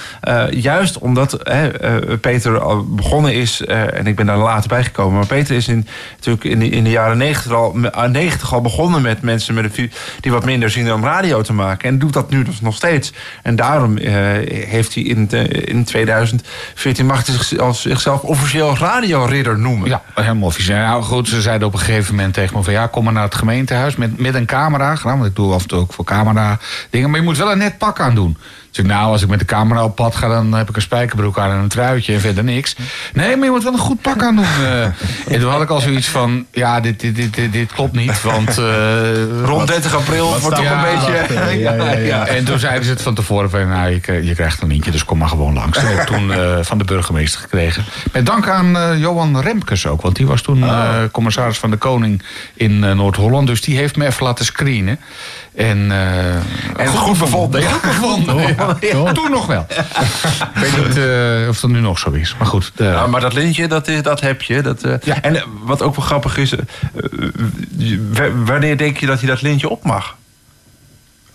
Juist 0.50 0.98
omdat 0.98 1.44
Peter 2.22 2.60
al 2.60 2.86
begonnen 2.86 3.34
is. 3.34 3.62
en 3.66 4.08
ik 4.08 4.16
ben 4.16 4.26
daar 4.26 4.38
later 4.38 4.70
bij 4.70 4.84
gekomen. 4.84 5.18
Maar 5.18 5.28
Peter 5.28 5.56
is 5.56 5.68
in, 5.68 5.88
natuurlijk 6.16 6.44
in 6.44 6.60
de, 6.60 6.70
in 6.70 6.84
de 6.84 6.90
jaren 6.90 7.18
90 7.18 7.52
al, 7.52 7.76
eh, 7.92 8.04
90 8.10 8.54
al 8.54 8.62
begonnen 8.62 9.02
met 9.02 9.22
mensen 9.22 9.54
met 9.54 9.78
een, 9.78 9.92
die 10.20 10.32
wat 10.32 10.46
minder 10.46 10.70
om 10.76 11.04
radio 11.04 11.42
te 11.42 11.54
maken. 11.54 11.90
En 11.90 12.00
doet 12.00 12.14
dat 12.14 12.30
nu 12.30 12.44
dus 12.44 12.62
nog 12.62 12.76
steeds. 12.76 13.14
En 13.44 13.56
daarom 13.56 13.98
eh, 13.98 14.14
heeft 14.68 14.94
hij 14.94 15.04
in, 15.04 15.28
de- 15.28 15.48
in 15.48 15.84
2014 15.84 17.06
mag 17.06 17.26
hij 17.26 17.36
zich- 17.36 17.60
als 17.60 17.82
zichzelf 17.82 18.22
officieel 18.22 18.78
radioridder 18.78 19.60
noemen. 19.60 19.90
Ja, 19.90 20.02
helemaal 20.16 20.48
officieel. 20.48 20.78
Nou 20.78 21.04
goed, 21.04 21.28
ze 21.28 21.42
zeiden 21.42 21.68
op 21.68 21.74
een 21.74 21.80
gegeven 21.80 22.16
moment 22.16 22.34
tegen 22.34 22.58
me 22.58 22.64
van... 22.64 22.74
ja, 22.74 22.88
kom 22.88 23.04
maar 23.04 23.14
naar 23.14 23.24
het 23.24 23.36
gemeentehuis 23.36 23.96
met, 23.96 24.20
met 24.20 24.36
een 24.36 24.46
camera. 24.46 24.98
Want 25.04 25.26
ik 25.26 25.36
doe 25.36 25.54
af 25.54 25.62
en 25.62 25.68
toe 25.68 25.80
ook 25.80 25.94
voor 25.94 26.06
camera 26.06 26.60
dingen. 26.90 27.10
Maar 27.10 27.20
je 27.20 27.26
moet 27.26 27.38
wel 27.38 27.52
een 27.52 27.58
net 27.58 27.78
pak 27.78 28.00
aan 28.00 28.16
doen. 28.16 28.38
Dus 28.76 28.86
nou, 28.86 29.12
als 29.12 29.22
ik 29.22 29.28
met 29.30 29.40
de 29.40 29.46
camera 29.46 29.84
op 29.84 29.96
pad 29.96 30.16
ga... 30.16 30.28
dan 30.28 30.54
heb 30.54 30.70
ik 30.70 30.76
een 30.76 30.82
spijkerbroek 30.82 31.40
aan 31.40 31.52
en 31.52 31.58
een 31.58 31.68
truitje 31.68 32.14
en 32.14 32.20
verder 32.20 32.44
niks. 32.44 32.76
Nee, 33.14 33.36
maar 33.36 33.46
je 33.46 33.52
moet 33.52 33.64
wel 33.64 33.74
een 33.74 33.80
goed 33.80 34.02
pak 34.02 34.24
aan 34.24 34.36
doen. 34.36 34.46
eh. 34.46 34.84
en 35.34 35.40
toen 35.40 35.52
had 35.52 35.62
ik 35.62 35.70
al 35.70 35.80
zoiets 35.80 36.08
van... 36.08 36.46
ja, 36.52 36.80
dit, 36.80 37.00
dit, 37.00 37.16
dit, 37.34 37.52
dit, 37.52 37.72
klopt 37.74 37.94
niet, 37.94 38.22
want... 38.22 38.58
eh, 38.58 39.42
Rond 39.44 39.68
30 39.68 39.96
april 39.96 40.40
wordt 40.40 40.56
toch 40.56 40.66
een 40.66 40.82
beetje... 40.82 42.04
Ja. 42.06 42.26
En 42.28 42.46
toen 42.46 42.60
zeiden 42.60 42.84
ze 42.84 42.90
het 42.90 43.02
van 43.02 43.14
tevoren 43.16 43.50
van, 43.50 43.68
nou, 43.70 43.90
je, 43.90 44.00
krijgt- 44.00 44.28
je 44.28 44.36
krijgt 44.36 44.62
een 44.62 44.68
lintje, 44.68 44.92
dus 44.92 45.06
kom 45.06 45.18
maar 45.18 45.30
gewoon 45.30 45.54
langs. 45.54 45.78
Dat 45.78 45.88
heb 45.88 46.00
ik 46.00 46.06
toen 46.06 46.32
eh, 46.34 46.58
van 46.62 46.78
de 46.78 46.84
burgemeester 46.84 47.40
gekregen. 47.42 47.84
Met 48.12 48.26
dank 48.26 48.48
aan 48.48 49.00
Johan 49.00 49.40
Remkes 49.42 49.88
ook, 49.88 50.02
want 50.02 50.16
die 50.16 50.28
was 50.28 50.42
toen 50.42 50.64
eh, 50.64 50.90
commissaris 51.12 51.58
van 51.58 51.72
de 51.72 51.78
Koning 51.78 52.22
in 52.54 52.80
Noord-Holland. 52.80 53.48
Dus 53.48 53.62
die 53.62 53.78
heeft 53.78 53.96
me 53.96 54.06
even 54.06 54.26
laten 54.26 54.46
screenen. 54.46 55.00
En, 55.56 55.92
eh, 55.92 56.36
En 56.78 56.88
goed 56.88 57.18
bevonden. 57.18 57.64
Goed 57.64 58.78
ja. 58.82 59.12
Toen 59.12 59.32
nog 59.32 59.46
wel. 59.46 59.66
ik 60.56 60.62
weet 60.62 60.88
niet 60.88 60.98
eh, 60.98 61.50
of 61.50 61.60
dat 61.60 61.70
nu 61.70 61.80
nog 61.80 62.00
zo 62.00 62.12
is, 62.12 62.36
maar 62.38 62.48
goed. 62.48 62.72
eh, 62.76 63.08
maar 63.08 63.22
dat 63.22 63.34
lintje, 63.34 63.68
dat, 63.68 63.88
is, 63.88 64.02
dat 64.02 64.22
heb 64.22 64.42
je. 64.42 64.62
Dat, 64.62 64.82
Ja. 65.04 65.22
En 65.22 65.44
wat 65.64 65.82
ook 65.82 65.96
wel 65.96 66.06
grappig 66.06 66.38
is... 66.38 66.54
wanneer 68.46 68.78
denk 68.78 68.98
je 68.98 69.06
dat 69.06 69.22
je 69.22 69.28
dat 69.28 69.42
lintje 69.42 69.70
op 69.70 69.84
mag? 69.84 70.16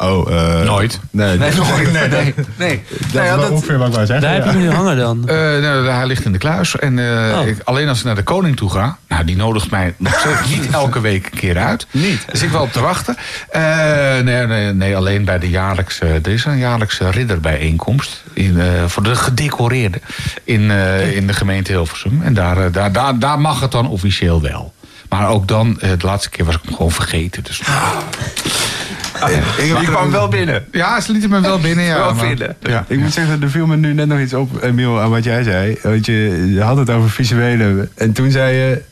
Oh, 0.02 0.32
eh, 0.32 0.64
Nooit. 0.66 1.00
Nee, 1.10 1.38
Nee, 1.38 1.54
nooit. 1.54 1.92
Nee, 1.98 2.08
nee. 2.08 2.34
nee. 2.56 2.82
dat 2.88 3.12
Nou 3.12 3.24
ja, 3.26 3.32
is 3.32 3.38
wel 3.38 3.38
dat- 3.40 3.50
ongeveer 3.50 3.78
wat 3.78 3.88
ik 3.88 3.94
wou 3.94 4.06
zeggen. 4.06 4.26
Daar 4.26 4.34
heb 4.34 4.44
ja. 4.44 4.50
je 4.50 4.56
hem 4.56 4.66
nu 4.66 4.74
hangen 4.74 4.96
dan. 4.96 5.28
Eh, 5.28 5.36
nou, 5.36 5.88
hij 5.88 6.06
ligt 6.06 6.24
in 6.24 6.32
de 6.32 6.38
kluis. 6.38 6.76
En 6.78 6.98
eh, 6.98 7.38
Oh. 7.40 7.46
ik- 7.46 7.60
alleen 7.64 7.88
als 7.88 7.98
ik 7.98 8.04
naar 8.04 8.14
de 8.14 8.22
koning 8.22 8.56
toe 8.56 8.70
ga... 8.70 8.96
Nou, 9.08 9.24
die 9.24 9.36
nodigt 9.36 9.70
mij 9.70 9.94
nog 9.96 10.18
steeds 10.20 10.48
niet 10.60 10.70
elke 10.70 11.00
week 11.00 11.24
een 11.32 11.38
keer 11.38 11.58
uit. 11.58 11.86
Niet? 11.90 12.24
Dus 12.32 12.42
ik 12.42 12.50
wel 12.50 12.62
op 12.62 12.72
te 12.72 12.80
wachten. 12.80 13.16
Eh, 13.50 13.62
nee, 14.22 14.46
nee, 14.46 14.72
nee, 14.72 14.96
alleen 14.96 15.24
bij 15.24 15.38
de 15.38 15.48
jaarlijkse... 15.50 16.06
Er 16.06 16.28
is 16.28 16.44
een 16.44 16.58
jaarlijkse 16.58 17.10
ridderbijeenkomst. 17.10 18.22
In, 18.32 18.60
eh, 18.60 18.66
voor 18.86 19.02
de 19.02 19.14
gedecoreerden. 19.16 20.00
In, 20.44 20.70
eh, 20.70 21.16
in 21.16 21.26
de 21.26 21.32
gemeente 21.32 21.72
Hilversum. 21.72 22.20
En 22.22 22.34
daar, 22.34 22.58
eh, 22.58 22.72
daar, 22.72 22.92
daar, 22.92 23.18
daar 23.18 23.40
mag 23.40 23.60
het 23.60 23.72
dan 23.72 23.88
officieel 23.88 24.40
wel. 24.42 24.72
Maar 25.08 25.28
ook 25.28 25.48
dan, 25.48 25.80
eh, 25.80 25.90
de 25.98 26.06
laatste 26.06 26.30
keer 26.30 26.44
was 26.44 26.54
ik 26.54 26.60
hem 26.64 26.74
gewoon 26.74 26.90
vergeten. 26.92 27.42
Dus, 27.44 27.60
Je 29.56 29.82
kwam 29.86 30.10
wel 30.10 30.28
binnen. 30.28 30.64
ja, 30.72 31.00
ze 31.00 31.12
lieten 31.12 31.30
me 31.30 31.40
wel 31.40 31.58
binnen. 31.68 31.84
Ja, 31.84 31.94
Wel 31.98 32.14
maar- 32.14 32.36
ja. 32.60 32.84
Ik 32.88 32.98
moet 32.98 33.12
zeggen, 33.12 33.42
er 33.42 33.50
viel 33.50 33.66
me 33.66 33.76
nu 33.76 33.92
net 33.94 34.06
nog 34.06 34.18
iets 34.20 34.34
op, 34.34 34.62
Emiel, 34.62 35.00
aan 35.00 35.10
wat 35.10 35.24
jij 35.24 35.42
zei. 35.42 35.76
Want 35.82 36.06
je, 36.06 36.46
je 36.54 36.60
had 36.62 36.76
het 36.76 36.90
over 36.90 37.10
visuele. 37.10 37.88
En 37.94 38.12
toen 38.12 38.30
zei 38.30 38.56
je, 38.56 38.82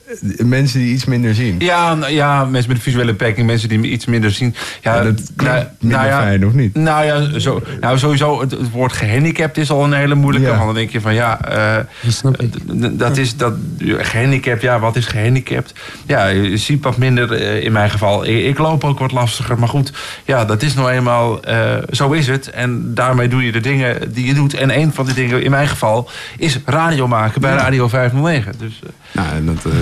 mensen 0.45 0.79
die 0.81 0.93
iets 0.93 1.05
minder 1.05 1.35
zien. 1.35 1.55
Ja, 1.59 1.95
nou, 1.95 2.13
ja, 2.13 2.45
mensen 2.45 2.69
met 2.69 2.77
een 2.77 2.83
visuele 2.83 3.11
beperking, 3.11 3.47
mensen 3.47 3.69
die 3.69 3.81
iets 3.91 4.07
minder 4.07 4.31
zien. 4.31 4.55
Ja, 4.83 4.95
Ja, 4.97 5.03
dat 5.03 5.21
klinkt 5.37 5.67
minder 5.81 6.01
fijn, 6.01 6.47
of 6.47 6.53
niet? 6.53 6.75
Nou 6.75 7.05
ja, 7.05 7.39
zo, 7.39 7.63
nou 7.81 7.99
sowieso, 7.99 8.41
het, 8.41 8.51
het 8.51 8.71
woord 8.71 8.93
gehandicapt 8.93 9.57
is 9.57 9.71
al 9.71 9.85
een 9.85 9.93
hele 9.93 10.15
moeilijke. 10.15 10.49
Ja. 10.49 10.55
Want 10.55 10.67
dan 10.67 10.75
denk 10.75 10.91
je 10.91 11.01
van 11.01 11.15
ja, 11.15 11.41
eh, 11.45 11.85
Dat 12.03 12.13
snap 12.13 12.41
ik. 12.43 12.53
d- 12.53 12.57
d- 12.83 12.99
dat 12.99 13.17
is 13.17 13.37
dat 13.37 13.53
gehandicapt. 13.99 14.63
Ja, 14.63 14.79
wat 14.79 14.97
is 14.97 15.07
gehandicapt? 15.07 15.73
Ja, 16.07 16.27
je 16.27 16.57
ziet 16.57 16.83
wat 16.85 16.97
minder 16.97 17.33
eh, 17.33 17.65
in 17.65 17.73
mijn 17.73 17.91
geval. 17.91 18.25
Ik, 18.27 18.45
ik 18.45 18.59
loop 18.59 18.85
ook 18.85 18.99
wat 18.99 19.13
lastiger. 19.13 19.59
Maar 19.59 19.69
goed, 19.69 19.93
ja, 20.25 20.45
dat 20.45 20.63
is 20.63 20.75
nou 20.75 20.91
eenmaal, 20.91 21.43
eh, 21.43 21.77
zo 21.91 22.11
is 22.13 22.27
het. 22.27 22.51
En 22.51 22.95
daarmee 22.95 23.29
doe 23.29 23.45
je 23.45 23.53
de 23.53 23.61
dingen 23.61 24.13
die 24.13 24.27
je 24.27 24.35
doet. 24.35 24.55
En 24.55 24.79
een 24.79 24.93
van 24.95 25.05
die 25.05 25.15
dingen 25.15 25.43
in 25.43 25.51
mijn 25.51 25.69
geval 25.69 26.11
is 26.37 26.59
radio 26.65 27.09
maken 27.09 27.41
bij 27.41 27.55
Radio 27.55 27.89
509. 27.89 28.53
Dus 28.59 28.81
Nou, 29.13 29.29
en 29.29 29.47
dat 29.47 29.65
eh, 29.65 29.73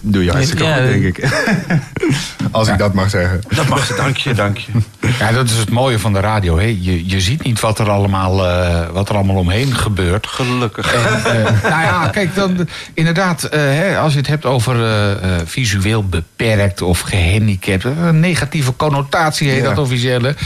doe 0.00 0.24
je 0.24 0.30
hartstikke 0.30 0.64
Ja, 0.64 0.74
goed, 0.76 0.86
denk 0.86 1.02
ik. 1.04 1.28
Als 2.50 2.68
ik 2.68 2.78
dat 2.78 2.94
mag 2.94 3.10
zeggen. 3.10 3.40
dat 3.48 3.68
mag, 3.68 3.96
dank 3.96 4.16
je, 4.16 4.34
dank 4.34 4.58
je. 4.58 4.72
Ja, 5.18 5.32
dat 5.32 5.46
is 5.50 5.56
het 5.56 5.70
mooie 5.70 5.98
van 5.98 6.12
de 6.12 6.20
radio. 6.20 6.58
Hè. 6.58 6.76
Je, 6.80 7.08
je 7.08 7.20
ziet 7.20 7.42
niet 7.42 7.60
wat 7.60 7.78
er, 7.78 7.90
allemaal, 7.90 8.46
eh, 8.46 8.88
wat 8.92 9.08
er 9.08 9.14
allemaal 9.14 9.36
omheen 9.36 9.74
gebeurt. 9.74 10.26
Gelukkig. 10.26 10.94
En, 10.94 11.24
eh, 11.24 11.42
nou 11.70 11.82
ja, 11.82 12.08
kijk, 12.08 12.34
dan 12.34 12.68
inderdaad, 12.94 13.44
eh, 13.44 13.60
hè, 13.60 13.98
als 13.98 14.12
je 14.12 14.18
het 14.18 14.28
hebt 14.28 14.44
over 14.44 14.74
eh, 14.84 15.12
eh, 15.12 15.46
visueel 15.46 16.04
beperkt 16.08 16.82
of 16.82 17.00
gehandicapt, 17.00 17.84
eh, 17.84 17.90
een 18.06 18.20
negatieve 18.20 18.76
connotatie 18.76 19.48
heet 19.48 19.62
Ja. 19.62 19.74
dat? 19.74 19.88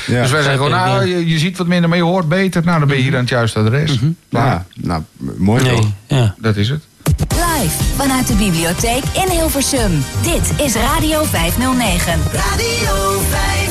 Ja. 0.07 0.20
Dus 0.22 0.31
wij 0.31 0.42
zeggen 0.42 0.53
gewoon, 0.53 0.70
nou, 0.70 1.07
je, 1.07 1.29
je 1.29 1.38
ziet 1.38 1.59
wat 1.59 1.66
minder, 1.66 1.88
maar 1.88 1.98
je 1.98 2.05
hoort 2.05 2.29
beter. 2.29 2.64
Nou, 2.64 2.79
dan 2.79 2.88
ben 2.88 2.96
je 2.96 3.03
hier 3.03 3.14
aan 3.14 3.20
het 3.20 3.29
juiste 3.29 3.59
adres. 3.59 3.98
Ja, 4.29 4.64
nou, 4.74 5.03
mooi 5.37 5.64
toch? 5.64 5.81
Nee, 6.09 6.20
ja. 6.20 6.35
Dat 6.38 6.57
is 6.57 6.68
het. 6.68 6.88
Live 7.61 7.85
vanuit 7.96 8.27
de 8.27 8.35
bibliotheek 8.35 9.05
in 9.12 9.31
Hilversum. 9.31 10.05
Dit 10.23 10.61
is 10.66 10.75
Radio 10.75 11.25
509. 11.25 12.20
Radio 12.33 13.20
509. 13.31 13.69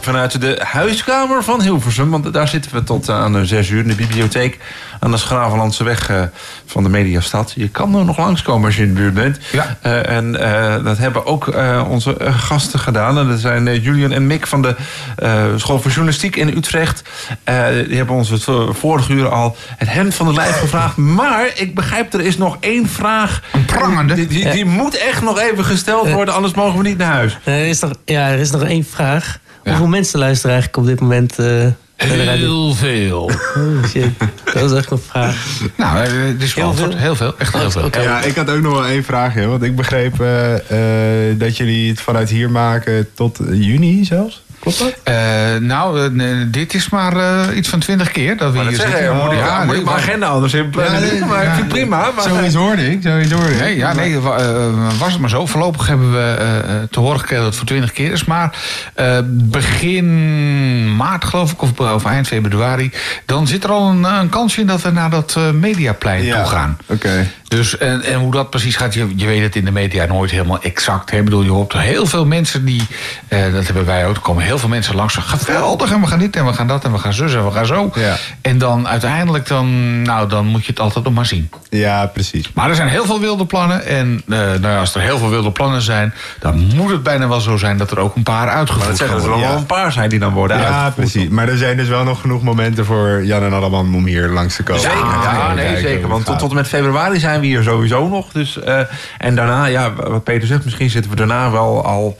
Vanuit 0.00 0.40
de 0.40 0.60
huiskamer 0.64 1.44
van 1.44 1.62
Hilversum, 1.62 2.10
want 2.10 2.32
daar 2.32 2.48
zitten 2.48 2.74
we 2.74 2.84
tot 2.84 3.08
aan 3.10 3.46
6 3.46 3.68
uur 3.68 3.82
in 3.82 3.88
de 3.88 3.94
bibliotheek 3.94 4.58
aan 5.00 5.10
de 5.10 5.16
Schravenlandse 5.16 5.84
weg 5.84 6.10
eh, 6.10 6.22
van 6.66 6.82
de 6.82 6.88
Mediastad. 6.88 7.52
Je 7.56 7.68
kan 7.68 7.94
er 7.94 8.04
nog 8.04 8.18
langskomen 8.18 8.66
als 8.66 8.76
je 8.76 8.82
in 8.82 8.88
de 8.94 9.00
buurt 9.00 9.14
bent. 9.14 9.38
Ja. 9.52 9.76
Eh, 9.80 10.08
en 10.16 10.40
eh, 10.40 10.84
dat 10.84 10.98
hebben 10.98 11.26
ook 11.26 11.48
eh, 11.48 11.84
onze 11.88 12.16
gasten 12.20 12.78
gedaan. 12.78 13.18
En 13.18 13.28
dat 13.28 13.38
zijn 13.38 13.80
Julian 13.80 14.12
en 14.12 14.26
Mick 14.26 14.46
van 14.46 14.62
de 14.62 14.76
eh, 15.16 15.44
School 15.56 15.80
voor 15.80 15.90
Journalistiek 15.90 16.36
in 16.36 16.48
Utrecht. 16.48 17.02
Eh, 17.44 17.66
die 17.88 17.96
hebben 17.96 18.14
ons 18.16 18.28
het 18.28 18.44
vorige 18.70 19.12
uur 19.12 19.28
al 19.28 19.56
het 19.76 19.92
hemd 19.92 20.14
van 20.14 20.26
de 20.26 20.32
lijf 20.32 20.58
gevraagd. 20.58 20.96
Maar 20.96 21.50
ik 21.54 21.74
begrijp, 21.74 22.14
er 22.14 22.20
is 22.20 22.38
nog 22.38 22.56
één 22.60 22.88
vraag. 22.88 23.42
Een 23.52 23.64
prangende. 23.64 24.14
Die, 24.14 24.26
die, 24.26 24.50
die 24.50 24.64
moet 24.64 24.96
echt 24.98 25.22
nog 25.22 25.38
even 25.38 25.64
gesteld 25.64 26.10
worden, 26.10 26.34
anders 26.34 26.54
mogen 26.54 26.78
we 26.78 26.88
niet 26.88 26.98
naar 26.98 27.12
huis. 27.12 27.38
Er 27.44 27.66
is 27.66 27.80
nog, 27.80 27.90
ja, 28.04 28.28
er 28.28 28.38
is 28.38 28.50
nog 28.50 28.62
één 28.62 28.86
vraag. 28.90 29.38
Hoeveel 29.66 29.86
mensen 29.86 30.18
luisteren 30.18 30.54
eigenlijk 30.54 30.84
op 30.84 30.90
dit 30.90 31.00
moment 31.00 31.38
eh? 31.38 31.66
Heel 31.96 32.74
veel. 32.74 33.30
Oh, 33.56 33.84
shit. 33.84 34.10
Dat 34.54 34.70
is 34.70 34.76
echt 34.76 34.90
een 34.90 34.98
vraag. 34.98 35.46
nou, 35.76 36.04
eh, 36.04 36.12
het 36.12 36.42
is 36.42 36.54
Heel 36.54 36.74
veel? 36.74 36.96
Heel 36.96 37.16
veel. 37.16 37.38
Echt 37.38 37.56
heel 37.56 37.70
veel. 37.70 37.84
Oké. 37.84 38.00
Ja, 38.00 38.22
ik 38.22 38.34
had 38.34 38.50
ook 38.50 38.60
nog 38.60 38.72
wel 38.72 38.86
één 38.86 39.04
vraagje. 39.04 39.46
Want 39.46 39.62
ik 39.62 39.76
begreep 39.76 40.20
eh, 40.20 41.30
eh, 41.30 41.38
dat 41.38 41.56
jullie 41.56 41.88
het 41.88 42.00
vanuit 42.00 42.28
hier 42.28 42.50
maken 42.50 43.08
tot 43.14 43.38
juni 43.50 44.04
zelfs. 44.04 44.42
Klopt 44.66 44.78
dat? 44.78 44.94
Eh, 45.14 45.14
nou, 45.60 46.02
eh, 46.04 46.10
nee, 46.10 46.50
dit 46.50 46.74
is 46.74 46.88
maar 46.88 47.16
eh, 47.16 47.56
iets 47.56 47.68
van 47.68 47.78
twintig 47.78 48.10
keer 48.12 48.36
dat 48.36 48.50
we 48.50 48.56
Maar 48.56 48.66
hier 48.66 48.76
dat 48.76 48.86
zeggen, 48.86 49.04
zitten. 49.06 49.24
moet 49.24 49.32
ik, 49.32 49.38
ja, 49.38 49.58
moet 49.58 49.66
nee, 49.66 49.76
ik 49.78 49.84
mijn 49.84 49.96
maar- 49.96 50.04
agenda 50.04 50.26
anders 50.26 50.54
in 50.54 50.70
plannen. 50.70 51.04
Ja, 51.04 51.10
nee, 51.12 51.24
maar 51.24 51.42
ik 51.42 51.56
ja. 51.58 51.64
prima. 51.68 52.10
Maar, 52.16 52.24
Zoiets 52.28 52.54
hoorde 52.54 52.90
ik, 52.90 52.98
zoiets 53.02 53.32
hoorde 53.32 53.52
ik. 53.52 53.60
Nee, 53.60 53.76
ja, 53.76 53.92
nee, 53.92 54.18
wa- 54.18 54.70
was 54.98 55.12
het 55.12 55.20
maar 55.20 55.30
zo. 55.30 55.46
Voorlopig 55.46 55.86
hebben 55.86 56.12
we 56.12 56.34
eh, 56.38 56.58
eh, 56.58 56.64
te 56.90 57.00
horen 57.00 57.18
gekregen 57.20 57.36
dat 57.44 57.46
het 57.46 57.56
voor 57.56 57.66
20 57.66 57.92
keer 57.92 58.12
is. 58.12 58.24
Maar 58.24 58.56
eh, 58.94 59.18
begin 59.26 60.96
maart, 60.96 61.24
geloof 61.24 61.52
ik, 61.52 61.62
of, 61.62 61.80
of 61.80 62.04
eind 62.04 62.26
februari... 62.26 62.90
dan 63.26 63.46
zit 63.46 63.64
er 63.64 63.70
al 63.70 63.88
een, 63.90 64.04
een 64.04 64.28
kansje 64.28 64.60
in 64.60 64.66
dat 64.66 64.82
we 64.82 64.90
naar 64.90 65.10
dat 65.10 65.36
Mediaplein 65.52 66.30
toe 66.30 66.44
gaan. 66.46 66.76
Oké. 66.86 67.26
Dus, 67.48 67.78
en, 67.78 68.02
en 68.02 68.18
hoe 68.18 68.32
dat 68.32 68.50
precies 68.50 68.76
gaat, 68.76 68.94
je, 68.94 69.06
je 69.16 69.26
weet 69.26 69.42
het 69.42 69.56
in 69.56 69.64
de 69.64 69.70
media 69.70 70.04
nooit 70.06 70.30
helemaal 70.30 70.62
exact. 70.62 71.10
hè. 71.10 71.16
Ik 71.18 71.24
bedoel, 71.24 71.42
je 71.42 71.50
hoort 71.50 71.72
heel 71.72 72.06
veel 72.06 72.26
mensen 72.26 72.64
die, 72.64 72.82
eh, 73.28 73.52
dat 73.52 73.64
hebben 73.66 73.84
wij 73.84 74.06
ook, 74.06 74.22
komen 74.22 74.42
heel 74.44 74.55
veel 74.58 74.68
mensen 74.68 74.94
langs. 74.94 75.14
Geweldig, 75.14 75.90
en 75.92 76.00
we 76.00 76.06
gaan 76.06 76.18
dit 76.18 76.36
en 76.36 76.46
we 76.46 76.52
gaan 76.52 76.66
dat 76.66 76.84
en 76.84 76.92
we 76.92 76.98
gaan 76.98 77.12
zus 77.12 77.34
en 77.34 77.44
we 77.44 77.50
gaan 77.50 77.66
zo. 77.66 77.90
Ja. 77.94 78.16
En 78.40 78.58
dan 78.58 78.88
uiteindelijk, 78.88 79.48
dan, 79.48 80.02
nou, 80.02 80.28
dan 80.28 80.46
moet 80.46 80.64
je 80.64 80.70
het 80.70 80.80
altijd 80.80 81.04
nog 81.04 81.14
maar 81.14 81.26
zien. 81.26 81.50
Ja, 81.70 82.06
precies. 82.06 82.50
Maar 82.54 82.68
er 82.68 82.74
zijn 82.74 82.88
heel 82.88 83.04
veel 83.04 83.20
wilde 83.20 83.46
plannen. 83.46 83.84
En 83.86 84.22
eh, 84.28 84.38
nou 84.38 84.68
ja, 84.68 84.78
als 84.78 84.94
er 84.94 85.00
heel 85.00 85.18
veel 85.18 85.30
wilde 85.30 85.50
plannen 85.52 85.82
zijn, 85.82 86.14
dan 86.40 86.70
moet 86.74 86.90
het 86.90 87.02
bijna 87.02 87.28
wel 87.28 87.40
zo 87.40 87.56
zijn 87.56 87.76
dat 87.78 87.90
er 87.90 87.98
ook 87.98 88.16
een 88.16 88.22
paar 88.22 88.34
maar 88.36 88.46
dat 88.46 88.54
uitgevoerd 88.54 88.96
zeggen 88.96 89.06
gaan 89.06 89.16
dat 89.16 89.24
er 89.24 89.30
worden. 89.30 89.48
wel 89.48 89.58
een 89.58 89.66
paar 89.66 89.92
zijn 89.92 90.08
die 90.08 90.18
dan 90.18 90.32
worden 90.32 90.58
Ja, 90.58 90.62
uitgevoerd. 90.62 90.94
precies. 90.94 91.28
Maar 91.28 91.48
er 91.48 91.56
zijn 91.56 91.76
dus 91.76 91.88
wel 91.88 92.04
nog 92.04 92.20
genoeg 92.20 92.42
momenten 92.42 92.84
voor 92.84 93.24
Jan 93.24 93.42
en 93.42 93.52
Alleman 93.52 93.94
om 93.94 94.06
hier 94.06 94.28
langs 94.28 94.56
te 94.56 94.62
komen. 94.62 94.82
Zeker, 94.82 94.98
ja, 94.98 95.52
nee, 95.54 95.76
zeker. 95.80 96.08
Want 96.08 96.24
tot, 96.24 96.48
en 96.50 96.54
met 96.54 96.68
februari 96.68 97.18
zijn 97.18 97.40
we 97.40 97.46
hier 97.46 97.62
sowieso 97.62 98.08
nog. 98.08 98.32
Dus, 98.32 98.60
eh, 98.60 98.80
en 99.18 99.34
daarna, 99.34 99.64
ja, 99.66 99.92
wat 99.92 100.24
Peter 100.24 100.46
zegt, 100.46 100.64
misschien 100.64 100.90
zitten 100.90 101.10
we 101.10 101.16
daarna 101.16 101.50
wel 101.50 101.84
al 101.84 102.16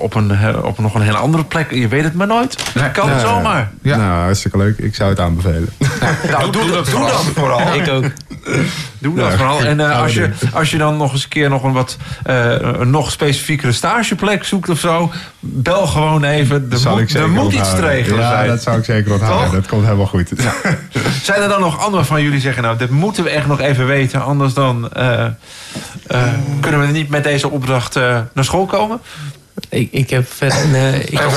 op, 0.00 0.14
een, 0.14 0.30
eh, 0.30 0.64
op 0.64 0.78
nog 0.78 0.94
een 0.94 1.00
hele 1.00 1.16
andere 1.16 1.44
plek. 1.44 1.70
Je 1.70 1.88
weet 1.88 2.04
het 2.04 2.14
maar 2.14 2.26
nooit. 2.26 2.74
Nee. 2.74 2.90
kan 2.90 3.08
Ja, 3.08 3.18
zomaar. 3.18 3.70
Ja. 3.82 3.96
Nou, 3.96 4.22
hartstikke 4.22 4.56
leuk. 4.56 4.78
Ik 4.78 4.94
zou 4.94 5.10
het 5.10 5.20
aanbevelen. 5.20 5.68
Nou, 6.30 6.50
doe, 6.50 6.70
dat, 6.70 6.86
doe 6.86 7.00
dat 7.00 7.24
vooral. 7.34 7.74
Ik 7.74 7.88
ook. 7.88 8.04
Doe 8.98 9.14
dat 9.14 9.30
Ja, 9.30 9.36
vooral. 9.36 9.60
En 9.60 9.80
eh, 9.80 9.86
we 9.88 9.94
als, 9.94 10.14
je, 10.14 10.30
als 10.52 10.70
je 10.70 10.78
dan 10.78 10.96
nog 10.96 11.12
eens 11.12 11.22
een 11.22 11.28
keer 11.28 11.48
nog 11.48 11.62
een 11.62 11.72
wat 11.72 11.96
eh, 12.24 12.50
een 12.60 12.90
nog 12.90 13.10
specifiekere 13.10 13.72
stageplek 13.72 14.44
zoekt 14.44 14.68
of 14.68 14.78
zo, 14.78 15.12
bel 15.40 15.86
gewoon 15.86 16.24
even. 16.24 16.56
Er 16.56 16.68
Dat 16.68 16.84
moet, 16.84 16.98
er 16.98 17.04
iets 17.04 17.12
te 17.12 17.24
onthouden. 17.24 17.90
regelen 17.90 18.20
Ja, 18.20 18.30
zijn. 18.30 18.48
dat 18.48 18.62
zou 18.62 18.78
ik 18.78 18.84
zeker 18.84 19.12
onthouden. 19.12 19.52
Dat 19.52 19.66
komt 19.66 19.84
helemaal 19.84 20.06
goed. 20.06 20.30
Zijn 21.22 21.42
er 21.42 21.48
dan 21.48 21.60
nog 21.60 21.84
anderen 21.84 22.06
van 22.06 22.22
jullie 22.22 22.40
zeggen, 22.40 22.62
nou, 22.62 22.78
dit 22.78 22.90
moeten 22.90 23.24
we 23.24 23.30
echt 23.30 23.46
nog 23.46 23.60
even 23.60 23.86
weten, 23.86 24.22
anders 24.22 24.54
dan 24.54 24.92
eh, 24.92 25.24
eh, 26.06 26.32
kunnen 26.60 26.80
we 26.80 26.86
niet 26.86 27.08
met 27.08 27.24
deze 27.24 27.50
opdracht 27.50 27.96
eh, 27.96 28.20
naar 28.32 28.44
school 28.44 28.66
komen? 28.66 29.00
Ik, 29.68 29.88
ik 29.92 30.10
heb 30.10 30.32
verder... 30.32 30.68
Nee, 30.68 31.00
ik 31.04 31.18
heb. 31.18 31.30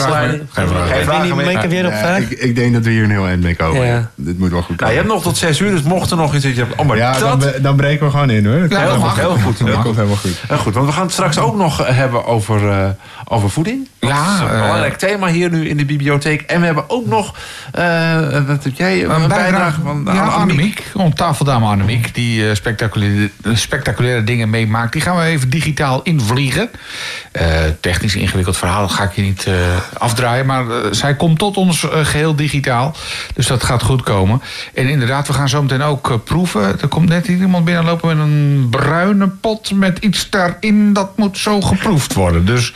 Geen 0.50 0.68
weet 1.06 1.24
niet, 1.24 1.36
maar 1.36 1.46
ik 1.52 1.62
heb 1.62 1.70
weer 1.70 1.84
nog 1.84 1.92
Ja, 1.92 2.00
vraag. 2.00 2.20
ik, 2.20 2.30
ik 2.32 2.56
denk 2.56 2.74
dat 2.74 2.84
we 2.84 2.90
hier 2.90 3.04
een 3.04 3.10
heel 3.12 3.28
eind 3.28 3.44
mee 3.44 3.56
komen. 3.56 3.86
Ja. 3.86 4.10
Dit 4.16 4.40
moet 4.40 4.52
wel 4.52 4.62
goed 4.62 4.80
Nou, 4.80 4.92
je 4.92 4.98
komen. 4.98 4.98
hebt 4.98 5.08
nog 5.08 5.22
tot 5.24 5.38
zes 5.38 5.60
uur, 5.60 5.72
dus 5.72 5.82
mocht 5.82 6.12
er 6.12 6.18
nog 6.18 6.34
iets... 6.36 6.44
dat 6.44 6.56
je 6.56 6.62
hebt- 6.62 6.76
Oh, 6.80 6.86
maar 6.86 6.98
ja, 6.98 7.20
dat... 7.20 7.42
dan, 7.42 7.52
dan 7.62 7.76
breken 7.76 8.06
we 8.06 8.12
gewoon 8.12 8.30
in 8.30 8.46
hoor. 8.46 8.60
Dat 8.60 8.72
Ja, 8.72 9.14
heel 9.16 9.38
goed. 9.38 9.58
Dat 9.66 9.82
komt 9.82 9.96
helemaal 9.96 10.16
goed. 10.18 10.42
Heel 10.48 10.58
goed, 10.58 10.74
want 10.74 10.86
we 10.86 10.92
gaan 10.92 11.04
het 11.04 11.12
straks 11.12 11.38
ook 11.38 11.56
nog 11.56 11.88
hebben 11.88 12.26
over, 12.26 12.70
eh, 12.70 12.90
over 13.28 13.50
voeding. 13.50 13.88
Ja, 14.00 14.26
dat 14.26 14.34
is 14.36 14.40
een 14.40 14.56
eh, 14.56 14.62
belangrijk 14.62 14.96
thema 14.98 15.28
hier 15.28 15.50
nu 15.50 15.70
in 15.70 15.78
de 15.78 15.86
bibliotheek. 15.86 16.42
En 16.42 16.60
we 16.60 16.66
hebben 16.66 16.90
ook 16.90 17.06
nog, 17.06 17.36
eh, 17.72 18.16
wat 18.48 18.64
heb 18.64 18.74
jij, 18.76 19.04
een, 19.04 19.28
bijdrage 19.28 19.82
van 19.82 20.02
ja, 20.06 20.12
Annemiek. 20.12 20.34
Annemiek. 20.36 20.84
Om 20.94 21.14
tafeldame 21.14 21.66
Annemiek. 21.66 22.16
Die 22.16 22.50
eh, 22.50 22.56
spectaculaire, 22.56 23.30
spectaculaire 23.54 24.24
dingen 24.24 24.50
meemaakt. 24.50 24.94
Die 24.94 25.02
gaan 25.02 25.18
we 25.18 25.24
even 25.24 25.50
digitaal 25.50 26.02
invliegen. 26.04 26.70
Eh, 27.32 27.48
technisch 28.20 28.44
ingewikkeld 28.44 28.58
verhaal. 28.58 28.88
Dat 28.88 28.96
ga 28.96 29.04
ik 29.04 29.16
je 29.16 29.22
niet 29.22 29.46
eh, 29.46 29.54
afdraaien. 29.98 30.46
Maar 30.46 30.70
eh, 30.70 30.92
zij 30.92 31.16
komt 31.16 31.40
tot 31.40 31.58
ons 31.58 31.90
eh, 31.90 32.06
geheel 32.06 32.36
digitaal. 32.36 32.96
Dus 33.34 33.48
dat 33.48 33.64
gaat 33.64 33.84
goed 33.84 34.04
komen. 34.04 34.42
En 34.74 34.90
inderdaad, 34.90 35.28
we 35.28 35.34
gaan 35.34 35.50
zo 35.50 35.62
meteen 35.62 35.82
ook 35.82 36.24
proeven. 36.24 36.82
Er 36.82 36.88
komt 36.88 37.10
net 37.10 37.28
iemand 37.28 37.66
binnenlopen 37.66 38.18
met 38.18 38.26
een 38.26 38.68
bruine 38.70 39.28
pot 39.28 39.72
met 39.72 39.98
iets 39.98 40.30
daarin. 40.30 40.94
Dat 40.94 41.18
moet 41.18 41.38
zo 41.38 41.62
geproefd 41.62 42.14
worden. 42.14 42.46
Dus 42.46 42.74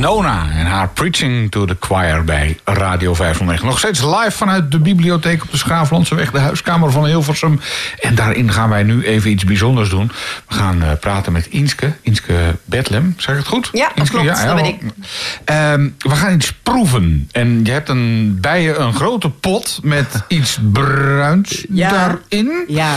Nona 0.00 0.46
en 0.50 0.66
haar 0.66 0.88
Preaching 0.88 1.50
to 1.50 1.64
the 1.64 1.76
Choir 1.80 2.24
bij 2.24 2.58
Radio 2.64 3.14
509. 3.14 3.66
Nog 3.66 3.78
steeds 3.78 4.02
live 4.02 4.30
vanuit 4.30 4.70
de 4.70 4.78
bibliotheek 4.78 5.42
op 5.42 5.50
de 5.50 5.56
Schaaflandseweg, 5.56 6.30
de 6.30 6.38
huiskamer 6.38 6.92
van 6.92 7.06
Hilversum. 7.06 7.60
En 8.00 8.14
daarin 8.14 8.52
gaan 8.52 8.68
wij 8.68 8.82
nu 8.82 9.04
even 9.04 9.30
iets 9.30 9.44
bijzonders 9.44 9.88
doen. 9.90 10.10
We 10.48 10.54
gaan 10.54 10.82
eh, 10.82 10.88
praten 11.00 11.32
met 11.32 11.46
Inske, 11.46 11.92
Inske 12.02 12.34
Bedlem. 12.64 13.14
Zeg 13.16 13.34
ik 13.34 13.40
het 13.40 13.48
goed? 13.48 13.68
Ja, 13.72 13.88
dat 13.88 13.96
Inske, 13.96 14.16
klopt, 14.16 14.44
dat 14.44 14.54
ben 14.54 14.64
ik. 14.64 14.80
Ehm, 15.44 15.88
we 15.98 16.10
gaan 16.16 16.34
iets 16.34 16.52
proeven. 16.62 17.28
En 17.32 17.64
je 17.64 17.70
hebt 17.70 17.88
een, 17.88 18.38
bij 18.40 18.62
je 18.62 18.76
een 18.76 18.94
grote 18.94 19.30
pot 19.30 19.80
met 19.82 20.24
iets 20.28 20.58
bruins 20.72 21.64
Ja. 21.68 21.90
daarin. 21.90 22.64
Ja, 22.68 22.94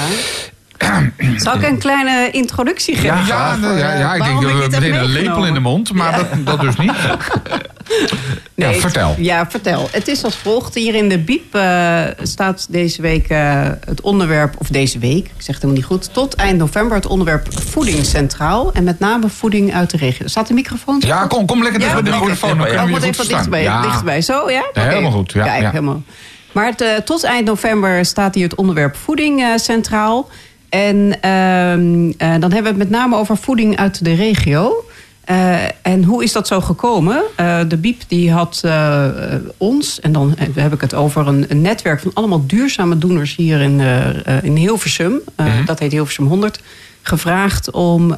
Zal 1.37 1.55
ik 1.55 1.63
een 1.67 1.77
kleine 1.77 2.29
introductie 2.31 2.95
geven? 2.95 3.25
Ja, 3.25 3.25
ja, 3.27 3.57
ja, 3.77 3.93
eh, 3.93 3.99
ja, 3.99 4.13
ik 4.13 4.23
denk 4.23 4.41
dat 4.41 4.51
we 4.51 4.57
meteen 4.57 4.93
een 4.93 5.05
lepel 5.05 5.45
in 5.45 5.53
de 5.53 5.59
mond, 5.59 5.93
maar 5.93 6.15
dat, 6.17 6.45
dat 6.45 6.59
dus 6.61 6.75
niet. 6.75 6.91
ja, 8.55 8.67
het- 8.67 8.77
vertel. 8.79 9.15
Ja, 9.17 9.49
vertel. 9.49 9.87
Het 9.91 10.07
is 10.07 10.23
als 10.23 10.35
volgt. 10.35 10.75
Hier 10.75 10.95
in 10.95 11.09
de 11.09 11.17
BIEB 11.19 11.55
eh, 11.55 12.01
staat 12.21 12.67
deze 12.69 13.01
week 13.01 13.27
eh, 13.27 13.61
het 13.85 14.01
onderwerp, 14.01 14.55
of 14.57 14.67
deze 14.67 14.99
week, 14.99 15.25
ik 15.25 15.31
zeg 15.37 15.45
het 15.45 15.55
helemaal 15.55 15.73
niet 15.75 15.85
goed, 15.85 16.13
tot 16.13 16.35
eind 16.35 16.57
november 16.57 16.95
het 16.95 17.07
onderwerp 17.07 17.47
voeding 17.69 18.05
centraal. 18.05 18.71
En 18.73 18.83
met 18.83 18.99
name 18.99 19.29
voeding 19.29 19.73
uit 19.73 19.89
de 19.89 19.97
regio. 19.97 20.27
Staat 20.27 20.47
de 20.47 20.53
microfoon? 20.53 21.01
Ja, 21.05 21.25
kom, 21.27 21.45
kom 21.45 21.63
lekker 21.63 21.81
Ja, 21.81 21.87
tegen 21.87 22.05
de 22.05 22.11
microfoon. 22.11 22.57
Dan 22.57 22.67
Ja, 22.71 22.73
Oh, 22.73 22.83
we 22.83 22.89
moet 22.89 23.01
je 23.01 23.07
even. 23.07 23.61
Ja. 23.61 23.81
dichterbij. 23.81 24.21
Zo, 24.21 24.49
ja? 24.49 24.63
Ja, 24.73 24.81
helemaal 24.81 25.11
goed, 25.11 25.31
ja, 25.31 25.43
Kijk, 25.43 25.61
ja. 25.61 25.69
helemaal. 25.69 26.03
Maar 26.51 26.73
het, 26.77 27.05
tot 27.05 27.23
eind 27.23 27.45
november 27.45 28.05
staat 28.05 28.35
hier 28.35 28.43
het 28.43 28.55
onderwerp 28.55 28.95
voeding 28.95 29.43
centraal. 29.55 30.29
En 30.71 31.21
ehm, 31.21 32.11
eh, 32.17 32.39
dan 32.39 32.51
hebben 32.51 32.63
we 32.63 32.67
het 32.67 32.77
met 32.77 32.89
name 32.89 33.15
over 33.15 33.37
voeding 33.37 33.77
uit 33.77 34.03
de 34.03 34.13
regio. 34.13 34.85
Eh, 35.21 35.63
en 35.81 36.03
hoe 36.03 36.23
is 36.23 36.31
dat 36.31 36.47
zo 36.47 36.61
gekomen? 36.61 37.21
Eh, 37.35 37.59
de 37.67 37.77
BIEB 37.77 38.01
die 38.07 38.31
had 38.31 38.63
ons, 39.57 39.99
en 39.99 40.11
dan 40.11 40.35
heb 40.55 40.73
ik 40.73 40.81
het 40.81 40.93
over 40.93 41.27
een, 41.27 41.45
een 41.47 41.61
netwerk 41.61 41.99
van 41.99 42.11
allemaal 42.13 42.45
duurzame 42.45 42.97
doeners 42.97 43.35
hier 43.35 43.61
in, 43.61 43.81
in 44.43 44.55
Hilversum. 44.55 45.19
Eh, 45.35 45.65
Dat 45.65 45.79
heet 45.79 45.91
Hilversum 45.91 46.27
100 46.27 46.61
gevraagd 47.01 47.71
om 47.71 48.15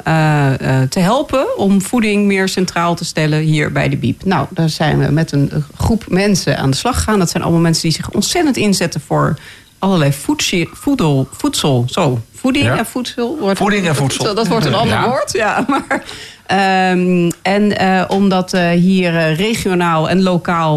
te 0.90 1.00
helpen 1.00 1.58
om 1.58 1.82
voeding 1.82 2.26
meer 2.26 2.48
centraal 2.48 2.96
te 2.96 3.06
stellen 3.06 3.40
hier 3.40 3.72
bij 3.72 3.90
de 3.90 3.98
BIEB. 3.98 4.24
Nou, 4.24 4.48
daar 4.50 4.70
zijn 4.70 5.00
we 5.00 5.12
met 5.12 5.32
een 5.32 5.52
groep 5.78 6.06
mensen 6.08 6.58
aan 6.58 6.72
de 6.72 6.78
slag 6.78 6.96
gegaan. 6.96 7.20
Dat 7.20 7.30
zijn 7.30 7.44
allemaal 7.44 7.62
mensen 7.62 7.84
die 7.84 7.92
zich 7.92 8.12
ontzettend 8.12 8.58
inzetten 8.58 9.02
voor 9.02 9.38
allerlei 9.84 10.14
voedsel, 10.14 10.66
voedel, 10.74 11.28
voedsel. 11.32 11.86
Zo, 11.88 12.20
voeding 12.36 12.66
Ja. 12.66 12.78
en 12.78 12.86
voedsel. 12.86 13.38
Wordt, 13.40 13.58
Voeding 13.58 13.88
en 13.88 13.96
voedsel. 13.96 14.36
Dat 14.36 14.48
wordt 14.48 14.66
een 14.66 14.74
ander 14.74 14.96
Ja. 14.98 15.08
woord, 15.08 15.32
ja. 15.32 15.66
Maar, 15.74 16.04
ehm, 16.46 17.32
en 17.42 17.78
eh, 17.78 18.04
om 18.08 18.30
dat 18.30 18.54
eh, 18.54 18.70
hier 18.70 19.16
eh, 19.18 19.36
regionaal 19.38 20.10
en 20.10 20.22
lokaal 20.24 20.76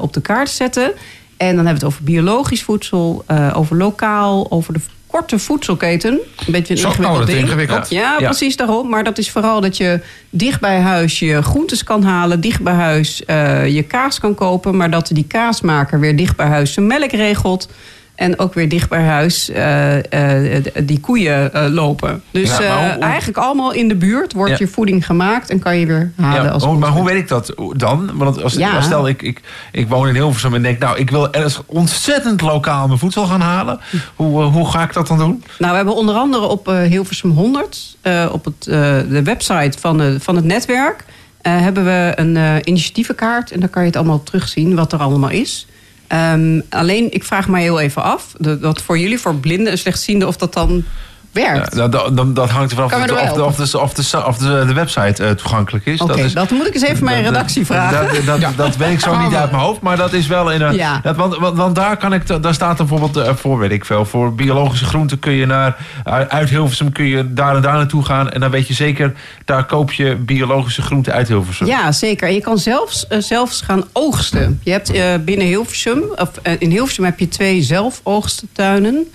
op 0.00 0.12
de 0.12 0.20
kaart 0.20 0.48
te 0.48 0.54
zetten. 0.54 0.92
En 1.36 1.56
dan 1.56 1.66
hebben 1.66 1.66
we 1.66 1.72
het 1.72 1.84
over 1.84 2.02
biologisch 2.04 2.62
voedsel, 2.62 3.24
over 3.54 3.76
lokaal, 3.76 4.46
over 4.50 4.72
de 4.72 4.80
korte 5.06 5.38
voedselketen. 5.38 6.10
Een 6.46 6.52
beetje 6.52 6.72
een 6.74 6.80
Zo, 6.80 6.88
ingewikkeld 6.88 7.88
ding. 7.88 8.00
Ja, 8.00 8.16
Ja. 8.18 8.24
precies 8.28 8.56
daarom. 8.56 8.88
Maar 8.88 9.04
dat 9.04 9.18
is 9.18 9.30
vooral 9.30 9.60
dat 9.60 9.76
je 9.76 10.00
dicht 10.30 10.60
bij 10.60 10.80
huis 10.80 11.18
je 11.18 11.42
groentes 11.42 11.84
kan 11.84 12.02
halen. 12.02 12.40
Dicht 12.40 12.62
bij 12.62 12.74
huis 12.74 13.22
je 13.66 13.84
kaas 13.88 14.18
kan 14.20 14.34
kopen. 14.34 14.76
Maar 14.76 14.90
dat 14.90 15.10
die 15.12 15.24
kaasmaker 15.28 16.00
weer 16.00 16.16
dicht 16.16 16.36
bij 16.36 16.46
huis 16.46 16.72
zijn 16.72 16.86
melk 16.86 17.10
regelt. 17.10 17.68
En 18.18 18.38
ook 18.38 18.54
weer 18.54 18.68
dicht 18.68 18.88
bij 18.88 19.02
huis 19.02 19.48
eh, 19.50 20.56
eh, 20.56 20.64
die 20.82 21.00
koeien 21.00 21.52
eh, 21.54 21.66
lopen. 21.70 22.22
Dus 22.30 22.48
Ja, 22.50 22.58
maar 22.58 22.84
hoe- 22.84 22.92
hoe- 22.94 23.02
eigenlijk 23.02 23.38
allemaal 23.38 23.72
in 23.72 23.88
de 23.88 23.94
buurt 23.96 24.32
wordt 24.32 24.50
Ja. 24.50 24.56
je 24.58 24.66
voeding 24.66 25.06
gemaakt. 25.06 25.50
En 25.50 25.58
kan 25.58 25.76
je 25.78 25.86
weer 25.86 26.12
halen 26.16 26.44
Ja, 26.44 26.48
als 26.50 26.64
hoe- 26.64 26.78
maar 26.78 26.90
hoe 26.90 27.04
weet 27.04 27.16
ik 27.16 27.28
dat 27.28 27.52
dan? 27.76 28.10
Want 28.14 28.42
als, 28.42 28.58
stel 28.80 29.08
ik, 29.08 29.22
ik, 29.22 29.40
ik 29.72 29.88
woon 29.88 30.08
in 30.08 30.14
Hilversum 30.14 30.54
en 30.54 30.62
denk, 30.62 30.78
nou, 30.78 30.98
ik 30.98 31.10
wil 31.10 31.32
ergens 31.32 31.60
ontzettend 31.66 32.40
lokaal 32.40 32.86
mijn 32.86 32.98
voedsel 32.98 33.24
gaan 33.26 33.40
halen. 33.40 33.80
Hoe, 34.16 34.42
hoe 34.42 34.70
ga 34.70 34.82
ik 34.82 34.92
dat 34.92 35.06
dan 35.06 35.18
doen? 35.18 35.44
Nou, 35.58 35.70
we 35.70 35.76
hebben 35.76 35.94
onder 35.96 36.14
andere 36.14 36.46
op 36.46 36.66
Hilversum 36.66 37.30
100, 37.30 37.96
eh, 38.00 38.26
op 38.32 38.44
het, 38.44 38.62
de 39.10 39.20
website 39.24 39.78
van, 39.78 40.16
van 40.20 40.36
het 40.36 40.44
netwerk, 40.44 41.04
hebben 41.42 41.84
we 41.84 42.12
een 42.16 42.36
initiatievenkaart. 42.68 43.50
En 43.52 43.60
daar 43.60 43.68
kan 43.68 43.82
je 43.82 43.88
het 43.88 43.96
allemaal 43.96 44.22
terugzien 44.22 44.74
wat 44.74 44.92
er 44.92 44.98
allemaal 44.98 45.30
is. 45.30 45.66
Ehm, 46.08 46.60
alleen, 46.68 47.12
ik 47.12 47.24
vraag 47.24 47.48
mij 47.48 47.62
heel 47.62 47.80
even 47.80 48.02
af, 48.02 48.32
dat 48.38 48.82
voor 48.82 48.98
jullie, 48.98 49.18
voor 49.18 49.34
blinden 49.34 49.72
en 49.72 49.78
slechtzienden, 49.78 50.28
of 50.28 50.36
dat 50.36 50.52
dan 50.52 50.84
werkt. 51.44 51.74
Ja, 51.76 51.88
dat, 51.88 52.16
dat, 52.16 52.34
dat 52.34 52.50
hangt 52.50 52.70
ervan 52.70 52.84
af 52.84 52.92
of, 52.92 53.06
de, 53.06 53.12
er 53.14 53.44
of, 53.44 53.54
de, 53.56 53.78
of, 53.80 53.92
de, 53.94 54.26
of, 54.26 54.38
website 54.74 55.24
eh, 55.24 55.30
toegankelijk 55.30 55.86
is. 55.86 56.00
Oké, 56.00 56.20
is- 56.20 56.32
dat 56.34 56.50
moet 56.50 56.66
ik 56.66 56.74
eens 56.74 56.82
even 56.82 57.04
mijn 57.04 57.22
dat- 57.24 57.32
redactie 57.32 57.64
dat- 57.64 57.66
vragen. 57.76 58.24
Dat, 58.26 58.40
dat, 58.40 58.56
dat 58.56 58.76
weet 58.76 58.92
ik 58.92 59.00
zo 59.00 59.18
niet 59.18 59.34
uit 59.34 59.50
mijn 59.50 59.62
hoofd, 59.62 59.80
maar 59.80 59.96
dat 59.96 60.12
is 60.12 60.26
wel 60.26 60.50
in 60.52 60.60
een. 60.60 60.74
Ja. 60.74 61.00
Dat, 61.02 61.16
want, 61.16 61.36
want, 61.36 61.56
want 61.56 61.74
daar, 61.74 61.96
kan 61.96 62.12
ik, 62.12 62.42
daar 62.42 62.54
staat 62.54 62.76
bijvoorbeeld 62.76 63.16
eh, 63.16 63.34
voor, 63.34 63.58
weet 63.58 63.70
ik 63.70 63.84
veel. 63.84 64.04
Voor 64.04 64.34
biologische 64.34 64.84
groenten 64.84 65.18
kun 65.18 65.32
je 65.32 65.46
naar. 65.46 65.76
Uit 66.28 66.48
Hilversum 66.48 66.92
kun 66.92 67.04
je 67.06 67.32
daar 67.32 67.56
en 67.56 67.62
daar 67.62 67.74
naartoe 67.76 68.04
gaan. 68.04 68.30
En 68.30 68.40
dan 68.40 68.50
weet 68.50 68.68
je 68.68 68.74
zeker, 68.74 69.12
daar 69.44 69.64
koop 69.64 69.92
je 69.92 70.16
biologische 70.16 70.82
groenten 70.82 71.12
uit 71.12 71.28
Hilversum. 71.28 71.66
Ja, 71.66 71.92
zeker. 71.92 72.28
En 72.28 72.34
je 72.34 72.40
kan 72.40 72.58
zelfs, 72.58 73.06
eh, 73.06 73.18
zelfs 73.18 73.60
gaan 73.60 73.84
oogsten. 73.92 74.60
Je 74.62 74.70
hebt 74.70 74.92
binnen 75.24 75.46
Hilversum, 75.46 76.02
of 76.16 76.30
in 76.58 76.70
Hilversum 76.70 77.04
heb 77.04 77.18
je 77.18 77.28
twee 77.28 77.62
zelfoogsttuinen. 77.62 79.06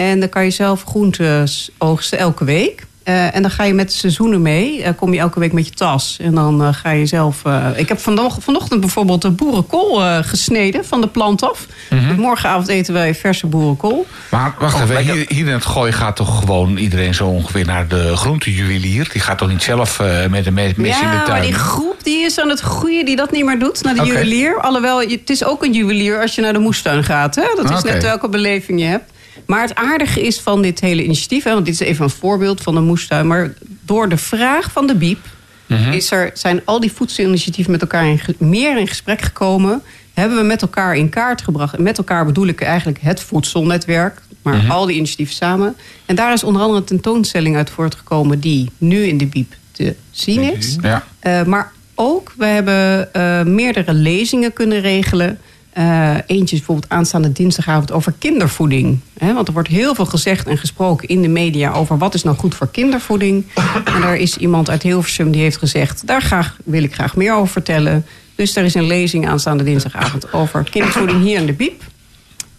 En 0.00 0.20
dan 0.20 0.28
kan 0.28 0.44
je 0.44 0.50
zelf 0.50 0.84
groentes 0.84 1.70
oogsten 1.78 2.18
elke 2.18 2.44
week. 2.44 2.86
Eh, 3.02 3.34
en 3.34 3.42
dan 3.42 3.50
ga 3.50 3.64
je 3.64 3.74
met 3.74 3.88
de 3.90 3.94
seizoenen 3.96 4.42
mee. 4.42 4.82
Eh, 4.82 4.92
kom 4.96 5.12
je 5.12 5.18
elke 5.20 5.40
week 5.40 5.52
met 5.52 5.66
je 5.66 5.72
tas. 5.72 6.16
En 6.20 6.34
dan 6.34 6.62
eh, 6.62 6.68
ga 6.72 6.90
je 6.90 7.06
zelf... 7.06 7.42
ik 7.76 7.88
heb 7.88 7.98
vanoch- 8.00 8.36
vanochtend 8.40 8.80
bijvoorbeeld 8.80 9.22
de 9.22 9.30
boerenkool 9.30 10.00
gesneden 10.22 10.84
van 10.84 11.00
de 11.00 11.08
plant 11.08 11.42
af. 11.42 11.66
Dus 11.90 12.16
morgenavond 12.16 12.68
eten 12.68 12.94
wij 12.94 13.14
verse 13.14 13.46
boerenkool. 13.46 14.06
Maar 14.30 14.54
wacht 14.58 14.74
Oh, 14.74 14.80
even, 14.82 14.94
lekker. 14.94 15.14
hier, 15.14 15.24
hier 15.28 15.46
in 15.46 15.52
het 15.52 15.64
gooi 15.64 15.92
gaat 15.92 16.16
toch 16.16 16.38
gewoon 16.38 16.76
iedereen 16.76 17.14
zo 17.14 17.26
ongeveer 17.26 17.64
naar 17.66 17.88
de 17.88 18.16
groentejuwelier? 18.16 19.08
Die 19.12 19.20
gaat 19.20 19.38
toch 19.38 19.48
niet 19.48 19.62
zelf 19.62 19.98
met 20.30 20.46
een 20.46 20.54
mes 20.54 20.72
in 20.76 20.82
de 20.82 20.88
Ja, 20.88 21.10
tuin? 21.24 21.28
maar 21.28 21.40
die 21.40 21.54
groep 21.54 21.96
die 22.02 22.24
is 22.24 22.40
aan 22.40 22.48
het 22.48 22.60
groeien 22.60 23.04
die 23.04 23.16
dat 23.16 23.30
niet 23.30 23.44
meer 23.44 23.58
doet. 23.58 23.82
Naar 23.82 23.94
de 23.94 24.04
juwelier. 24.04 24.60
Alhoewel, 24.60 25.00
het 25.00 25.30
is 25.30 25.44
ook 25.44 25.64
een 25.64 25.72
juwelier 25.72 26.20
als 26.20 26.34
je 26.34 26.40
naar 26.40 26.52
de 26.52 26.58
moestuin 26.58 27.04
gaat. 27.04 27.34
Hè? 27.34 27.42
Dat 27.56 27.70
is 27.70 27.78
Oké. 27.78 27.92
net 27.92 28.02
welke 28.02 28.28
beleving 28.28 28.80
je 28.80 28.86
hebt. 28.86 29.10
Maar 29.46 29.62
het 29.62 29.74
aardige 29.74 30.26
is 30.26 30.40
van 30.40 30.62
dit 30.62 30.80
hele 30.80 31.04
initiatief... 31.04 31.44
Hè, 31.44 31.52
want 31.52 31.64
dit 31.64 31.74
is 31.74 31.80
even 31.80 32.04
een 32.04 32.10
voorbeeld 32.10 32.60
van 32.60 32.74
de 32.74 32.80
moestuin... 32.80 33.26
maar 33.26 33.52
door 33.84 34.08
de 34.08 34.16
vraag 34.16 34.72
van 34.72 34.86
de 34.86 34.94
BIEB... 34.94 35.18
Mhm. 35.66 35.92
is 35.92 36.10
er, 36.10 36.30
zijn 36.34 36.60
al 36.64 36.80
die 36.80 36.92
voedselinitiatieven 36.92 37.72
met 37.72 37.80
elkaar 37.80 38.06
in, 38.06 38.20
meer 38.38 38.78
in 38.78 38.88
gesprek 38.88 39.20
gekomen... 39.22 39.82
hebben 40.14 40.38
we 40.38 40.44
met 40.44 40.62
elkaar 40.62 40.96
in 40.96 41.08
kaart 41.08 41.42
gebracht. 41.42 41.74
En 41.74 41.82
met 41.82 41.98
elkaar 41.98 42.24
bedoel 42.24 42.46
ik 42.46 42.60
eigenlijk 42.60 42.98
het 43.00 43.20
voedselnetwerk... 43.20 44.20
maar 44.42 44.56
Mhm. 44.56 44.70
al 44.70 44.86
die 44.86 44.96
initiatieven 44.96 45.34
samen. 45.34 45.76
En 46.06 46.14
daar 46.14 46.32
is 46.32 46.44
onder 46.44 46.62
andere 46.62 46.80
een 46.80 46.86
tentoonstelling 46.86 47.56
uit 47.56 47.70
voortgekomen... 47.70 48.40
die 48.40 48.70
nu 48.78 49.02
in 49.02 49.18
de 49.18 49.26
BIEB 49.26 49.52
te 49.72 49.94
zien 50.10 50.56
is. 50.56 50.76
Ja. 50.80 51.04
Eh, 51.18 51.42
maar 51.42 51.72
ook, 51.94 52.32
we 52.36 52.46
hebben 52.46 53.14
eh, 53.14 53.42
meerdere 53.42 53.92
lezingen 53.92 54.52
kunnen 54.52 54.80
regelen. 54.80 55.38
Eh, 55.80 56.14
eentje 56.26 56.56
is 56.56 56.62
bijvoorbeeld 56.62 56.92
aanstaande 56.92 57.32
dinsdagavond 57.32 57.92
over 57.92 58.14
kindervoeding. 58.18 59.00
Want 59.18 59.46
er 59.46 59.52
wordt 59.52 59.68
heel 59.68 59.94
veel 59.94 60.06
gezegd 60.06 60.46
en 60.46 60.58
gesproken 60.58 61.08
in 61.08 61.22
de 61.22 61.28
media... 61.28 61.72
over 61.72 61.98
wat 61.98 62.14
is 62.14 62.22
nou 62.22 62.36
goed 62.36 62.54
voor 62.54 62.68
kindervoeding. 62.70 63.44
En 63.84 64.00
daar 64.00 64.16
is 64.16 64.36
iemand 64.36 64.70
uit 64.70 64.82
Hilversum 64.82 65.30
die 65.30 65.42
heeft 65.42 65.56
gezegd... 65.56 66.06
daar 66.06 66.22
graag, 66.22 66.56
wil 66.64 66.82
ik 66.82 66.94
graag 66.94 67.16
meer 67.16 67.34
over 67.34 67.48
vertellen. 67.48 68.06
Dus 68.34 68.56
er 68.56 68.64
is 68.64 68.74
een 68.74 68.86
lezing 68.86 69.28
aanstaande 69.28 69.64
dinsdagavond... 69.64 70.32
over 70.32 70.70
kindervoeding 70.70 71.22
hier 71.22 71.38
in 71.38 71.46
de 71.46 71.52
Biep. 71.52 71.82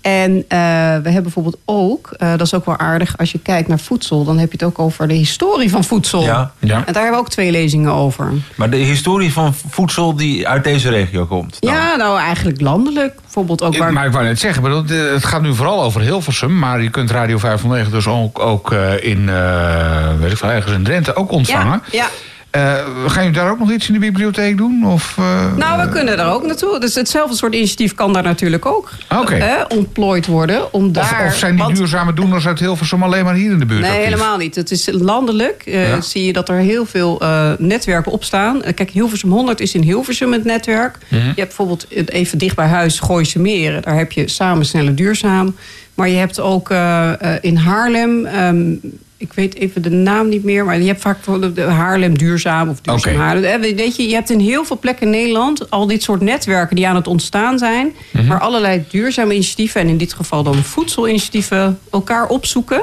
En 0.01 0.45
eh, 0.47 0.57
we 0.57 1.09
hebben 1.09 1.23
bijvoorbeeld 1.23 1.57
ook, 1.65 2.13
eh, 2.17 2.29
dat 2.29 2.41
is 2.41 2.53
ook 2.53 2.65
wel 2.65 2.77
aardig... 2.77 3.17
als 3.17 3.31
je 3.31 3.39
kijkt 3.39 3.67
naar 3.67 3.79
voedsel, 3.79 4.23
dan 4.23 4.37
heb 4.37 4.51
je 4.51 4.57
het 4.57 4.67
ook 4.67 4.79
over 4.79 5.07
de 5.07 5.13
historie 5.13 5.69
van 5.69 5.83
voedsel. 5.83 6.23
Ja. 6.23 6.51
Ja. 6.59 6.75
En 6.85 6.93
daar 6.93 7.03
hebben 7.03 7.11
we 7.11 7.25
ook 7.25 7.29
twee 7.29 7.51
lezingen 7.51 7.91
over. 7.91 8.31
Maar 8.55 8.69
de 8.69 8.77
historie 8.77 9.33
van 9.33 9.53
voedsel 9.53 10.15
die 10.15 10.47
uit 10.47 10.63
deze 10.63 10.89
regio 10.89 11.25
komt. 11.25 11.57
dan? 11.59 11.73
Ja, 11.73 11.95
nou 11.95 12.19
eigenlijk 12.19 12.61
landelijk. 12.61 13.15
Bijvoorbeeld 13.21 13.61
ook 13.61 13.77
waar... 13.77 13.93
Maar 13.93 14.05
ik 14.05 14.11
wou 14.11 14.25
net 14.25 14.39
zeggen, 14.39 14.63
bedoel, 14.63 14.83
het 15.13 15.25
gaat 15.25 15.41
nu 15.41 15.55
vooral 15.55 15.83
over 15.83 16.01
Hilversum... 16.01 16.59
maar 16.59 16.81
je 16.81 16.89
kunt 16.89 17.11
Radio 17.11 17.37
509 17.37 17.91
dus 17.91 18.07
ook, 18.07 18.39
ook 18.39 18.71
eh, 18.71 19.03
in, 19.03 19.29
eh, 19.29 20.19
weet 20.19 20.31
ik 20.31 20.37
veel, 20.37 20.49
ergens 20.49 20.73
in 20.73 20.83
Drenthe 20.83 21.15
ook 21.15 21.31
ontvangen. 21.31 21.81
ja, 21.91 21.97
ja. 21.97 22.07
Gaan 22.51 23.23
jullie 23.23 23.31
daar 23.39 23.49
ook 23.51 23.59
nog 23.59 23.71
iets 23.71 23.87
in 23.87 23.93
de 23.93 23.99
bibliotheek 23.99 24.57
doen? 24.57 24.85
Of, 24.87 25.15
eh, 25.17 25.55
Nou, 25.55 25.81
we 25.81 25.89
kunnen 25.89 26.19
er 26.19 26.25
ook 26.25 26.45
naartoe. 26.45 26.79
Dus 26.79 26.95
hetzelfde 26.95 27.35
soort 27.35 27.53
initiatief 27.55 27.95
kan 27.95 28.13
daar 28.13 28.23
natuurlijk 28.23 28.65
ook 28.65 28.89
Oké. 29.19 29.35
eh, 29.35 29.51
ontplooid 29.69 30.25
worden. 30.25 30.73
Om 30.73 30.85
of, 30.85 30.91
daar, 30.91 31.25
of 31.25 31.35
zijn 31.35 31.55
die 31.55 31.63
want- 31.63 31.75
duurzame 31.77 32.13
doeners 32.13 32.47
uit 32.47 32.59
Hilversum 32.59 33.03
alleen 33.03 33.23
maar 33.23 33.33
hier 33.33 33.51
in 33.51 33.59
de 33.59 33.65
buurt 33.65 33.81
Nee, 33.81 33.89
actief? 33.89 34.05
helemaal 34.05 34.37
niet. 34.37 34.55
Het 34.55 34.71
is 34.71 34.87
landelijk. 34.91 35.61
eh, 35.65 35.89
Ja. 35.89 36.01
Zie 36.01 36.25
je 36.25 36.33
dat 36.33 36.49
er 36.49 36.55
heel 36.55 36.85
veel 36.85 37.19
eh, 37.21 37.51
netwerken 37.57 38.11
op 38.11 38.23
staan. 38.23 38.63
Eh, 38.63 38.73
kijk, 38.73 38.89
Hilversum 38.89 39.31
100 39.31 39.59
is 39.59 39.73
in 39.73 39.81
Hilversum 39.81 40.31
het 40.31 40.43
netwerk. 40.43 40.97
Mhm. 41.07 41.15
Je 41.21 41.25
hebt 41.25 41.35
bijvoorbeeld 41.35 41.85
even 42.09 42.37
dicht 42.37 42.55
bij 42.55 42.67
huis 42.67 42.99
Gooise 42.99 43.39
Meren. 43.39 43.81
Daar 43.81 43.97
heb 43.97 44.11
je 44.11 44.27
Samen 44.29 44.65
Sneller 44.65 44.95
Duurzaam. 44.95 45.55
Maar 45.95 46.09
je 46.09 46.17
hebt 46.17 46.39
ook 46.39 46.69
eh, 46.69 47.09
eh, 47.35 47.37
in 47.41 47.55
Haarlem... 47.57 48.25
ehm, 48.25 48.73
ik 49.21 49.33
weet 49.33 49.55
even 49.55 49.81
de 49.81 49.89
naam 49.89 50.29
niet 50.29 50.43
meer, 50.43 50.65
maar 50.65 50.79
je 50.79 50.87
hebt 50.87 51.01
vaak 51.01 51.17
de 51.55 51.61
Haarlem 51.61 52.17
Duurzaam 52.17 52.69
of 52.69 52.81
Duurzaam 52.81 53.13
Oké. 53.13 53.23
Haarlem. 53.23 53.43
Eh, 53.43 53.75
Weet 53.75 53.95
je, 53.95 54.07
je 54.07 54.13
hebt 54.13 54.29
in 54.29 54.39
heel 54.39 54.65
veel 54.65 54.79
plekken 54.79 55.05
in 55.05 55.11
Nederland 55.11 55.69
al 55.69 55.87
dit 55.87 56.03
soort 56.03 56.21
netwerken 56.21 56.75
die 56.75 56.87
aan 56.87 56.95
het 56.95 57.07
ontstaan 57.07 57.57
zijn. 57.57 57.93
Mhm. 58.11 58.27
Waar 58.27 58.39
allerlei 58.39 58.85
duurzame 58.89 59.33
initiatieven, 59.33 59.81
en 59.81 59.87
in 59.87 59.97
dit 59.97 60.13
geval 60.13 60.43
dan 60.43 60.55
voedselinitiatieven, 60.55 61.79
elkaar 61.91 62.27
opzoeken. 62.27 62.81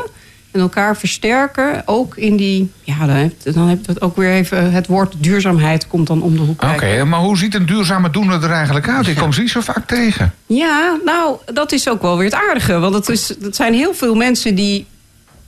En 0.51 0.61
elkaar 0.61 0.97
versterken. 0.97 1.83
Ook 1.87 2.17
in 2.17 2.37
die. 2.37 2.71
Ja, 2.83 3.07
dan 3.07 3.17
heb, 3.17 3.33
dan 3.43 3.69
heb 3.69 3.87
het 3.87 4.01
ook 4.01 4.17
weer 4.17 4.31
even. 4.31 4.73
Het 4.73 4.87
woord 4.87 5.15
duurzaamheid 5.19 5.87
komt 5.89 6.07
dan 6.07 6.23
om 6.23 6.37
de 6.37 6.43
hoek. 6.43 6.63
Oké, 6.63 7.05
maar 7.05 7.21
hoe 7.21 7.39
ziet 7.39 7.55
een 7.55 7.67
duurzame 7.67 8.11
doener 8.11 8.43
er 8.45 8.51
eigenlijk 8.51 8.89
uit? 8.89 9.07
Ik 9.07 9.17
kom 9.17 9.33
ze 9.33 9.41
niet 9.41 9.51
zo 9.51 9.61
vaak 9.61 9.87
tegen. 9.87 10.35
Ja, 10.47 10.99
nou, 11.05 11.37
dat 11.53 11.73
is 11.73 11.89
ook 11.89 12.03
wel 12.03 12.17
weer 12.17 12.25
het 12.31 12.35
aardige. 12.49 12.79
Want 12.79 12.95
het, 12.95 13.09
is, 13.09 13.29
het 13.29 13.57
zijn 13.57 13.75
heel 13.75 13.95
veel 13.95 14.15
mensen 14.15 14.55
die 14.55 14.87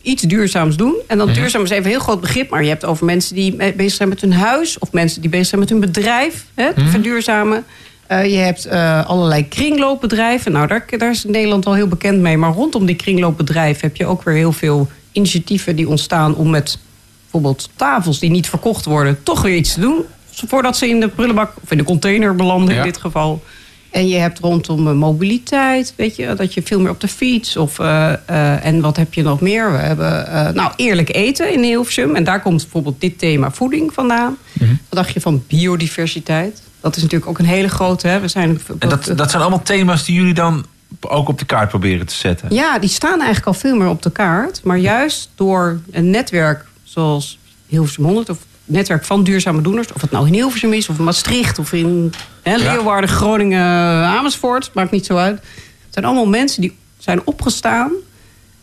iets 0.02 0.22
duurzaams 0.22 0.76
doen. 0.76 0.94
En 1.06 1.18
dan 1.18 1.32
duurzaam 1.32 1.62
is 1.62 1.70
even 1.70 1.84
een 1.84 1.90
heel 1.90 2.00
groot 2.00 2.20
begrip. 2.20 2.50
Maar 2.50 2.62
je 2.62 2.68
hebt 2.68 2.84
over 2.84 3.04
mensen 3.06 3.34
die 3.34 3.56
bezig 3.56 3.92
zijn 3.92 4.08
met 4.08 4.20
hun 4.20 4.32
huis. 4.32 4.78
Of 4.78 4.92
mensen 4.92 5.20
die 5.20 5.30
bezig 5.30 5.46
zijn 5.46 5.60
met 5.60 5.68
hun 5.70 5.80
bedrijf. 5.80 6.44
Hè, 6.54 6.74
te 6.74 6.86
verduurzamen. 6.86 7.64
Eh, 8.06 8.30
je 8.30 8.36
hebt 8.36 8.64
eh, 8.66 9.06
allerlei 9.06 9.48
kringloopbedrijven. 9.48 10.52
Nou, 10.52 10.66
daar, 10.66 10.84
daar 10.98 11.10
is 11.10 11.24
Nederland 11.24 11.66
al 11.66 11.74
heel 11.74 11.88
bekend 11.88 12.20
mee. 12.20 12.36
Maar 12.36 12.52
rondom 12.52 12.86
die 12.86 12.96
kringloopbedrijven 12.96 13.86
heb 13.88 13.96
je 13.96 14.06
ook 14.06 14.22
weer 14.22 14.34
heel 14.34 14.52
veel 14.52 14.88
initiatieven 15.12 15.76
die 15.76 15.88
ontstaan 15.88 16.34
om 16.34 16.50
met 16.50 16.78
bijvoorbeeld 17.22 17.68
tafels 17.76 18.18
die 18.18 18.30
niet 18.30 18.48
verkocht 18.48 18.84
worden, 18.84 19.22
toch 19.22 19.42
weer 19.42 19.56
iets 19.56 19.74
te 19.74 19.80
doen. 19.80 20.04
Voordat 20.46 20.76
ze 20.76 20.88
in 20.88 21.00
de 21.00 21.08
prullenbak 21.08 21.52
of 21.62 21.70
in 21.70 21.78
de 21.78 21.84
container 21.84 22.34
belanden 22.36 22.74
Ja. 22.74 22.80
in 22.80 22.86
dit 22.86 22.96
geval. 23.00 23.42
En 23.90 24.08
je 24.08 24.16
hebt 24.16 24.38
rondom 24.38 24.88
eh, 24.88 24.94
mobiliteit, 24.94 25.92
weet 25.96 26.16
je, 26.16 26.34
dat 26.34 26.54
je 26.54 26.62
veel 26.62 26.80
meer 26.80 26.90
op 26.90 27.00
de 27.00 27.08
fiets. 27.08 27.56
Of, 27.56 27.78
eh, 27.78 28.12
eh, 28.12 28.64
en 28.64 28.80
wat 28.80 28.96
heb 28.96 29.14
je 29.14 29.22
nog 29.22 29.40
meer? 29.40 29.72
We 29.72 29.78
hebben 29.78 30.54
nou, 30.54 30.72
eerlijk 30.76 31.14
eten 31.14 31.52
in 31.52 31.62
Hilversum. 31.62 32.16
En 32.16 32.24
daar 32.24 32.42
komt 32.42 32.62
bijvoorbeeld 32.62 33.00
dit 33.00 33.18
thema 33.18 33.50
voeding 33.50 33.92
vandaan. 33.92 34.36
Mhm. 34.52 34.68
Wat 34.68 34.98
dacht 34.98 35.12
je 35.12 35.20
van 35.20 35.44
biodiversiteit? 35.46 36.62
Dat 36.80 36.96
is 36.96 37.02
natuurlijk 37.02 37.30
ook 37.30 37.38
een 37.38 37.44
hele 37.44 37.68
grote. 37.68 38.08
Hè? 38.08 38.20
We 38.20 38.28
zijn, 38.28 38.60
En 38.78 38.88
dat, 38.88 39.12
dat 39.16 39.30
zijn 39.30 39.42
allemaal 39.42 39.62
thema's 39.62 40.04
die 40.04 40.14
jullie 40.14 40.34
dan 40.34 40.64
ook 41.00 41.28
op 41.28 41.38
de 41.38 41.44
kaart 41.44 41.68
proberen 41.68 42.06
te 42.06 42.14
zetten. 42.14 42.54
Ja, 42.54 42.78
die 42.78 42.88
staan 42.88 43.18
eigenlijk 43.18 43.46
al 43.46 43.54
veel 43.54 43.76
meer 43.76 43.88
op 43.88 44.02
de 44.02 44.10
kaart. 44.10 44.60
Maar 44.64 44.78
juist 44.78 45.30
door 45.34 45.80
een 45.90 46.10
netwerk 46.10 46.64
zoals 46.82 47.38
Hilversum 47.66 48.04
100... 48.04 48.30
of 48.30 48.38
het 48.38 48.46
netwerk 48.70 49.04
van 49.04 49.24
duurzame 49.24 49.62
doeners... 49.62 49.92
of 49.92 50.00
het 50.00 50.10
nou 50.10 50.26
in 50.26 50.32
Hilversum 50.32 50.72
is, 50.72 50.88
of 50.88 50.98
in 50.98 51.04
Maastricht... 51.04 51.58
of 51.58 51.72
in 51.72 52.12
hè, 52.42 52.56
Leeuwarden, 52.56 53.10
Groningen, 53.10 53.66
Amersfoort... 54.06 54.70
maakt 54.74 54.90
niet 54.90 55.06
zo 55.06 55.16
uit. 55.16 55.38
Het 55.84 55.90
zijn 55.90 56.04
allemaal 56.04 56.26
mensen 56.26 56.60
die 56.60 56.76
zijn 56.98 57.26
opgestaan... 57.26 57.92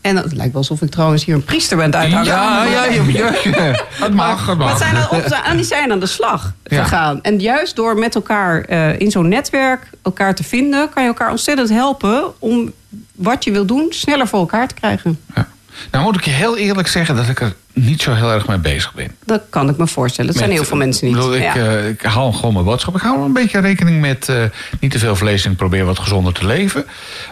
en 0.00 0.16
het 0.16 0.32
lijkt 0.32 0.52
wel 0.52 0.60
alsof 0.60 0.82
ik 0.82 0.90
trouwens 0.90 1.24
hier 1.24 1.34
een 1.34 1.44
priester 1.44 1.76
ben 1.76 1.94
uithangen. 1.94 2.26
Ja, 2.26 2.64
ja, 2.64 2.84
ja, 2.84 3.02
ja. 3.42 3.84
Het 3.90 4.14
mag, 4.14 4.46
het 4.46 4.58
mag. 4.58 4.78
zijn 4.78 4.96
aan 4.96 5.44
en 5.44 5.56
die 5.56 5.66
zijn 5.66 5.92
aan 5.92 6.00
de 6.00 6.06
slag 6.06 6.52
gegaan. 6.64 7.22
En 7.22 7.40
juist 7.40 7.76
door 7.76 7.98
met 7.98 8.14
elkaar 8.14 8.60
eh, 8.60 9.00
in 9.00 9.10
zo'n 9.10 9.28
netwerk 9.28 9.90
elkaar 10.02 10.34
te 10.34 10.44
vinden... 10.44 10.88
kan 10.90 11.02
je 11.02 11.08
elkaar 11.08 11.30
ontzettend 11.30 11.68
helpen 11.68 12.40
om 12.40 12.72
wat 13.14 13.44
je 13.44 13.50
wil 13.50 13.66
doen... 13.66 13.86
sneller 13.90 14.28
voor 14.28 14.38
elkaar 14.38 14.68
te 14.68 14.74
krijgen. 14.74 15.20
Ja. 15.34 15.48
Nou 15.90 16.04
moet 16.04 16.16
ik 16.16 16.24
je 16.24 16.30
heel 16.30 16.56
eerlijk 16.56 16.88
zeggen 16.88 17.16
dat 17.16 17.28
ik 17.28 17.40
er 17.40 17.54
niet 17.72 18.02
zo 18.02 18.12
heel 18.14 18.32
erg 18.32 18.46
mee 18.48 18.58
bezig 18.58 18.94
ben. 18.94 19.10
Dat 19.24 19.42
kan 19.50 19.68
ik 19.68 19.76
me 19.76 19.86
voorstellen. 19.86 20.30
Dat 20.30 20.40
zijn 20.40 20.50
heel 20.52 20.64
veel 20.64 20.76
mensen 20.76 21.06
niet. 21.06 21.14
Ik, 21.16 21.20
bedoel, 21.20 21.36
ik, 21.36 21.42
Ja. 21.42 21.54
eh, 21.54 21.88
ik 21.88 22.02
hou 22.02 22.32
gewoon 22.34 22.52
mijn 22.52 22.64
boodschap. 22.64 22.94
Ik 22.96 23.02
hou 23.02 23.16
wel 23.16 23.26
een 23.26 23.32
beetje 23.32 23.60
rekening 23.60 24.00
met 24.00 24.28
eh, 24.28 24.36
niet 24.80 24.90
te 24.90 24.98
veel 24.98 25.16
vlees 25.16 25.44
en 25.44 25.50
ik 25.50 25.56
probeer 25.56 25.84
wat 25.84 25.98
gezonder 25.98 26.32
te 26.32 26.46
leven. 26.46 26.84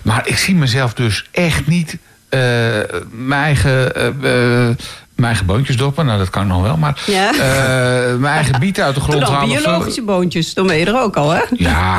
Maar 0.03 0.29
ik 0.29 0.37
zie 0.39 0.55
mezelf 0.55 0.95
dus 0.95 1.29
echt 1.31 1.67
niet 1.67 1.97
eh, 2.29 2.41
mijn 3.11 3.43
eigen. 3.43 3.93
mijn 5.15 5.29
eigen 5.29 5.47
boontjes 5.47 5.77
doppen, 5.77 6.07
nou 6.07 6.19
dat 6.19 6.31
kan 6.31 6.47
nog 6.47 6.63
wel, 6.63 6.77
maar 6.77 7.03
Ja. 7.07 7.31
mijn 8.19 8.35
eigen 8.35 8.61
bieten 8.61 8.85
uit 8.85 8.95
de 8.95 9.01
grond 9.07 9.21
dan 9.21 9.33
halen. 9.33 9.57
biologische 9.63 10.03
boontjes. 10.03 10.55
Dan 10.55 10.67
ben 10.67 10.77
je 10.77 10.87
er 10.87 11.01
ook 11.01 11.17
al, 11.17 11.31
hè? 11.31 11.41
Ja. 11.51 11.99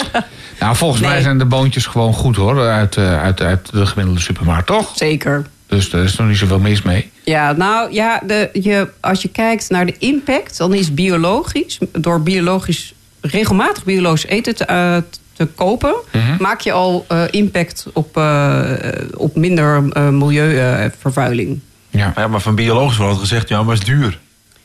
nou, 0.60 0.76
volgens 0.76 1.00
mij 1.02 1.20
zijn 1.22 1.38
de 1.38 1.44
boontjes 1.44 1.86
gewoon 1.86 2.12
goed 2.14 2.36
hoor, 2.36 2.60
uit, 2.68 2.96
uit, 2.98 3.40
uit 3.42 3.72
de 3.72 3.86
gemiddelde 3.86 4.20
supermarkt, 4.20 4.66
toch? 4.66 4.92
Zeker. 4.94 5.46
Dus 5.76 5.90
daar 5.90 6.04
is 6.04 6.16
nog 6.16 6.28
niet 6.28 6.36
zoveel 6.36 6.58
mis 6.58 6.82
mee. 6.82 7.10
Ja, 7.24 7.52
nou 7.52 7.92
ja, 7.92 8.22
de, 8.26 8.48
je, 8.52 8.88
als 9.00 9.22
je 9.22 9.28
kijkt 9.28 9.70
naar 9.70 9.86
de 9.86 9.94
impact, 9.98 10.58
dan 10.58 10.74
is 10.74 10.94
biologisch, 10.94 11.78
door 11.92 12.22
biologisch, 12.22 12.94
regelmatig 13.20 13.84
biologisch 13.84 14.26
eten 14.26 14.54
te, 14.54 14.64
eh, 14.64 14.96
te 15.32 15.46
kopen, 15.54 15.94
Mhm. 16.12 16.42
maak 16.42 16.60
je 16.60 16.72
al 16.72 17.04
eh, 17.08 17.22
impact 17.30 17.86
op, 17.92 18.16
eh, 18.16 18.70
op 19.16 19.36
minder 19.36 19.82
eh, 19.92 20.08
milieuvervuiling. 20.08 21.60
Ja. 21.90 22.12
Ja, 22.16 22.28
maar 22.28 22.40
van 22.40 22.54
biologisch 22.54 22.96
wordt 22.96 23.12
altijd 23.12 23.28
gezegd, 23.28 23.48
ja, 23.48 23.62
maar 23.62 23.74
het 23.74 23.82
is 23.82 23.94
duur. 23.94 24.18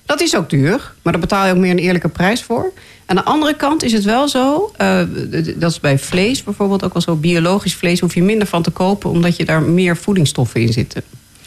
Dat 0.05 0.21
is 0.21 0.35
ook 0.35 0.49
duur, 0.49 0.91
maar 1.01 1.13
daar 1.13 1.21
betaal 1.21 1.45
je 1.45 1.51
ook 1.51 1.57
meer 1.57 1.71
een 1.71 1.77
eerlijke 1.79 2.07
prijs 2.09 2.43
voor. 2.43 2.71
Aan 3.09 3.15
de 3.15 3.23
andere 3.23 3.53
kant 3.55 3.83
is 3.83 3.91
het 3.93 4.03
wel 4.03 4.27
zo, 4.27 4.71
eh, 4.77 4.99
dat 5.55 5.71
is 5.71 5.79
bij 5.79 5.99
vlees 5.99 6.43
bijvoorbeeld 6.43 6.83
ook 6.83 6.93
wel 6.93 7.01
zo. 7.01 7.15
Biologisch 7.15 7.75
vlees 7.75 7.99
hoef 7.99 8.13
je 8.13 8.23
minder 8.23 8.47
van 8.47 8.61
te 8.63 8.71
kopen, 8.71 9.09
omdat 9.09 9.35
je 9.37 9.45
daar 9.45 9.61
meer 9.61 9.97
voedingsstoffen 9.97 10.61
in 10.61 10.73
zitten. 10.73 11.01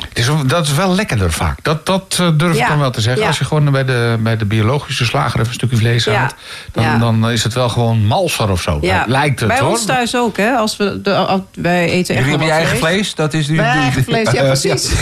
Het 0.09 0.19
is, 0.19 0.29
dat 0.47 0.67
is 0.67 0.75
wel 0.75 0.95
lekkerder 0.95 1.33
vaak. 1.33 1.59
Dat, 1.65 1.87
dat 1.87 2.17
eh, 2.21 2.29
durf 2.37 2.53
ik 2.53 2.59
Ja, 2.59 2.69
dan 2.69 2.79
wel 2.79 2.91
te 2.91 3.01
zeggen. 3.01 3.23
ja. 3.23 3.29
Als 3.29 3.39
je 3.39 3.45
gewoon 3.45 3.71
bij 3.71 3.85
de, 3.85 4.17
bij 4.21 4.37
de 4.37 4.45
biologische 4.45 5.05
slager 5.05 5.35
even 5.35 5.47
een 5.49 5.55
stukje 5.55 5.77
vlees 5.77 6.05
Ja, 6.05 6.13
haalt... 6.15 6.35
Dan, 6.73 6.85
ja. 6.85 6.99
dan 6.99 7.31
is 7.31 7.43
het 7.45 7.53
wel 7.55 7.69
gewoon 7.69 8.07
malser 8.07 8.51
of 8.51 8.63
zo. 8.63 8.79
Lijkt 9.07 9.39
het 9.41 9.49
bij 9.49 9.59
hoor. 9.59 9.71
ons 9.71 9.85
thuis 9.85 10.17
ook, 10.17 10.37
hè? 10.37 10.51
Als 10.53 10.77
we 10.77 11.01
de, 11.03 11.15
als- 11.17 11.41
wij 11.55 11.85
eten 11.91 12.15
echt 12.15 12.25
Jullie 12.25 12.29
hebben 12.29 12.47
je 12.47 12.53
eigen 12.53 12.77
vlees, 12.79 13.15
dat 13.15 13.35
is 13.35 13.49
nu... 13.49 13.59
Eigen 13.59 14.05
vlees, 14.05 14.31
ja, 14.31 14.43
precies. 14.53 14.91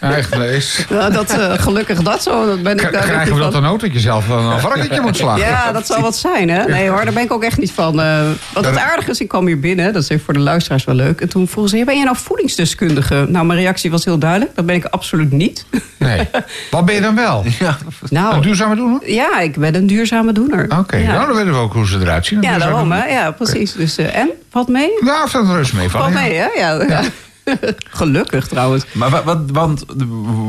Eigen 0.00 0.32
vlees. 0.32 0.84
Nou, 0.90 1.12
dat, 1.12 1.30
eh, 1.30 1.52
gelukkig 1.52 2.02
dat 2.02 2.22
zo. 2.22 2.46
Dat 2.46 2.62
ben 2.62 2.72
ik 2.72 2.78
K- 2.86 2.92
daar 2.92 3.02
Krijgen 3.02 3.34
we 3.34 3.40
dat 3.40 3.52
van. 3.52 3.62
dan 3.62 3.70
ook 3.72 3.80
dat 3.80 3.92
je 3.92 4.00
zelf 4.00 4.26
wel 4.26 4.38
een 4.38 4.60
varkentje 4.70 5.00
moet 5.00 5.16
slagen? 5.16 5.46
Ja, 5.46 5.72
dat 5.72 5.86
zou 5.86 6.02
wat 6.02 6.16
zijn, 6.16 6.50
hè? 6.50 6.64
Nee 6.64 6.88
hoor, 6.88 7.04
daar 7.04 7.12
ben 7.12 7.22
ik 7.22 7.32
ook 7.32 7.42
echt 7.42 7.58
niet 7.58 7.72
van. 7.72 8.00
Eh 8.00 8.20
wat 8.54 8.64
het 8.64 8.76
aardige 8.78 9.10
is, 9.10 9.20
ik 9.20 9.28
kwam 9.28 9.46
hier 9.46 9.60
binnen. 9.60 9.92
Dat 9.92 10.02
is 10.02 10.08
even 10.08 10.24
voor 10.24 10.34
de 10.34 10.40
luisteraars 10.40 10.84
wel 10.84 10.94
leuk. 10.94 11.20
En 11.20 11.28
toen 11.28 11.48
vroegen 11.48 11.70
ze, 11.70 11.76
ja, 11.78 11.84
ben 11.84 11.98
je 11.98 12.04
nou 12.04 12.16
voedingsdeskundige? 12.16 13.26
Nou, 13.28 13.46
mijn 13.46 13.58
reactie 13.58 13.90
was 13.90 14.04
heel 14.04 14.18
duidelijk. 14.18 14.54
Dat 14.54 14.66
ben 14.66 14.74
ik 14.74 14.84
absoluut 14.84 15.32
niet. 15.32 15.66
Nee. 15.96 16.28
Wat 16.70 16.84
ben 16.84 16.94
je 16.94 17.00
dan 17.00 17.14
wel? 17.14 17.44
Ja, 17.58 17.68
Een 17.68 18.08
Nou, 18.10 18.42
duurzame 18.42 18.76
doener? 18.76 19.10
ja, 19.10 19.40
ik 19.40 19.56
ben 19.56 19.74
een 19.74 19.86
duurzame 19.86 20.32
doener. 20.32 20.66
Oké, 20.78 20.96
ja. 20.96 21.12
nou 21.12 21.26
dan 21.26 21.36
weten 21.36 21.52
we 21.52 21.58
ook 21.58 21.72
hoe 21.72 21.86
ze 21.86 21.98
eruit 22.00 22.26
zien. 22.26 22.38
een 22.38 22.44
Ja, 22.50 22.58
daarom, 22.58 22.92
hè? 22.92 23.04
Ja, 23.06 23.30
precies. 23.30 23.72
Dus, 23.72 23.96
eh, 23.98 24.16
en? 24.16 24.30
Valt 24.50 24.68
mee? 24.68 24.90
Nou, 25.00 25.28
dat 25.32 25.46
rust 25.46 25.72
mee 25.72 25.88
van. 25.88 26.00
Valt 26.00 26.12
ja. 26.12 26.20
mee, 26.20 26.34
hè? 26.34 26.46
Ja. 26.58 26.82
ja. 26.88 27.00
Gelukkig 27.90 28.46
trouwens. 28.48 28.84
Maar 28.92 29.10
wat, 29.10 29.24
wat, 29.24 29.38
want, 29.52 29.84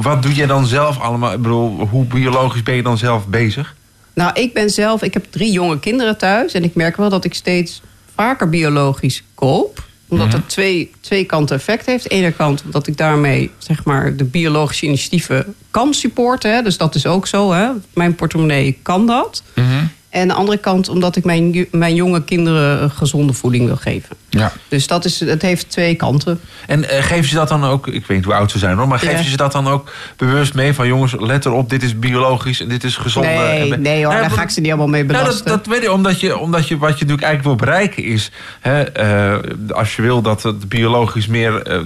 wat 0.01 0.21
doe 0.23 0.33
jij 0.33 0.45
dan 0.47 0.65
zelf 0.65 0.99
allemaal? 0.99 1.33
Ik 1.33 1.41
bedoel, 1.41 1.87
hoe 1.89 2.05
biologisch 2.05 2.63
ben 2.63 2.75
je 2.75 2.83
dan 2.83 2.97
zelf 2.97 3.27
bezig? 3.27 3.75
Nou, 4.13 4.31
ik 4.33 4.53
ben 4.53 4.69
zelf, 4.69 5.01
ik 5.03 5.13
heb 5.13 5.25
drie 5.29 5.51
jonge 5.51 5.79
kinderen 5.79 6.17
thuis. 6.17 6.53
En 6.53 6.63
ik 6.63 6.75
merk 6.75 6.97
wel 6.97 7.09
dat 7.09 7.25
ik 7.25 7.33
steeds 7.33 7.81
vaker 8.15 8.49
biologisch 8.49 9.23
koop. 9.35 9.87
Omdat 10.07 10.27
Mhm. 10.27 10.35
het 10.35 10.49
twee, 10.49 10.91
twee 11.01 11.23
kanten 11.23 11.55
effect 11.55 11.85
heeft. 11.85 12.03
De 12.03 12.09
ene 12.09 12.31
kant 12.31 12.63
dat 12.65 12.87
ik 12.87 12.97
daarmee 12.97 13.51
zeg 13.57 13.83
maar, 13.83 14.15
de 14.15 14.23
biologische 14.23 14.85
initiatieven 14.85 15.53
kan 15.71 15.93
supporten. 15.93 16.53
Hè. 16.55 16.61
Dus 16.61 16.77
dat 16.77 16.95
is 16.95 17.05
ook 17.05 17.27
zo. 17.27 17.51
Hè. 17.51 17.69
Mijn 17.93 18.15
portemonnee 18.15 18.79
kan 18.81 19.07
dat. 19.07 19.43
Mhm. 19.55 19.67
En 20.09 20.27
de 20.27 20.33
andere 20.33 20.57
kant 20.57 20.89
omdat 20.89 21.15
ik 21.15 21.23
mijn, 21.23 21.67
mijn 21.71 21.95
jonge 21.95 22.23
kinderen 22.23 22.83
een 22.83 22.91
gezonde 22.91 23.33
voeding 23.33 23.65
wil 23.65 23.75
geven. 23.75 24.15
Ja. 24.29 24.51
Dus 24.67 24.87
dat 24.87 25.05
is, 25.05 25.19
het 25.19 25.41
heeft 25.41 25.69
twee 25.69 25.95
kanten. 25.95 26.39
En 26.67 26.89
eh, 26.89 27.03
geef 27.03 27.27
je 27.29 27.35
dat 27.35 27.47
dan 27.47 27.65
ook, 27.65 27.87
ik 27.87 28.05
weet 28.05 28.17
niet 28.17 28.25
hoe 28.25 28.33
oud 28.33 28.51
ze 28.51 28.57
zijn 28.57 28.77
hoor, 28.77 28.87
maar 28.87 28.99
geef 28.99 29.11
Ja. 29.11 29.17
je 29.17 29.29
ze 29.29 29.37
dat 29.37 29.51
dan 29.51 29.67
ook 29.67 29.91
bewust 30.17 30.53
mee 30.53 30.73
van 30.73 30.87
jongens, 30.87 31.15
let 31.19 31.45
erop, 31.45 31.69
dit 31.69 31.83
is 31.83 31.99
biologisch 31.99 32.61
en 32.61 32.67
dit 32.67 32.83
is 32.83 32.95
gezond. 32.97 33.25
Nee, 33.25 33.77
nee 33.77 34.05
hoor, 34.05 34.13
daar 34.13 34.31
ga 34.31 34.41
ik 34.41 34.49
ze 34.49 34.59
niet 34.59 34.69
allemaal 34.69 34.87
mee 34.87 35.03
Nou, 35.03 35.13
dat, 35.13 35.23
belasten. 35.23 35.47
dat 35.51 35.65
weet 35.65 35.81
je, 35.81 35.91
omdat 35.91 36.19
je, 36.19 36.37
omdat 36.37 36.67
je 36.67 36.77
wat 36.77 36.89
je 36.99 37.05
natuurlijk 37.05 37.27
eigenlijk 37.27 37.43
wil 37.43 37.67
bereiken 37.67 38.03
is, 38.03 38.31
hè, 38.59 38.81
eh, 38.81 39.51
als 39.69 39.95
je 39.95 40.01
wil 40.01 40.21
dat 40.21 40.43
het 40.43 40.69
biologisch 40.69 41.27
meer, 41.27 41.61
eh, 41.61 41.79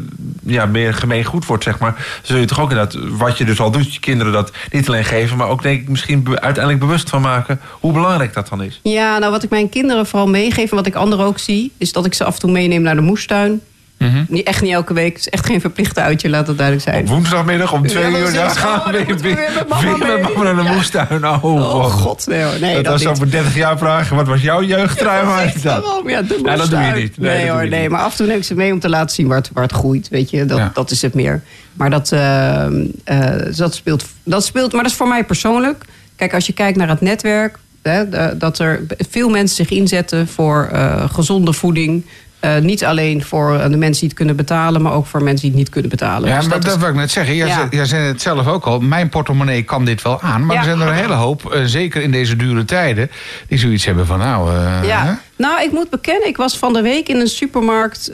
ja, 0.43 0.65
meer 0.65 0.93
gemeen 0.93 1.23
goed 1.23 1.45
wordt, 1.45 1.63
zeg 1.63 1.79
maar, 1.79 2.05
zul 2.21 2.37
je 2.37 2.45
toch 2.45 2.59
ook 2.59 2.69
inderdaad, 2.71 2.97
wat 3.09 3.37
je 3.37 3.45
dus 3.45 3.59
al 3.59 3.71
doet, 3.71 3.93
je 3.93 3.99
kinderen 3.99 4.33
dat 4.33 4.51
niet 4.71 4.87
alleen 4.87 5.05
geven, 5.05 5.37
maar 5.37 5.47
ook 5.47 5.61
denk 5.61 5.81
ik 5.81 5.89
misschien 5.89 6.23
be- 6.23 6.41
uiteindelijk 6.41 6.83
bewust 6.85 7.09
van 7.09 7.21
maken 7.21 7.59
hoe 7.71 7.93
belangrijk 7.93 8.33
dat 8.33 8.49
dan 8.49 8.63
is. 8.63 8.79
Ja, 8.83 9.17
nou 9.17 9.31
wat 9.31 9.43
ik 9.43 9.49
mijn 9.49 9.69
kinderen 9.69 10.05
vooral 10.05 10.27
meegeef 10.27 10.69
en 10.69 10.75
wat 10.77 10.85
ik 10.87 10.95
anderen 10.95 11.25
ook 11.25 11.39
zie, 11.39 11.71
is 11.77 11.91
dat 11.91 12.05
ik 12.05 12.13
ze 12.13 12.23
af 12.33 12.39
en 12.41 12.45
toe 12.47 12.51
meeneem 12.51 12.81
naar 12.81 12.95
de 12.95 13.01
moestuin. 13.01 13.61
Mhm. 13.97 14.23
Niet, 14.27 14.47
echt 14.47 14.61
niet 14.61 14.71
elke 14.73 14.93
week. 14.93 15.09
Het 15.13 15.19
is 15.19 15.29
echt 15.29 15.45
geen 15.45 15.61
verplichte 15.61 16.01
uitje, 16.01 16.29
laat 16.29 16.47
het 16.47 16.57
duidelijk 16.57 16.87
zijn. 16.89 17.03
Op 17.03 17.07
woensdagmiddag 17.09 17.73
om 17.73 17.87
twee 17.87 18.11
uur, 18.11 18.33
daar 18.33 18.49
gaan 18.49 18.91
we 18.91 19.05
weer, 19.05 19.17
weer 19.17 19.51
met 19.55 19.67
mama 19.69 19.81
weer 19.81 19.97
met 19.97 20.07
mee. 20.07 20.21
mama 20.35 20.43
naar 20.43 20.55
de 20.63 20.69
Ja. 20.69 20.73
moestuin. 20.75 21.27
Oh, 21.27 21.43
Oh 21.43 21.83
god, 21.85 22.27
nee 22.27 22.43
hoor. 22.43 22.59
Nee, 22.59 22.75
dat 22.75 22.83
dat, 22.83 22.93
was 23.03 23.05
over 23.11 23.31
30 23.31 23.55
jaar 23.55 23.77
vragen, 23.77 24.15
wat 24.15 24.27
was 24.27 24.41
jouw 24.41 24.63
jeugdtrui? 24.73 25.25
Ja, 25.61 26.21
de 26.21 26.39
Ja, 26.43 26.55
dat 26.55 26.69
doe 26.69 26.79
je 26.79 26.91
niet. 26.93 27.17
Nee, 27.17 27.29
Nee, 27.37 27.45
dat 27.45 27.55
hoor, 27.55 27.67
nee. 27.67 27.81
niet. 27.81 27.89
Maar 27.89 28.01
af 28.01 28.11
en 28.11 28.17
toe 28.17 28.25
neem 28.27 28.37
ik 28.37 28.43
ze 28.43 28.55
mee 28.55 28.71
om 28.73 28.79
te 28.79 28.89
laten 28.89 29.15
zien 29.15 29.27
waar 29.27 29.37
het, 29.37 29.49
waar 29.53 29.63
het 29.63 29.71
groeit. 29.73 30.09
Weet 30.09 30.29
je, 30.29 30.45
dat, 30.45 30.75
dat 30.75 30.91
is 30.91 31.01
het 31.01 31.13
meer. 31.13 31.41
Maar 31.73 31.89
dat, 31.89 32.11
eh, 32.11 32.65
eh, 33.03 33.55
dat, 33.55 33.75
speelt, 33.75 34.05
dat 34.23 34.45
speelt. 34.45 34.71
Maar 34.73 34.81
dat 34.83 34.91
is 34.91 34.97
voor 34.97 35.07
mij 35.07 35.23
persoonlijk. 35.23 35.83
Kijk, 36.15 36.33
als 36.33 36.45
je 36.45 36.53
kijkt 36.53 36.77
naar 36.77 36.89
het 36.89 37.01
netwerk. 37.01 37.57
Hè, 37.83 38.37
dat 38.37 38.59
er 38.59 38.81
veel 39.09 39.29
mensen 39.29 39.55
zich 39.65 39.77
inzetten 39.77 40.27
voor 40.27 40.69
eh, 40.71 41.09
gezonde 41.13 41.53
voeding. 41.53 42.05
Eh, 42.39 42.57
niet 42.57 42.85
alleen 42.85 43.23
voor 43.23 43.53
eh, 43.59 43.69
de 43.69 43.77
mensen 43.77 43.99
die 43.99 44.07
het 44.09 44.17
kunnen 44.17 44.35
betalen, 44.35 44.81
maar 44.81 44.93
ook 44.93 45.05
voor 45.05 45.23
mensen 45.23 45.41
die 45.41 45.49
het 45.49 45.59
niet 45.59 45.69
kunnen 45.69 45.89
betalen. 45.89 46.29
Ja, 46.29 46.35
Dus 46.35 46.45
maar 46.47 46.53
dat 46.53 46.63
dat, 46.63 46.73
is- 46.75 46.79
wil 46.79 46.89
ik 46.89 46.95
net 46.95 47.11
zeggen. 47.11 47.35
Jij, 47.35 47.47
Ja. 47.47 47.53
zei, 47.53 47.67
jij 47.71 47.85
zei 47.85 48.07
het 48.07 48.21
zelf 48.21 48.47
ook 48.47 48.65
al. 48.65 48.79
Mijn 48.79 49.09
portemonnee 49.09 49.63
kan 49.63 49.85
dit 49.85 50.01
wel 50.01 50.21
aan. 50.21 50.45
Maar 50.45 50.55
Ja. 50.55 50.61
er 50.61 50.67
zijn 50.67 50.81
er 50.81 50.87
een 50.87 50.93
hele 50.93 51.13
hoop, 51.13 51.61
zeker 51.65 52.01
in 52.01 52.11
deze 52.11 52.35
dure 52.35 52.65
tijden... 52.65 53.11
die 53.47 53.57
zoiets 53.59 53.85
hebben 53.85 54.05
van 54.05 54.19
nou... 54.19 54.51
hè? 54.51 54.81
Ja, 54.87 55.19
nou, 55.37 55.63
ik 55.63 55.71
moet 55.71 55.89
bekennen, 55.89 56.27
ik 56.27 56.37
was 56.37 56.57
van 56.57 56.73
de 56.73 56.81
week 56.81 57.09
in 57.09 57.19
een 57.19 57.27
supermarkt 57.27 58.11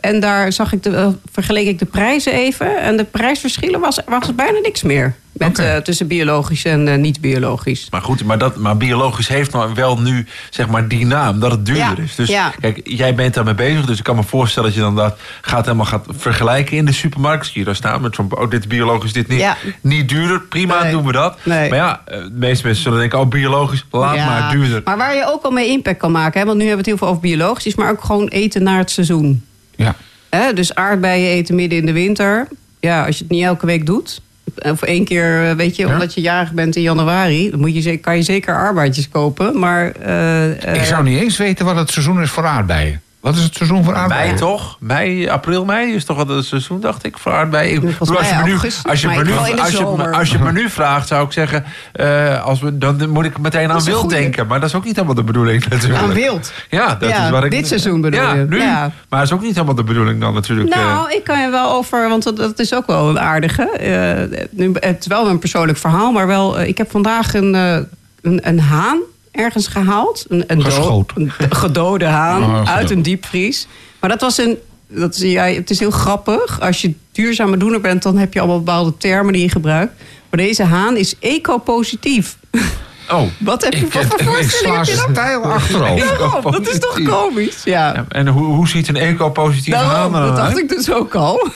en 0.00 0.20
daar 0.20 0.52
zag 0.52 0.72
ik 0.72 0.82
de, 0.82 1.12
vergeleek 1.32 1.66
ik 1.66 1.78
de 1.78 1.84
prijzen 1.84 2.32
even. 2.32 2.80
En 2.82 2.96
de 2.96 3.04
prijsverschillen 3.04 3.80
was, 3.80 4.00
was 4.06 4.34
bijna 4.34 4.58
niks 4.58 4.82
meer. 4.82 5.14
Met, 5.48 5.58
eh, 5.58 5.76
tussen 5.76 6.06
biologisch 6.06 6.64
en 6.64 6.88
eh, 6.88 6.98
niet-biologisch. 6.98 7.86
Maar 7.90 8.02
goed, 8.02 8.24
maar, 8.24 8.38
dat, 8.38 8.56
maar 8.56 8.76
biologisch 8.76 9.28
heeft 9.28 9.52
nou 9.52 9.74
wel 9.74 10.00
nu 10.00 10.26
zeg 10.50 10.68
maar 10.68 10.88
die 10.88 11.06
naam, 11.06 11.40
dat 11.40 11.50
het 11.50 11.66
duurder 11.66 11.96
Ja, 11.96 12.02
is. 12.02 12.14
Dus 12.14 12.28
ja. 12.28 12.52
kijk, 12.60 12.80
jij 12.84 13.14
bent 13.14 13.34
daarmee 13.34 13.54
bezig, 13.54 13.86
dus 13.86 13.98
ik 13.98 14.04
kan 14.04 14.16
me 14.16 14.22
voorstellen 14.22 14.68
dat 14.68 14.78
je 14.78 14.84
dan 14.84 14.96
dat 14.96 15.18
gaat 15.40 15.64
helemaal 15.64 15.86
gaat 15.86 16.06
vergelijken 16.08 16.76
in 16.76 16.84
de 16.84 16.92
supermarkt. 16.92 17.46
Zie 17.46 17.58
je 17.58 17.64
daar 17.64 17.74
staan 17.74 18.00
met 18.00 18.14
zo'n, 18.14 18.36
oh 18.38 18.50
dit 18.50 18.60
is 18.60 18.66
biologisch, 18.66 19.12
dit 19.12 19.28
niet. 19.28 19.38
Ja. 19.40 19.56
Niet 19.80 20.08
duurder, 20.08 20.40
prima, 20.40 20.82
Nee. 20.82 20.92
doen 20.92 21.06
we 21.06 21.12
dat. 21.12 21.38
Nee. 21.42 21.68
Maar 21.68 21.78
ja, 21.78 22.02
eh, 22.04 22.18
de 22.22 22.30
meeste 22.32 22.64
mensen 22.66 22.82
zullen 22.82 22.98
denken, 22.98 23.18
oh 23.18 23.28
biologisch, 23.28 23.84
laat 23.90 24.16
maar 24.16 24.50
duurder. 24.50 24.80
Maar 24.84 24.96
waar 24.96 25.14
je 25.14 25.26
ook 25.26 25.42
al 25.42 25.50
mee 25.50 25.68
impact 25.68 25.98
kan 25.98 26.12
maken, 26.12 26.40
hè, 26.40 26.46
want 26.46 26.58
nu 26.58 26.66
hebben 26.66 26.84
we 26.84 26.90
het 26.90 27.00
heel 27.00 27.08
veel 27.08 27.16
over 27.18 27.30
biologisch, 27.30 27.74
maar 27.74 27.90
ook 27.90 28.04
gewoon 28.04 28.28
eten 28.28 28.62
naar 28.62 28.78
het 28.78 28.90
seizoen. 28.90 29.44
Ja. 29.76 29.94
Hè, 30.30 30.52
dus 30.52 30.74
aardbeien 30.74 31.28
eten 31.30 31.54
midden 31.54 31.78
in 31.78 31.86
de 31.86 31.92
winter. 31.92 32.48
Ja, 32.80 33.06
als 33.06 33.16
je 33.16 33.22
het 33.22 33.32
niet 33.32 33.44
elke 33.44 33.66
week 33.66 33.86
doet. 33.86 34.20
Of 34.62 34.82
één 34.82 35.04
keer, 35.04 35.48
eh, 35.50 35.56
weet 35.56 35.76
je, 35.76 35.86
Ja. 35.86 35.92
omdat 35.92 36.14
je 36.14 36.20
jarig 36.20 36.52
bent 36.52 36.76
in 36.76 36.82
januari. 36.82 37.50
Dan 37.50 37.60
moet 37.60 37.84
je, 37.84 37.96
kan 37.96 38.16
je 38.16 38.22
zeker 38.22 38.54
arbeidjes 38.54 39.08
kopen. 39.08 39.58
Maar 39.58 39.90
eh, 39.90 40.68
eh, 40.68 40.74
Ik 40.74 40.84
zou 40.84 41.02
niet 41.04 41.20
eens 41.20 41.36
weten 41.36 41.64
wat 41.64 41.76
het 41.76 41.90
seizoen 41.90 42.22
is 42.22 42.30
voor 42.30 42.46
aardbeien. 42.46 43.02
Wat 43.20 43.36
is 43.36 43.42
het 43.42 43.54
seizoen 43.54 43.84
voor 43.84 43.94
aardbeien? 43.94 44.26
Mei 44.26 44.38
toch? 44.38 44.76
Mei, 44.80 45.28
april, 45.28 45.64
mei 45.64 45.94
is 45.94 46.04
toch 46.04 46.16
wat 46.16 46.28
het 46.28 46.44
seizoen, 46.44 46.80
dacht 46.80 47.04
ik, 47.04 47.18
voor 47.18 47.32
aardbeien. 47.32 47.94
Als 47.98 48.08
je 48.28 48.34
me 48.36 48.42
nu, 48.44 48.54
als 48.82 49.00
je 49.00 49.08
me 49.08 49.24
nu, 49.24 49.32
als 49.58 49.70
je, 49.70 49.76
zomer. 49.76 50.12
als 50.12 50.30
je 50.30 50.38
me 50.38 50.52
nu 50.52 50.70
vraagt, 50.70 51.08
zou 51.08 51.24
ik 51.26 51.32
zeggen, 51.32 51.64
eh, 51.92 52.44
als 52.44 52.60
we, 52.60 52.78
dan 52.78 53.08
moet 53.10 53.24
ik 53.24 53.38
meteen 53.38 53.70
aan 53.70 53.84
wild 53.84 54.10
denken. 54.10 54.46
Maar 54.46 54.60
dat 54.60 54.68
is 54.68 54.74
ook 54.74 54.84
niet 54.84 54.94
helemaal 54.94 55.14
de 55.16 55.22
bedoeling 55.24 55.68
natuurlijk. 55.68 56.02
Aan 56.02 56.12
wild? 56.12 56.52
Ja, 56.70 56.94
dat 56.94 57.10
Ja, 57.10 57.24
is 57.24 57.30
waar 57.30 57.44
ik... 57.44 57.50
dit 57.50 57.66
seizoen 57.66 58.00
bedoel 58.00 58.20
ja, 58.20 58.34
je? 58.34 58.46
Nu. 58.48 58.58
Ja. 58.60 58.80
Maar 59.08 59.18
dat 59.20 59.28
is 59.28 59.32
ook 59.34 59.42
niet 59.42 59.54
helemaal 59.54 59.74
de 59.74 59.84
bedoeling 59.84 60.20
dan 60.20 60.34
natuurlijk. 60.34 60.70
eh. 60.70 60.84
Nou, 60.84 61.10
ik 61.12 61.24
kan 61.24 61.40
je 61.42 61.50
wel 61.50 61.70
over, 61.72 62.08
want 62.08 62.22
dat, 62.22 62.36
dat 62.36 62.58
is 62.58 62.74
ook 62.74 62.86
wel 62.86 63.08
een 63.08 63.20
aardige. 63.20 63.70
eh, 63.70 64.46
nu, 64.50 64.72
het 64.74 65.00
is 65.00 65.06
wel 65.06 65.28
een 65.28 65.38
persoonlijk 65.38 65.78
verhaal, 65.78 66.12
maar 66.12 66.26
wel. 66.26 66.60
ik 66.60 66.78
heb 66.78 66.90
vandaag 66.90 67.34
een, 67.34 67.54
eh, 67.54 67.76
een, 68.22 68.40
een 68.48 68.60
haan 68.60 68.98
ergens 69.32 69.66
gehaald. 69.66 70.24
Een, 70.28 70.44
een, 70.46 70.62
Geschoten. 70.64 71.32
een 71.38 71.54
gedode 71.56 72.04
haan 72.04 72.42
Oh, 72.42 72.50
gedood. 72.58 72.68
uit 72.68 72.90
een 72.90 73.02
diepvries. 73.02 73.66
Maar 74.00 74.10
dat 74.10 74.20
was 74.20 74.38
een. 74.38 74.58
Dat 74.88 75.14
is, 75.14 75.20
ja, 75.20 75.44
het 75.44 75.70
is 75.70 75.78
heel 75.78 75.90
grappig. 75.90 76.60
Als 76.60 76.80
je 76.80 76.92
duurzame 77.12 77.56
doener 77.56 77.80
bent, 77.80 78.02
dan 78.02 78.16
heb 78.16 78.32
je 78.34 78.38
allemaal 78.40 78.58
bepaalde 78.58 78.96
termen 78.96 79.32
die 79.32 79.42
je 79.42 79.50
gebruikt. 79.50 79.92
Maar 80.30 80.40
deze 80.40 80.62
haan 80.64 80.96
is 80.96 81.14
eco-positief. 81.18 82.36
oh. 83.10 83.22
Wat 83.38 83.64
heb 83.64 83.72
je 83.72 83.78
Ik, 83.84 83.92
voor 83.92 84.00
ik, 84.02 84.22
voorstelling? 84.28 84.76
heb 84.76 84.84
je 84.86 84.94
dan? 84.94 85.08
stijl 85.10 85.42
achterover. 85.42 86.18
Waarom? 86.18 86.52
Dat 86.52 86.68
is 86.68 86.78
toch 86.78 87.02
komisch? 87.02 87.64
Ja. 87.64 87.92
Ja, 87.94 88.04
En 88.08 88.26
hoe, 88.28 88.44
hoe 88.54 88.68
ziet 88.68 88.88
een 88.88 88.96
eco-positieve 88.96 89.78
haan 89.78 89.88
Daarom, 90.12 90.14
er 90.14 90.20
dat 90.26 90.36
dacht 90.36 90.58
ik 90.58 90.68
dus 90.68 90.92
ook 90.92 91.14
al. 91.14 91.48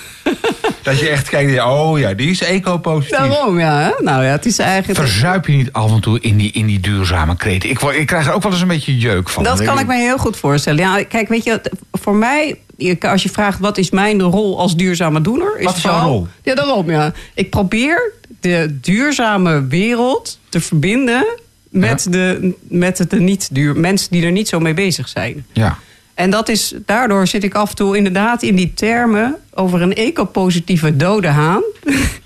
Dat 0.84 0.98
je 0.98 1.08
echt 1.08 1.28
kijkt, 1.28 1.62
oh 1.62 1.98
ja, 1.98 2.14
die 2.14 2.30
is 2.30 2.42
eco-positief. 2.42 3.18
Daarom, 3.18 3.58
ja. 3.58 3.80
hè? 3.80 3.90
Nou 4.04 4.24
ja, 4.24 4.30
het 4.30 4.46
is 4.46 4.58
eigenlijk... 4.58 4.98
Verzuip 5.00 5.46
je 5.46 5.52
niet 5.52 5.72
af 5.72 5.90
en 5.90 6.00
toe 6.00 6.20
in 6.20 6.36
die, 6.36 6.52
in 6.52 6.66
die 6.66 6.80
duurzame 6.80 7.36
kreten? 7.36 7.70
Ik, 7.70 7.80
ik 7.80 8.06
krijg 8.06 8.26
er 8.26 8.32
ook 8.32 8.42
wel 8.42 8.52
eens 8.52 8.60
een 8.60 8.68
beetje 8.68 8.98
jeuk 8.98 9.28
van. 9.28 9.44
Dat 9.44 9.62
kan 9.62 9.78
ik 9.78 9.86
me 9.86 9.94
heel 9.96 10.18
goed 10.18 10.36
voorstellen. 10.36 10.80
Ja, 10.80 11.02
kijk, 11.04 11.28
weet 11.28 11.44
je, 11.44 11.60
voor 11.92 12.14
mij, 12.14 12.58
als 13.00 13.22
je 13.22 13.28
vraagt 13.28 13.58
wat 13.58 13.78
is 13.78 13.90
mijn 13.90 14.22
rol 14.22 14.58
als 14.58 14.76
duurzame 14.76 15.20
doener, 15.20 15.58
is 15.58 15.64
Wat 15.64 15.76
is 15.76 15.82
jouw 15.82 15.92
vooral- 15.92 16.10
rol? 16.10 16.26
Ja, 16.42 16.54
daarom, 16.54 16.90
ja. 16.90 17.12
Ik 17.34 17.50
probeer 17.50 18.12
de 18.40 18.78
duurzame 18.80 19.66
wereld 19.66 20.38
te 20.48 20.60
verbinden 20.60 21.26
met, 21.70 22.06
de, 22.10 22.54
met 22.68 23.04
de 23.08 23.20
niet 23.20 23.48
duur, 23.52 23.76
mensen 23.76 24.08
die 24.10 24.24
er 24.24 24.32
niet 24.32 24.48
zo 24.48 24.60
mee 24.60 24.74
bezig 24.74 25.08
zijn. 25.08 25.46
Ja. 25.52 25.78
En 26.14 26.30
dat 26.30 26.48
is, 26.48 26.74
daardoor 26.86 27.26
zit 27.26 27.44
ik 27.44 27.54
af 27.54 27.70
en 27.70 27.76
toe 27.76 27.96
inderdaad 27.96 28.42
in 28.42 28.54
die 28.56 28.74
termen 28.74 29.36
over 29.54 29.82
een 29.82 29.94
ecopositieve 29.94 30.96
dode 30.96 31.28
haan 31.28 31.62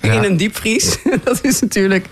Ja. 0.00 0.12
in 0.12 0.24
een 0.24 0.36
diepvries. 0.36 0.96
Dat 1.24 1.38
is 1.44 1.60
natuurlijk. 1.60 2.06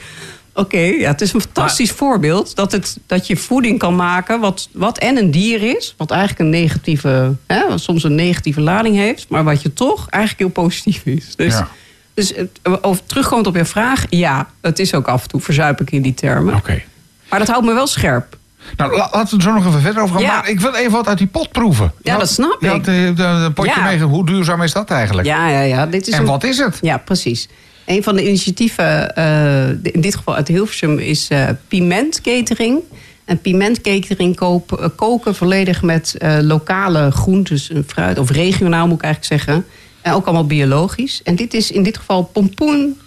Oké, 0.55 0.79
ja, 0.79 1.11
het 1.11 1.20
is 1.20 1.33
een 1.33 1.41
fantastisch 1.41 1.91
voorbeeld 1.91 2.57
dat, 2.57 2.72
het, 2.72 2.99
dat 3.07 3.27
je 3.27 3.37
voeding 3.37 3.79
kan 3.79 3.97
maken 3.97 4.41
wat, 4.41 4.68
wat 4.72 4.99
en 4.99 5.16
een 5.16 5.31
dier 5.31 5.77
is, 5.77 5.95
wat 5.97 6.11
eigenlijk 6.11 6.41
een 6.41 6.49
negatieve, 6.51 7.35
hè, 7.47 7.68
wat 7.68 7.81
soms 7.81 8.05
een 8.05 8.14
negatieve 8.14 8.61
lading 8.61 8.97
heeft, 8.97 9.29
maar 9.29 9.45
wat 9.45 9.62
je 9.62 9.72
toch 9.72 10.09
eigenlijk 10.09 10.43
heel 10.55 10.64
positief 10.64 11.03
is. 11.05 11.37
Dus, 11.37 11.53
Ja. 11.53 11.68
dus 12.14 12.33
het- 12.35 12.59
over, 12.81 13.05
terugkomend 13.07 13.47
op 13.47 13.57
je 13.57 13.64
vraag, 13.64 14.05
ja, 14.11 14.51
het 14.61 14.79
is 14.79 14.95
ook 14.95 15.09
af 15.09 15.22
en 15.22 15.29
toe 15.29 15.41
verzuip 15.41 15.81
ik 15.81 15.91
in 15.91 16.03
die 16.03 16.14
termen. 16.14 16.55
Oké. 16.55 16.83
Maar 17.31 17.39
dat 17.39 17.49
houdt 17.49 17.66
me 17.66 17.74
wel 17.74 17.87
scherp. 17.87 18.37
Nou, 18.77 18.97
la- 18.97 19.09
laten 19.12 19.31
we 19.31 19.37
er 19.37 19.51
zo 19.51 19.53
nog 19.55 19.67
even 19.67 19.81
verder 19.81 20.03
over 20.03 20.14
gaan. 20.14 20.25
Ja. 20.25 20.35
Maar 20.37 20.49
ik 20.49 20.61
wil 20.61 20.75
even 20.75 20.93
wat 20.93 21.09
uit 21.09 21.19
die 21.19 21.27
pot 21.27 21.53
proeven. 21.53 21.93
Ja, 22.03 22.19
dat 22.19 22.29
snap 22.29 22.57
je 22.61 22.67
ik. 22.67 22.73
had, 22.73 22.87
eh, 23.19 23.47
potje 23.55 23.73
Ja. 23.77 23.85
meege- 23.85 24.05
Hoe 24.05 24.27
duurzaam 24.27 24.62
is 24.62 24.73
dat 24.73 24.91
eigenlijk? 24.91 25.29
Ja, 25.29 25.49
ja, 25.49 25.61
ja. 25.61 25.87
Dit 25.87 26.07
is 26.07 26.12
en 26.14 26.21
een- 26.21 26.27
wat 26.27 26.45
is 26.45 26.59
het? 26.59 26.79
Ja, 26.81 26.99
precies. 26.99 27.49
Een 27.87 28.03
van 28.03 28.17
de 28.17 28.27
initiatieven, 28.27 29.14
eh, 29.17 29.69
in 29.69 30.01
dit 30.01 30.14
geval 30.17 30.35
uit 30.35 30.49
Hilversum, 30.49 30.99
is 30.99 31.29
eh 31.29 31.49
Piment 31.69 32.21
Catering. 32.21 32.81
En 33.25 33.41
Piment 33.41 33.81
Catering 33.81 34.37
koop, 34.37 34.93
koken 34.97 35.35
volledig 35.35 35.83
met 35.83 36.14
lokale 36.41 37.11
groentes 37.11 37.71
en 37.71 37.85
fruit. 37.87 38.19
Of 38.19 38.31
regionaal 38.31 38.87
moet 38.87 38.97
ik 38.99 39.03
eigenlijk 39.05 39.43
zeggen. 39.43 39.64
En 40.03 40.12
ook 40.12 40.25
allemaal 40.27 40.47
biologisch. 40.47 41.21
En 41.25 41.37
dit 41.37 41.55
is 41.55 41.71
in 41.71 41.83
dit 41.83 41.97
geval 41.97 42.23
pompoen 42.23 43.01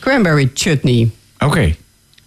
cranberry 0.00 0.50
chutney. 0.54 1.10
Oké. 1.38 1.74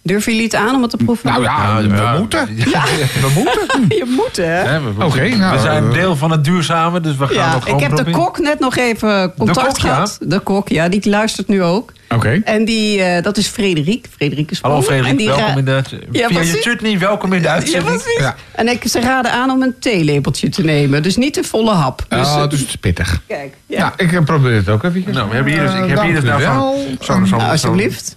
Durven 0.02 0.32
jullie 0.32 0.46
het 0.46 0.56
aan 0.56 0.74
om 0.74 0.82
het 0.82 0.90
te 0.90 0.96
proeven? 0.96 1.30
Nou 1.30 1.42
ja, 1.42 1.82
we 1.82 1.88
ja. 1.96 2.18
moeten. 2.18 2.46
We 2.56 3.30
moeten. 3.34 3.86
Je 3.98 4.04
moet, 4.16 4.36
hè? 4.36 4.78
Oké, 5.04 5.28
nou, 5.28 5.56
we 5.56 5.62
zijn 5.62 5.84
eh, 5.84 5.92
deel 5.92 6.16
van 6.16 6.30
het 6.30 6.44
duurzame, 6.44 7.00
dus 7.00 7.16
we 7.16 7.26
gaan 7.26 7.34
Ja, 7.34 7.54
het 7.54 7.62
gewoon 7.62 7.80
ik 7.80 7.86
heb 7.86 8.04
de 8.04 8.10
kok 8.10 8.38
net 8.38 8.58
nog 8.58 8.76
even 8.76 9.32
contact 9.38 9.66
kok, 9.66 9.76
ja? 9.78 9.82
gehad. 9.94 10.18
De 10.20 10.38
kok, 10.38 10.68
ja, 10.68 10.88
die 10.88 11.10
luistert 11.10 11.48
nu 11.48 11.62
ook. 11.62 11.92
Oké. 12.08 12.40
En 12.44 12.64
die, 12.64 13.02
eh, 13.02 13.22
dat 13.22 13.36
is 13.36 13.46
Frederik. 13.46 14.06
Frederik 14.16 14.50
is 14.50 14.60
Hallo. 14.60 14.76
En 14.76 14.82
Frederik, 14.82 15.18
die 15.18 15.26
welkom 15.26 15.58
in 15.58 15.64
de... 15.64 15.82
Ja, 16.12 16.28
via 16.28 16.40
je 16.40 16.52
chutney, 16.60 16.98
welkom 16.98 17.32
in 17.32 17.42
de 17.42 17.48
uitzending. 17.48 18.02
Ja. 18.18 18.34
En 18.52 18.68
ik, 18.68 18.82
ze 18.88 19.00
raden 19.00 19.32
aan 19.32 19.50
om 19.50 19.62
een 19.62 19.74
theelepeltje 19.78 20.48
te 20.48 20.62
nemen. 20.62 21.02
Dus 21.02 21.16
niet 21.16 21.34
de 21.34 21.44
volle 21.44 21.72
hap. 21.72 22.06
Dus, 22.08 22.18
Oh, 22.26 22.48
dus 22.48 22.60
het 22.60 22.68
is 22.68 22.76
pittig. 22.76 23.22
kijk. 23.26 23.54
Ja, 23.66 23.92
ik 23.96 24.24
probeer 24.24 24.54
het 24.54 24.68
ook 24.68 24.82
even. 24.84 25.12
Nou, 25.12 25.28
we 25.28 25.34
hebben 25.34 25.52
hier 25.52 25.62
dus, 25.62 25.74
ik 25.74 25.88
heb 25.88 26.02
hier 26.02 26.14
dus 26.14 26.24
u 26.24 26.26
nou 26.26 26.40
wel. 26.40 26.86
van... 27.00 27.26
Zo, 27.26 27.30
zo, 27.30 27.36
Nou, 27.36 27.50
alsjeblieft. 27.50 28.12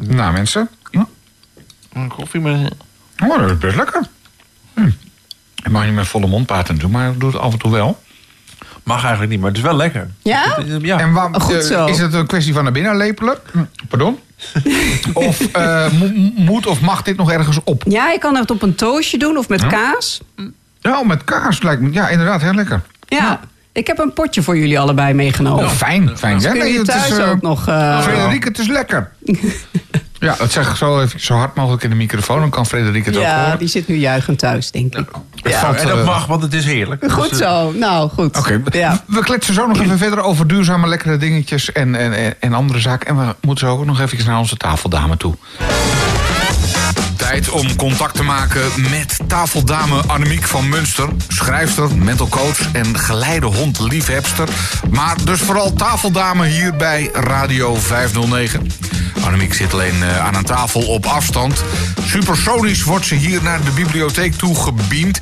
Nou, 0.00 0.32
mensen. 0.32 0.68
Een 1.92 2.08
koffie 2.08 2.40
met... 2.40 2.72
Oh, 3.24 3.38
dat 3.38 3.50
is 3.50 3.58
best 3.58 3.76
lekker. 3.76 4.02
Hm. 4.74 4.86
Ik 5.64 5.70
mag 5.70 5.84
niet 5.84 5.94
met 5.94 6.06
volle 6.06 6.26
mond 6.26 6.46
praten 6.46 6.78
doen, 6.78 6.90
maar 6.90 7.10
ik 7.10 7.20
doe 7.20 7.30
het 7.30 7.40
af 7.40 7.52
en 7.52 7.58
toe 7.58 7.70
wel. 7.70 8.02
Mag 8.82 9.00
eigenlijk 9.00 9.30
niet, 9.30 9.40
maar 9.40 9.48
het 9.48 9.58
is 9.58 9.64
wel 9.64 9.76
lekker. 9.76 10.10
Ja? 10.22 10.42
Het 10.56 10.66
is- 10.66 10.76
Ja. 10.80 10.98
En 10.98 11.12
waar, 11.12 11.28
Goed 11.40 11.54
eh, 11.54 11.60
zo. 11.60 11.86
is 11.86 11.98
het 11.98 12.14
een 12.14 12.26
kwestie 12.26 12.52
van 12.54 12.62
naar 12.62 12.72
binnen 12.72 12.96
lepelen? 12.96 13.38
Hm, 13.52 13.64
Pardon? 13.88 14.18
of 15.12 15.40
eh, 15.52 15.92
mo- 15.92 16.30
moet 16.34 16.66
of 16.66 16.80
mag 16.80 17.02
dit 17.02 17.16
nog 17.16 17.30
ergens 17.32 17.58
op? 17.64 17.82
Ja, 17.88 18.08
je 18.10 18.18
kan 18.18 18.36
het 18.36 18.50
op 18.50 18.62
een 18.62 18.74
toastje 18.74 19.18
doen 19.18 19.36
of 19.36 19.48
met 19.48 19.66
kaas. 19.66 20.20
Ja, 20.80 21.02
met 21.02 21.24
kaas 21.24 21.62
lijkt 21.62 21.82
me. 21.82 21.92
Ja, 21.92 22.08
inderdaad, 22.08 22.40
heel 22.42 22.54
lekker. 22.54 22.80
Ja. 23.06 23.40
Ik 23.72 23.86
heb 23.86 23.98
een 23.98 24.12
potje 24.12 24.42
voor 24.42 24.56
jullie 24.58 24.78
allebei 24.80 25.14
meegenomen. 25.14 25.64
Oh, 25.64 25.70
fijn. 25.70 26.16
fijn. 26.18 26.34
Dus 26.34 26.44
Ja, 26.44 26.50
kun 26.50 26.58
nee, 26.60 26.72
je 26.72 26.78
het 26.78 26.86
thuis 26.86 27.10
is, 27.10 27.18
eh, 27.18 27.30
ook 27.30 27.42
nog... 27.42 27.68
eh, 27.68 28.00
Frederik, 28.02 28.44
het 28.44 28.58
is 28.58 28.66
lekker. 28.66 29.12
ja, 30.20 30.34
dat 30.38 30.52
zeg 30.52 30.70
ik 30.70 30.76
zo, 30.76 31.00
even, 31.00 31.20
zo 31.20 31.34
hard 31.34 31.54
mogelijk 31.54 31.82
in 31.82 31.90
de 31.90 31.96
microfoon. 31.96 32.40
Dan 32.40 32.50
kan 32.50 32.66
Frederik 32.66 33.04
het 33.04 33.16
ook 33.16 33.22
ja, 33.22 33.42
horen. 33.44 33.58
die 33.58 33.68
zit 33.68 33.88
nu 33.88 33.94
juichend 33.94 34.38
thuis, 34.38 34.70
denk 34.70 34.94
ik. 34.96 35.08
Ja, 35.34 35.60
valt, 35.60 35.76
en 35.76 35.86
dat 35.86 35.98
eh, 35.98 36.04
mag, 36.04 36.26
want 36.26 36.42
het 36.42 36.54
is 36.54 36.64
heerlijk. 36.64 37.12
Goed 37.12 37.30
Dus, 37.30 37.40
eh, 37.40 37.48
zo. 37.48 37.72
Nou, 37.72 38.10
goed. 38.10 38.38
Oké, 38.38 38.62
Ja. 38.70 39.02
we 39.06 39.20
kletsen 39.20 39.54
zo 39.54 39.66
nog 39.66 39.80
even 39.80 39.98
verder 39.98 40.22
over 40.22 40.46
duurzame 40.46 40.86
lekkere 40.86 41.16
dingetjes 41.16 41.72
en, 41.72 41.94
en, 41.94 42.12
en, 42.12 42.34
en 42.40 42.52
andere 42.52 42.78
zaken. 42.78 43.08
En 43.08 43.16
we 43.26 43.34
moeten 43.40 43.66
zo 43.66 43.72
ook 43.72 43.84
nog 43.84 44.00
even 44.00 44.26
naar 44.26 44.38
onze 44.38 44.56
tafeldame 44.56 45.16
toe. 45.16 45.34
Om 47.28 47.76
contact 47.76 48.14
te 48.14 48.22
maken 48.22 48.62
met 48.90 49.18
tafeldame 49.26 50.02
Annemiek 50.06 50.46
van 50.46 50.68
Munster. 50.68 51.08
Schrijfster, 51.28 51.96
mental 51.96 52.28
coach 52.28 52.72
en 52.72 52.98
geleidehondliefhebster. 52.98 54.48
Maar 54.90 55.16
dus 55.24 55.40
vooral 55.40 55.72
tafeldame 55.72 56.46
hier 56.46 56.76
bij 56.76 57.10
Radio 57.12 57.74
509. 57.74 58.70
Annemiek 59.24 59.54
zit 59.54 59.72
alleen 59.72 60.02
eh, 60.02 60.24
aan 60.26 60.34
een 60.34 60.44
tafel 60.44 60.86
op 60.86 61.06
afstand. 61.06 61.64
Supersonisch 62.04 62.82
wordt 62.82 63.06
ze 63.06 63.14
hier 63.14 63.42
naar 63.42 63.64
de 63.64 63.70
bibliotheek 63.70 64.34
toe 64.34 64.54
gebeamd. 64.54 65.20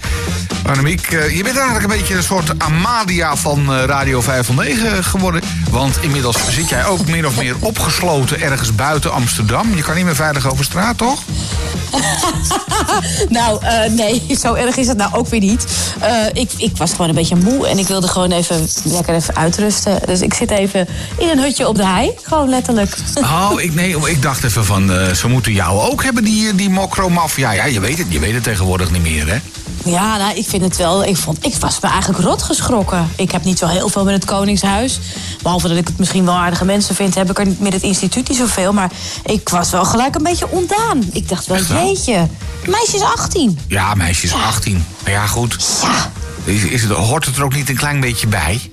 Annemiek, 0.66 1.10
eh, 1.10 1.36
je 1.36 1.42
bent 1.42 1.56
eigenlijk 1.56 1.84
een 1.84 1.98
beetje 1.98 2.14
een 2.14 2.22
soort 2.22 2.58
Amalia 2.58 3.36
van 3.36 3.72
eh, 3.72 3.84
Radio 3.84 4.20
509 4.20 5.04
geworden. 5.04 5.42
Want 5.70 5.98
inmiddels 6.02 6.36
zit 6.48 6.68
jij 6.68 6.86
ook 6.86 7.06
meer 7.06 7.26
of 7.26 7.36
meer 7.36 7.54
opgesloten 7.60 8.40
ergens 8.40 8.74
buiten 8.74 9.12
Amsterdam. 9.12 9.74
Je 9.74 9.82
kan 9.82 9.94
niet 9.94 10.04
meer 10.04 10.14
veilig 10.14 10.50
over 10.50 10.64
straat, 10.64 10.98
toch? 10.98 11.22
Nou, 13.28 13.64
eh, 13.64 13.90
nee, 13.90 14.22
zo 14.42 14.54
erg 14.54 14.76
is 14.76 14.88
het 14.88 14.96
nou 14.96 15.14
ook 15.14 15.28
weer 15.28 15.40
niet. 15.40 15.66
Eh, 16.00 16.10
ik, 16.32 16.50
ik 16.56 16.76
was 16.76 16.90
gewoon 16.90 17.08
een 17.08 17.14
beetje 17.14 17.36
moe 17.36 17.68
en 17.68 17.78
ik 17.78 17.86
wilde 17.86 18.08
gewoon 18.08 18.32
even 18.32 18.68
lekker 18.84 19.14
even 19.14 19.36
uitrusten. 19.36 19.98
Dus 20.06 20.20
ik 20.20 20.34
zit 20.34 20.50
even 20.50 20.88
in 21.18 21.28
een 21.28 21.38
hutje 21.38 21.68
op 21.68 21.76
de 21.76 21.86
hei. 21.86 22.12
Gewoon 22.22 22.48
letterlijk. 22.48 22.96
Oh, 23.36 23.60
ik, 23.60 23.74
nee, 23.74 23.96
ik 24.10 24.22
dacht 24.22 24.44
even 24.44 24.64
van, 24.64 24.92
eh, 24.92 25.12
ze 25.12 25.28
moeten 25.28 25.52
jou 25.52 25.80
ook 25.90 26.04
hebben, 26.04 26.24
die, 26.24 26.54
die 26.54 26.70
mokromafia. 26.70 27.50
Ja, 27.50 27.64
je 27.64 27.80
weet 27.80 27.98
het, 27.98 28.06
je 28.08 28.18
weet 28.18 28.34
het 28.34 28.42
tegenwoordig 28.42 28.90
niet 28.90 29.02
meer, 29.02 29.28
hè? 29.28 29.36
Ja, 29.86 30.16
nou, 30.16 30.36
ik 30.36 30.46
vind 30.48 30.62
het 30.62 30.76
wel. 30.76 31.04
Ik, 31.04 31.16
vond, 31.16 31.46
ik 31.46 31.54
was 31.54 31.80
me 31.80 31.88
eigenlijk 31.88 32.24
rot 32.24 32.42
geschrokken. 32.42 33.10
Ik 33.16 33.30
heb 33.30 33.44
niet 33.44 33.58
zo 33.58 33.66
heel 33.66 33.88
veel 33.88 34.04
met 34.04 34.14
het 34.14 34.24
Koningshuis. 34.24 34.98
Behalve 35.42 35.68
dat 35.68 35.76
ik 35.76 35.86
het 35.86 35.98
misschien 35.98 36.24
wel 36.24 36.34
aardige 36.34 36.64
mensen 36.64 36.94
vind, 36.94 37.14
heb 37.14 37.30
ik 37.30 37.38
er 37.38 37.46
met 37.58 37.72
het 37.72 37.82
instituut 37.82 38.28
niet 38.28 38.38
zoveel. 38.38 38.72
Maar 38.72 38.90
ik 39.24 39.48
was 39.48 39.70
wel 39.70 39.84
gelijk 39.84 40.14
een 40.14 40.22
beetje 40.22 40.50
ontdaan. 40.50 41.02
Ik 41.12 41.28
dacht 41.28 41.46
wel, 41.46 41.58
jeetje. 41.58 42.28
Meisje 42.66 42.96
is 42.96 43.02
18. 43.02 43.58
Ja, 43.68 43.94
meisjes 43.94 44.32
18. 44.32 44.84
Maar 45.02 45.12
ja, 45.12 45.26
goed. 45.26 45.56
Ja. 45.82 46.10
Is, 46.44 46.62
is 46.62 46.82
het, 46.82 46.92
hoort 46.92 47.26
het 47.26 47.36
er 47.36 47.44
ook 47.44 47.54
niet 47.54 47.68
een 47.68 47.76
klein 47.76 48.00
beetje 48.00 48.26
bij? 48.26 48.70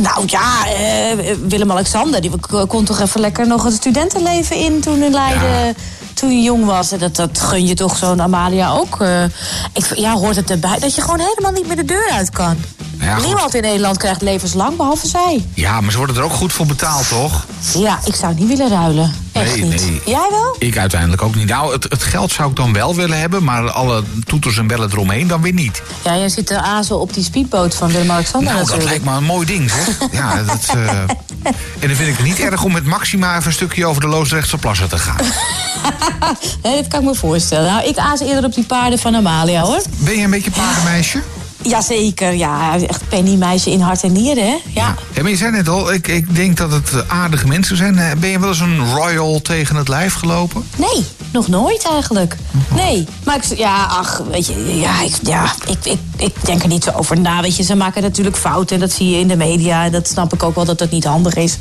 Nou 0.00 0.24
ja, 0.26 0.66
eh, 0.66 1.34
Willem-Alexander, 1.48 2.20
die 2.20 2.30
kon 2.66 2.84
toch 2.84 3.00
even 3.00 3.20
lekker 3.20 3.46
nog 3.46 3.64
het 3.64 3.74
studentenleven 3.74 4.56
in 4.56 4.80
toen 4.80 5.02
in 5.02 5.12
Leiden. 5.12 5.76
Toen 6.18 6.30
je 6.36 6.42
jong 6.42 6.64
was. 6.64 6.92
En 6.92 6.98
dat, 6.98 7.16
dat 7.16 7.40
gun 7.40 7.66
je 7.66 7.74
toch 7.74 7.96
zo'n 7.96 8.22
Amalia 8.22 8.70
ook. 8.70 9.00
eh. 9.00 9.24
ik, 9.72 9.94
ja, 9.94 10.12
hoort 10.12 10.36
het 10.36 10.50
erbij 10.50 10.78
dat 10.78 10.94
je 10.94 11.00
gewoon 11.00 11.18
helemaal 11.20 11.52
niet 11.52 11.66
meer 11.66 11.76
de 11.76 11.84
deur 11.84 12.10
uit 12.10 12.30
kan. 12.30 12.56
Ja. 13.00 13.18
Niemand 13.20 13.54
in 13.54 13.62
Nederland 13.62 13.96
krijgt 13.98 14.22
levenslang, 14.22 14.76
behalve 14.76 15.06
zij. 15.06 15.46
Ja, 15.54 15.80
maar 15.80 15.90
ze 15.90 15.96
worden 15.98 16.16
er 16.16 16.22
ook 16.22 16.32
goed 16.32 16.52
voor 16.52 16.66
betaald, 16.66 17.08
toch? 17.08 17.44
Ja, 17.74 17.98
ik 18.04 18.14
zou 18.14 18.26
het 18.32 18.38
niet 18.38 18.48
willen 18.48 18.68
ruilen. 18.68 19.14
Echt 19.32 19.54
Nee, 19.56 19.64
niet. 19.64 19.80
nee. 19.86 20.00
Jij 20.06 20.26
wel? 20.30 20.56
Ik 20.58 20.76
uiteindelijk 20.78 21.22
ook 21.22 21.34
niet. 21.34 21.48
Nou, 21.48 21.72
het, 21.72 21.82
het 21.82 22.02
geld 22.02 22.32
zou 22.32 22.50
ik 22.50 22.56
dan 22.56 22.72
wel 22.72 22.94
willen 22.94 23.20
hebben, 23.20 23.44
maar 23.44 23.70
alle 23.70 24.02
toeters 24.24 24.58
en 24.58 24.66
bellen 24.66 24.90
eromheen 24.92 25.26
dan 25.26 25.42
weer 25.42 25.52
niet. 25.52 25.82
Ja, 26.04 26.16
jij 26.16 26.28
zit 26.28 26.46
te 26.46 26.60
azen 26.60 27.00
op 27.00 27.14
die 27.14 27.24
speedboot 27.24 27.74
van 27.74 27.88
Willem-Alexander 27.92 28.52
Nou, 28.52 28.66
dat 28.66 28.76
natuurlijk. 28.76 28.90
lijkt 28.90 29.04
me 29.04 29.16
een 29.20 29.34
mooi 29.34 29.46
ding, 29.46 29.70
zeg. 29.70 29.98
Ja, 30.12 30.42
dat, 30.42 30.66
eh, 30.74 30.98
En 31.78 31.86
dan 31.88 31.96
vind 31.96 32.08
ik 32.08 32.16
het 32.16 32.26
niet 32.26 32.38
erg 32.40 32.64
om 32.64 32.72
met 32.72 32.84
Maxima 32.84 33.34
even 33.36 33.46
een 33.46 33.52
stukje 33.52 33.86
over 33.86 34.00
de 34.00 34.08
Loosdrechtse 34.08 34.56
plassen 34.58 34.88
te 34.88 34.98
gaan. 34.98 35.16
Hè, 36.62 36.74
dat 36.74 36.88
kan 36.88 37.00
ik 37.00 37.06
me 37.06 37.14
voorstellen. 37.14 37.70
Nou, 37.72 37.88
ik 37.88 37.96
aas 37.96 38.20
eerder 38.20 38.44
op 38.44 38.54
die 38.54 38.64
paarden 38.64 38.98
van 38.98 39.16
Amalia, 39.16 39.60
hoor. 39.62 39.82
Ben 39.98 40.16
je 40.16 40.24
een 40.24 40.30
beetje 40.30 40.50
paardenmeisje? 40.50 41.22
Jazeker, 41.62 42.32
ja. 42.34 42.78
Echt 42.80 43.08
pennymeisje 43.08 43.70
in 43.70 43.80
hart 43.80 44.02
en 44.02 44.12
nieren, 44.12 44.44
hè? 44.44 44.56
Ja. 44.74 44.94
Ja, 45.14 45.22
maar 45.22 45.30
je 45.30 45.36
zei 45.36 45.50
net 45.50 45.68
al, 45.68 45.92
ik, 45.92 46.08
ik 46.08 46.34
denk 46.34 46.56
dat 46.56 46.72
het 46.72 47.08
aardige 47.08 47.46
mensen 47.46 47.76
zijn. 47.76 47.98
Eh, 47.98 48.10
Ben 48.18 48.30
je 48.30 48.38
wel 48.38 48.48
eens 48.48 48.60
een 48.60 48.94
royal 48.94 49.40
tegen 49.42 49.76
het 49.76 49.88
lijf 49.88 50.14
gelopen? 50.14 50.64
Nee, 50.76 51.04
nog 51.32 51.48
nooit 51.48 51.88
eigenlijk. 51.92 52.36
Nee, 52.74 53.06
maar 53.24 53.36
ik, 53.36 53.58
ja, 53.58 53.84
ach, 53.84 54.22
weet 54.30 54.46
je, 54.46 54.78
ja, 54.80 55.02
ik, 55.02 55.14
ja 55.22 55.52
ik, 55.66 55.84
ik, 55.84 55.98
ik 56.16 56.34
denk 56.44 56.62
er 56.62 56.68
niet 56.68 56.84
zo 56.84 56.90
over 56.90 57.20
na. 57.20 57.40
Weet 57.40 57.56
je, 57.56 57.62
ze 57.62 57.74
maken 57.76 58.02
natuurlijk 58.02 58.36
fouten 58.36 58.74
en 58.74 58.80
dat 58.80 58.92
zie 58.92 59.10
je 59.10 59.18
in 59.18 59.28
de 59.28 59.36
media. 59.36 59.84
En 59.84 59.92
dat 59.92 60.08
snap 60.08 60.32
ik 60.34 60.42
ook 60.42 60.54
wel 60.54 60.64
dat 60.64 60.78
dat 60.78 60.90
niet 60.90 61.04
handig 61.04 61.34
is. 61.34 61.56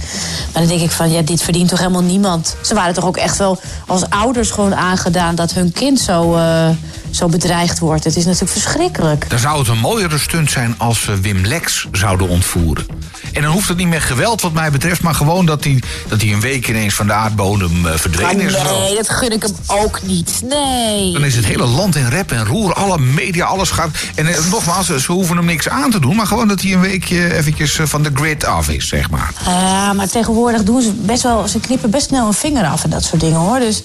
Maar 0.53 0.61
dan 0.61 0.67
denk 0.67 0.81
ik 0.81 0.91
van, 0.91 1.11
ja, 1.11 1.21
dit 1.21 1.41
verdient 1.41 1.69
toch 1.69 1.79
helemaal 1.79 2.01
niemand. 2.01 2.55
Ze 2.61 2.73
waren 2.73 2.93
toch 2.93 3.05
ook 3.05 3.17
echt 3.17 3.37
wel 3.37 3.59
als 3.87 4.09
ouders 4.09 4.51
gewoon 4.51 4.75
aangedaan 4.75 5.35
dat 5.35 5.53
hun 5.53 5.71
kind 5.71 5.99
zo, 5.99 6.35
eh, 6.35 6.69
zo 7.11 7.27
bedreigd 7.27 7.79
wordt. 7.79 8.03
Het 8.03 8.15
is 8.15 8.25
natuurlijk 8.25 8.51
verschrikkelijk. 8.51 9.29
Dan 9.29 9.39
zou 9.39 9.59
het 9.59 9.67
een 9.67 9.79
mooiere 9.79 10.17
stunt 10.17 10.51
zijn 10.51 10.75
als 10.77 11.01
ze 11.01 11.19
Wim 11.19 11.45
Lex 11.45 11.87
zouden 11.91 12.27
ontvoeren. 12.27 12.85
En 13.33 13.41
dan 13.41 13.51
hoeft 13.51 13.67
het 13.67 13.77
niet 13.77 13.87
meer 13.87 14.01
geweld 14.01 14.41
wat 14.41 14.53
mij 14.53 14.71
betreft... 14.71 15.01
maar 15.01 15.15
gewoon 15.15 15.45
dat 15.45 15.63
hij 15.63 15.81
dat 16.07 16.21
een 16.21 16.39
week 16.39 16.67
ineens 16.67 16.93
van 16.93 17.07
de 17.07 17.13
aardbodem 17.13 17.85
eh, 17.85 17.93
verdwenen 17.95 18.45
is. 18.45 18.53
nee, 18.53 18.95
dat 18.95 19.09
gun 19.09 19.31
ik 19.31 19.41
hem 19.41 19.55
ook 19.67 20.01
niet. 20.03 20.41
Nee. 20.45 21.13
Dan 21.13 21.23
is 21.23 21.35
het 21.35 21.45
hele 21.45 21.65
land 21.65 21.95
in 21.95 22.07
rep 22.07 22.31
en 22.31 22.45
roer, 22.45 22.73
alle 22.73 22.97
media, 22.97 23.45
alles 23.45 23.69
gaat... 23.69 23.89
En 24.15 24.27
eh, 24.27 24.45
nogmaals, 24.51 24.85
ze 24.87 25.11
hoeven 25.11 25.37
hem 25.37 25.45
niks 25.45 25.69
aan 25.69 25.91
te 25.91 25.99
doen... 25.99 26.15
maar 26.15 26.27
gewoon 26.27 26.47
dat 26.47 26.61
hij 26.61 26.73
een 26.73 26.79
weekje 26.79 27.35
eventjes 27.35 27.79
eh, 27.79 27.85
van 27.85 28.03
de 28.03 28.11
grid 28.13 28.45
af 28.45 28.69
is, 28.69 28.87
zeg 28.87 29.09
maar. 29.09 29.33
Ja, 29.45 29.93
maar 29.93 30.09
tegenwoordig 30.09 30.63
doen 30.63 30.81
ze 30.81 30.91
best 30.93 31.23
wel. 31.23 31.47
Ze 31.47 31.59
knippen 31.59 31.89
best 31.89 32.07
snel 32.07 32.27
een 32.27 32.33
vinger 32.33 32.65
af 32.65 32.83
en 32.83 32.89
dat 32.89 33.03
soort 33.03 33.21
dingen 33.21 33.39
hoor. 33.39 33.59
Dus 33.59 33.83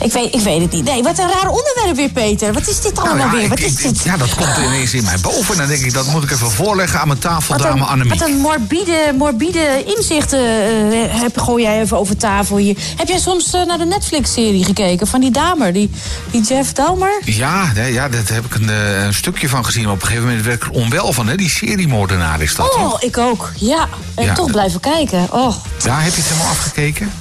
ik 0.00 0.12
weet, 0.12 0.34
ik 0.34 0.40
weet 0.40 0.60
het 0.60 0.72
niet. 0.72 0.84
Nee, 0.84 1.02
wat 1.02 1.18
een 1.18 1.28
raar 1.28 1.48
onderwerp 1.48 1.96
weer, 1.96 2.10
Peter. 2.10 2.52
Wat 2.54 2.68
is 2.68 2.80
dit 2.80 2.98
allemaal 2.98 3.16
Nou 3.16 3.30
ja, 3.30 3.36
weer? 3.36 3.48
Wat 3.48 3.58
ik- 3.58 3.64
is 3.64 3.76
dit? 3.76 4.02
ja, 4.02 4.16
dat 4.16 4.34
komt 4.34 4.56
ineens 4.56 4.94
in 4.94 5.04
mij 5.04 5.18
boven. 5.20 5.52
En 5.52 5.58
dan 5.58 5.68
denk 5.68 5.80
ik, 5.80 5.92
dat 5.94 6.06
moet 6.06 6.22
ik 6.22 6.30
even 6.30 6.50
voorleggen 6.50 7.00
aan 7.00 7.06
mijn 7.08 7.20
Wat 7.20 7.30
tafeldame 7.30 7.80
een, 7.80 7.86
Annemiek. 7.86 8.18
wat 8.18 8.28
een 8.28 8.36
morbide, 8.36 9.12
morbide 9.18 9.84
inzichten 9.96 10.38
eh, 10.40 11.20
heb, 11.20 11.38
gooi 11.38 11.62
jij 11.62 11.80
even 11.80 11.98
over 11.98 12.16
tafel 12.16 12.56
hier. 12.56 12.76
Heb 12.96 13.08
jij 13.08 13.18
soms 13.18 13.52
eh, 13.52 13.66
naar 13.66 13.78
de 13.78 13.84
Netflix-serie 13.84 14.64
gekeken 14.64 15.06
van 15.06 15.20
die 15.20 15.30
damer, 15.30 15.72
die, 15.72 15.90
die 16.30 16.42
Jeff 16.42 16.72
Dahmer? 16.72 17.20
Ja, 17.24 17.72
nee, 17.74 17.92
ja, 17.92 18.08
daar 18.08 18.22
heb 18.32 18.44
ik 18.44 18.54
een, 18.54 18.70
eh, 18.70 19.04
een 19.04 19.14
stukje 19.14 19.48
van 19.48 19.64
gezien. 19.64 19.84
Maar 19.84 19.92
op 19.92 20.00
een 20.00 20.06
gegeven 20.06 20.26
moment 20.28 20.44
werd 20.44 20.62
ik 20.62 20.68
er 20.68 20.74
onwel 20.80 21.12
van. 21.12 21.26
Hè? 21.28 21.34
Die 21.36 21.48
seriemoordenaar 21.50 22.40
is 22.42 22.54
dat, 22.54 22.70
toch? 22.72 22.92
Oh, 22.94 23.02
ik 23.02 23.18
ook. 23.18 23.50
Ja, 23.56 23.88
en 24.14 24.24
Ja. 24.24 24.34
toch 24.34 24.50
blijven 24.50 24.80
kijken. 24.80 25.26
Oh. 25.30 25.54
Ja, 25.84 25.98
heb 26.00 26.14
je 26.14 26.20
het 26.20 26.30
helemaal 26.30 26.50
afgekeken? 26.50 27.12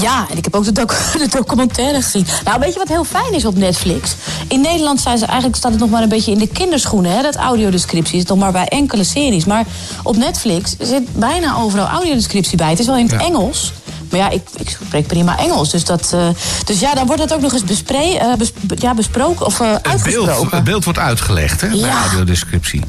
Ja, 0.00 0.26
en 0.30 0.36
ik 0.36 0.44
heb 0.44 0.54
ook 0.54 0.64
de, 0.64 0.72
de 1.18 1.28
documentaire 1.30 2.02
gezien. 2.02 2.26
Nou, 2.44 2.60
weet 2.60 2.72
je 2.72 2.78
wat 2.78 2.88
heel 2.88 3.04
fijn 3.04 3.32
is 3.32 3.44
op 3.44 3.56
Netflix? 3.56 4.14
In 4.48 4.60
Nederland 4.60 5.00
zijn 5.00 5.18
ze 5.18 5.24
eigenlijk 5.24 5.56
staat 5.56 5.70
het 5.70 5.80
nog 5.80 5.90
maar 5.90 6.02
een 6.02 6.08
beetje 6.08 6.30
in 6.32 6.38
de 6.38 6.46
kinderschoenen, 6.48 7.12
hè? 7.12 7.22
Dat 7.22 7.36
audiodescriptie 7.36 8.18
is 8.18 8.24
nog 8.24 8.38
maar 8.38 8.52
bij 8.52 8.68
enkele 8.68 9.04
series. 9.04 9.44
Maar 9.44 9.64
op 10.02 10.16
Netflix 10.16 10.76
zit 10.78 11.12
bijna 11.18 11.56
overal 11.56 11.86
audiodescriptie 11.86 12.56
bij. 12.56 12.70
Het 12.70 12.78
is 12.78 12.86
wel 12.86 12.96
in 12.96 13.06
het 13.06 13.20
Ja. 13.20 13.26
Engels. 13.26 13.72
Maar 14.10 14.20
ja, 14.20 14.28
ik, 14.30 14.42
ik 14.56 14.68
spreek 14.86 15.06
prima 15.06 15.38
Engels. 15.38 15.70
Dus, 15.70 15.84
dat, 15.84 16.10
eh, 16.12 16.28
dus 16.64 16.80
ja, 16.80 16.94
dan 16.94 17.06
wordt 17.06 17.22
dat 17.22 17.32
ook 17.34 17.40
nog 17.40 17.52
eens 17.52 17.64
bespre 17.64 18.18
eh, 18.18 18.34
bes- 18.38 18.52
ja, 18.76 18.94
besproken 18.94 19.46
of 19.46 19.60
eh, 19.60 19.72
Het 19.72 19.82
beeld, 19.82 19.94
uitgesproken. 20.04 20.56
het 20.56 20.64
beeld 20.64 20.84
wordt 20.84 20.98
uitgelegd, 20.98 21.60
hè? 21.60 21.68
Bij 21.68 21.78
Ja. 21.78 22.00
audiodescriptie. 22.00 22.82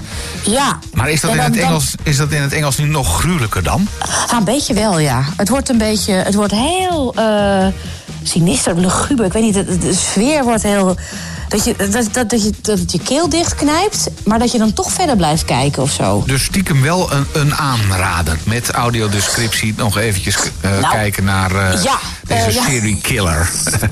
Ja. 0.46 0.80
Maar 0.94 1.10
is 1.10 1.22
dat, 1.22 1.32
in 1.32 1.40
het 1.40 1.54
dan- 1.54 1.64
Engels, 1.64 1.96
is 2.04 2.18
dat 2.18 2.32
in 2.32 2.42
het 2.42 2.54
Engels 2.54 2.78
nu 2.78 2.86
nog 2.86 3.20
gruwelijker 3.20 3.64
dan? 3.64 3.88
Ja, 4.32 4.38
een 4.38 4.44
beetje 4.44 4.74
wel, 4.74 5.00
ja. 5.00 5.24
Het 5.38 5.50
wordt 5.50 5.70
een 5.70 5.78
beetje, 5.78 6.14
het 6.14 6.34
wordt 6.36 6.52
heel 6.54 7.14
eh 7.16 7.68
sinister, 8.24 8.80
luguber. 8.80 9.26
Ik 9.26 9.34
weet 9.34 9.44
niet, 9.44 9.54
de, 9.54 9.78
de 9.78 9.94
sfeer 9.94 10.44
wordt 10.44 10.64
heel... 10.64 10.96
Dat 11.48 11.66
je, 11.66 11.76
dat, 11.92 12.14
dat, 12.14 12.30
dat, 12.30 12.44
je, 12.44 12.52
dat 12.62 12.80
het 12.80 12.92
je 12.92 13.00
keel 13.00 13.30
dichtknijpt, 13.30 14.10
maar 14.24 14.40
dat 14.40 14.52
je 14.52 14.58
dan 14.58 14.74
toch 14.74 14.92
verder 14.92 15.16
blijft 15.16 15.46
kijken 15.46 15.82
of 15.82 15.92
zo. 15.92 16.24
Dus 16.26 16.44
stiekem 16.44 16.82
wel 16.82 17.12
een, 17.12 17.26
een 17.34 17.56
aanrader. 17.56 18.38
Met 18.44 18.72
audiodescriptie 18.72 19.74
nog 19.78 19.98
eventjes 19.98 20.36
eh, 20.62 20.72
Nou, 20.80 20.94
kijken 20.94 21.24
naar 21.24 21.52
eh, 21.56 21.84
ja, 21.84 22.00
deze 22.24 22.42
eh, 22.42 22.54
ja. 22.54 22.66
serie 22.66 23.00
Killer. 23.02 23.50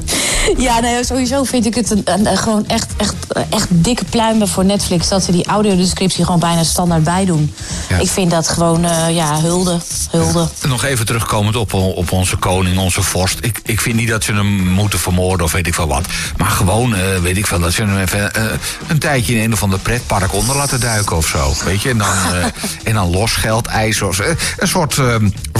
Ja, 0.57 0.79
nee, 0.79 1.05
sowieso 1.05 1.43
vind 1.43 1.65
ik 1.65 1.75
het 1.75 1.91
een, 2.05 2.37
gewoon 2.37 2.67
echt, 2.67 2.87
echt, 2.97 3.15
echt 3.49 3.67
dikke 3.69 4.03
pluimen 4.05 4.47
voor 4.47 4.65
Netflix... 4.65 5.07
dat 5.07 5.23
ze 5.23 5.31
die 5.31 5.45
audiodescriptie 5.45 6.25
gewoon 6.25 6.39
bijna 6.39 6.63
standaard 6.63 7.03
bijdoen. 7.03 7.53
Ja. 7.89 7.97
Ik 7.97 8.09
vind 8.09 8.31
dat 8.31 8.49
gewoon, 8.49 8.81
ja, 9.13 9.39
hulde, 9.39 9.79
hulde. 10.09 10.47
Nog 10.67 10.83
even 10.83 11.05
terugkomend 11.05 11.55
op, 11.55 11.73
op 11.73 12.11
onze 12.11 12.35
koning, 12.35 12.77
onze 12.77 13.01
vorst. 13.01 13.37
Ik, 13.41 13.59
ik 13.65 13.81
vind 13.81 13.95
niet 13.95 14.07
dat 14.07 14.23
ze 14.23 14.33
hem 14.33 14.67
moeten 14.67 14.99
vermoorden 14.99 15.45
of 15.45 15.51
weet 15.51 15.67
ik 15.67 15.73
veel 15.73 15.87
wat. 15.87 16.05
Maar 16.37 16.49
gewoon, 16.49 16.95
weet 17.21 17.37
ik 17.37 17.42
veel, 17.47 17.59
dat 17.59 17.73
ze 17.73 17.81
hem 17.81 17.97
even 17.97 18.33
eh, 18.33 18.43
een 18.87 18.99
tijdje 18.99 19.35
in 19.35 19.43
een 19.43 19.53
of 19.53 19.63
ander 19.63 19.79
pretpark 19.79 20.33
onder 20.33 20.55
laten 20.55 20.79
duiken 20.79 21.15
of 21.15 21.27
zo. 21.27 21.53
Weet 21.65 21.81
je, 21.81 21.89
en 21.89 21.97
dan, 21.97 22.07
eh, 22.33 22.45
en 22.83 22.93
dan 22.93 23.09
losgeld 23.09 23.67
eisen. 23.67 24.07
Of, 24.07 24.15
zo. 24.15 24.23
Eh, 24.23 24.35
een 24.57 24.67
soort 24.67 24.97
eh, 24.97 25.15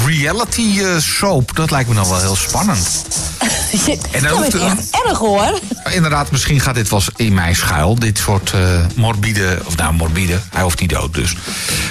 reality 0.05 0.79
eh, 0.81 0.97
soap, 0.97 1.55
dat 1.55 1.71
lijkt 1.71 1.89
me 1.89 1.95
dan 1.95 2.09
wel 2.09 2.19
heel 2.19 2.35
spannend. 2.35 2.87
En 4.11 4.23
dat 4.23 4.31
hoeft 4.31 4.53
is 4.53 4.61
echt 4.61 4.89
erg 5.05 5.17
hoor. 5.17 5.59
Inderdaad, 5.91 6.31
misschien 6.31 6.59
gaat 6.59 6.75
dit 6.75 6.89
wel 6.89 7.01
in 7.15 7.33
mij 7.33 7.53
schuil. 7.53 7.95
Dit 7.95 8.17
soort 8.17 8.51
eh, 8.53 8.59
morbide, 8.95 9.59
of 9.65 9.77
nou 9.77 9.93
morbide, 9.93 10.39
hij 10.49 10.61
hoeft 10.63 10.79
niet 10.79 10.89
dood 10.89 11.13
dus. 11.13 11.33
Maar 11.33 11.43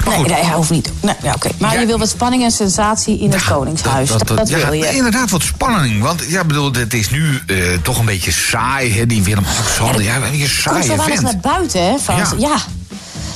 Nee, 0.08 0.16
goed, 0.16 0.26
nee, 0.26 0.44
hij 0.44 0.54
hoeft 0.54 0.70
niet. 0.70 0.90
Nee, 1.00 1.14
ja, 1.22 1.32
oké. 1.34 1.48
Maar 1.58 1.74
Ja. 1.74 1.80
je 1.80 1.86
wil 1.86 1.98
wat 1.98 2.08
spanning 2.08 2.42
en 2.42 2.50
sensatie 2.50 3.18
in 3.18 3.32
het 3.32 3.44
Koningshuis. 3.44 4.08
Dat, 4.08 4.28
dat, 4.28 4.48
ja, 4.48 4.58
wil 4.58 4.72
je. 4.72 4.94
Inderdaad, 4.94 5.30
wat 5.30 5.42
spanning. 5.42 6.02
Want 6.02 6.24
ja, 6.28 6.44
bedoel, 6.44 6.72
het 6.72 6.94
is 6.94 7.10
nu 7.10 7.40
eh, 7.46 7.56
toch 7.82 7.98
een 7.98 8.04
beetje 8.04 8.32
saai, 8.32 8.92
hè, 8.98 9.06
die 9.06 9.22
Willem-Alexander. 9.22 10.02
Ja, 10.02 10.14
een 10.14 10.20
beetje 10.20 10.38
komt 10.38 10.50
saai 10.50 10.82
zo 10.82 10.96
weinig 10.96 11.20
naar 11.20 11.38
buiten, 11.40 11.82
hè? 11.84 11.98
Frans? 11.98 12.30
Ja. 12.38 12.56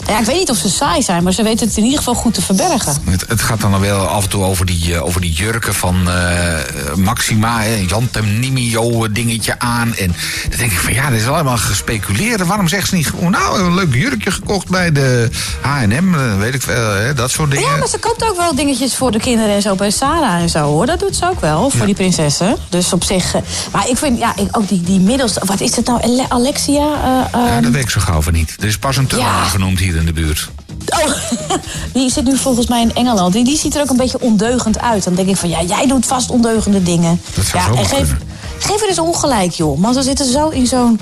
Ja. 0.06 0.18
Ik 0.18 0.24
weet 0.24 0.36
niet 0.38 0.50
of 0.50 0.56
ze 0.56 0.68
saai 0.68 1.02
zijn, 1.02 1.22
maar 1.22 1.32
ze 1.32 1.42
weten 1.42 1.66
het 1.66 1.76
in 1.76 1.82
ieder 1.82 1.98
geval 1.98 2.14
goed 2.14 2.34
te 2.34 2.42
verbergen. 2.42 2.96
Het, 3.04 3.24
het 3.28 3.42
gaat 3.42 3.60
dan 3.60 3.80
wel 3.80 4.06
af 4.06 4.22
en 4.22 4.28
toe 4.30 4.44
over 4.44 4.66
die, 4.66 4.94
eh, 4.94 5.04
over 5.04 5.20
die 5.20 5.32
jurken 5.32 5.74
van 5.74 6.10
eh, 6.10 6.94
Maxima. 6.96 7.60
Hè, 7.60 7.84
Jantem 7.88 8.38
Nimio 8.38 9.12
dingetje 9.12 9.58
aan. 9.58 9.94
En 9.94 10.14
dan 10.48 10.58
denk 10.58 10.72
ik 10.72 10.78
van 10.78 10.92
ja, 10.94 11.10
dit 11.10 11.20
is 11.20 11.26
allemaal 11.26 11.56
gespeculeerd. 11.56 12.46
Waarom 12.46 12.68
zegt 12.68 12.88
ze 12.88 12.94
niet 12.94 13.06
gewoon, 13.06 13.30
nou, 13.30 13.60
een 13.60 13.74
leuk 13.74 13.94
jurkje 13.94 14.30
gekocht 14.30 14.68
bij 14.68 14.92
de 14.92 15.28
H&M, 15.60 16.14
eh, 16.14 16.38
weet 16.38 16.54
ik 16.54 16.62
veel, 16.62 16.90
hè, 16.94 17.14
dat 17.14 17.30
soort 17.30 17.50
dingen. 17.50 17.70
Ja, 17.70 17.76
maar 17.76 17.88
ze 17.88 17.98
koopt 17.98 18.24
ook 18.24 18.36
wel 18.36 18.54
dingetjes 18.54 18.94
voor 18.96 19.10
de 19.10 19.18
kinderen 19.18 19.54
en 19.54 19.62
zo 19.62 19.74
bij 19.74 19.90
Sarah 19.90 20.40
en 20.40 20.48
zo 20.48 20.58
hoor. 20.62 20.86
Dat 20.86 20.98
doet 21.00 21.16
ze 21.16 21.28
ook 21.30 21.40
wel, 21.40 21.70
voor 21.70 21.86
die 21.86 21.94
prinsessen. 21.94 22.56
Dus 22.68 22.92
op 22.92 23.04
zich. 23.04 23.34
eh, 23.34 23.40
maar 23.72 23.88
ik 23.88 23.96
vind, 23.96 24.18
ja, 24.18 24.32
ik, 24.36 24.48
ook 24.56 24.68
die, 24.68 24.80
die 24.82 25.00
middelste. 25.00 25.40
Wat 25.44 25.60
is 25.60 25.76
het 25.76 25.86
nou? 25.86 26.02
Ale- 26.02 26.26
Alexia? 26.28 26.82
eh, 26.82 27.04
Ja, 27.32 27.54
ehm, 27.54 27.62
dat 27.62 27.72
weet 27.72 27.82
ik 27.82 27.90
zo 27.90 28.00
gauw 28.00 28.22
van 28.22 28.32
niet. 28.32 28.56
Er 28.60 28.66
is 28.66 28.78
pas 28.78 28.96
een 28.96 29.08
Ja. 29.16 29.42
genoemd 29.44 29.78
hier 29.78 29.85
in 29.94 30.06
de 30.06 30.12
buurt. 30.12 30.48
Oh, 30.86 31.12
die 31.92 32.10
zit 32.10 32.24
nu 32.24 32.36
volgens 32.36 32.66
mij 32.66 32.80
in 32.80 32.94
Engeland. 32.94 33.32
Die, 33.32 33.44
die 33.44 33.58
ziet 33.58 33.74
er 33.76 33.82
ook 33.82 33.90
een 33.90 33.96
beetje 33.96 34.20
ondeugend 34.20 34.80
uit. 34.80 35.04
Dan 35.04 35.14
denk 35.14 35.28
ik 35.28 35.36
van, 35.36 35.48
ja, 35.48 35.62
jij 35.62 35.86
doet 35.86 36.06
vast 36.06 36.30
ondeugende 36.30 36.82
dingen. 36.82 37.20
Dat 37.34 37.44
zou 37.44 37.72
ja, 37.74 37.78
en 37.80 37.86
geef, 37.86 37.98
kunnen. 37.98 38.28
geef 38.58 38.82
er 38.82 38.88
eens 38.88 38.98
ongelijk, 38.98 39.52
joh. 39.52 39.78
Maar 39.78 39.92
ze 39.92 40.02
zitten 40.02 40.32
zo 40.32 40.48
in 40.48 40.66
zo'n 40.66 41.00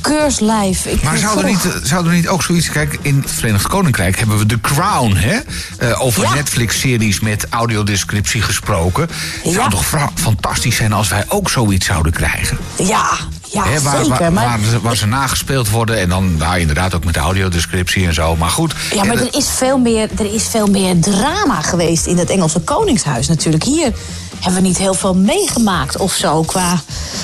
keurslijf. 0.00 0.86
Ik 0.86 1.02
Maar 1.02 1.18
zou 1.18 1.38
er, 1.38 1.44
niet, 1.44 1.68
zou 1.82 2.06
er 2.06 2.12
niet 2.12 2.28
ook 2.28 2.42
zoiets... 2.42 2.70
Kijk, 2.70 2.98
in 3.02 3.20
het 3.20 3.30
Verenigd 3.30 3.66
Koninkrijk 3.66 4.18
hebben 4.18 4.38
we 4.38 4.46
The 4.46 4.60
Crown, 4.60 5.14
hè? 5.16 5.38
Eh, 5.78 6.00
over 6.04 6.22
Ja. 6.22 6.34
Netflix-series 6.34 7.20
met 7.20 7.46
audiodescriptie 7.50 8.40
gesproken. 8.42 9.08
Het 9.42 9.52
zou 9.52 9.70
toch 9.70 9.84
fantastisch 10.14 10.76
zijn 10.76 10.92
als 10.92 11.08
wij 11.08 11.24
ook 11.28 11.50
zoiets 11.50 11.86
zouden 11.86 12.12
krijgen? 12.12 12.58
Ja, 12.78 13.10
ja 13.52 13.80
waar, 13.82 13.96
zeker. 14.04 14.18
waar, 14.18 14.32
maar... 14.32 14.44
waar, 14.46 14.58
ze- 14.70 14.80
waar 14.80 14.96
ze 14.96 15.06
nagespeeld 15.06 15.70
worden 15.70 15.98
en 16.00 16.08
dan 16.08 16.36
nou, 16.36 16.58
inderdaad 16.58 16.94
ook 16.94 17.04
met 17.04 17.14
de 17.14 17.20
audiodescriptie 17.20 18.06
en 18.06 18.14
zo. 18.14 18.36
Maar 18.36 18.50
goed. 18.50 18.74
Ja, 18.94 19.04
maar 19.04 19.14
eh, 19.16 19.20
er 19.20 19.34
is, 19.34 19.48
veel 19.48 19.78
meer, 19.78 20.08
er 20.18 20.34
is 20.34 20.42
veel 20.48 20.66
meer 20.66 21.00
drama 21.00 21.60
geweest 21.62 22.06
in 22.06 22.18
het 22.18 22.30
Engelse 22.30 22.60
Koningshuis 22.60 23.28
natuurlijk. 23.28 23.64
Hier 23.64 23.92
hebben 24.40 24.62
we 24.62 24.68
niet 24.68 24.78
heel 24.78 24.94
veel 24.94 25.14
meegemaakt 25.14 25.96
of 25.98 26.12
zo. 26.14 26.42
Qua, 26.42 26.80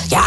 ja, 0.07 0.23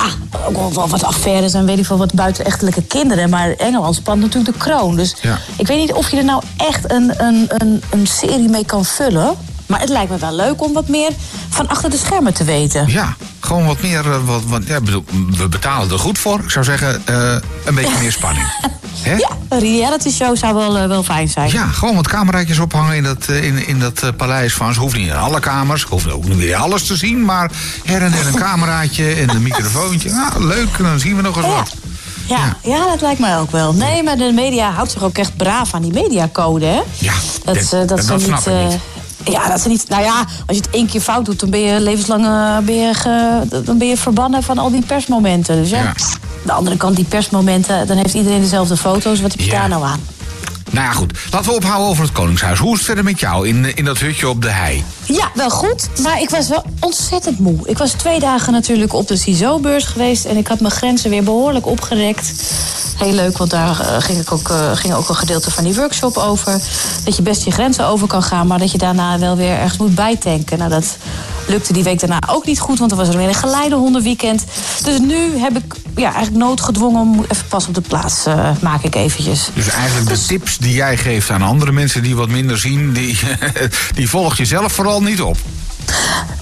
ook 0.46 0.56
wel, 0.56 0.72
wel 0.74 0.88
wat 0.88 1.04
affaires 1.04 1.52
en 1.54 1.66
weet 1.66 1.78
ik 1.78 1.86
veel 1.86 1.98
wat 1.98 2.14
buitenechtelijke 2.14 2.82
kinderen. 2.82 3.30
Maar 3.30 3.50
Engeland 3.50 3.94
spant 3.94 4.20
natuurlijk 4.20 4.52
de 4.52 4.58
kroon. 4.64 4.96
Dus 4.96 5.14
Ja. 5.22 5.38
ik 5.56 5.66
weet 5.66 5.78
niet 5.78 5.92
of 5.92 6.10
je 6.10 6.16
er 6.16 6.24
nou 6.24 6.42
echt 6.56 6.90
een, 6.92 7.12
een, 7.24 7.44
een, 7.48 7.82
een 7.90 8.06
serie 8.06 8.48
mee 8.48 8.64
kan 8.64 8.84
vullen. 8.84 9.34
Maar 9.66 9.80
het 9.80 9.88
lijkt 9.88 10.10
me 10.10 10.18
wel 10.18 10.32
leuk 10.34 10.62
om 10.62 10.72
wat 10.72 10.88
meer 10.88 11.10
van 11.48 11.68
achter 11.68 11.90
de 11.90 11.96
schermen 11.96 12.34
te 12.34 12.44
weten. 12.44 12.88
Ja, 12.88 13.16
gewoon 13.46 13.66
wat 13.66 13.80
meer. 13.82 14.10
eh, 14.12 14.16
Wat, 14.24 14.42
wat, 14.46 14.62
ja, 14.66 14.80
bedoel, 14.80 15.04
we 15.36 15.48
betalen 15.48 15.90
er 15.90 15.98
goed 15.98 16.18
voor. 16.18 16.40
Ik 16.40 16.50
zou 16.50 16.64
zeggen, 16.64 17.02
eh, 17.06 17.36
een 17.64 17.74
beetje 17.74 17.98
meer 18.00 18.12
spanning. 18.12 18.46
Hè? 19.02 19.14
Ja, 19.16 19.28
een 19.48 19.58
reality 19.60 20.10
show 20.10 20.36
zou 20.36 20.54
wel, 20.54 20.78
eh, 20.78 20.86
wel 20.88 21.02
fijn 21.02 21.28
zijn. 21.28 21.50
Ja, 21.52 21.66
gewoon 21.66 21.94
wat 21.94 22.08
cameraatjes 22.08 22.58
ophangen 22.58 22.96
in 22.96 23.02
dat, 23.02 23.28
in, 23.28 23.66
in 23.66 23.78
dat 23.78 24.16
paleis 24.16 24.54
van. 24.54 24.74
Ze 24.74 24.80
hoeft 24.80 24.96
niet 24.96 25.06
in 25.08 25.16
alle 25.16 25.40
kamers, 25.40 25.80
ze 25.80 25.86
hoeft 25.90 26.10
ook 26.10 26.24
niet 26.24 26.36
weer 26.36 26.56
alles 26.56 26.86
te 26.86 26.96
zien. 26.96 27.24
Maar 27.24 27.50
her 27.84 28.02
en 28.02 28.10
der 28.10 28.26
een 28.26 28.34
cameraatje 28.34 29.12
en 29.12 29.28
een 29.30 29.42
microfoontje. 29.42 30.10
Ah, 30.10 30.40
leuk, 30.54 30.78
dan 30.78 30.98
zien 30.98 31.16
we 31.16 31.22
nog 31.22 31.36
eens 31.36 31.46
Ja. 31.46 31.52
wat. 31.52 31.72
Ja, 32.26 32.56
ja, 32.62 32.78
dat 32.86 33.00
lijkt 33.00 33.20
mij 33.20 33.38
ook 33.38 33.50
wel. 33.50 33.72
Nee, 33.74 34.02
maar 34.02 34.16
de 34.16 34.32
media 34.34 34.70
houdt 34.72 34.90
zich 34.92 35.02
ook 35.02 35.18
echt 35.18 35.36
braaf 35.36 35.74
aan 35.74 35.82
die 35.82 35.92
mediacode, 35.92 36.66
hè? 36.66 36.80
Ja, 36.98 37.12
Dat, 37.44 37.54
dat- 37.54 37.70
dat, 37.70 37.88
dat 37.88 37.98
ze 37.98 38.04
snap 38.04 38.46
niet, 38.46 38.54
ik 38.56 38.68
niet. 38.70 38.78
Ja, 39.30 39.48
dat 39.48 39.60
ze 39.60 39.68
niet. 39.68 39.88
Nou 39.88 40.02
ja, 40.02 40.18
als 40.46 40.56
je 40.56 40.62
het 40.62 40.70
één 40.70 40.86
keer 40.86 41.00
fout 41.00 41.24
doet, 41.24 41.40
dan 41.40 41.50
ben 41.50 41.60
je 41.60 41.80
levenslang 41.80 42.24
eh, 42.24 42.58
ben 42.58 42.74
je 42.76 42.94
ge- 42.94 43.62
dan 43.64 43.78
ben 43.78 43.88
je 43.88 43.96
verbannen 43.96 44.42
van 44.42 44.58
al 44.58 44.70
die 44.70 44.84
persmomenten. 44.86 45.56
Dus 45.56 45.70
ja, 45.70 45.82
Ja. 45.82 45.92
de 46.44 46.52
andere 46.52 46.76
kant, 46.76 46.96
die 46.96 47.04
persmomenten, 47.04 47.86
dan 47.86 47.96
heeft 47.96 48.14
iedereen 48.14 48.40
dezelfde 48.40 48.76
foto's. 48.76 49.20
Wat 49.20 49.30
heb 49.30 49.40
je 49.40 49.50
daar 49.50 49.68
nou 49.68 49.84
aan? 49.84 50.00
Nou 50.70 50.86
ja, 50.86 50.92
goed. 50.92 51.12
Laten 51.30 51.50
we 51.50 51.56
ophouden 51.56 51.88
over 51.88 52.02
het 52.02 52.12
Koningshuis. 52.12 52.58
Hoe 52.58 52.72
is 52.72 52.76
het 52.76 52.86
verder 52.86 53.04
met 53.04 53.20
jou 53.20 53.48
in, 53.48 53.76
in 53.76 53.84
dat 53.84 53.98
hutje 53.98 54.28
op 54.28 54.42
de 54.42 54.50
hei? 54.50 54.84
Ja, 55.04 55.30
wel 55.34 55.50
goed. 55.50 55.88
Maar 56.02 56.20
ik 56.20 56.30
was 56.30 56.48
wel 56.48 56.64
ontzettend 56.80 57.38
moe. 57.38 57.58
Ik 57.64 57.78
was 57.78 57.90
twee 57.92 58.20
dagen 58.20 58.52
natuurlijk 58.52 58.92
op 58.92 59.08
de 59.08 59.16
CISO-beurs 59.16 59.84
geweest. 59.84 60.24
En 60.24 60.36
ik 60.36 60.46
had 60.46 60.60
mijn 60.60 60.72
grenzen 60.72 61.10
weer 61.10 61.22
behoorlijk 61.22 61.66
opgerekt. 61.66 62.32
Heel 62.96 63.12
leuk, 63.12 63.38
want 63.38 63.50
daar 63.50 63.80
eh, 63.80 63.96
ging, 64.02 64.18
ik 64.18 64.32
ook, 64.32 64.48
eh, 64.48 64.70
ging 64.74 64.94
ook 64.94 65.08
een 65.08 65.14
gedeelte 65.16 65.50
van 65.50 65.64
die 65.64 65.74
workshop 65.74 66.16
over. 66.16 66.60
Dat 67.04 67.16
je 67.16 67.22
best 67.22 67.44
je 67.44 67.50
grenzen 67.50 67.86
over 67.86 68.06
kan 68.06 68.22
gaan, 68.22 68.46
maar 68.46 68.58
dat 68.58 68.72
je 68.72 68.78
daarna 68.78 69.18
wel 69.18 69.36
weer 69.36 69.58
ergens 69.58 69.78
moet 69.78 69.94
bijtanken. 69.94 70.58
Nou, 70.58 70.70
dat 70.70 70.96
lukte 71.48 71.72
die 71.72 71.82
week 71.82 72.00
daarna 72.00 72.18
ook 72.30 72.46
niet 72.46 72.60
goed, 72.60 72.78
want 72.78 72.90
er 72.90 72.96
was 72.96 73.08
er 73.08 73.16
weer 73.16 73.28
een 73.28 73.34
geleidehondenweekend. 73.34 74.44
Dus 74.84 74.98
nu 74.98 75.38
heb 75.38 75.56
ik 75.56 75.74
ja, 75.96 76.14
eigenlijk 76.14 76.44
noodgedwongen 76.44 77.00
om 77.00 77.24
even 77.28 77.46
pas 77.48 77.66
op 77.66 77.74
de 77.74 77.80
plaats 77.80 78.26
eh, 78.26 78.50
maak 78.60 78.82
ik 78.82 78.94
eventjes. 78.94 79.50
Dus 79.54 79.68
eigenlijk 79.68 80.08
de 80.08 80.24
tips 80.26 80.58
die 80.58 80.74
jij 80.74 80.96
geeft 80.96 81.30
aan 81.30 81.42
andere 81.42 81.72
mensen 81.72 82.02
die 82.02 82.16
wat 82.16 82.28
minder 82.28 82.58
zien, 82.58 82.92
die, 82.92 83.18
die 83.94 84.08
volg 84.08 84.36
je 84.36 84.44
zelf 84.44 84.72
vooral 84.72 85.02
niet 85.02 85.20
op. 85.20 85.36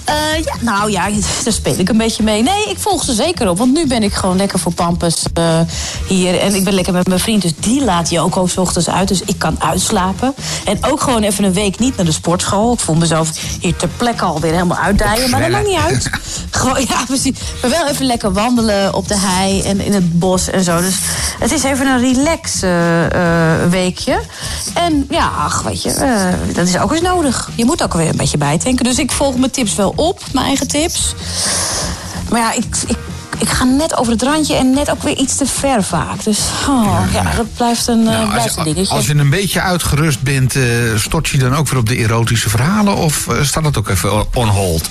Eh, 0.05 0.45
ja, 0.45 0.55
nou 0.61 0.91
ja, 0.91 1.09
daar 1.45 1.53
speel 1.53 1.79
ik 1.79 1.89
een 1.89 1.97
beetje 1.97 2.23
mee. 2.23 2.43
Nee, 2.43 2.65
ik 2.65 2.79
volg 2.79 3.05
ze 3.05 3.15
zeker 3.15 3.49
op. 3.49 3.59
Want 3.59 3.73
nu 3.73 3.87
ben 3.87 4.03
ik 4.03 4.13
gewoon 4.13 4.37
lekker 4.37 4.59
voor 4.59 4.73
Pampus 4.73 5.23
eh, 5.35 5.61
hier. 6.09 6.41
En 6.41 6.55
ik 6.55 6.65
ben 6.65 6.75
lekker 6.75 6.93
met 6.93 7.07
mijn 7.07 7.21
vriend. 7.21 7.43
Dus 7.43 7.53
die 7.61 7.85
laat 7.85 8.11
Joko 8.11 8.47
's 8.47 8.57
ochtends 8.57 8.89
uit. 8.89 9.09
Dus 9.09 9.23
ik 9.25 9.39
kan 9.39 9.63
uitslapen. 9.63 10.35
En 10.65 10.85
ook 10.85 11.01
gewoon 11.01 11.23
even 11.23 11.45
een 11.45 11.53
week 11.53 11.79
niet 11.79 11.97
naar 11.97 12.07
de 12.07 12.13
sportschool. 12.13 12.73
Ik 12.73 12.81
voel 12.81 12.95
mezelf 12.95 13.31
hier 13.61 13.77
ter 13.77 13.89
plekke 13.97 14.25
alweer 14.25 14.53
helemaal 14.53 14.79
uitdijen. 14.79 15.31
Maar 15.31 15.41
dat 15.41 15.51
maakt 15.51 15.67
niet 15.67 15.79
uit. 15.79 16.11
Gewoon, 16.51 16.85
ja, 16.89 17.05
precies. 17.07 17.39
Maar 17.63 17.71
wel 17.71 17.89
even 17.89 18.07
lekker 18.07 18.33
wandelen 18.33 18.95
op 18.95 19.09
de 19.09 19.19
hei 19.19 19.63
en 19.63 19.81
in 19.81 19.93
het 19.93 20.19
bos 20.19 20.51
en 20.51 20.65
zo. 20.65 20.81
Dus 20.81 20.95
het 21.39 21.53
is 21.53 21.63
even 21.63 21.87
een 21.87 22.01
relax 22.01 22.63
eh, 22.63 22.71
weekje. 23.71 24.21
En 24.75 25.07
ja, 25.11 25.31
ach, 25.39 25.63
weet 25.63 25.83
je, 25.83 26.33
dat 26.55 26.69
is 26.69 26.79
ook 26.79 26.93
eens 26.93 27.01
nodig. 27.01 27.51
Je 27.55 27.65
moet 27.65 27.83
ook 27.83 27.95
weer 27.95 28.09
een 28.09 28.17
beetje 28.17 28.39
bijdenken. 28.39 28.85
Dus 28.85 28.99
ik 28.99 29.13
volg 29.13 29.34
mijn 29.39 29.51
tips 29.51 29.75
wel 29.75 29.93
op, 29.97 30.21
mijn 30.33 30.47
eigen 30.47 30.69
tips. 30.69 31.15
Maar 32.31 32.41
ja, 32.41 32.53
ik, 32.53 32.77
ik, 32.87 32.99
ik 33.39 33.49
ga 33.49 33.65
net 33.65 33.97
over 33.97 34.13
het 34.13 34.23
randje 34.23 34.55
en 34.55 34.71
net 34.71 34.91
ook 34.91 35.03
weer 35.03 35.17
iets 35.17 35.37
te 35.37 35.47
ver 35.47 35.83
vaak. 35.83 36.25
Dus 36.25 36.39
oh, 36.69 37.05
ja, 37.13 37.23
dat 37.37 37.55
blijft 37.57 37.87
een, 37.87 38.01
eh, 38.01 38.05
Nou, 38.05 38.31
blijft 38.31 38.57
als, 38.57 38.67
je, 38.67 38.75
dingetje. 38.75 38.95
als 38.95 39.07
je 39.07 39.15
een 39.15 39.31
beetje 39.31 39.61
uitgerust 39.61 40.21
bent, 40.21 40.57
eh, 40.57 40.63
stort 40.97 41.29
je 41.29 41.39
dan 41.39 41.55
ook 41.55 41.69
weer 41.69 41.79
op 41.79 41.89
de 41.89 41.97
erotische 41.97 42.51
verhalen? 42.51 42.97
Of 42.97 43.29
eh, 43.29 43.43
staat 43.43 43.65
dat 43.65 43.79
ook 43.79 43.89
even 43.89 44.35
on 44.35 44.49
hold? 44.49 44.89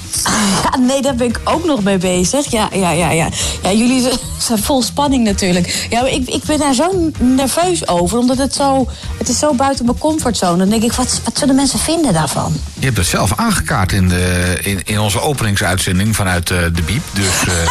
Ja, 0.64 0.78
nee, 0.88 1.02
daar 1.02 1.16
ben 1.16 1.28
ik 1.28 1.40
ook 1.44 1.66
nog 1.66 1.84
mee 1.84 1.98
bezig. 1.98 2.52
Ja, 2.52 2.70
ja, 2.74 2.92
ja, 2.92 3.12
ja. 3.12 3.28
ja 3.64 3.72
jullie 3.72 4.10
zijn 4.38 4.64
vol 4.64 4.82
spanning 4.82 5.24
natuurlijk. 5.24 5.88
Ja, 5.90 6.06
ik, 6.08 6.30
ik 6.30 6.44
ben 6.44 6.60
daar 6.60 6.74
zo 6.74 7.12
nerveus 7.20 7.88
over, 7.88 8.18
omdat 8.18 8.38
het 8.38 8.54
zo, 8.54 8.90
het 9.18 9.30
is 9.30 9.40
zo 9.40 9.54
buiten 9.54 9.86
mijn 9.86 9.98
comfortzone. 9.98 10.58
Dan 10.58 10.70
denk 10.70 10.84
ik, 10.84 10.94
wat, 10.94 11.22
wat 11.24 11.38
zullen 11.38 11.56
mensen 11.56 11.80
vinden 11.80 12.14
daarvan? 12.14 12.54
Je 12.80 12.86
hebt 12.86 12.98
het 12.98 13.08
zelf 13.08 13.34
aangekaart 13.36 13.92
in, 13.92 14.08
de, 14.08 14.58
in, 14.62 14.82
in 14.84 15.00
onze 15.00 15.22
openingsuitzending 15.22 16.16
vanuit 16.16 16.48
de 16.48 16.82
Biep. 16.86 17.04
Dus 17.14 17.28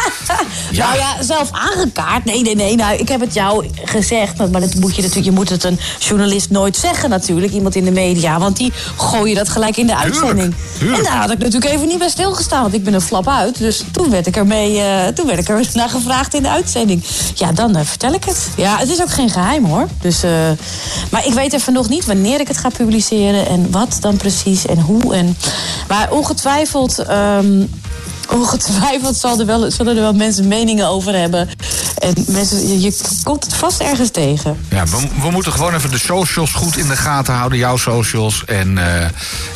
ja. 0.71 0.87
Nou 0.87 0.99
ja, 0.99 1.23
zelf 1.23 1.51
aangekaart. 1.53 2.25
Nee, 2.25 2.43
nee, 2.43 2.55
nee. 2.55 2.77
Nou, 2.77 2.97
ik 2.97 3.09
heb 3.09 3.21
het 3.21 3.35
jou 3.35 3.67
gezegd. 3.85 4.51
Maar 4.51 4.61
dat 4.61 4.75
moet 4.75 4.97
je 4.97 5.01
natuurlijk. 5.03 5.27
Je 5.27 5.33
moet 5.33 5.49
het 5.49 5.65
een 5.65 5.79
journalist 5.99 6.51
nooit 6.51 6.77
zeggen, 6.77 7.11
natuurlijk. 7.11 7.53
Iemand 7.53 7.75
in 7.75 7.85
de 7.85 7.91
media. 7.91 8.39
Want 8.39 8.57
die 8.57 8.73
gooien 8.97 9.35
dat 9.37 9.49
gelijk 9.49 9.77
in 9.77 9.87
de 9.87 9.97
uitzending. 9.97 10.55
tuurlijk. 10.79 10.99
En 10.99 11.05
daar 11.05 11.21
had 11.21 11.31
ik 11.31 11.39
natuurlijk 11.39 11.73
even 11.73 11.89
niet 11.89 11.99
bij 11.99 12.09
stilgestaan. 12.09 12.63
Want 12.63 12.75
ik 12.75 12.85
ben 12.85 12.95
een 12.95 13.01
flap 13.01 13.29
uit. 13.29 13.59
Dus 13.59 13.85
toen 13.93 14.11
werd 14.11 14.27
ik 14.27 14.37
ermee. 14.37 14.79
eh, 14.81 15.07
toen 15.07 15.27
werd 15.27 15.39
ik 15.39 15.49
er 15.49 15.67
naar 15.75 15.89
gevraagd 15.89 16.35
in 16.35 16.43
de 16.43 16.51
uitzending. 16.51 17.05
Ja, 17.35 17.53
dan 17.53 17.77
eh, 17.77 17.85
vertel 17.85 18.13
ik 18.13 18.25
het. 18.25 18.49
Ja, 18.57 18.79
het 18.79 18.89
is 18.91 19.01
ook 19.01 19.11
geen 19.11 19.31
geheim 19.31 19.65
hoor. 19.65 19.87
Dus, 20.01 20.23
eh, 20.23 20.31
maar 21.11 21.27
ik 21.27 21.33
weet 21.33 21.53
even 21.53 21.73
nog 21.73 21.89
niet 21.89 22.05
wanneer 22.05 22.41
ik 22.41 22.49
het 22.49 22.59
ga 22.59 22.69
publiceren. 22.69 23.47
En 23.49 23.71
wat 23.71 23.97
dan 24.01 24.17
precies 24.17 24.67
en 24.67 24.81
hoe. 24.81 25.15
En, 25.15 25.37
maar 25.89 26.11
ongetwijfeld. 26.11 26.99
ehm, 26.99 27.63
Ongetwijfeld 28.33 29.17
zal 29.17 29.41
er 29.41 29.47
wel, 29.47 29.71
zullen 29.71 29.97
er 29.97 30.03
wel 30.03 30.13
mensen 30.13 30.49
meningen 30.49 30.87
over 30.89 31.15
hebben. 31.19 31.49
En 31.99 32.15
mensen, 32.27 32.69
je, 32.69 32.81
je 32.81 32.99
komt 33.23 33.45
het 33.45 33.55
vast 33.55 33.81
ergens 33.81 34.11
tegen. 34.11 34.59
Ja, 34.69 34.85
we, 34.87 34.97
we 35.23 35.31
moeten 35.31 35.53
gewoon 35.53 35.75
even 35.75 35.91
de 35.91 35.99
socials 35.99 36.53
goed 36.53 36.77
in 36.77 36.89
de 36.89 36.97
gaten 36.97 37.35
houden. 37.35 37.59
Jouw 37.59 37.77
socials 37.77 38.45
en, 38.45 38.79
eh, 38.79 39.03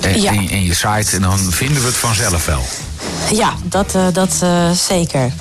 en, 0.01 0.20
Ja. 0.20 0.33
en, 0.33 0.49
en 0.49 0.64
je 0.64 0.74
site. 0.74 1.16
En 1.16 1.22
dan 1.22 1.39
vinden 1.39 1.81
we 1.81 1.87
het 1.87 1.97
vanzelf 1.97 2.47
wel. 2.47 2.62
Ja, 3.32 3.54
dat, 3.62 3.94
eh, 3.94 4.06
dat 4.12 4.38
eh, 4.42 4.70
zeker. 4.70 5.32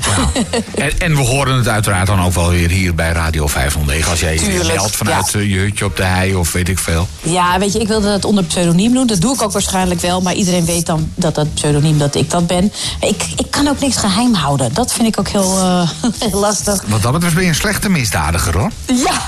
En, 0.75 0.99
en 0.99 1.15
we 1.15 1.21
horen 1.21 1.57
het 1.57 1.67
uiteraard 1.67 2.07
dan 2.07 2.21
ook 2.21 2.33
wel 2.33 2.49
weer 2.49 2.69
hier 2.69 2.95
bij 2.95 3.11
Radio 3.11 3.47
509. 3.47 4.11
Als 4.11 4.19
jij 4.19 4.33
je 4.33 4.63
meldt 4.67 4.95
vanuit 4.95 5.31
ja. 5.31 5.39
eh, 5.39 5.51
je 5.51 5.57
hutje 5.57 5.85
op 5.85 5.95
de 5.95 6.03
hei 6.03 6.35
of 6.35 6.51
weet 6.51 6.69
ik 6.69 6.79
veel. 6.79 7.07
Ja, 7.21 7.59
weet 7.59 7.73
je, 7.73 7.79
ik 7.79 7.87
wilde 7.87 8.07
dat 8.07 8.25
onder 8.25 8.43
pseudoniem 8.43 8.93
doen. 8.93 9.07
Dat 9.07 9.21
doe 9.21 9.33
ik 9.35 9.41
ook 9.41 9.51
waarschijnlijk 9.51 10.01
wel. 10.01 10.21
Maar 10.21 10.33
iedereen 10.33 10.65
weet 10.65 10.85
dan 10.85 11.11
dat 11.15 11.35
dat 11.35 11.53
pseudoniem 11.53 11.97
dat 11.97 12.15
ik 12.15 12.29
dat 12.29 12.47
ben. 12.47 12.73
Ik, 12.99 13.23
ik 13.35 13.51
kan 13.51 13.67
ook 13.67 13.79
niks 13.79 13.97
geheim 13.97 14.33
houden. 14.33 14.73
Dat 14.73 14.93
vind 14.93 15.07
ik 15.07 15.19
ook 15.19 15.27
heel, 15.27 15.59
heel 16.29 16.39
lastig. 16.39 16.83
Wat 16.87 17.01
dat 17.01 17.11
betreft 17.11 17.35
ben 17.35 17.43
je 17.43 17.49
een 17.49 17.55
slechte 17.55 17.89
misdadiger 17.89 18.57
hoor. 18.57 18.71
Ja. 18.85 19.21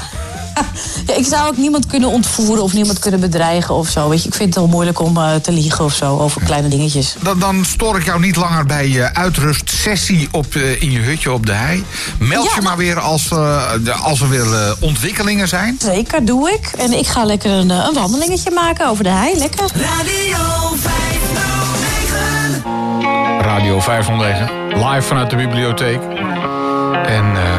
Ja. 1.08 1.14
Ik 1.16 1.26
zou 1.26 1.48
ook 1.48 1.58
niemand 1.58 1.86
kunnen 1.88 2.10
ontvoeren 2.10 2.64
of 2.64 2.74
niemand 2.74 3.00
kunnen 3.00 3.20
bedreigen 3.20 3.76
of 3.76 3.90
zo. 3.90 4.10
Weet 4.10 4.22
je, 4.22 4.28
ik 4.28 4.34
vind 4.36 4.50
het 4.50 4.64
heel 4.64 4.72
moeilijk 4.74 5.00
om 5.00 5.18
eh, 5.18 5.36
te 5.36 5.52
liegen 5.52 5.86
of 5.86 5.94
zo 5.94 6.18
over 6.18 6.42
kleine 6.44 6.68
dingetjes. 6.68 7.16
Dan, 7.22 7.40
dan 7.40 7.66
stoor 7.66 7.98
ik 7.98 8.06
jou 8.06 8.20
niet 8.20 8.36
langer 8.36 8.66
bij 8.66 8.90
je 8.90 9.14
uitrustsessie 9.14 10.28
op, 10.32 10.56
eh, 10.56 10.82
in 10.82 10.92
je 10.92 11.00
hutje 11.00 11.32
op 11.32 11.46
de 11.46 11.54
hei. 11.54 11.84
Meld 12.20 12.46
Ja. 12.46 12.52
je 12.56 12.62
maar 12.62 12.78
weer 12.78 13.00
als, 13.00 13.30
eh, 13.32 13.64
de- 13.84 13.92
als 13.94 14.22
er 14.22 14.30
weer 14.30 14.76
ontwikkelingen 14.80 15.48
zijn. 15.48 15.78
Zeker, 15.82 16.26
doe 16.26 16.52
ik. 16.52 16.68
En 16.78 16.94
ik 16.98 17.08
ga 17.08 17.24
lekker 17.24 17.52
een, 17.52 17.70
een 17.70 17.94
wandelingetje 17.94 18.52
maken 18.52 18.88
over 18.88 19.04
de 19.04 19.10
hei. 19.10 19.38
Lekker. 19.38 19.66
Radio 19.76 20.38
509. 20.76 22.64
Radio 23.42 23.80
509, 23.80 24.50
live 24.90 25.02
vanuit 25.08 25.30
de 25.30 25.36
bibliotheek. 25.36 26.02
En 27.06 27.26
eh, 27.36 27.57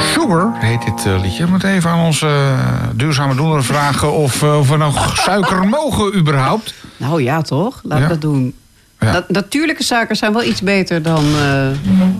Sugar 0.00 0.52
heet 0.58 0.82
dit 0.84 1.06
eh, 1.06 1.20
liedje. 1.22 1.44
We 1.44 1.50
moeten 1.50 1.68
even 1.68 1.90
aan 1.90 2.04
onze 2.04 2.26
eh, 2.26 2.58
duurzame 2.94 3.34
doener 3.34 3.64
vragen 3.64 4.12
of, 4.12 4.42
eh, 4.42 4.58
of 4.58 4.68
we 4.68 4.76
nog 4.76 5.16
suiker 5.26 5.64
mogen 5.68 6.14
überhaupt. 6.16 6.74
Nou 6.96 7.22
ja, 7.22 7.42
toch? 7.42 7.80
Laat 7.82 7.98
Ja. 7.98 8.08
dat 8.08 8.20
doen. 8.20 8.54
Ja. 9.00 9.12
Dat, 9.12 9.28
natuurlijke 9.30 9.82
suikers 9.82 10.18
zijn 10.18 10.32
wel 10.32 10.42
iets 10.42 10.62
beter 10.62 11.02
dan 11.02 11.24
eh 11.24 11.66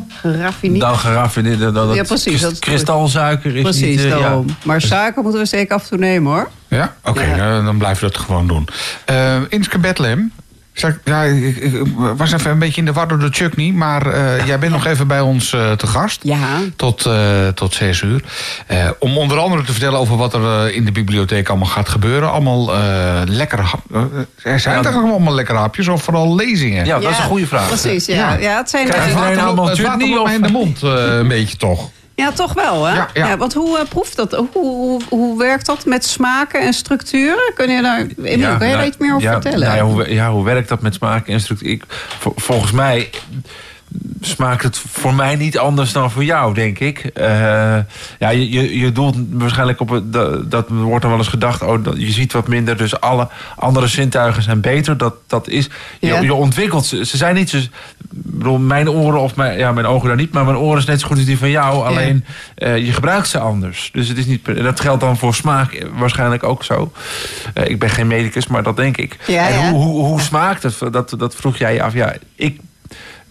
geraffineerd. 0.09 0.81
Dan 0.81 0.99
geraffineerde, 0.99 1.73
dat, 1.73 1.95
Ja, 1.95 2.03
precies, 2.03 2.41
dat 2.41 2.53
is- 2.53 2.59
kristalsuiker 2.59 3.57
is 3.57 3.63
Precies, 3.63 4.03
niet... 4.03 4.13
ja. 4.19 4.41
Maar 4.65 4.81
suiker 4.81 5.23
moeten 5.23 5.41
we 5.41 5.47
zeker 5.47 5.75
af 5.75 5.83
en 5.83 5.89
toe 5.89 5.99
nemen, 5.99 6.33
hoor. 6.33 6.49
Ja? 6.69 6.95
Oké, 7.05 7.23
Ja. 7.37 7.63
dan 7.63 7.79
blijven 7.79 8.07
we 8.07 8.13
dat 8.13 8.23
gewoon 8.23 8.47
doen. 8.47 8.69
Eh 9.05 9.37
Inske 9.49 9.79
Bethlehem, 9.79 10.33
Zeg, 10.77 10.99
ja, 11.05 11.23
ik, 11.23 11.57
ik 11.57 11.83
was 12.17 12.33
even 12.33 12.51
een 12.51 12.59
beetje 12.59 12.81
in 12.81 12.85
de 12.85 12.93
war 12.93 13.09
door 13.09 13.19
de 13.19 13.29
Chuckney, 13.31 13.73
maar 13.73 14.07
eh, 14.07 14.47
jij 14.47 14.59
bent 14.59 14.73
nog 14.73 14.87
even 14.87 15.07
bij 15.07 15.21
ons 15.21 15.53
eh, 15.53 15.73
te 15.73 15.87
gast. 15.87 16.21
Ja. 16.23 16.37
Tot, 16.77 17.07
eh, 17.07 17.49
tot 17.55 17.75
zes 17.75 18.01
uur. 18.01 18.23
Eh, 18.67 18.89
om 18.99 19.19
onder 19.19 19.39
andere 19.39 19.63
te 19.63 19.73
vertellen 19.73 19.99
over 19.99 20.17
wat 20.17 20.35
er 20.35 20.67
eh, 20.67 20.77
in 20.77 20.85
de 20.85 20.93
bibliotheek 20.93 21.49
allemaal 21.49 21.69
gaat 21.69 21.89
gebeuren. 21.89 22.31
Allemaal 22.31 22.75
eh, 22.75 23.21
lekkere 23.25 23.63
hap- 23.63 23.85
eh, 23.95 24.53
Er 24.53 24.61
zijn 24.61 24.83
toch 24.83 24.95
allemaal 24.95 25.35
lekkere 25.35 25.59
hapjes 25.59 25.89
of 25.89 26.03
vooral 26.03 26.35
lezingen? 26.35 26.85
Ja, 26.85 26.99
dat 26.99 27.11
is 27.11 27.19
een 27.19 27.25
goede 27.25 27.47
vraag. 27.47 27.67
Precies, 27.69 28.07
ja. 28.07 28.33
ja. 28.35 28.57
het 28.57 28.71
zijn 28.71 28.89
Krijg 28.89 29.09
je 29.35 29.41
allemaal 29.41 29.67
chutney, 29.67 30.09
mij 30.09 30.19
of- 30.19 30.31
in 30.37 30.43
de 30.43 30.51
mond 30.51 30.83
eh, 30.83 30.91
een 31.17 31.29
beetje 31.29 31.57
toch. 31.57 31.91
Toch 32.35 32.53
wel, 32.53 32.85
hè? 32.85 32.95
Ja, 32.95 33.09
ja. 33.15 33.37
want 33.37 33.55
hoe 33.55 33.79
eh, 33.79 33.89
proeft 33.89 34.17
dat? 34.17 34.33
Hoe, 34.33 34.49
hoe, 34.53 35.01
hoe 35.09 35.39
werkt 35.39 35.67
dat 35.67 35.85
met 35.85 36.05
smaken 36.05 36.61
en 36.61 36.73
structuren? 36.73 37.53
Kun 37.55 37.71
je 37.71 37.83
daar, 37.83 37.99
Emiel, 37.99 38.57
kun 38.57 38.69
je 38.69 38.75
nou, 38.75 38.87
iets 38.87 38.97
meer 38.99 39.15
over 39.15 39.23
ja, 39.29 39.33
vertellen? 39.33 39.61
nou 39.67 39.77
ja, 39.77 39.85
hoe, 39.85 40.15
ja, 40.15 40.31
hoe 40.31 40.45
werkt 40.45 40.69
dat 40.69 40.83
met 40.83 40.95
smaak 40.95 41.29
en 41.29 41.41
vol- 42.19 42.33
volgens 42.37 42.73
mij 42.73 43.11
smaakt 44.21 44.63
het 44.63 44.79
voor 44.79 45.15
mij 45.15 45.37
niet 45.37 45.59
anders 45.59 45.93
dan 45.93 46.11
voor 46.11 46.25
jou, 46.25 46.55
denk 46.55 46.79
ik. 46.79 46.99
Eh, 46.99 47.27
ja, 48.19 48.29
je, 48.29 48.51
je, 48.51 48.79
je 48.79 48.93
doelt 48.93 49.17
waarschijnlijk 49.31 49.81
op 49.81 49.89
het, 49.89 50.13
dat, 50.13 50.51
dat 50.51 50.69
wordt 50.69 51.05
er 51.05 51.11
wel 51.11 51.19
eens 51.19 51.29
gedacht, 51.29 51.63
oh, 51.63 51.85
dat, 51.85 51.95
je 51.99 52.11
ziet 52.11 52.33
wat 52.33 52.49
minder, 52.49 52.77
dus 52.77 53.01
alle 53.01 53.29
andere 53.57 53.87
zintuigen 53.87 54.43
zijn 54.43 54.61
beter. 54.61 54.97
Dat, 54.97 55.15
dat 55.27 55.49
is, 55.49 55.69
je, 56.01 56.07
Ja. 56.07 56.21
je 56.21 56.35
ontwikkelt 56.35 56.87
ze. 56.87 57.05
Ze 57.05 57.17
zijn 57.17 57.35
niet 57.35 57.51
zo. 57.51 57.59
Bedoel, 58.11 58.59
mijn 58.59 58.91
oren 58.91 59.21
of 59.21 59.37
mijn, 59.37 59.59
ja, 59.59 59.73
mijn 59.73 59.87
ogen 59.87 60.09
daar 60.09 60.17
niet, 60.17 60.33
maar 60.33 60.45
mijn 60.45 60.57
oren 60.57 60.79
is 60.79 60.85
net 60.85 61.01
zo 61.01 61.07
goed 61.07 61.17
als 61.17 61.27
die 61.27 61.39
van 61.39 61.51
jou. 61.51 61.85
Alleen 61.85 62.25
eh, 62.55 62.77
je 62.87 62.93
gebruikt 62.93 63.29
ze 63.29 63.39
anders. 63.39 63.91
Dus 63.93 64.09
het 64.09 64.19
is 64.19 64.27
niet. 64.27 64.43
per- 64.43 64.63
Dat 64.63 64.81
geldt 64.81 65.01
dan 65.01 65.17
voor 65.17 65.35
smaak 65.35 65.87
waarschijnlijk 65.95 66.43
ook 66.43 66.65
zo. 66.65 66.93
Eh, 67.55 67.69
ik 67.69 67.79
ben 67.79 67.91
geen 67.91 68.07
medicus, 68.07 68.47
maar 68.47 68.63
dat 68.63 68.77
denk 68.77 68.97
ik. 68.97 69.17
Ja, 69.27 69.49
en. 69.49 69.71
Hoe, 69.71 69.83
hoe, 69.83 70.05
hoe 70.05 70.21
smaakt 70.21 70.63
het? 70.63 70.79
Dat, 70.91 71.15
dat 71.19 71.35
vroeg 71.35 71.57
jij 71.57 71.75
je 71.75 71.83
af. 71.83 71.93
Ja, 71.93 72.15
ik. 72.35 72.61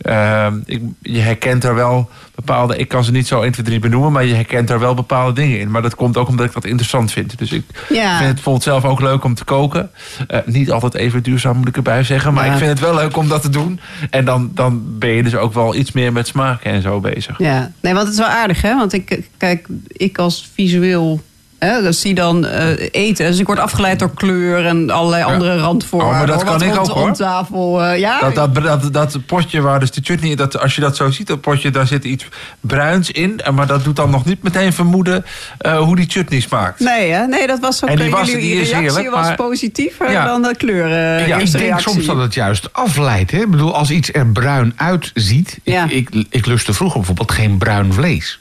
Eh, 0.06 0.48
ik, 0.66 0.82
je 1.02 1.20
herkent 1.20 1.64
er 1.64 1.76
wel 1.76 2.10
bepaalde. 2.36 2.78
Ik 2.78 2.88
kan 2.88 3.04
ze 3.04 3.12
niet 3.12 3.28
zo 3.28 3.42
1, 3.42 3.52
2, 3.52 3.66
3 3.66 3.80
benoemen, 3.80 4.12
maar 4.12 4.26
je 4.26 4.34
herkent 4.34 4.70
er 4.70 4.80
wel 4.80 4.94
bepaalde 4.94 5.34
dingen 5.34 5.60
in. 5.60 5.72
Maar 5.72 5.82
dat 5.82 5.96
komt 5.96 6.18
ook 6.18 6.28
omdat 6.28 6.46
ik 6.46 6.54
dat 6.54 6.66
interessant 6.66 7.12
vind. 7.12 7.38
Dus 7.38 7.52
ik 7.52 7.64
Ja. 7.90 8.10
vind 8.16 8.26
het 8.26 8.34
bijvoorbeeld 8.34 8.64
zelf 8.64 8.86
ook 8.86 9.02
leuk 9.02 9.24
om 9.24 9.34
te 9.36 9.44
koken. 9.44 9.90
Eh, 10.28 10.40
niet 10.46 10.72
altijd 10.72 10.94
even 10.94 11.24
duurzaam, 11.24 11.58
moet 11.58 11.68
ik 11.68 11.76
erbij 11.76 12.04
zeggen. 12.04 12.34
Maar 12.34 12.46
Ja. 12.46 12.52
ik 12.52 12.58
vind 12.58 12.70
het 12.70 12.80
wel 12.80 12.96
leuk 12.96 13.18
om 13.18 13.28
dat 13.28 13.42
te 13.42 13.50
doen. 13.50 13.80
En 14.10 14.26
dan, 14.26 14.52
dan 14.54 14.84
ben 15.00 15.10
je 15.10 15.24
dus 15.24 15.36
ook 15.36 15.54
wel 15.54 15.76
iets 15.76 15.92
meer 15.92 16.12
met 16.14 16.28
smaken 16.28 16.72
en 16.72 16.82
zo 16.82 17.00
bezig. 17.00 17.38
Ja, 17.40 17.72
nee, 17.82 17.94
want 17.94 18.06
het 18.06 18.14
is 18.14 18.22
wel 18.22 18.30
aardig, 18.30 18.62
hè? 18.62 18.76
Want 18.76 18.94
ik, 18.94 19.20
kijk, 19.38 19.68
ik 19.88 20.18
als 20.18 20.50
visueel 20.54 21.22
hè, 21.60 21.82
dus 21.82 22.00
zie 22.02 22.14
dan 22.14 22.46
eh, 22.46 22.68
eten. 22.92 23.26
Dus 23.26 23.40
ik 23.40 23.46
word 23.46 23.60
afgeleid 23.60 24.00
door 24.00 24.14
kleur 24.14 24.66
en 24.66 24.90
allerlei 24.90 25.24
andere 25.24 25.58
randvoorwaarden. 25.58 26.20
Oh, 26.22 26.28
maar 26.28 26.28
dat 26.28 26.36
hoor, 26.36 26.60
kan 26.60 26.68
wat 26.70 26.86
ik 26.86 26.90
ook, 26.92 26.98
hoor. 26.98 27.14
Tafel, 27.14 27.84
eh, 27.84 28.00
ja. 28.00 28.20
Dat, 28.20 28.36
dat, 28.36 28.64
dat, 28.64 28.94
dat 28.94 29.26
potje 29.26 29.62
waar 29.62 29.80
dus 29.80 29.92
de 29.92 30.02
chutney, 30.04 30.36
dat, 30.36 30.60
als 30.60 30.76
je 30.76 30.82
dat 30.82 30.96
zo 30.96 31.10
ziet, 31.12 31.28
dat 31.28 31.42
potje, 31.42 31.70
daar 31.70 31.88
zit 31.88 32.04
iets 32.04 32.26
bruins 32.60 33.12
in. 33.12 33.40
En 33.40 33.54
Maar 33.54 33.68
dat 33.68 33.84
doet 33.84 33.96
dan 33.96 34.10
nog 34.10 34.26
niet 34.26 34.44
meteen 34.44 34.74
vermoeden 34.74 35.26
eh, 35.58 35.78
hoe 35.78 35.96
die 35.96 36.06
chutney 36.10 36.40
smaakt. 36.40 36.80
Nee, 36.80 37.12
hè? 37.12 37.26
nee, 37.28 37.48
dat 37.48 37.60
was 37.60 37.84
ook 37.84 37.90
En 37.90 37.96
die 37.96 38.10
was- 38.10 38.26
die 38.32 38.38
is 38.38 38.70
reactie 38.70 38.76
heerlijk, 38.92 39.10
was 39.16 39.26
maar- 39.26 39.36
positiever 39.36 40.12
Ja. 40.12 40.26
dan 40.26 40.42
de 40.42 40.56
kleuren. 40.58 41.28
Ja, 41.28 41.38
ik 41.38 41.52
denk 41.52 41.64
reactie. 41.64 41.92
soms 41.92 42.06
dat 42.06 42.18
het 42.18 42.34
juist 42.34 42.74
afleidt. 42.74 43.32
Hè? 43.32 43.38
Ik 43.42 43.52
bedoel, 43.52 43.76
als 43.76 43.90
iets 43.92 44.14
er 44.14 44.28
bruin 44.28 44.74
uitziet. 44.76 45.60
Ja. 45.64 45.84
Ik, 45.90 46.10
ik, 46.10 46.26
ik 46.30 46.46
lustte 46.46 46.74
vroeger 46.74 46.98
bijvoorbeeld 46.98 47.32
geen 47.32 47.58
bruin 47.58 47.94
vlees. 47.94 48.40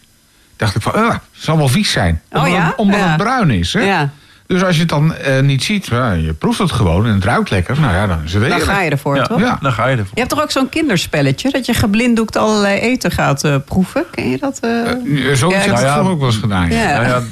Dacht 0.57 0.75
ik 0.77 0.83
van, 0.83 0.93
ah, 0.93 1.09
het 1.11 1.21
zal 1.33 1.57
wel 1.57 1.69
vies 1.69 1.91
zijn. 1.93 2.23
Oh 2.31 2.39
Omdat, 2.43 2.55
ja? 2.57 2.67
het, 2.67 2.77
omdat 2.77 3.01
Ja. 3.01 3.07
het 3.09 3.17
bruin 3.17 3.51
is. 3.51 3.73
Hè? 3.73 3.81
Ja. 3.81 4.11
Dus 4.47 4.63
als 4.65 4.75
je 4.75 4.81
het 4.81 4.89
dan 4.91 5.15
eh, 5.15 5.41
niet 5.43 5.63
ziet, 5.65 5.87
ja, 5.87 6.13
je 6.13 6.33
proeft 6.33 6.59
het 6.59 6.73
gewoon 6.73 7.07
en 7.07 7.15
het 7.15 7.25
ruikt 7.25 7.51
lekker. 7.51 7.81
Nou 7.81 7.95
ja, 7.95 8.07
dan 8.07 8.19
is 8.25 8.33
het 8.35 8.49
Dan 8.49 8.61
ga 8.61 8.83
je 8.83 8.91
ervoor, 8.91 9.17
Ja, 9.17 9.23
toch? 9.27 9.41
ja, 9.41 9.59
dan 9.61 9.73
ga 9.73 9.87
je 9.87 9.97
ervoor. 9.97 10.11
Je 10.15 10.21
hebt 10.21 10.33
toch 10.33 10.43
ook 10.43 10.51
zo'n 10.51 10.69
kinderspelletje? 10.69 11.51
Dat 11.51 11.67
je 11.67 11.75
geblinddoekt 11.75 12.37
allerlei 12.37 12.79
eten 12.81 13.11
gaat 13.11 13.45
eh, 13.45 13.55
proeven? 13.65 14.05
Ken 14.11 14.31
je 14.31 14.39
dat? 14.39 14.59
eh? 14.61 14.71
Eh, 14.91 14.97
Zoiets 15.35 15.41
Ja, 15.41 15.49
heb 15.49 15.65
ik 15.65 15.73
nou 15.73 15.85
ja. 15.85 15.93
vroeger 15.93 16.13
ook 16.13 16.19
wel 16.19 16.29
eens 16.29 16.37
gedaan. 16.39 16.71
ja. 16.71 16.81
Ja. 16.91 17.01
Nou 17.01 17.07
ja, 17.09 17.23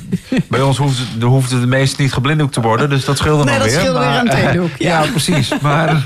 bij 0.49 0.61
ons 0.61 0.79
hoeft, 0.79 0.99
het- 0.99 1.23
hoeft 1.23 1.51
het 1.51 1.61
de 1.61 1.67
meest 1.67 1.99
niet 1.99 2.13
geblinddoekt 2.13 2.53
te 2.53 2.61
worden, 2.61 2.91
dus 2.91 3.05
dat 3.05 3.19
scheelde 3.19 3.45
Nee, 3.45 3.55
nog 3.55 3.63
dat 3.63 3.73
weer. 3.73 3.81
scheelde 3.81 3.99
weer 3.99 4.09
maar- 4.09 4.21
een 4.21 4.31
theedoek, 4.31 4.71
ja. 4.89 5.03
ja, 5.03 5.11
precies. 5.11 5.53
Maar, 5.61 6.03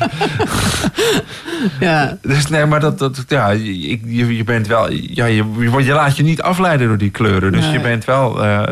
ja. 1.81 2.19
dus 2.23 2.47
nee, 2.47 2.67
maar 2.67 2.81
dat, 2.81 2.99
dat, 2.99 3.25
ja, 3.29 3.51
je, 3.51 3.89
je, 4.15 4.37
je 4.37 4.45
bent 4.45 4.67
wel, 4.67 4.91
ja, 4.91 5.25
je, 5.25 5.45
je, 5.59 5.71
wordt- 5.71 5.87
je 5.87 5.93
laat 5.93 6.17
je 6.17 6.23
niet 6.23 6.43
afleiden 6.43 6.89
door 6.89 6.99
die 6.99 7.11
kleuren. 7.11 7.53
Dus 7.53 7.65
Nee. 7.65 7.73
je 7.73 7.81
bent 7.81 8.05
wel, 8.05 8.43
eh, 8.45 8.63
eh, 8.63 8.71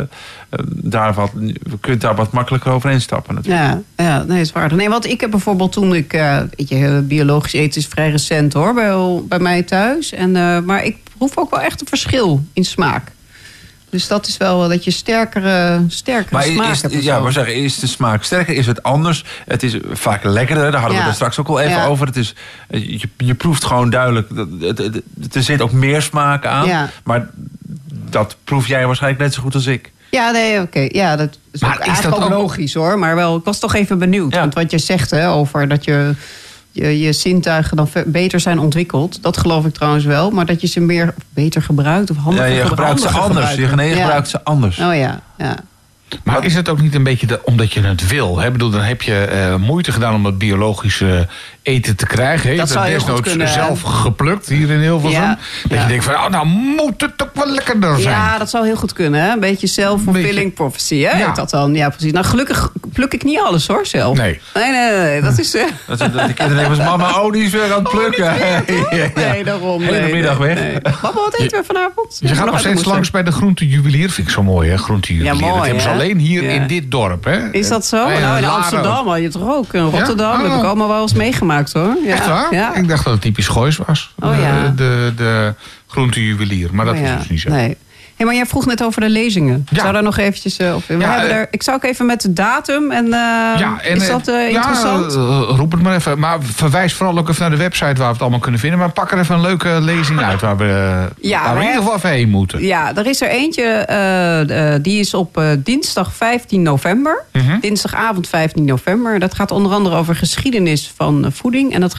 daar 0.66 1.12
wat, 1.14 1.30
je 1.40 1.54
kunt 1.80 2.00
daar 2.00 2.14
wat 2.14 2.23
makkelijker 2.32 2.72
overheen 2.72 3.00
stappen 3.00 3.34
natuurlijk. 3.34 3.62
Ja, 3.96 4.04
ja, 4.04 4.22
nee, 4.22 4.40
is 4.40 4.52
waar. 4.52 4.74
Nee, 4.74 4.88
want 4.88 5.06
ik 5.06 5.20
heb 5.20 5.30
bijvoorbeeld 5.30 5.72
toen 5.72 5.94
ik, 5.94 6.12
weet 6.56 6.68
je, 6.68 7.02
biologisch 7.08 7.52
eten 7.52 7.80
is 7.80 7.86
vrij 7.86 8.10
recent 8.10 8.52
hoor, 8.52 8.74
bij, 8.74 9.20
bij 9.28 9.38
mij 9.38 9.62
thuis. 9.62 10.12
En, 10.12 10.36
eh, 10.36 10.60
maar 10.60 10.84
ik 10.84 10.96
proef 11.18 11.36
ook 11.38 11.50
wel 11.50 11.60
echt 11.60 11.80
een 11.80 11.86
verschil 11.86 12.44
in 12.52 12.64
smaak. 12.64 13.12
Dus 13.90 14.06
dat 14.08 14.26
is 14.26 14.36
wel 14.36 14.68
dat 14.68 14.84
je 14.84 14.90
sterkere, 14.90 15.84
sterkere 15.88 16.34
Maar 16.34 16.42
smaak 16.42 16.72
is, 16.72 16.82
hebt. 16.82 17.02
ja, 17.02 17.20
maar 17.20 17.32
zeggen, 17.32 17.54
is 17.54 17.78
de 17.78 17.86
smaak 17.86 18.22
sterker? 18.24 18.54
Is 18.54 18.66
het 18.66 18.82
anders? 18.82 19.24
Het 19.46 19.62
is 19.62 19.76
vaak 19.92 20.24
lekkerder. 20.24 20.70
Daar 20.70 20.80
hadden 20.80 20.98
Ja. 20.98 21.02
we 21.04 21.08
er 21.08 21.14
straks 21.14 21.38
ook 21.38 21.48
al 21.48 21.60
even 21.60 21.72
Ja. 21.76 21.86
over. 21.86 22.06
Het 22.06 22.16
is, 22.16 22.34
je, 22.68 23.08
je 23.16 23.34
proeft 23.34 23.64
gewoon 23.64 23.90
duidelijk. 23.90 24.28
het- 24.34 24.48
het- 24.60 24.78
het- 24.78 25.34
Er 25.34 25.42
zit 25.42 25.60
ook 25.60 25.72
meer 25.72 26.02
smaak 26.02 26.46
aan. 26.46 26.66
Ja. 26.66 26.90
Maar 27.04 27.28
dat 28.10 28.36
proef 28.44 28.66
jij 28.66 28.86
waarschijnlijk 28.86 29.22
net 29.22 29.34
zo 29.34 29.42
goed 29.42 29.54
als 29.54 29.66
ik. 29.66 29.92
Ja, 30.14 30.30
nee, 30.30 30.60
oké. 30.60 30.86
Ja, 30.88 31.16
dat 31.16 31.38
is 31.52 31.60
Maar 31.60 31.72
ook 31.74 31.80
is 31.80 31.86
eigenlijk 31.86 32.16
dat 32.20 32.24
ook 32.32 32.38
logisch 32.38 32.74
hoor. 32.74 32.98
Maar 32.98 33.14
wel, 33.14 33.36
ik 33.36 33.44
was 33.44 33.58
toch 33.58 33.74
even 33.74 33.98
benieuwd. 33.98 34.32
Ja. 34.34 34.40
Want 34.40 34.54
wat 34.54 34.70
je 34.70 34.78
zegt 34.78 35.10
hè, 35.10 35.30
over 35.30 35.68
dat 35.68 35.84
je, 35.84 36.14
je 36.72 36.98
je 37.00 37.12
zintuigen 37.12 37.76
dan 37.76 37.88
beter 38.06 38.40
zijn 38.40 38.58
ontwikkeld. 38.58 39.22
Dat 39.22 39.36
geloof 39.36 39.64
ik 39.66 39.74
trouwens 39.74 40.04
wel. 40.04 40.30
Maar 40.30 40.46
dat 40.46 40.60
je 40.60 40.66
ze 40.66 40.80
meer 40.80 41.14
beter 41.34 41.62
gebruikt 41.62 42.10
of 42.10 42.16
Ja, 42.16 42.22
handiger 42.22 42.50
je 42.52 42.66
gebruikt 42.66 43.00
ze 43.00 43.08
anders. 43.08 43.44
Je 43.50 43.50
gebruikt. 43.50 43.76
nee, 43.76 43.88
Ja. 43.90 44.02
gebruikt 44.02 44.28
ze 44.28 44.44
anders. 44.44 44.78
Oh 44.78 44.94
ja, 44.96 45.20
ja. 45.38 45.56
Maar 46.24 46.44
is 46.44 46.54
het 46.54 46.68
ook 46.68 46.80
niet 46.80 46.94
een 46.94 47.02
beetje 47.02 47.26
de- 47.26 47.40
omdat 47.44 47.72
je 47.72 47.80
het 47.80 48.06
wil? 48.08 48.38
Hè? 48.38 48.46
Ik 48.46 48.52
bedoel, 48.52 48.70
dan 48.70 48.80
heb 48.80 49.02
je 49.02 49.14
eh, 49.24 49.56
moeite 49.56 49.92
gedaan 49.92 50.14
om 50.14 50.22
dat 50.22 50.38
biologische 50.38 51.28
eten 51.64 51.96
te 51.96 52.06
krijgen. 52.06 52.44
hè? 52.46 52.50
Je 52.52 52.58
Dat 52.58 52.76
goed 52.76 52.86
desnoods 52.86 53.20
kunnen. 53.20 53.48
zelf 53.48 53.82
geplukt 53.82 54.48
hier 54.48 54.70
in 54.70 54.80
Hilversum. 54.80 55.20
Ja, 55.22 55.38
Dat 55.62 55.72
ja. 55.78 55.82
je 55.82 55.88
denkt 55.88 56.04
van, 56.04 56.14
oh, 56.14 56.28
nou 56.28 56.46
moet 56.46 57.00
het 57.00 57.22
ook 57.22 57.30
wel 57.34 57.48
lekkerder 57.48 58.00
zijn. 58.00 58.14
Ja, 58.14 58.38
dat 58.38 58.50
zou 58.50 58.66
heel 58.66 58.76
goed 58.76 58.92
kunnen. 58.92 59.20
Hè? 59.22 59.30
Een 59.32 59.40
beetje 59.40 59.66
self-fulfilling 59.66 60.34
Beetje- 60.34 60.50
prophecy. 60.50 61.00
Hè? 61.02 61.18
Ja. 61.18 61.32
Dat 61.32 61.50
dan? 61.50 61.74
Ja, 61.74 61.88
precies. 61.88 62.12
Nou, 62.12 62.24
gelukkig 62.24 62.72
pluk 62.92 63.14
ik 63.14 63.24
niet 63.24 63.38
alles 63.38 63.66
hoor, 63.66 63.86
zelf. 63.86 64.16
Nee. 64.16 64.40
Nee, 64.54 64.70
nee, 64.70 64.90
nee. 64.90 65.00
nee. 65.00 65.20
Dat 65.20 65.38
is... 65.38 65.54
eh, 65.54 65.62
Dat, 65.86 65.98
dat 65.98 66.12
die 66.12 66.34
kinderen 66.34 66.68
denken, 66.68 66.84
mama, 66.84 67.20
oh, 67.20 67.32
die 67.32 67.44
is 67.44 67.50
weer 67.52 67.72
aan 67.72 67.82
het 67.84 67.88
plukken. 67.90 68.24
Ja. 68.90 69.10
Nee, 69.14 69.44
daarom. 69.44 69.82
Hele 69.82 70.00
nee, 70.00 70.12
middag 70.12 70.36
weg. 70.36 70.54
nee. 70.58 70.80
Papa, 70.80 71.12
wat 71.12 71.34
eten 71.38 71.58
we 71.58 71.64
vanavond? 71.66 72.16
Je 72.20 72.34
gaat 72.34 72.46
nog 72.46 72.58
steeds 72.60 72.84
langs 72.84 73.10
bij 73.10 73.22
de 73.22 73.32
groentejuwelier. 73.32 74.10
Vind 74.10 74.26
ik 74.26 74.32
zo 74.32 74.42
mooi, 74.42 74.70
hè? 74.70 74.76
Groentejuwelier. 74.78 75.34
Ja, 75.34 75.40
mooi, 75.40 75.54
dat 75.56 75.64
hebben 75.64 75.82
ze 75.82 75.88
alleen 75.88 76.18
hier 76.18 76.42
Ja. 76.42 76.50
in 76.50 76.66
dit 76.66 76.90
dorp, 76.90 77.24
hè? 77.24 77.50
Is 77.52 77.68
dat 77.68 77.86
zo? 77.86 78.08
Nou, 78.08 78.38
in. 78.38 78.44
Amsterdam 78.44 79.08
had 79.08 79.18
je 79.20 79.28
toch 79.28 79.48
ook. 79.54 79.72
In 79.74 79.80
Rotterdam 79.82 80.36
heb 80.40 80.46
ik 80.46 80.52
Oh. 80.58 80.64
allemaal 80.64 80.88
wel 80.88 81.02
eens 81.02 81.12
meegemaakt 81.12 81.52
hoor. 81.72 81.96
Ja. 82.04 82.12
Echt 82.14 82.26
waar? 82.26 82.54
Ja. 82.54 82.74
Ik 82.74 82.88
dacht 82.88 83.04
dat 83.04 83.12
het 83.12 83.22
typisch 83.22 83.48
Goois 83.48 83.76
was. 83.76 84.14
Oh, 84.18 84.36
de, 84.36 84.42
ja. 84.42 84.68
de, 84.76 85.12
de 85.16 85.54
groentejuwelier. 85.86 86.68
Maar 86.74 86.84
dat 86.84 86.94
Oh, 86.94 87.00
is 87.00 87.16
dus 87.18 87.28
niet 87.28 87.40
zo. 87.40 87.50
Nee. 87.50 87.76
Hey, 88.16 88.26
maar 88.26 88.34
jij 88.34 88.46
vroeg 88.46 88.66
net 88.66 88.82
over 88.82 89.00
de 89.00 89.08
lezingen. 89.08 89.66
Ja. 89.70 89.80
Zou 89.80 89.92
daar 89.92 90.02
nog 90.02 90.18
eventjes... 90.18 90.56
eh, 90.56 90.74
of, 90.74 90.88
Ja, 90.88 90.94
hebben 90.98 91.30
eh, 91.30 91.36
er, 91.36 91.48
ik 91.50 91.62
zou 91.62 91.76
ook 91.76 91.84
even 91.84 92.06
met 92.06 92.20
de 92.20 92.32
datum 92.32 92.90
en... 92.90 93.04
eh, 93.04 93.10
Ja, 93.58 93.80
en, 93.82 93.96
is 93.96 94.06
dat 94.08 94.28
eh, 94.28 94.48
interessant? 94.48 95.14
eh, 95.14 95.42
roep 95.56 95.72
het 95.72 95.82
maar 95.82 95.94
even. 95.94 96.18
Maar 96.18 96.38
verwijs 96.42 96.92
vooral 96.94 97.18
ook 97.18 97.28
even 97.28 97.40
naar 97.40 97.50
de 97.50 97.56
website 97.56 97.84
waar 97.94 98.06
we 98.06 98.12
het 98.12 98.20
allemaal 98.20 98.38
kunnen 98.38 98.60
vinden. 98.60 98.78
Maar 98.78 98.92
pak 98.92 99.12
er 99.12 99.18
even 99.18 99.34
een 99.34 99.40
leuke 99.40 99.78
lezing 99.80 100.20
uit 100.20 100.40
waar 100.40 100.56
we, 100.56 100.64
Ja, 101.20 101.42
waar 101.42 101.54
we 101.54 101.60
in 101.60 101.66
ieder 101.66 101.82
geval 101.82 101.96
even 101.96 102.10
heen 102.10 102.28
moeten. 102.30 102.62
Ja, 102.62 102.94
er 102.96 103.06
is 103.06 103.20
er 103.20 103.28
eentje, 103.28 103.62
eh, 103.62 104.74
eh, 104.74 104.82
die 104.82 105.00
is 105.00 105.14
op 105.14 105.36
eh, 105.38 105.46
dinsdag 105.58 106.14
15 106.14 106.62
november. 106.62 107.24
Mhm. 107.32 107.60
Dinsdagavond 107.60 108.28
15 108.28 108.64
november. 108.64 109.18
Dat 109.18 109.34
gaat 109.34 109.50
onder 109.50 109.72
andere 109.72 109.96
over 109.96 110.16
geschiedenis 110.16 110.92
van 110.96 111.24
eh, 111.24 111.30
voeding. 111.32 111.74
En 111.74 111.80
dat 111.80 111.96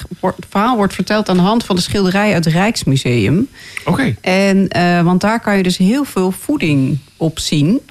verhaal 0.49 0.75
wordt 0.75 0.93
verteld 0.93 1.29
aan 1.29 1.37
de 1.37 1.41
hand 1.43 1.65
van 1.65 1.75
de 1.75 1.81
schilderij 1.81 2.33
uit 2.33 2.45
het 2.45 2.53
Rijksmuseum. 2.53 3.47
Oké. 3.85 4.15
En, 4.21 4.67
eh, 4.67 5.01
want 5.01 5.21
daar 5.21 5.39
kan 5.39 5.57
je 5.57 5.63
dus 5.63 5.77
heel 5.77 6.04
veel 6.05 6.31
voeding 6.31 6.97
op 7.17 7.39
zien. 7.39 7.81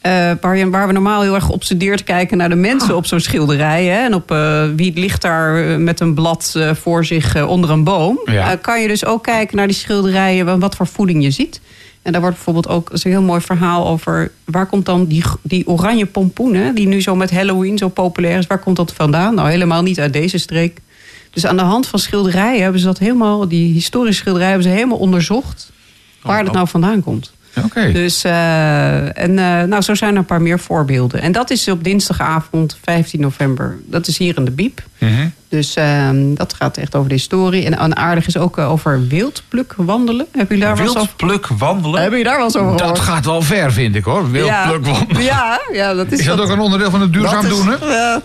Eh, 0.00 0.30
waar, 0.40 0.70
waar 0.70 0.86
we 0.86 0.92
normaal 0.92 1.22
heel 1.22 1.34
erg 1.34 1.44
geobsedeerd 1.44 2.04
kijken 2.04 2.36
naar 2.36 2.48
de 2.48 2.54
mensen 2.54 2.96
op 2.96 3.06
zo'n 3.06 3.20
schilderij. 3.20 3.84
Hè, 3.84 4.04
en 4.04 4.14
op 4.14 4.30
eh, 4.30 4.64
wie 4.76 4.92
ligt 4.94 5.22
daar 5.22 5.70
eh, 5.70 5.76
met 5.76 6.00
een 6.00 6.14
blad 6.14 6.58
voor 6.72 7.04
zich 7.04 7.46
onder 7.46 7.70
een 7.70 7.84
boom. 7.84 8.20
Ja. 8.24 8.56
Kan 8.56 8.82
je 8.82 8.88
dus 8.88 9.04
ook 9.04 9.22
kijken 9.22 9.56
naar 9.56 9.66
die 9.66 9.76
schilderijen, 9.76 10.44
wa- 10.44 10.58
wat 10.58 10.76
voor 10.76 10.86
voeding 10.86 11.22
je 11.22 11.30
ziet. 11.30 11.60
En 12.02 12.12
daar 12.12 12.20
wordt 12.20 12.36
bijvoorbeeld 12.36 12.68
ook 12.68 12.90
een 12.92 13.10
heel 13.10 13.22
mooi 13.22 13.40
verhaal 13.40 13.88
over... 13.88 14.30
waar 14.44 14.66
komt 14.66 14.86
dan 14.86 15.06
die, 15.06 15.24
die 15.42 15.66
oranje 15.66 16.06
pompoen, 16.06 16.54
hè, 16.54 16.72
die 16.72 16.86
nu 16.86 17.02
zo 17.02 17.16
met 17.16 17.30
Halloween 17.30 17.78
zo 17.78 17.88
populair 17.88 18.38
is... 18.38 18.46
waar 18.46 18.58
komt 18.58 18.76
dat 18.76 18.92
vandaan? 18.92 19.34
Nou, 19.34 19.50
helemaal 19.50 19.82
niet 19.82 20.00
uit 20.00 20.12
deze 20.12 20.38
streek. 20.38 20.78
Dus 21.30 21.46
aan 21.46 21.56
de 21.56 21.62
hand 21.62 21.86
van 21.86 21.98
schilderijen 21.98 22.62
hebben 22.62 22.80
ze 22.80 22.86
dat 22.86 22.98
helemaal... 22.98 23.48
die 23.48 23.72
historische 23.72 24.20
schilderijen 24.20 24.52
hebben 24.52 24.70
ze 24.72 24.76
helemaal 24.76 24.98
onderzocht... 24.98 25.72
waar 26.22 26.38
dat 26.38 26.48
oh. 26.48 26.54
nou 26.54 26.68
vandaan 26.68 27.02
komt. 27.02 27.32
Oké. 27.64 27.92
Dus, 27.92 28.24
eh, 28.24 29.18
en 29.18 29.38
eh, 29.38 29.62
nou, 29.62 29.82
zo 29.82 29.94
zijn 29.94 30.12
er 30.12 30.18
een 30.18 30.24
paar 30.24 30.42
meer 30.42 30.58
voorbeelden. 30.58 31.20
En 31.20 31.32
dat 31.32 31.50
is 31.50 31.68
op 31.68 31.84
dinsdagavond 31.84 32.78
15 32.82 33.20
november. 33.20 33.76
Dat 33.84 34.06
is 34.06 34.18
hier 34.18 34.36
in 34.36 34.44
de 34.44 34.50
Biep. 34.50 34.82
Mhm. 34.98 35.28
Dus 35.48 35.74
ehm, 35.74 36.34
dat 36.34 36.54
gaat 36.54 36.76
echt 36.76 36.94
over 36.94 37.08
de 37.08 37.14
historie. 37.14 37.64
En, 37.64 37.78
en 37.78 37.96
aardig 37.96 38.26
is 38.26 38.36
ook 38.36 38.58
eh, 38.58 38.70
over 38.70 39.06
wildpluk 39.08 39.74
wandelen. 39.76 40.26
Hebben 40.32 40.56
jullie 40.56 40.74
daar 40.74 40.84
wel 40.84 40.94
Wildpluk 40.94 41.46
wandelen. 41.46 42.00
hebben 42.00 42.18
jullie 42.18 42.24
daar 42.24 42.36
wel 42.36 42.44
eens 42.44 42.56
over 42.56 42.70
Dat 42.70 42.80
gehoord? 42.80 42.98
gaat 42.98 43.24
wel 43.24 43.42
ver, 43.42 43.72
vind 43.72 43.94
ik 43.94 44.04
hoor. 44.04 44.30
Wildpluk 44.30 44.84
ja. 44.86 44.92
wandelen. 44.92 45.22
Ja, 45.22 45.60
ja, 45.72 45.94
dat 45.94 46.12
is, 46.12 46.18
Is 46.18 46.24
dat 46.24 46.40
ook 46.40 46.48
een 46.48 46.60
onderdeel 46.60 46.90
van 46.90 47.00
het 47.00 47.12
duurzaam 47.12 47.42
dat 47.42 47.50
is, 47.52 47.58
doen? 47.58 47.68
Hè? 47.68 48.16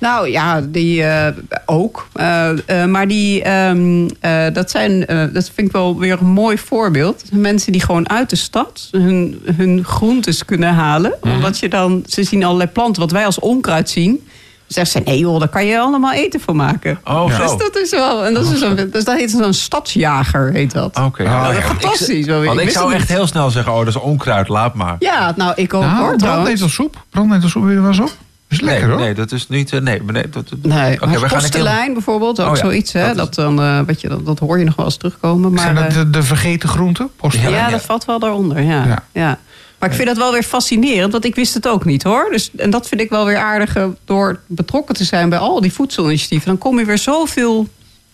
Nou 0.00 0.28
ja, 0.30 0.60
die 0.60 1.02
eh, 1.04 1.26
ook. 1.66 2.08
Eh, 2.12 2.82
eh, 2.82 2.88
maar 2.90 3.08
die, 3.08 3.42
ehm, 3.42 4.08
eh, 4.20 4.44
dat, 4.52 4.70
zijn, 4.70 5.06
eh, 5.06 5.24
dat 5.32 5.50
vind 5.54 5.66
ik 5.66 5.72
wel 5.72 5.98
weer 5.98 6.18
een 6.20 6.26
mooi 6.26 6.58
voorbeeld. 6.58 7.24
Mensen 7.32 7.72
die 7.72 7.82
gewoon 7.84 8.08
uit 8.08 8.30
de 8.30 8.36
stad 8.36 8.88
hun, 8.90 9.40
hun 9.56 9.84
groentes 9.84 10.44
kunnen 10.44 10.74
halen. 10.74 11.12
Mhm. 11.22 11.34
Omdat 11.34 11.58
je 11.58 11.68
dan, 11.68 12.02
ze 12.06 12.22
zien 12.24 12.44
allerlei 12.44 12.70
planten 12.70 13.02
wat 13.02 13.10
wij 13.10 13.24
als 13.24 13.38
onkruid 13.38 13.90
zien. 13.90 14.26
Zeggen 14.66 14.92
ze, 15.02 15.10
nee 15.10 15.18
joh, 15.18 15.38
daar 15.38 15.48
kan 15.48 15.66
je 15.66 15.78
allemaal 15.80 16.12
eten 16.12 16.40
van 16.40 16.56
maken. 16.56 17.00
Oh, 17.04 17.26
Dus 17.26 17.50
zo. 17.50 17.56
dat 17.56 17.76
is 17.76 17.90
wel, 17.90 18.24
en 18.24 18.34
dat, 18.34 18.50
is 18.52 18.60
een, 18.60 18.90
dus 18.90 19.04
dat 19.04 19.16
heet 19.18 19.30
zo'n 19.30 19.52
stadsjager, 19.52 20.52
heet 20.52 20.72
dat. 20.72 20.96
Oké. 20.98 21.22
Oh, 21.22 21.28
Nou, 21.28 21.52
ja. 21.52 21.58
ik- 21.58 21.64
Fantastisch. 21.64 22.26
wel 22.26 22.38
weer. 22.38 22.48
Want 22.48 22.60
ik 22.60 22.70
zou 22.70 22.92
echt 22.92 23.08
heel 23.08 23.26
snel 23.26 23.50
zeggen, 23.50 23.72
oh, 23.72 23.78
dat 23.78 23.88
is 23.88 23.96
onkruid, 23.96 24.48
laat 24.48 24.74
maar. 24.74 24.96
Ja, 24.98 25.32
nou, 25.36 25.52
ik 25.56 25.74
ook 25.74 25.82
Nou, 25.82 25.96
hoor 25.98 26.16
brandnetelsoep. 26.16 27.04
Brandnetelsoep, 27.10 27.62
wil 27.62 27.72
je 27.72 27.80
wel 27.80 27.88
eens 27.88 28.00
op? 28.00 28.12
Is 28.50 28.60
lekker 28.60 28.86
nee, 28.86 28.94
hoor. 28.96 29.04
nee, 29.04 29.14
dat 29.14 29.32
is 29.32 29.48
niet... 29.48 29.72
eh, 29.72 29.80
nee, 29.80 30.02
nee, 30.02 30.28
dat, 30.28 30.44
Nee, 30.62 30.98
maar 31.00 31.20
we 31.20 31.28
gaan 31.28 31.92
bijvoorbeeld, 31.92 32.40
ook 32.40 32.48
Oh 32.50 32.54
ja, 32.56 32.60
zoiets. 32.60 32.92
Hè? 32.92 33.06
dat 33.06 33.16
Dat, 33.16 33.28
is- 33.30 33.36
dan, 33.36 33.60
eh, 33.62 33.80
wat 33.86 34.00
je, 34.00 34.08
dat, 34.08 34.26
dat 34.26 34.38
hoor 34.38 34.58
je 34.58 34.64
nog 34.64 34.76
wel 34.76 34.84
eens 34.84 34.96
terugkomen. 34.96 35.52
Maar, 35.52 35.62
Zijn 35.62 35.74
dat 35.74 35.84
eh, 35.84 35.94
de, 35.94 36.10
de 36.10 36.22
vergeten 36.22 36.68
groenten? 36.68 37.10
Postelijn? 37.16 37.50
ja, 37.52 37.58
ja. 37.64 37.70
dat 37.70 37.82
valt 37.84 38.04
wel 38.04 38.18
daaronder. 38.18 38.62
Ja. 38.62 38.86
Ja. 38.86 39.02
Ja. 39.12 39.38
Maar 39.78 39.88
ik 39.88 39.94
vind 39.94 40.08
dat 40.08 40.16
wel 40.16 40.32
weer 40.32 40.42
fascinerend, 40.42 41.12
want 41.12 41.24
ik 41.24 41.34
wist 41.34 41.54
het 41.54 41.68
ook 41.68 41.84
niet 41.84 42.02
hoor. 42.02 42.28
Dus, 42.30 42.50
en 42.56 42.70
dat 42.70 42.88
vind 42.88 43.00
ik 43.00 43.10
wel 43.10 43.24
weer 43.24 43.36
aardig 43.38 43.76
door 44.04 44.40
betrokken 44.46 44.94
te 44.94 45.04
zijn 45.04 45.28
bij 45.28 45.38
al 45.38 45.60
die 45.60 45.72
voedselinitiatieven. 45.72 46.46
Dan 46.48 46.58
kom 46.58 46.78
je 46.78 46.84
weer 46.84 46.98
zoveel 46.98 47.68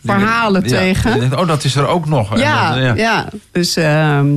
verhalen 0.04 0.62
Ja, 0.62 0.68
tegen. 0.68 1.38
oh, 1.38 1.46
dat 1.46 1.64
is 1.64 1.74
er 1.76 1.86
ook 1.86 2.06
nog. 2.06 2.38
Ja, 2.38 2.74
dan, 2.74 2.96
ja. 2.96 3.28
Dus, 3.52 3.76
ehm, 3.76 4.28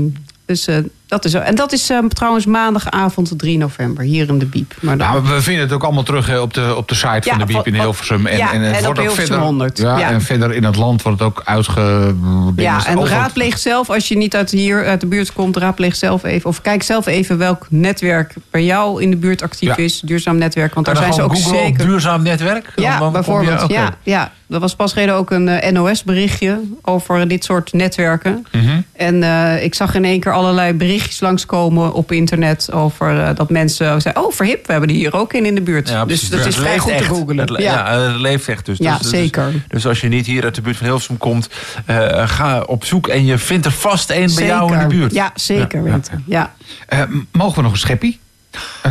dus 0.45 0.67
dat 1.09 1.25
is 1.25 1.31
zo. 1.31 1.37
En 1.39 1.55
dat 1.55 1.71
is 1.71 1.89
ehm, 1.89 2.07
trouwens 2.07 2.45
maandagavond 2.45 3.33
3 3.37 3.57
november 3.57 4.03
hier 4.03 4.27
in 4.29 4.39
de 4.39 4.45
Biep. 4.45 4.73
Maar 4.81 4.97
dan- 4.97 5.07
Nou, 5.07 5.23
we 5.35 5.41
vinden 5.41 5.63
het 5.63 5.73
ook 5.73 5.83
allemaal 5.83 6.03
terug 6.03 6.39
op, 6.39 6.53
de, 6.53 6.73
op 6.77 6.87
de 6.87 6.95
site 6.95 7.07
Ja, 7.07 7.21
van 7.21 7.37
de 7.37 7.45
Biep 7.45 7.67
in 7.67 7.73
Hilversum. 7.73 8.25
En, 8.25 8.37
ja, 8.37 8.53
en, 8.53 8.61
het 8.61 8.75
en 8.75 8.83
wordt 8.83 8.99
ook 8.99 9.11
verder, 9.11 9.37
100, 9.39 9.77
Ja, 9.77 9.97
ja. 9.97 10.09
En 10.09 10.21
verder 10.21 10.53
in 10.53 10.63
het 10.63 10.75
land 10.75 11.01
wordt 11.01 11.19
het 11.19 11.27
ook 11.27 11.41
uitge... 11.45 12.15
Ja, 12.55 12.85
en 12.87 12.97
over- 12.97 13.09
raadpleeg 13.09 13.57
zelf, 13.57 13.89
als 13.89 14.07
je 14.07 14.17
niet 14.17 14.35
uit 14.35 14.51
hier 14.51 14.85
uit 14.85 15.01
de 15.01 15.07
buurt 15.07 15.33
komt, 15.33 15.57
raadpleeg 15.57 15.95
zelf 15.95 16.23
even. 16.23 16.49
Of 16.49 16.61
kijk 16.61 16.83
zelf 16.83 17.05
even 17.05 17.37
welk 17.37 17.65
netwerk 17.69 18.33
bij 18.51 18.63
jou 18.65 19.01
in 19.01 19.09
de 19.09 19.17
buurt 19.17 19.41
actief 19.41 19.77
is. 19.77 19.99
Duurzaam 19.99 20.37
netwerk, 20.37 20.73
want 20.73 20.87
En 20.87 20.93
daar 20.93 21.01
zijn 21.03 21.13
ze 21.15 21.21
ook 21.21 21.29
op 21.29 21.35
zeker. 21.37 21.85
duurzaam 21.85 22.21
netwerk? 22.23 22.71
Ja, 22.75 22.97
dan 22.97 23.07
je- 23.07 23.13
bijvoorbeeld. 23.13 23.71
Ja, 23.71 23.97
ja, 24.03 24.31
er 24.49 24.59
was 24.59 24.75
pas 24.75 24.93
geleden 24.93 25.15
ook 25.15 25.31
een 25.31 25.47
eh, 25.47 25.71
NOS-berichtje 25.71 26.59
over 26.81 27.27
dit 27.27 27.43
soort 27.43 27.73
netwerken. 27.73 28.45
Mhm. 28.51 28.81
En 28.93 29.23
eh, 29.23 29.63
ik 29.63 29.75
zag 29.75 29.95
in 29.95 30.05
één 30.05 30.19
keer 30.19 30.33
allerlei 30.33 30.73
berichtjes 30.99 31.19
langskomen 31.19 31.93
op 31.93 32.11
internet 32.11 32.71
over 32.71 33.19
eh, 33.19 33.35
dat 33.35 33.49
mensen 33.49 34.01
zeiden: 34.01 34.23
Oh, 34.23 34.31
verhip, 34.33 34.65
we 34.65 34.71
hebben 34.71 34.89
die 34.89 34.97
hier 34.97 35.15
ook 35.15 35.33
in 35.33 35.45
in 35.45 35.55
de 35.55 35.61
buurt. 35.61 35.89
Ja, 35.89 36.05
dus 36.05 36.29
dat 36.29 36.45
is 36.45 36.55
vrij 36.55 36.77
goed 36.77 36.97
te. 36.97 37.33
Het, 37.35 37.49
le- 37.49 37.61
ja, 37.61 37.99
het 37.99 38.15
leeft 38.15 38.47
echt 38.47 38.65
dus. 38.65 38.77
Ja, 38.77 38.91
dus, 38.91 39.01
dus- 39.01 39.09
zeker. 39.09 39.51
Dus, 39.67 39.85
als 39.87 40.01
je 40.01 40.07
niet 40.07 40.25
hier 40.25 40.43
uit 40.43 40.55
de 40.55 40.61
buurt 40.61 40.77
van 40.77 40.85
Hilversum 40.85 41.17
komt, 41.17 41.49
eh, 41.85 42.27
ga 42.27 42.61
op 42.61 42.85
zoek 42.85 43.07
en 43.07 43.25
je 43.25 43.37
vindt 43.37 43.65
er 43.65 43.71
vast 43.71 44.09
één 44.09 44.35
bij 44.35 44.45
jou 44.45 44.73
in 44.73 44.79
de 44.79 44.95
buurt. 44.95 45.13
Ja, 45.13 45.31
zeker 45.35 45.85
Ja. 45.85 45.99
Ja, 46.25 46.53
Eh, 46.87 47.01
mogen 47.31 47.55
we 47.55 47.61
nog 47.61 47.71
een 47.71 47.77
scheppie? 47.77 48.19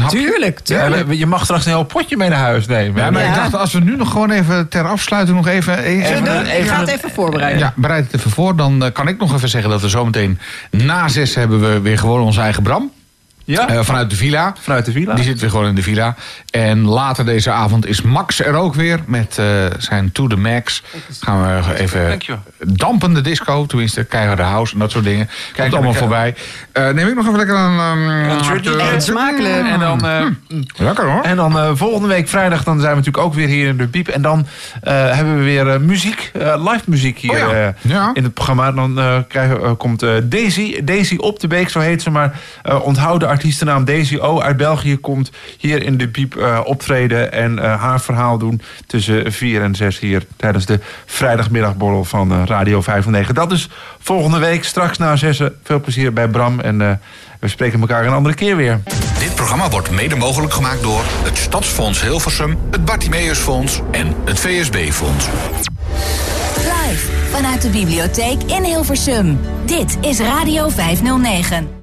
Tuurlijk, 0.09 0.61
Ja, 0.65 0.91
je 1.11 1.27
mag 1.27 1.45
straks 1.45 1.65
een 1.65 1.71
heel 1.73 1.83
potje 1.85 2.17
mee 2.17 2.29
naar 2.29 2.39
huis 2.39 2.67
nemen. 2.67 3.03
Ja, 3.03 3.11
maar 3.11 3.23
Ja. 3.23 3.29
ik 3.29 3.35
dacht, 3.35 3.55
als 3.55 3.73
we 3.73 3.81
nu 3.81 3.97
nog 3.97 4.11
gewoon 4.11 4.31
even 4.31 4.69
ter 4.69 4.87
afsluiting 4.89 5.37
nog 5.37 5.47
even... 5.47 5.79
Even 5.79 6.47
even 6.47 6.69
ga 6.69 6.81
het 6.81 6.89
even 6.89 7.11
voorbereiden. 7.11 7.59
Ja, 7.61 7.73
bereid 7.77 8.05
het 8.05 8.15
even 8.15 8.31
voor. 8.31 8.57
Dan 8.57 8.85
eh, 8.85 8.93
kan 8.93 9.09
ik 9.09 9.19
nog 9.19 9.35
even 9.35 9.49
zeggen 9.49 9.71
dat 9.71 9.81
we 9.81 9.89
zometeen 9.89 10.39
na 10.71 11.09
zes 11.09 11.35
hebben 11.35 11.61
we 11.61 11.81
weer 11.81 11.99
gewoon 11.99 12.21
onze 12.21 12.41
eigen 12.41 12.63
Bram. 12.63 12.91
Ja? 13.49 13.69
Eh, 13.69 13.81
vanuit 13.83 14.11
de 14.11 14.17
villa. 14.17 14.55
Vanuit 14.61 14.85
de 14.85 14.93
villa? 14.93 15.15
Die 15.15 15.25
zit 15.25 15.41
weer 15.41 15.51
gewoon 15.51 15.67
in 15.67 15.75
de 15.75 15.83
villa. 15.83 16.15
En 16.51 16.85
later 16.85 17.25
deze 17.25 17.51
avond 17.51 17.87
is 17.87 18.03
Max 18.03 18.41
er 18.45 18.55
ook 18.55 18.75
weer 18.75 19.01
met 19.07 19.39
eh, 19.39 19.47
zijn 19.79 20.13
To 20.13 20.27
The 20.27 20.37
Max. 20.37 20.83
Gaan 21.21 21.65
we 21.65 21.79
even 21.79 22.19
dampende 22.67 23.21
disco, 23.21 23.67
tenminste 23.67 24.05
keiharde 24.05 24.43
house 24.43 24.73
en 24.73 24.79
dat 24.79 24.91
soort 24.91 25.05
dingen. 25.05 25.29
Komt 25.57 25.73
allemaal 25.75 25.95
voorbij. 25.95 26.35
Eh, 26.73 26.89
neem 26.91 27.09
ik 27.09 27.15
nog 27.15 27.25
even 27.27 27.37
lekker 27.37 27.57
een... 27.57 27.79
Um. 27.79 28.27
Eet 28.79 29.03
smakelijk. 29.03 29.67
En 29.67 29.79
dan, 29.81 30.07
eh, 30.07 30.25
Lekker 30.77 31.05
hoor. 31.11 31.23
en 31.23 31.37
dan 31.37 31.59
eh, 31.59 31.71
volgende 31.75 32.09
week 32.09 32.29
vrijdag 32.29 32.65
dan 32.65 32.81
zijn 32.81 32.91
we 32.91 32.97
natuurlijk 32.97 33.25
ook 33.25 33.35
weer 33.35 33.49
hier 33.49 33.69
in 33.69 33.77
de 33.77 33.87
Biep. 33.87 34.09
En 34.09 34.23
dan 34.23 34.47
eh, 34.83 35.15
hebben 35.15 35.39
we 35.39 35.45
weer 35.45 35.81
muziek, 35.81 36.31
eh, 36.35 36.71
live 36.73 36.83
muziek 36.87 37.19
hier 37.19 37.31
Oh 37.47 37.53
ja. 37.53 37.75
Ja. 37.81 38.11
in 38.15 38.23
het 38.25 38.35
programma. 38.35 38.73
Dan 38.73 38.99
eh, 38.99 39.19
krijgen, 39.29 39.77
komt 39.77 40.05
Daisy, 40.23 40.85
Daisy 40.85 41.17
op 41.17 41.41
de 41.41 41.47
beek, 41.47 41.69
zo 41.69 41.81
heet 41.81 42.03
ze. 42.03 42.11
Maar 42.11 42.41
eh 42.63 42.85
onthoud 42.85 43.21
de 43.21 43.27
artiestennaam 43.39 43.85
Daisy 43.85 44.17
O 44.17 44.41
uit 44.41 44.57
België 44.57 44.97
komt 44.97 45.31
hier 45.59 45.83
in 45.83 45.97
de 45.97 46.09
Biep 46.09 46.37
eh, 46.37 46.61
optreden. 46.65 47.33
En 47.33 47.59
eh, 47.59 47.81
haar 47.81 48.01
verhaal 48.01 48.39
doen 48.39 48.61
tussen 48.87 49.33
4 49.33 49.63
en 49.63 49.75
6 49.75 49.99
hier 49.99 50.27
tijdens 50.37 50.67
de 50.67 50.81
vrijdagmiddagborrel 51.07 52.05
van 52.05 52.33
eh, 52.33 52.43
Radio 52.45 52.81
509. 52.83 53.35
Dat 53.35 53.53
is 53.53 53.69
volgende 53.99 54.39
week, 54.39 54.65
straks 54.65 54.99
na 54.99 55.17
6. 55.17 55.41
Veel 55.63 55.81
plezier 55.81 56.13
bij 56.13 56.29
Bram 56.29 56.61
en 56.61 56.81
eh, 56.81 56.91
we 57.41 57.49
spreken 57.49 57.81
elkaar 57.81 58.07
een 58.07 58.13
andere 58.13 58.35
keer 58.35 58.57
weer. 58.57 58.81
Dit 59.19 59.35
programma 59.35 59.69
wordt 59.71 59.91
mede 59.91 60.17
mogelijk 60.17 60.53
gemaakt 60.53 60.83
door 60.83 61.05
het 61.23 61.39
Stadsfonds 61.39 62.03
Hilversum, 62.03 62.59
het 62.71 62.85
Bartimeusfonds 62.85 63.81
en 63.91 64.15
het 64.25 64.41
VSB-fonds. 64.41 65.27
Live 66.57 67.11
vanuit 67.31 67.63
de 67.63 67.69
bibliotheek 67.69 68.43
in 68.43 68.65
Hilversum. 68.65 69.41
Dit 69.65 69.97
is 70.01 70.21
Radio 70.21 70.69
509. 70.69 71.77